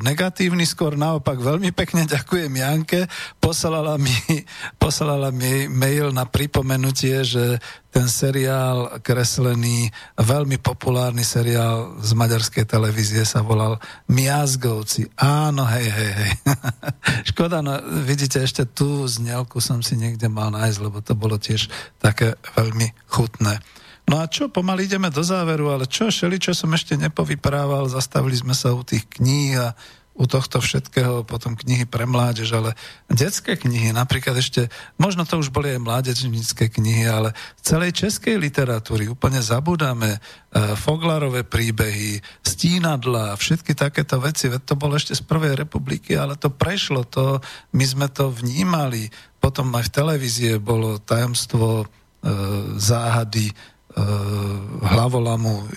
negatívny, 0.06 0.62
skôr 0.70 0.94
naopak 0.94 1.42
veľmi 1.42 1.74
pekne 1.74 2.06
ďakujem 2.06 2.54
Janke, 2.54 3.10
poslala 3.42 3.98
mi, 3.98 4.14
poslala 4.78 5.34
mi 5.34 5.66
mail 5.66 6.14
na 6.14 6.30
pripomenutie, 6.30 7.26
že 7.26 7.58
ten 7.96 8.12
seriál 8.12 9.00
kreslený, 9.00 9.88
veľmi 10.20 10.60
populárny 10.60 11.24
seriál 11.24 11.96
z 12.04 12.12
maďarskej 12.12 12.68
televízie 12.68 13.24
sa 13.24 13.40
volal 13.40 13.80
Miazgovci. 14.12 15.08
Áno, 15.16 15.64
hej, 15.64 15.88
hej, 15.88 16.12
hej. 16.12 16.32
Škoda, 17.32 17.64
no 17.64 17.80
vidíte, 18.04 18.44
ešte 18.44 18.68
tú 18.68 19.08
znelku 19.08 19.64
som 19.64 19.80
si 19.80 19.96
niekde 19.96 20.28
mal 20.28 20.52
nájsť, 20.52 20.80
lebo 20.84 21.00
to 21.00 21.16
bolo 21.16 21.40
tiež 21.40 21.72
také 22.04 22.36
veľmi 22.60 22.92
chutné. 23.08 23.64
No 24.12 24.20
a 24.20 24.28
čo, 24.28 24.52
pomaly 24.52 24.92
ideme 24.92 25.08
do 25.08 25.24
záveru, 25.24 25.72
ale 25.72 25.88
čo, 25.88 26.12
šeli, 26.12 26.36
čo 26.36 26.52
som 26.52 26.76
ešte 26.76 27.00
nepovyprával, 27.00 27.88
zastavili 27.88 28.36
sme 28.36 28.52
sa 28.52 28.76
u 28.76 28.84
tých 28.84 29.08
kníh 29.08 29.56
a 29.56 29.72
u 30.16 30.24
tohto 30.24 30.64
všetkého 30.64 31.28
potom 31.28 31.60
knihy 31.60 31.84
pre 31.84 32.08
mládež, 32.08 32.56
ale 32.56 32.72
detské 33.12 33.60
knihy, 33.60 33.92
napríklad 33.92 34.40
ešte, 34.40 34.72
možno 34.96 35.28
to 35.28 35.36
už 35.36 35.52
boli 35.52 35.76
aj 35.76 35.84
mládežnícke 35.84 36.72
knihy, 36.72 37.04
ale 37.04 37.36
celej 37.60 38.08
českej 38.08 38.40
literatúry 38.40 39.12
úplne 39.12 39.44
zabudáme 39.44 40.16
e, 40.16 40.20
Foglarové 40.80 41.44
príbehy, 41.44 42.24
stínadla, 42.48 43.36
všetky 43.36 43.76
takéto 43.76 44.16
veci, 44.24 44.48
veď 44.48 44.64
to 44.64 44.76
bolo 44.80 44.96
ešte 44.96 45.20
z 45.20 45.24
prvej 45.28 45.60
republiky, 45.60 46.16
ale 46.16 46.40
to 46.40 46.48
prešlo, 46.48 47.04
to, 47.04 47.44
my 47.76 47.84
sme 47.84 48.08
to 48.08 48.32
vnímali, 48.32 49.12
potom 49.44 49.68
aj 49.76 49.92
v 49.92 49.96
televízie 50.00 50.52
bolo 50.64 50.96
tajomstvo 50.96 51.84
e, 51.84 51.86
záhady 52.80 53.75
hlavolamu, 54.86 55.72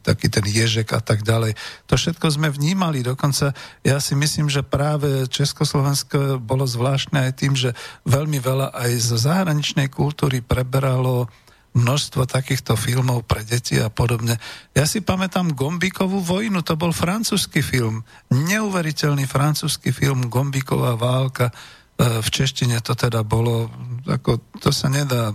taký 0.00 0.32
ten 0.32 0.44
ježek 0.48 0.88
a 0.96 1.04
tak 1.04 1.20
ďalej. 1.20 1.52
To 1.84 2.00
všetko 2.00 2.32
sme 2.32 2.48
vnímali, 2.48 3.04
dokonca 3.04 3.52
ja 3.84 4.00
si 4.00 4.16
myslím, 4.16 4.48
že 4.48 4.64
práve 4.64 5.28
Československo 5.28 6.40
bolo 6.40 6.64
zvláštne 6.64 7.28
aj 7.28 7.32
tým, 7.36 7.52
že 7.52 7.76
veľmi 8.08 8.40
veľa 8.40 8.72
aj 8.72 8.90
zo 9.04 9.20
zahraničnej 9.20 9.92
kultúry 9.92 10.40
preberalo 10.40 11.28
množstvo 11.72 12.28
takýchto 12.28 12.76
filmov 12.76 13.24
pre 13.24 13.44
deti 13.44 13.80
a 13.80 13.88
podobne. 13.88 14.36
Ja 14.76 14.84
si 14.84 15.00
pamätám 15.00 15.56
Gombíkovú 15.56 16.20
vojnu, 16.20 16.60
to 16.60 16.76
bol 16.76 16.92
francúzsky 16.92 17.64
film, 17.64 18.04
neuveriteľný 18.28 19.24
francúzsky 19.24 19.88
film 19.88 20.28
Gombíková 20.28 21.00
válka, 21.00 21.48
eh, 21.48 22.20
v 22.20 22.28
češtine 22.28 22.80
to 22.84 22.92
teda 22.92 23.24
bolo, 23.24 23.72
ako 24.04 24.40
to 24.60 24.68
sa 24.68 24.92
nedá 24.92 25.32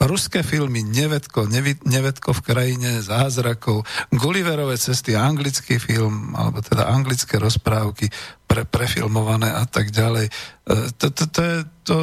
ruské 0.00 0.42
filmy 0.42 0.82
Nevedko, 0.82 1.46
Nevedko 1.84 2.30
v 2.34 2.44
krajine 2.44 3.00
zázrakov, 3.00 3.86
Gulliverové 4.10 4.76
cesty, 4.76 5.16
anglický 5.16 5.78
film, 5.78 6.34
alebo 6.36 6.60
teda 6.60 6.90
anglické 6.90 7.38
rozprávky 7.38 8.10
pre, 8.44 8.68
prefilmované 8.68 9.50
a 9.50 9.64
tak 9.64 9.90
ďalej. 9.90 10.28
E, 10.30 10.32
to, 10.98 11.10
to, 11.10 11.24
to 11.30 11.40
je 11.42 11.58
to 11.84 11.96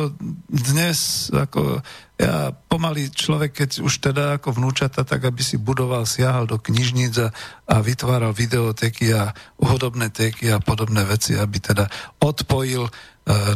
dnes, 0.50 1.30
ako 1.34 1.82
ja 2.22 2.54
pomaly 2.54 3.10
človek, 3.10 3.66
keď 3.66 3.70
už 3.82 3.94
teda 3.98 4.38
ako 4.38 4.62
vnúčata, 4.62 5.02
tak 5.02 5.26
aby 5.26 5.42
si 5.42 5.58
budoval, 5.58 6.06
siahal 6.06 6.46
do 6.46 6.62
knižníc 6.62 7.18
a, 7.18 7.34
a 7.66 7.82
vytváral 7.82 8.30
videoteky 8.30 9.10
a 9.10 9.34
hudobné 9.58 10.14
teky 10.14 10.54
a 10.54 10.62
podobné 10.62 11.02
veci, 11.02 11.34
aby 11.34 11.58
teda 11.58 11.90
odpojil 12.22 12.86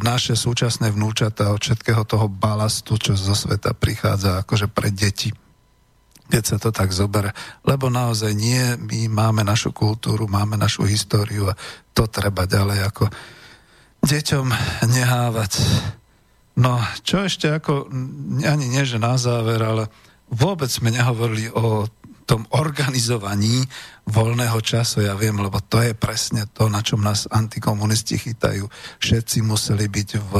naše 0.06 0.38
súčasné 0.38 0.94
vnúčata 0.94 1.50
od 1.50 1.62
všetkého 1.62 2.06
toho 2.06 2.30
balastu, 2.30 3.02
čo 3.02 3.18
zo 3.18 3.34
sveta 3.34 3.74
prichádza 3.74 4.46
akože 4.46 4.70
pre 4.70 4.94
deti 4.94 5.34
keď 6.26 6.44
sa 6.44 6.58
to 6.58 6.74
tak 6.74 6.90
zoberie. 6.90 7.30
Lebo 7.62 7.86
naozaj 7.94 8.34
nie, 8.34 8.58
my 8.82 9.14
máme 9.14 9.46
našu 9.46 9.70
kultúru, 9.70 10.26
máme 10.26 10.58
našu 10.58 10.82
históriu 10.90 11.54
a 11.54 11.58
to 11.94 12.10
treba 12.10 12.50
ďalej 12.50 12.82
ako 12.82 13.06
deťom 14.02 14.48
nehávať. 14.90 15.62
No, 16.58 16.82
čo 17.06 17.28
ešte 17.28 17.52
ako, 17.52 17.92
ani 18.42 18.66
nie, 18.72 18.84
že 18.88 18.98
na 18.98 19.20
záver, 19.20 19.62
ale 19.62 19.92
vôbec 20.32 20.72
sme 20.72 20.90
nehovorili 20.90 21.52
o 21.54 21.86
tom 22.26 22.50
organizovaní 22.58 23.64
voľného 24.10 24.58
času, 24.62 25.06
ja 25.06 25.14
viem, 25.14 25.38
lebo 25.38 25.62
to 25.62 25.82
je 25.82 25.94
presne 25.94 26.50
to, 26.50 26.70
na 26.70 26.82
čom 26.82 27.02
nás 27.06 27.30
antikomunisti 27.30 28.18
chytajú. 28.18 28.66
Všetci 29.02 29.46
museli 29.46 29.86
byť 29.86 30.10
v 30.18 30.34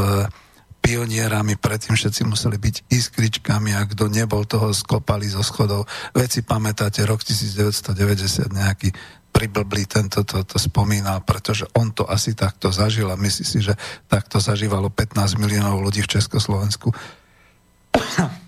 pionierami, 0.86 1.58
predtým 1.58 1.98
všetci 1.98 2.22
museli 2.30 2.62
byť 2.62 2.76
iskričkami 2.94 3.74
a 3.74 3.90
kto 3.90 4.06
nebol, 4.06 4.46
toho 4.46 4.70
skopali 4.70 5.26
zo 5.26 5.42
schodov. 5.42 5.90
Veci 6.14 6.46
pamätáte, 6.46 7.02
rok 7.10 7.26
1990 7.26 8.54
nejaký 8.54 8.90
priblblý 9.34 9.84
tento 9.90 10.22
to, 10.24 10.46
to 10.46 10.62
spomínal, 10.62 11.26
pretože 11.26 11.66
on 11.76 11.92
to 11.92 12.06
asi 12.06 12.38
takto 12.38 12.70
zažil 12.70 13.10
a 13.10 13.20
myslí 13.20 13.44
si, 13.44 13.60
že 13.66 13.74
takto 14.08 14.38
zažívalo 14.38 14.94
15 14.94 15.42
miliónov 15.42 15.82
ľudí 15.82 16.06
v 16.06 16.22
Československu. 16.22 16.94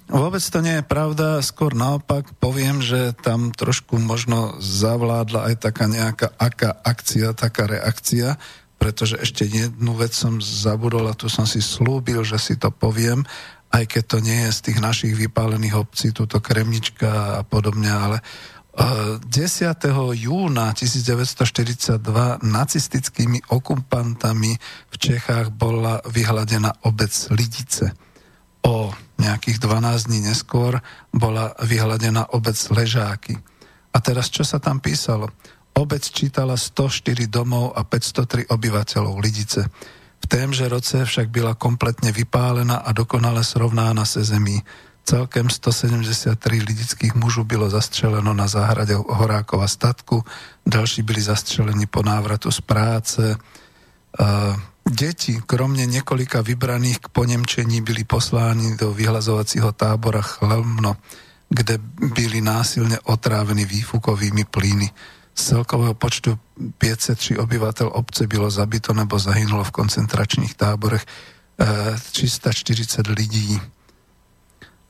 Vôbec 0.07 0.39
to 0.39 0.63
nie 0.63 0.79
je 0.79 0.87
pravda, 0.87 1.43
skôr 1.43 1.75
naopak 1.75 2.31
poviem, 2.39 2.79
že 2.79 3.11
tam 3.19 3.51
trošku 3.51 3.99
možno 3.99 4.55
zavládla 4.63 5.51
aj 5.51 5.55
taká 5.59 5.85
nejaká 5.91 6.31
aká 6.39 6.79
akcia, 6.79 7.35
taká 7.35 7.67
reakcia, 7.67 8.39
pretože 8.79 9.19
ešte 9.19 9.43
jednu 9.43 9.99
vec 9.99 10.15
som 10.15 10.39
zabudol 10.39 11.11
a 11.11 11.17
tu 11.17 11.27
som 11.27 11.43
si 11.43 11.59
slúbil, 11.59 12.23
že 12.23 12.39
si 12.39 12.55
to 12.55 12.71
poviem, 12.71 13.27
aj 13.75 13.83
keď 13.83 14.03
to 14.07 14.17
nie 14.23 14.39
je 14.47 14.51
z 14.55 14.59
tých 14.71 14.79
našich 14.79 15.13
vypálených 15.17 15.75
obcí, 15.75 16.15
túto 16.15 16.39
Kremnička 16.39 17.39
a 17.39 17.43
podobne, 17.43 17.91
ale 17.91 18.17
10. 18.77 19.27
Eh, 19.27 20.23
júna 20.23 20.71
1942 20.71 22.39
nacistickými 22.45 23.49
okupantami 23.49 24.53
v 24.87 24.95
Čechách 24.95 25.49
bola 25.49 25.99
vyhladená 26.05 26.85
obec 26.85 27.11
Lidice. 27.33 27.97
O 28.61 28.93
nejakých 29.17 29.57
12 29.59 30.07
dní 30.07 30.19
neskôr 30.29 30.81
bola 31.13 31.53
vyhľadená 31.61 32.33
obec 32.33 32.57
Ležáky. 32.69 33.37
A 33.93 33.97
teraz 33.99 34.29
čo 34.29 34.45
sa 34.45 34.61
tam 34.61 34.77
písalo? 34.77 35.33
Obec 35.77 36.05
čítala 36.09 36.57
104 36.57 37.29
domov 37.29 37.73
a 37.77 37.85
503 37.85 38.49
obyvateľov 38.49 39.21
Lidice. 39.21 39.69
V 40.17 40.25
témže 40.25 40.65
roce 40.69 41.05
však 41.05 41.29
byla 41.29 41.53
kompletne 41.53 42.11
vypálená 42.11 42.81
a 42.81 42.89
dokonale 42.91 43.43
srovnána 43.43 44.05
se 44.05 44.23
zemí. 44.23 44.61
Celkem 45.07 45.49
173 45.49 46.35
lidických 46.61 47.15
mužov 47.15 47.45
bylo 47.45 47.69
zastřeleno 47.69 48.33
na 48.33 48.47
záhrade 48.47 48.95
Horákova 48.95 49.67
statku, 49.67 50.23
ďalší 50.65 51.01
byli 51.01 51.21
zastrelení 51.21 51.85
po 51.85 52.03
návratu 52.03 52.51
z 52.51 52.61
práce. 52.61 53.37
Uh, 54.19 54.59
Deti, 54.87 55.35
kromne 55.43 55.83
niekoľka 55.83 56.39
vybraných 56.39 57.03
k 57.03 57.11
ponemčení, 57.11 57.83
byli 57.83 58.07
posláni 58.07 58.79
do 58.79 58.95
vyhlazovacího 58.95 59.75
tábora 59.75 60.23
Chlmno, 60.23 60.95
kde 61.51 61.79
byli 62.15 62.39
násilne 62.39 62.95
otrávení 63.03 63.67
výfukovými 63.67 64.47
plyny. 64.47 64.87
Z 65.35 65.41
celkového 65.53 65.93
počtu 65.93 66.39
503 66.79 67.37
obyvateľ 67.37 67.87
obce 67.93 68.25
bylo 68.31 68.47
zabito 68.49 68.95
nebo 68.95 69.19
zahynulo 69.19 69.67
v 69.67 69.75
koncentračných 69.75 70.55
táborech 70.55 71.03
340 71.59 73.03
e, 73.03 73.11
ľudí, 73.11 73.59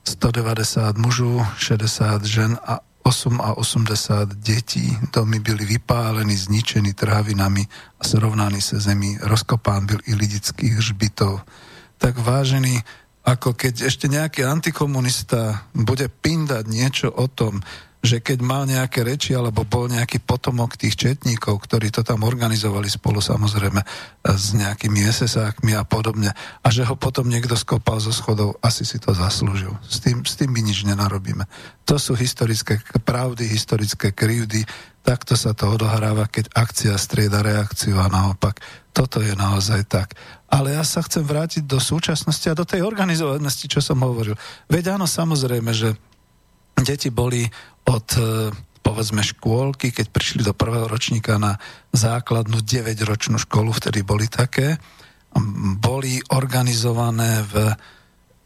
190 0.08 0.96
mužov, 1.04 1.44
60 1.60 2.24
žen 2.24 2.54
a 2.56 2.80
8 2.80 2.86
a 2.86 2.97
80 3.08 4.34
detí. 4.36 4.98
Domy 5.14 5.40
byli 5.40 5.66
vypálení, 5.66 6.36
zničení 6.36 6.94
trhavinami 6.94 7.68
a 8.00 8.04
srovnaní 8.04 8.62
se 8.62 8.80
zemí. 8.80 9.18
Rozkopán 9.22 9.86
byl 9.86 10.00
i 10.06 10.16
lidických 10.16 10.82
žbytov. 10.82 11.42
Tak 11.98 12.18
vážený, 12.20 12.84
ako 13.26 13.54
keď 13.56 13.88
ešte 13.88 14.08
nejaký 14.08 14.44
antikomunista 14.44 15.68
bude 15.76 16.08
pindať 16.08 16.68
niečo 16.68 17.08
o 17.12 17.28
tom, 17.28 17.64
že 18.08 18.24
keď 18.24 18.40
mal 18.40 18.64
nejaké 18.64 19.04
reči 19.04 19.36
alebo 19.36 19.68
bol 19.68 19.92
nejaký 19.92 20.24
potomok 20.24 20.80
tých 20.80 20.96
četníkov, 20.96 21.60
ktorí 21.60 21.92
to 21.92 22.08
tam 22.08 22.24
organizovali 22.24 22.88
spolu 22.88 23.20
samozrejme 23.20 23.84
s 24.24 24.56
nejakými 24.56 25.04
SSákmi 25.12 25.76
a 25.76 25.84
podobne 25.84 26.32
a 26.64 26.68
že 26.72 26.88
ho 26.88 26.96
potom 26.96 27.28
niekto 27.28 27.60
skopal 27.60 28.00
zo 28.00 28.16
schodov, 28.16 28.56
asi 28.64 28.88
si 28.88 28.96
to 29.04 29.12
zaslúžil. 29.12 29.76
S 29.84 30.00
tým, 30.00 30.24
s 30.24 30.40
tým 30.40 30.56
my 30.56 30.64
nič 30.64 30.88
nenarobíme. 30.88 31.44
To 31.84 32.00
sú 32.00 32.16
historické 32.16 32.80
pravdy, 33.04 33.44
historické 33.44 34.16
krivdy, 34.16 34.64
takto 35.04 35.36
sa 35.36 35.52
to 35.52 35.72
odohráva, 35.76 36.32
keď 36.32 36.52
akcia 36.56 36.96
strieda 36.96 37.44
reakciu 37.44 38.00
a 38.00 38.08
naopak. 38.08 38.64
Toto 38.96 39.20
je 39.20 39.36
naozaj 39.36 39.88
tak. 39.88 40.16
Ale 40.48 40.76
ja 40.76 40.84
sa 40.88 41.04
chcem 41.04 41.24
vrátiť 41.28 41.64
do 41.68 41.80
súčasnosti 41.80 42.48
a 42.48 42.58
do 42.58 42.64
tej 42.64 42.84
organizovanosti, 42.84 43.68
čo 43.68 43.84
som 43.84 44.00
hovoril. 44.00 44.36
Veď 44.72 44.96
áno, 44.96 45.08
samozrejme, 45.08 45.72
že 45.76 45.96
deti 46.84 47.10
boli 47.10 47.48
od 47.88 48.08
e, 48.20 48.22
povedzme 48.84 49.24
škôlky, 49.24 49.96
keď 49.96 50.12
prišli 50.12 50.42
do 50.44 50.56
prvého 50.56 50.88
ročníka 50.88 51.40
na 51.40 51.60
základnú 51.96 52.60
9-ročnú 52.64 53.40
školu, 53.40 53.72
vtedy 53.76 54.04
boli 54.04 54.28
také, 54.28 54.80
boli 55.80 56.20
organizované 56.32 57.44
v 57.48 57.76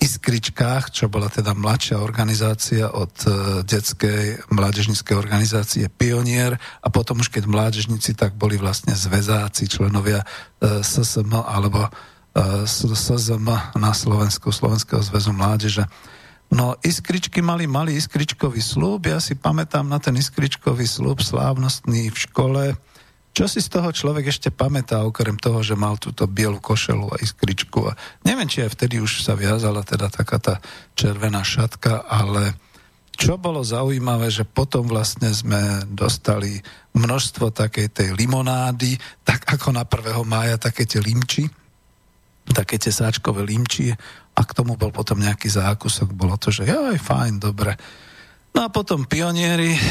Iskričkách, 0.01 0.89
čo 0.89 1.13
bola 1.13 1.29
teda 1.29 1.53
mladšia 1.53 2.01
organizácia 2.01 2.89
od 2.89 3.13
e, 3.21 3.29
detskej 3.61 4.49
mládežnickej 4.49 5.13
organizácie 5.13 5.85
Pionier 5.93 6.57
a 6.81 6.87
potom 6.89 7.21
už 7.21 7.29
keď 7.29 7.45
mládežníci, 7.45 8.17
tak 8.17 8.33
boli 8.33 8.57
vlastne 8.57 8.97
zväzáci, 8.97 9.69
členovia 9.69 10.25
e, 10.25 10.81
SSM 10.81 11.37
alebo 11.37 11.85
SSM 12.65 13.43
na 13.75 13.91
Slovensku, 13.91 14.55
Slovenského 14.55 15.03
zväzu 15.03 15.35
mládeže. 15.35 15.83
No 16.51 16.75
iskričky 16.83 17.39
mali 17.39 17.63
malý 17.63 17.95
iskričkový 17.95 18.59
slúb, 18.59 19.07
ja 19.07 19.23
si 19.23 19.39
pamätám 19.39 19.87
na 19.87 20.03
ten 20.03 20.19
iskričkový 20.19 20.83
slúb 20.83 21.23
slávnostný 21.23 22.11
v 22.11 22.17
škole. 22.27 22.63
Čo 23.31 23.47
si 23.47 23.63
z 23.63 23.71
toho 23.71 23.95
človek 23.95 24.27
ešte 24.27 24.51
pamätá, 24.51 25.07
okrem 25.07 25.39
toho, 25.39 25.63
že 25.63 25.79
mal 25.79 25.95
túto 25.95 26.27
bielu 26.27 26.59
košelu 26.59 27.15
a 27.15 27.21
iskričku. 27.23 27.87
A 27.87 27.95
neviem, 28.27 28.51
či 28.51 28.67
aj 28.67 28.75
vtedy 28.75 28.99
už 28.99 29.23
sa 29.23 29.39
viazala 29.39 29.87
teda 29.87 30.11
taká 30.11 30.35
tá 30.43 30.55
červená 30.99 31.39
šatka, 31.39 32.03
ale 32.03 32.59
čo 33.15 33.39
bolo 33.39 33.63
zaujímavé, 33.63 34.27
že 34.27 34.43
potom 34.43 34.91
vlastne 34.91 35.31
sme 35.31 35.87
dostali 35.87 36.59
množstvo 36.91 37.55
takej 37.55 37.87
tej 37.95 38.09
limonády, 38.19 38.99
tak 39.23 39.47
ako 39.47 39.71
na 39.71 39.87
1. 39.87 40.19
mája 40.27 40.59
také 40.59 40.83
tie 40.83 40.99
limči, 40.99 41.47
také 42.51 42.75
tie 42.75 42.91
sáčkové 42.91 43.47
limči 43.47 43.95
a 44.35 44.41
k 44.47 44.55
tomu 44.55 44.79
bol 44.79 44.89
potom 44.89 45.19
nejaký 45.19 45.51
zákusok, 45.51 46.15
bolo 46.15 46.39
to, 46.39 46.49
že 46.49 46.67
aj 46.67 46.99
fajn, 46.99 47.39
dobre. 47.41 47.75
No 48.51 48.67
a 48.67 48.69
potom 48.69 49.07
pionieri, 49.07 49.71
e, 49.71 49.81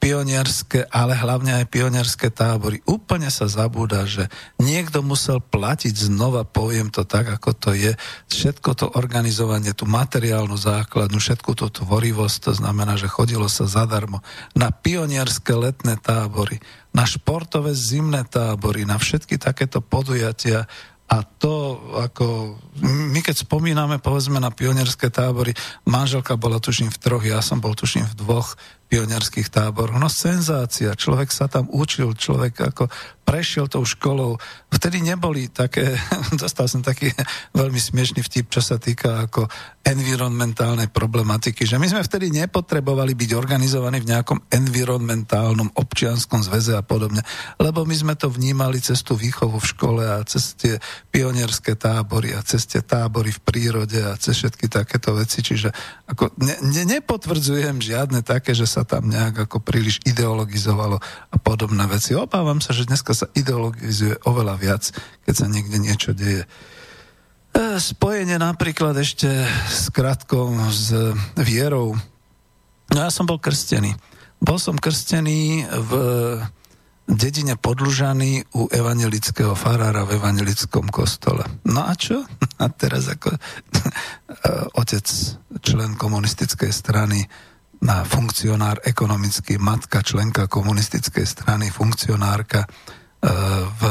pionierské, 0.00 0.88
ale 0.88 1.12
hlavne 1.12 1.60
aj 1.60 1.68
pionierské 1.68 2.32
tábory. 2.32 2.80
Úplne 2.88 3.28
sa 3.28 3.44
zabúda, 3.44 4.08
že 4.08 4.32
niekto 4.56 5.04
musel 5.04 5.36
platiť 5.36 6.08
znova, 6.08 6.48
poviem 6.48 6.88
to 6.88 7.04
tak, 7.04 7.28
ako 7.28 7.52
to 7.52 7.70
je, 7.76 7.92
všetko 8.32 8.72
to 8.72 8.86
organizovanie, 8.96 9.76
tú 9.76 9.84
materiálnu 9.84 10.56
základnú, 10.56 11.20
všetku 11.20 11.52
tú 11.52 11.68
tvorivosť, 11.68 12.36
to 12.48 12.52
znamená, 12.56 12.96
že 12.96 13.12
chodilo 13.12 13.52
sa 13.52 13.68
zadarmo 13.68 14.24
na 14.56 14.72
pionierské 14.72 15.52
letné 15.52 16.00
tábory, 16.00 16.56
na 16.96 17.04
športové 17.04 17.76
zimné 17.76 18.24
tábory, 18.24 18.88
na 18.88 18.96
všetky 18.96 19.36
takéto 19.36 19.84
podujatia, 19.84 20.64
a 21.10 21.26
to, 21.26 21.74
ako 22.06 22.54
my 22.86 23.18
keď 23.18 23.42
spomíname, 23.42 23.98
povedzme, 23.98 24.38
na 24.38 24.54
pionierské 24.54 25.10
tábory, 25.10 25.58
manželka 25.82 26.38
bola 26.38 26.62
tuším 26.62 26.86
v 26.94 27.00
troch, 27.02 27.26
ja 27.26 27.42
som 27.42 27.58
bol 27.58 27.74
tuším 27.74 28.06
v 28.14 28.18
dvoch 28.22 28.54
pionierských 28.86 29.50
táboroch. 29.50 29.98
No 29.98 30.06
senzácia, 30.06 30.94
človek 30.94 31.34
sa 31.34 31.50
tam 31.50 31.66
učil, 31.66 32.14
človek 32.14 32.54
ako 32.74 32.84
prešiel 33.30 33.70
tou 33.70 33.86
školou. 33.86 34.34
Vtedy 34.74 35.06
neboli 35.06 35.46
také, 35.46 35.94
dostal 36.42 36.66
som 36.66 36.82
taký 36.82 37.14
veľmi 37.60 37.78
smiešný 37.78 38.26
vtip, 38.26 38.50
čo 38.50 38.58
sa 38.58 38.82
týka 38.82 39.30
ako 39.30 39.46
environmentálnej 39.86 40.92
problematiky, 40.92 41.64
že 41.64 41.80
my 41.80 41.86
sme 41.88 42.02
vtedy 42.04 42.28
nepotrebovali 42.34 43.16
byť 43.16 43.30
organizovaní 43.32 44.02
v 44.02 44.10
nejakom 44.12 44.38
environmentálnom 44.52 45.72
občianskom 45.72 46.44
zväze 46.44 46.76
a 46.76 46.84
podobne, 46.84 47.24
lebo 47.56 47.86
my 47.88 47.94
sme 47.96 48.14
to 48.18 48.28
vnímali 48.28 48.82
cez 48.82 49.00
tú 49.00 49.16
výchovu 49.16 49.56
v 49.56 49.70
škole 49.70 50.02
a 50.04 50.20
cez 50.26 50.52
tie 50.58 50.74
pionierské 51.14 51.78
tábory 51.80 52.36
a 52.36 52.44
cez 52.44 52.68
tie 52.68 52.84
tábory 52.84 53.32
v 53.32 53.40
prírode 53.40 53.98
a 54.04 54.20
cez 54.20 54.36
všetky 54.36 54.68
takéto 54.68 55.16
veci, 55.16 55.40
čiže 55.40 55.72
ako 56.10 56.34
ne, 56.42 56.54
ne, 56.60 56.84
nepotvrdzujem 56.98 57.80
žiadne 57.80 58.20
také, 58.20 58.52
že 58.52 58.68
sa 58.68 58.84
tam 58.84 59.08
nejak 59.08 59.48
ako 59.48 59.64
príliš 59.64 60.02
ideologizovalo 60.04 61.00
a 61.30 61.36
podobné 61.40 61.88
veci. 61.88 62.12
Obávam 62.12 62.60
sa, 62.60 62.76
že 62.76 62.84
dneska 62.84 63.16
sa 63.20 63.26
ideologizuje 63.36 64.16
oveľa 64.24 64.54
viac, 64.56 64.84
keď 65.28 65.34
sa 65.36 65.46
niekde 65.46 65.76
niečo 65.76 66.16
deje. 66.16 66.44
E, 66.44 67.76
spojenie 67.76 68.40
napríklad 68.40 68.96
ešte 68.96 69.28
s 69.68 69.92
krátkou 69.92 70.56
s 70.72 70.94
vierou. 71.36 71.98
No 72.90 72.98
ja 72.98 73.10
som 73.12 73.28
bol 73.28 73.36
krstený. 73.36 73.92
Bol 74.40 74.56
som 74.56 74.80
krstený 74.80 75.68
v 75.68 75.92
dedine 77.10 77.58
Podlužany 77.58 78.46
u 78.54 78.70
evangelického 78.70 79.52
farára 79.58 80.06
v 80.06 80.16
evangelickom 80.16 80.88
kostole. 80.88 81.42
No 81.66 81.84
a 81.84 81.92
čo? 81.98 82.22
A 82.62 82.68
teraz 82.68 83.08
ako 83.08 83.34
otec, 84.76 85.06
člen 85.64 85.96
komunistickej 85.96 86.70
strany, 86.70 87.24
na 87.80 88.04
funkcionár 88.04 88.84
ekonomický, 88.84 89.56
matka, 89.56 90.04
členka 90.04 90.44
komunistickej 90.44 91.24
strany, 91.24 91.72
funkcionárka, 91.72 92.68
v 93.20 93.82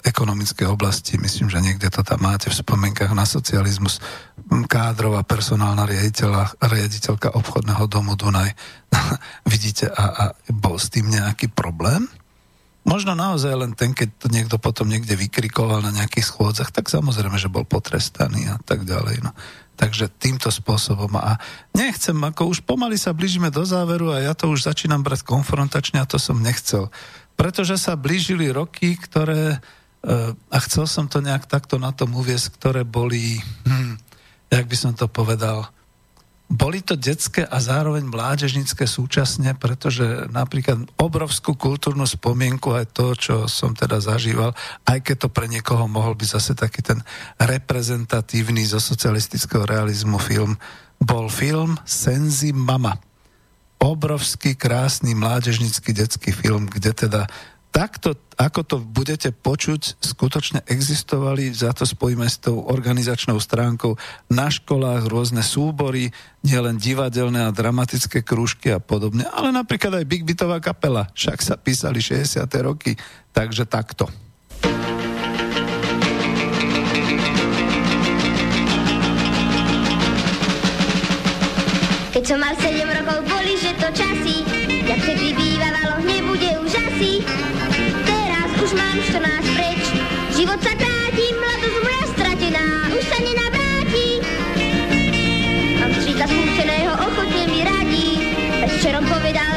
ekonomickej 0.00 0.64
oblasti, 0.64 1.20
myslím, 1.20 1.52
že 1.52 1.60
niekde 1.60 1.92
to 1.92 2.00
tam 2.00 2.24
máte 2.24 2.48
v 2.48 2.56
spomienkach 2.56 3.12
na 3.12 3.28
socializmus, 3.28 4.00
kádrová 4.64 5.20
personálna 5.28 5.84
riaditeľka 6.60 7.36
obchodného 7.36 7.84
domu 7.84 8.16
Dunaj. 8.16 8.56
Vidíte, 9.52 9.92
a, 9.92 10.04
a 10.08 10.24
bol 10.48 10.80
s 10.80 10.88
tým 10.88 11.12
nejaký 11.12 11.52
problém? 11.52 12.08
Možno 12.88 13.12
naozaj 13.12 13.52
len 13.52 13.76
ten, 13.76 13.92
keď 13.92 14.08
to 14.16 14.26
niekto 14.32 14.56
potom 14.56 14.88
niekde 14.88 15.12
vykrikoval 15.12 15.84
na 15.84 15.92
nejakých 15.92 16.24
schôdzach, 16.24 16.72
tak 16.72 16.88
samozrejme, 16.88 17.36
že 17.36 17.52
bol 17.52 17.68
potrestaný 17.68 18.48
a 18.48 18.56
tak 18.64 18.88
ďalej. 18.88 19.20
No. 19.20 19.36
Takže 19.76 20.08
týmto 20.16 20.48
spôsobom. 20.48 21.12
A 21.20 21.36
nechcem, 21.76 22.16
ako 22.16 22.48
už 22.56 22.64
pomaly 22.64 22.96
sa 22.96 23.12
blížime 23.12 23.52
do 23.52 23.68
záveru 23.68 24.16
a 24.16 24.24
ja 24.24 24.32
to 24.32 24.48
už 24.48 24.64
začínam 24.64 25.04
brať 25.04 25.28
konfrontačne 25.28 26.00
a 26.00 26.08
to 26.08 26.16
som 26.16 26.40
nechcel 26.40 26.88
pretože 27.38 27.78
sa 27.78 27.94
blížili 27.94 28.50
roky, 28.50 28.98
ktoré, 28.98 29.62
eh, 29.62 30.34
a 30.34 30.56
chcel 30.66 30.90
som 30.90 31.06
to 31.06 31.22
nejak 31.22 31.46
takto 31.46 31.78
na 31.78 31.94
tom 31.94 32.18
uviesť, 32.18 32.58
ktoré 32.58 32.82
boli, 32.82 33.38
hm, 33.62 33.94
jak 34.50 34.66
by 34.66 34.76
som 34.76 34.92
to 34.98 35.06
povedal, 35.06 35.70
boli 36.48 36.80
to 36.80 36.96
detské 36.96 37.44
a 37.44 37.60
zároveň 37.60 38.08
mládežnické 38.08 38.88
súčasne, 38.88 39.52
pretože 39.52 40.32
napríklad 40.32 40.88
obrovskú 40.96 41.52
kultúrnu 41.52 42.08
spomienku 42.08 42.72
aj 42.72 42.86
to, 42.96 43.06
čo 43.12 43.34
som 43.44 43.76
teda 43.76 44.00
zažíval, 44.00 44.56
aj 44.88 44.98
keď 45.04 45.16
to 45.20 45.28
pre 45.28 45.44
niekoho 45.44 45.84
mohol 45.84 46.16
byť 46.16 46.28
zase 46.40 46.52
taký 46.56 46.80
ten 46.80 47.04
reprezentatívny 47.36 48.64
zo 48.64 48.80
socialistického 48.80 49.68
realizmu 49.68 50.16
film, 50.16 50.56
bol 50.96 51.28
film 51.28 51.76
Senzi 51.84 52.56
Mama 52.56 53.07
obrovský, 53.78 54.58
krásny, 54.58 55.14
mládežnický 55.14 55.94
detský 55.94 56.34
film, 56.34 56.66
kde 56.66 56.90
teda 56.94 57.30
takto, 57.70 58.18
ako 58.34 58.60
to 58.66 58.76
budete 58.82 59.30
počuť, 59.30 60.02
skutočne 60.02 60.66
existovali, 60.66 61.52
za 61.54 61.70
to 61.70 61.86
spojíme 61.86 62.26
s 62.26 62.42
tou 62.42 62.64
organizačnou 62.66 63.38
stránkou 63.38 63.94
na 64.32 64.50
školách 64.50 65.06
rôzne 65.06 65.46
súbory, 65.46 66.10
nielen 66.42 66.80
divadelné 66.80 67.46
a 67.46 67.54
dramatické 67.54 68.26
krúžky 68.26 68.74
a 68.74 68.82
podobne, 68.82 69.28
ale 69.30 69.54
napríklad 69.54 70.02
aj 70.02 70.10
Big 70.10 70.26
Bitová 70.26 70.58
kapela, 70.58 71.06
však 71.14 71.38
sa 71.38 71.54
písali 71.54 72.02
60. 72.02 72.42
roky, 72.66 72.98
takže 73.30 73.62
takto. 73.68 74.10
Keď 82.08 82.24
som 82.26 82.42
mal 82.42 82.50
7 82.58 82.82
rokov, 82.82 83.37
včerom 98.98 99.14
povedal, 99.14 99.47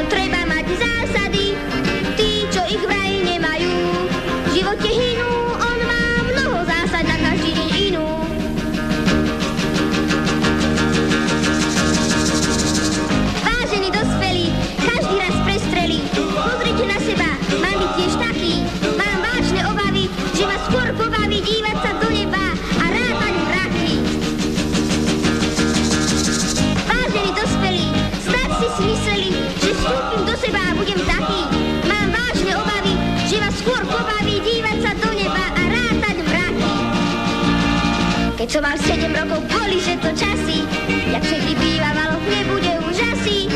Keď 38.42 38.58
som 38.58 38.66
mal 38.66 38.74
7 38.74 39.06
rokov, 39.06 39.38
boli, 39.54 39.78
že 39.78 39.94
to 40.02 40.10
časy, 40.18 40.66
jak 41.14 41.22
všetky 41.22 41.54
bývalo, 41.62 42.18
nebude 42.26 42.74
už 42.90 42.98
asi. 43.14 43.46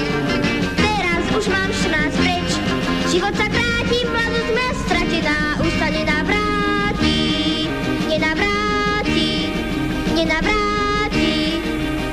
Teraz 0.78 1.26
už 1.34 1.50
mám 1.50 1.66
14 1.74 2.22
preč, 2.22 2.48
život 3.10 3.34
sa 3.34 3.50
kráti, 3.50 4.06
mladosť 4.06 4.50
ma 4.54 4.68
stratená, 4.86 5.38
už 5.58 5.72
sa 5.74 5.88
nenavráti, 5.90 7.18
nenavráti, 8.06 9.30
nenavráti, 10.14 11.34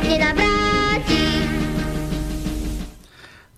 nenavráti. 0.10 1.26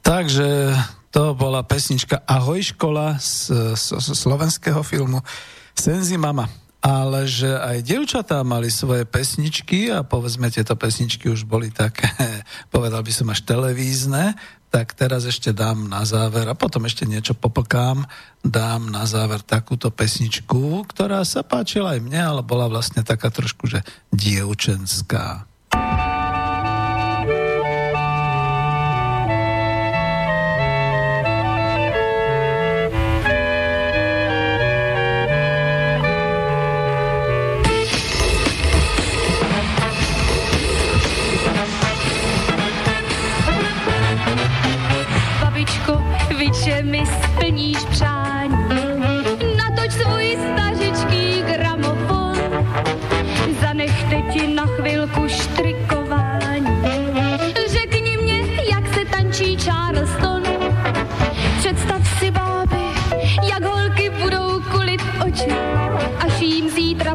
Takže 0.03 0.75
to 1.15 1.31
bola 1.39 1.63
pesnička 1.63 2.19
Ahoj 2.27 2.75
škola 2.75 3.15
z, 3.23 3.47
z, 3.79 3.95
z 3.95 4.07
slovenského 4.11 4.83
filmu 4.83 5.23
Senzi 5.71 6.19
Mama. 6.19 6.64
Ale 6.85 7.25
že 7.25 7.49
aj 7.49 7.81
devčatá 7.81 8.45
mali 8.45 8.69
svoje 8.69 9.09
pesničky 9.09 9.89
a 9.89 10.05
povedzme 10.05 10.53
tieto 10.53 10.77
pesničky 10.77 11.33
už 11.33 11.49
boli 11.49 11.73
také, 11.73 12.13
povedal 12.73 13.01
by 13.01 13.09
som 13.09 13.33
až 13.33 13.41
televízne, 13.41 14.37
tak 14.69 14.93
teraz 14.93 15.25
ešte 15.25 15.49
dám 15.49 15.89
na 15.89 16.05
záver 16.05 16.45
a 16.45 16.53
potom 16.53 16.85
ešte 16.85 17.09
niečo 17.09 17.33
poplkám, 17.33 18.05
dám 18.45 18.93
na 18.93 19.09
záver 19.09 19.41
takúto 19.41 19.89
pesničku, 19.89 20.85
ktorá 20.85 21.25
sa 21.25 21.41
páčila 21.41 21.97
aj 21.97 22.05
mne, 22.05 22.21
ale 22.21 22.41
bola 22.45 22.69
vlastne 22.69 23.01
taká 23.01 23.33
trošku, 23.33 23.65
že 23.65 23.81
dievčenská. 24.13 25.49
Babičko, 25.73 26.14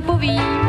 jim 0.07 0.60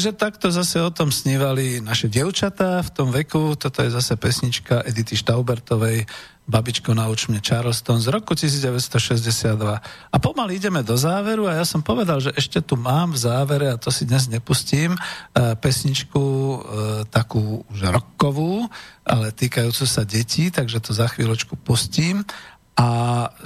Takže 0.00 0.16
takto 0.16 0.48
zase 0.48 0.80
o 0.80 0.88
tom 0.88 1.12
snívali 1.12 1.84
naše 1.84 2.08
devčatá 2.08 2.80
v 2.80 2.88
tom 2.88 3.12
veku. 3.12 3.52
Toto 3.52 3.84
je 3.84 3.92
zase 3.92 4.16
pesnička 4.16 4.80
Edity 4.88 5.12
Štaubertovej 5.12 6.08
Babičko, 6.48 6.96
nauč 6.96 7.28
mne 7.28 7.44
Charleston 7.44 8.00
z 8.00 8.08
roku 8.08 8.32
1962. 8.32 9.60
A 10.08 10.16
pomaly 10.16 10.56
ideme 10.56 10.80
do 10.80 10.96
záveru 10.96 11.52
a 11.52 11.60
ja 11.60 11.68
som 11.68 11.84
povedal, 11.84 12.16
že 12.16 12.32
ešte 12.32 12.64
tu 12.64 12.80
mám 12.80 13.12
v 13.12 13.28
závere, 13.28 13.68
a 13.68 13.76
to 13.76 13.92
si 13.92 14.08
dnes 14.08 14.24
nepustím, 14.32 14.96
eh, 14.96 15.52
pesničku 15.60 16.24
eh, 16.24 16.58
takú 17.12 17.60
už 17.68 17.92
rockovú, 17.92 18.72
ale 19.04 19.36
týkajúcu 19.36 19.84
sa 19.84 20.08
detí, 20.08 20.48
takže 20.48 20.80
to 20.80 20.96
za 20.96 21.12
chvíľočku 21.12 21.60
pustím. 21.60 22.24
A 22.80 22.88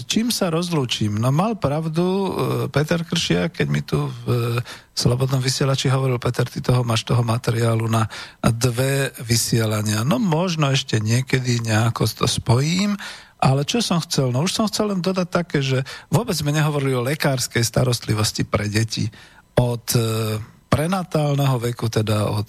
čím 0.06 0.30
sa 0.30 0.46
rozlúčim? 0.46 1.18
No 1.18 1.34
mal 1.34 1.58
pravdu 1.58 2.06
e, 2.06 2.28
Peter 2.70 3.02
Kršia, 3.02 3.50
keď 3.50 3.66
mi 3.66 3.82
tu 3.82 4.06
v 4.06 4.22
e, 4.30 4.62
Slobodnom 4.94 5.42
vysielači 5.42 5.90
hovoril, 5.90 6.22
Peter, 6.22 6.46
ty 6.46 6.62
toho 6.62 6.86
máš 6.86 7.02
toho 7.02 7.26
materiálu 7.26 7.90
na 7.90 8.06
dve 8.46 9.10
vysielania. 9.26 10.06
No 10.06 10.22
možno 10.22 10.70
ešte 10.70 11.02
niekedy 11.02 11.58
nejako 11.66 12.06
to 12.06 12.26
spojím, 12.30 12.94
ale 13.42 13.66
čo 13.66 13.82
som 13.82 13.98
chcel? 14.06 14.30
No 14.30 14.46
už 14.46 14.54
som 14.54 14.70
chcel 14.70 14.94
len 14.94 15.02
dodať 15.02 15.28
také, 15.28 15.58
že 15.66 15.82
vôbec 16.14 16.38
sme 16.38 16.54
nehovorili 16.54 16.94
o 16.94 17.02
lekárskej 17.02 17.66
starostlivosti 17.66 18.46
pre 18.46 18.70
deti. 18.70 19.10
Od 19.58 19.86
e, 19.98 20.38
prenatálneho 20.70 21.58
veku, 21.58 21.90
teda 21.90 22.30
od 22.30 22.46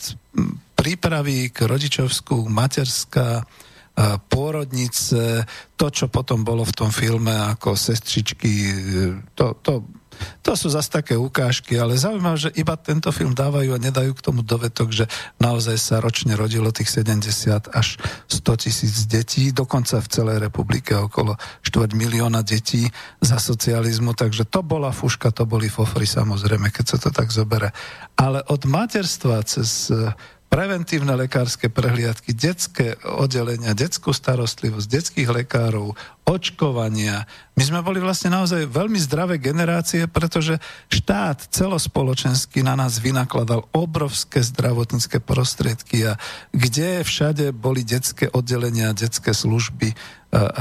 prípravy 0.77 1.49
k 1.49 1.65
rodičovskú, 1.65 2.45
materská, 2.45 3.41
pôrodnice, 4.27 5.47
to, 5.79 5.87
čo 5.87 6.11
potom 6.11 6.43
bolo 6.43 6.67
v 6.67 6.75
tom 6.75 6.91
filme 6.91 7.31
ako 7.31 7.79
sestričky, 7.79 8.51
to, 9.31 9.55
to, 9.63 9.87
to 10.43 10.53
sú 10.55 10.71
zase 10.71 10.91
také 10.91 11.15
ukážky, 11.17 11.75
ale 11.79 11.99
zaujímavé, 11.99 12.37
že 12.37 12.55
iba 12.55 12.75
tento 12.79 13.11
film 13.11 13.35
dávajú 13.35 13.75
a 13.75 13.81
nedajú 13.81 14.15
k 14.15 14.23
tomu 14.23 14.41
dovetok, 14.45 14.91
že 14.91 15.05
naozaj 15.41 15.77
sa 15.79 15.95
ročne 15.99 16.37
rodilo 16.37 16.71
tých 16.71 17.01
70 17.01 17.71
až 17.71 17.99
100 18.29 18.63
tisíc 18.63 18.95
detí, 19.07 19.51
dokonca 19.51 19.99
v 19.99 20.11
celej 20.11 20.37
republike 20.43 20.95
okolo 20.95 21.35
4 21.63 21.95
milióna 21.95 22.45
detí 22.45 22.87
za 23.19 23.39
socializmu, 23.39 24.15
takže 24.15 24.47
to 24.47 24.63
bola 24.63 24.91
fuška, 24.91 25.31
to 25.33 25.43
boli 25.47 25.67
fofry 25.67 26.07
samozrejme, 26.07 26.71
keď 26.71 26.85
sa 26.95 26.97
to 26.99 27.09
tak 27.11 27.31
zobere. 27.31 27.71
Ale 28.15 28.43
od 28.47 28.63
materstva 28.63 29.43
cez 29.43 29.91
preventívne 30.47 31.11
lekárske 31.19 31.67
prehliadky, 31.67 32.31
detské 32.31 32.95
oddelenia, 33.03 33.75
detskú 33.75 34.15
starostlivosť, 34.15 34.87
detských 34.87 35.29
lekárov, 35.29 35.97
očkovania. 36.25 37.29
My 37.53 37.63
sme 37.65 37.79
boli 37.85 38.01
vlastne 38.01 38.33
naozaj 38.33 38.65
veľmi 38.69 38.97
zdravé 38.97 39.37
generácie, 39.37 40.09
pretože 40.09 40.57
štát 40.89 41.53
celospoločensky 41.53 42.65
na 42.65 42.73
nás 42.73 42.97
vynakladal 42.97 43.69
obrovské 43.75 44.41
zdravotnícke 44.41 45.21
prostriedky 45.21 46.07
a 46.09 46.17
kde 46.49 47.05
všade 47.05 47.53
boli 47.53 47.85
detské 47.85 48.31
oddelenia, 48.31 48.97
detské 48.97 49.35
služby 49.35 49.93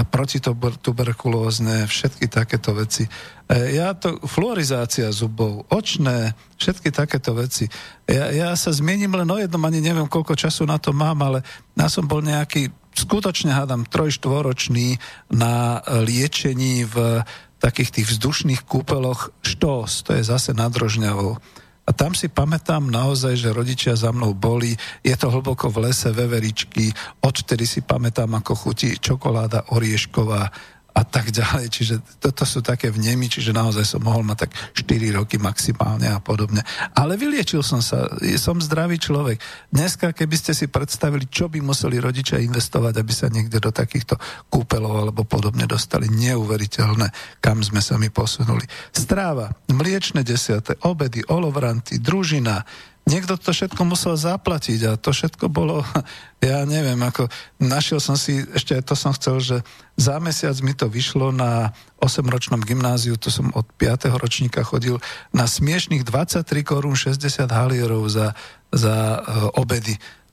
protituberkulózne, 0.06 1.90
všetky 1.90 2.30
takéto 2.30 2.74
veci. 2.78 3.10
E, 3.50 3.74
ja 3.74 3.90
to, 3.94 4.22
fluorizácia 4.22 5.10
zubov, 5.10 5.66
očné, 5.70 6.38
všetky 6.60 6.94
takéto 6.94 7.34
veci. 7.34 7.66
Ja, 8.06 8.30
ja 8.30 8.50
sa 8.54 8.70
zmiením 8.70 9.18
len 9.18 9.28
o 9.28 9.38
jednom, 9.38 9.62
ani 9.66 9.82
neviem, 9.82 10.06
koľko 10.06 10.38
času 10.38 10.62
na 10.68 10.78
to 10.78 10.94
mám, 10.94 11.18
ale 11.26 11.42
ja 11.74 11.90
som 11.90 12.06
bol 12.06 12.22
nejaký, 12.22 12.70
skutočne 12.94 13.50
hádam, 13.50 13.82
trojštvoročný 13.90 15.02
na 15.34 15.82
liečení 16.06 16.86
v 16.86 17.26
takých 17.58 17.90
tých 18.00 18.06
vzdušných 18.14 18.62
kúpeloch 18.68 19.34
štós, 19.42 20.04
to 20.06 20.14
je 20.14 20.22
zase 20.22 20.54
nad 20.54 20.70
Rožňavou. 20.70 21.40
A 21.84 21.90
tam 21.92 22.16
si 22.16 22.32
pamätám 22.32 22.88
naozaj, 22.88 23.36
že 23.36 23.52
rodičia 23.52 23.92
za 23.92 24.08
mnou 24.08 24.32
boli, 24.32 24.72
je 25.04 25.14
to 25.20 25.28
hlboko 25.28 25.68
v 25.68 25.88
lese, 25.88 26.08
veveričky, 26.16 26.88
odtedy 27.20 27.68
si 27.68 27.84
pamätám, 27.84 28.32
ako 28.40 28.56
chutí 28.56 28.96
čokoláda 28.96 29.68
oriešková 29.76 30.48
a 30.94 31.02
tak 31.02 31.34
ďalej. 31.34 31.66
Čiže 31.74 31.94
toto 32.22 32.46
sú 32.46 32.62
také 32.62 32.94
vnemy, 32.94 33.26
čiže 33.26 33.50
naozaj 33.50 33.82
som 33.82 34.00
mohol 34.06 34.22
mať 34.22 34.46
tak 34.46 34.50
4 34.78 35.18
roky 35.18 35.42
maximálne 35.42 36.06
a 36.06 36.22
podobne. 36.22 36.62
Ale 36.94 37.18
vyliečil 37.18 37.66
som 37.66 37.82
sa, 37.82 38.06
som 38.38 38.62
zdravý 38.62 39.02
človek. 39.02 39.42
Dneska, 39.74 40.14
keby 40.14 40.36
ste 40.38 40.54
si 40.54 40.70
predstavili, 40.70 41.26
čo 41.26 41.50
by 41.50 41.58
museli 41.58 41.98
rodičia 41.98 42.38
investovať, 42.38 42.94
aby 42.94 43.12
sa 43.12 43.26
niekde 43.26 43.58
do 43.58 43.74
takýchto 43.74 44.14
kúpelov 44.46 45.10
alebo 45.10 45.26
podobne 45.26 45.66
dostali, 45.66 46.06
neuveriteľné, 46.06 47.10
kam 47.42 47.58
sme 47.66 47.82
sa 47.82 47.98
my 47.98 48.14
posunuli. 48.14 48.62
Stráva, 48.94 49.50
mliečne 49.66 50.22
desiate, 50.22 50.78
obedy, 50.86 51.26
olovranty, 51.26 51.98
družina, 51.98 52.62
Niekto 53.04 53.36
to 53.36 53.52
všetko 53.52 53.84
musel 53.84 54.16
zaplatiť 54.16 54.80
a 54.88 54.96
to 54.96 55.12
všetko 55.12 55.52
bolo, 55.52 55.84
ja 56.40 56.64
neviem, 56.64 56.96
ako 57.04 57.28
našiel 57.60 58.00
som 58.00 58.16
si, 58.16 58.40
ešte 58.56 58.80
to 58.80 58.96
som 58.96 59.12
chcel, 59.12 59.44
že 59.44 59.56
za 60.00 60.16
mesiac 60.16 60.56
mi 60.64 60.72
to 60.72 60.88
vyšlo 60.88 61.28
na 61.28 61.76
8-ročnom 62.00 62.64
gymnáziu, 62.64 63.20
to 63.20 63.28
som 63.28 63.52
od 63.52 63.68
5. 63.76 64.08
ročníka 64.16 64.64
chodil, 64.64 64.96
na 65.36 65.44
smiešných 65.44 66.00
23 66.00 66.48
korún 66.64 66.96
60 66.96 67.44
halierov 67.44 68.08
za, 68.08 68.32
za 68.72 69.20
uh, 69.20 69.62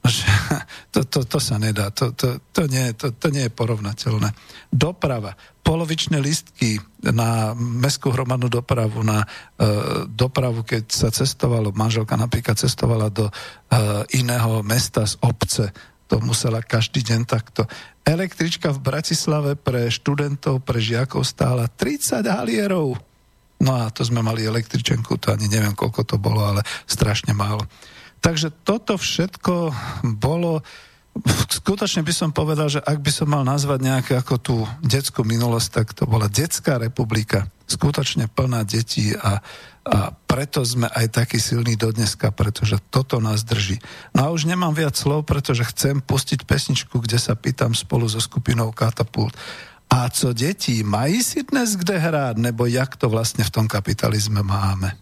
obedy. 0.02 0.26
To, 0.92 1.08
to, 1.08 1.24
to 1.24 1.40
sa 1.40 1.56
nedá, 1.56 1.88
to, 1.88 2.12
to, 2.12 2.44
to, 2.52 2.68
nie, 2.68 2.92
to, 3.00 3.16
to 3.16 3.32
nie 3.32 3.48
je 3.48 3.56
porovnateľné. 3.56 4.36
Doprava, 4.68 5.40
polovičné 5.64 6.20
listky 6.20 6.84
na 7.00 7.56
mestskú 7.56 8.12
hromadnú 8.12 8.52
dopravu, 8.52 9.00
na 9.00 9.24
uh, 9.24 10.04
dopravu, 10.04 10.68
keď 10.68 10.92
sa 10.92 11.08
cestovalo, 11.08 11.72
manželka 11.72 12.20
napríklad 12.20 12.60
cestovala 12.60 13.08
do 13.08 13.32
uh, 13.32 14.04
iného 14.12 14.60
mesta 14.68 15.08
z 15.08 15.16
obce, 15.24 15.72
to 16.12 16.20
musela 16.20 16.60
každý 16.60 17.08
deň 17.08 17.24
takto. 17.24 17.64
Električka 18.04 18.76
v 18.76 18.84
Bratislave 18.84 19.56
pre 19.56 19.88
študentov, 19.88 20.60
pre 20.60 20.84
žiakov 20.84 21.24
stála 21.24 21.72
30 21.72 22.28
halierov. 22.28 23.00
No 23.64 23.72
a 23.80 23.88
to 23.96 24.04
sme 24.04 24.20
mali 24.20 24.44
električenku, 24.44 25.16
to 25.16 25.32
ani 25.32 25.48
neviem, 25.48 25.72
koľko 25.72 26.04
to 26.04 26.20
bolo, 26.20 26.44
ale 26.44 26.68
strašne 26.84 27.32
málo. 27.32 27.64
Takže 28.22 28.54
toto 28.62 29.02
všetko 29.02 29.74
bolo, 30.22 30.62
skutočne 31.50 32.06
by 32.06 32.14
som 32.14 32.30
povedal, 32.30 32.70
že 32.70 32.78
ak 32.78 33.02
by 33.02 33.12
som 33.12 33.34
mal 33.34 33.42
nazvať 33.42 33.80
nejakú 33.82 34.14
ako 34.14 34.36
tú 34.38 34.56
detskú 34.86 35.26
minulosť, 35.26 35.68
tak 35.74 35.88
to 35.98 36.06
bola 36.06 36.30
detská 36.30 36.78
republika, 36.78 37.50
skutočne 37.66 38.30
plná 38.30 38.62
detí 38.62 39.18
a, 39.18 39.42
a 39.90 40.14
preto 40.14 40.62
sme 40.62 40.86
aj 40.86 41.18
takí 41.18 41.42
silní 41.42 41.74
do 41.74 41.90
dneska, 41.90 42.30
pretože 42.30 42.78
toto 42.94 43.18
nás 43.18 43.42
drží. 43.42 43.82
No 44.14 44.30
a 44.30 44.32
už 44.32 44.46
nemám 44.46 44.78
viac 44.78 44.94
slov, 44.94 45.26
pretože 45.26 45.66
chcem 45.74 45.98
pustiť 45.98 46.46
pesničku, 46.46 47.02
kde 47.02 47.18
sa 47.18 47.34
pýtam 47.34 47.74
spolu 47.74 48.06
so 48.06 48.22
skupinou 48.22 48.70
Katapult. 48.70 49.34
A 49.92 50.08
co 50.08 50.32
deti, 50.32 50.88
mají 50.88 51.20
si 51.20 51.44
dnes 51.44 51.76
kde 51.76 52.00
hrát, 52.00 52.38
nebo 52.40 52.64
jak 52.64 52.96
to 52.96 53.12
vlastne 53.12 53.44
v 53.44 53.52
tom 53.52 53.68
kapitalizme 53.68 54.40
máme? 54.40 54.96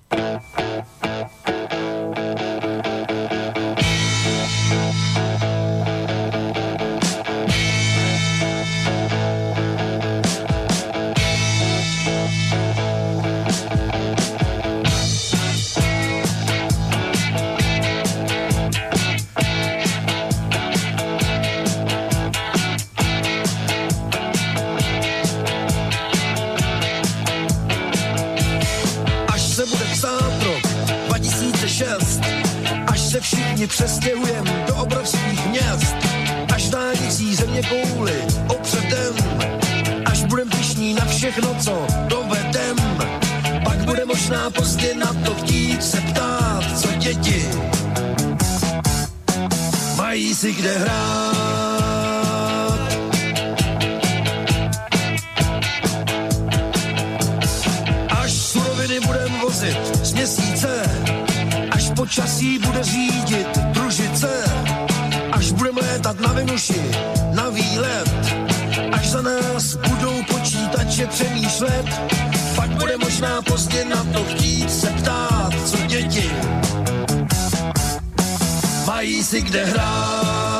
Přestěhujem 33.69 34.45
do 34.67 34.75
obrovských 34.75 35.47
měst, 35.47 35.95
až 36.53 36.69
dálnicí 36.69 37.35
země 37.35 37.61
kouli 37.69 38.13
opředem, 38.47 39.15
až 40.05 40.23
budem 40.23 40.49
pišní 40.49 40.93
na 40.93 41.05
všechno, 41.05 41.55
co 41.63 41.87
dovedem, 42.07 42.75
pak 43.63 43.77
bude 43.77 44.05
možná 44.05 44.49
pozdě 44.49 44.95
na 44.95 45.13
to 45.25 45.33
chtít 45.33 45.83
se 45.83 46.01
ptát, 46.01 46.79
co 46.81 46.87
děti 46.97 47.49
mají 49.97 50.35
si 50.35 50.53
kde 50.53 50.77
hrát. 50.77 51.58
Přemýšlet, 71.09 71.85
pak 72.55 72.69
bude 72.69 72.97
možná 72.97 73.41
pozdě 73.41 73.85
na 73.85 74.03
to 74.03 74.23
chtít 74.23 74.71
se 74.71 74.87
ptát, 74.87 75.53
co 75.65 75.77
děti 75.77 76.31
mají 78.99 79.23
si 79.23 79.41
kde 79.41 79.65
hrát. 79.65 80.58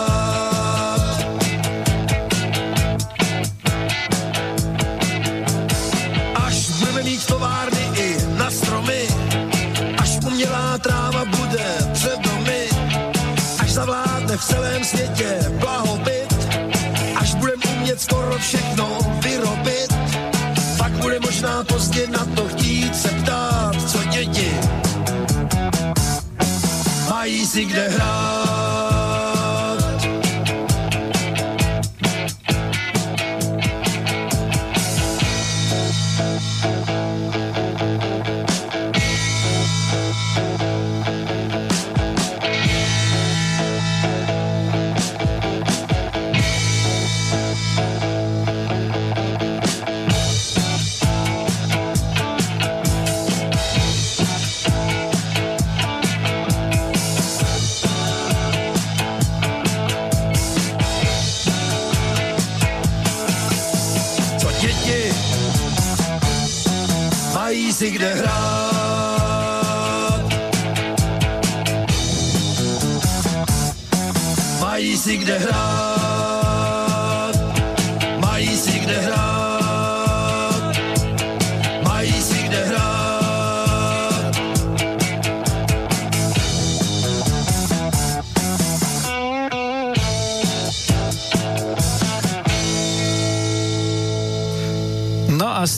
Kde 27.65 27.89
hrát. 27.89 28.28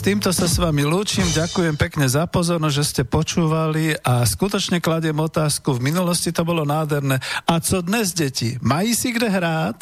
Týmto 0.02 0.34
sa 0.34 0.50
s 0.50 0.58
vami 0.58 0.82
lúčim. 0.82 1.22
Ďakujem 1.22 1.78
pekne 1.78 2.10
za 2.10 2.26
pozornosť, 2.26 2.74
že 2.74 2.84
ste 2.84 3.02
počúvali 3.06 3.94
a 4.02 4.26
skutočne 4.26 4.82
kladiem 4.82 5.14
otázku. 5.14 5.78
V 5.78 5.94
minulosti 5.94 6.34
to 6.34 6.42
bolo 6.42 6.66
nádherné. 6.66 7.22
A 7.46 7.62
co 7.62 7.86
dnes, 7.86 8.10
deti? 8.10 8.58
Mají 8.58 8.98
si 8.98 9.14
kde 9.14 9.30
hrát? 9.30 9.78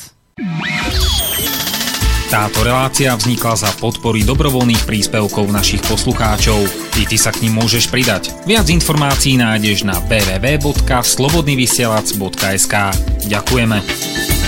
Táto 2.30 2.62
relácia 2.62 3.10
vznikla 3.16 3.56
za 3.58 3.72
podpory 3.80 4.22
dobrovoľných 4.22 4.86
príspevkov 4.86 5.50
našich 5.50 5.82
poslucháčov. 5.88 6.62
I 7.00 7.08
ty 7.08 7.16
sa 7.18 7.32
k 7.34 7.42
ním 7.48 7.58
môžeš 7.58 7.90
pridať. 7.90 8.30
Viac 8.46 8.70
informácií 8.70 9.34
nájdeš 9.40 9.82
na 9.82 9.98
www.slobodnyvysielac.sk 10.06 12.74
Ďakujeme. 13.26 14.39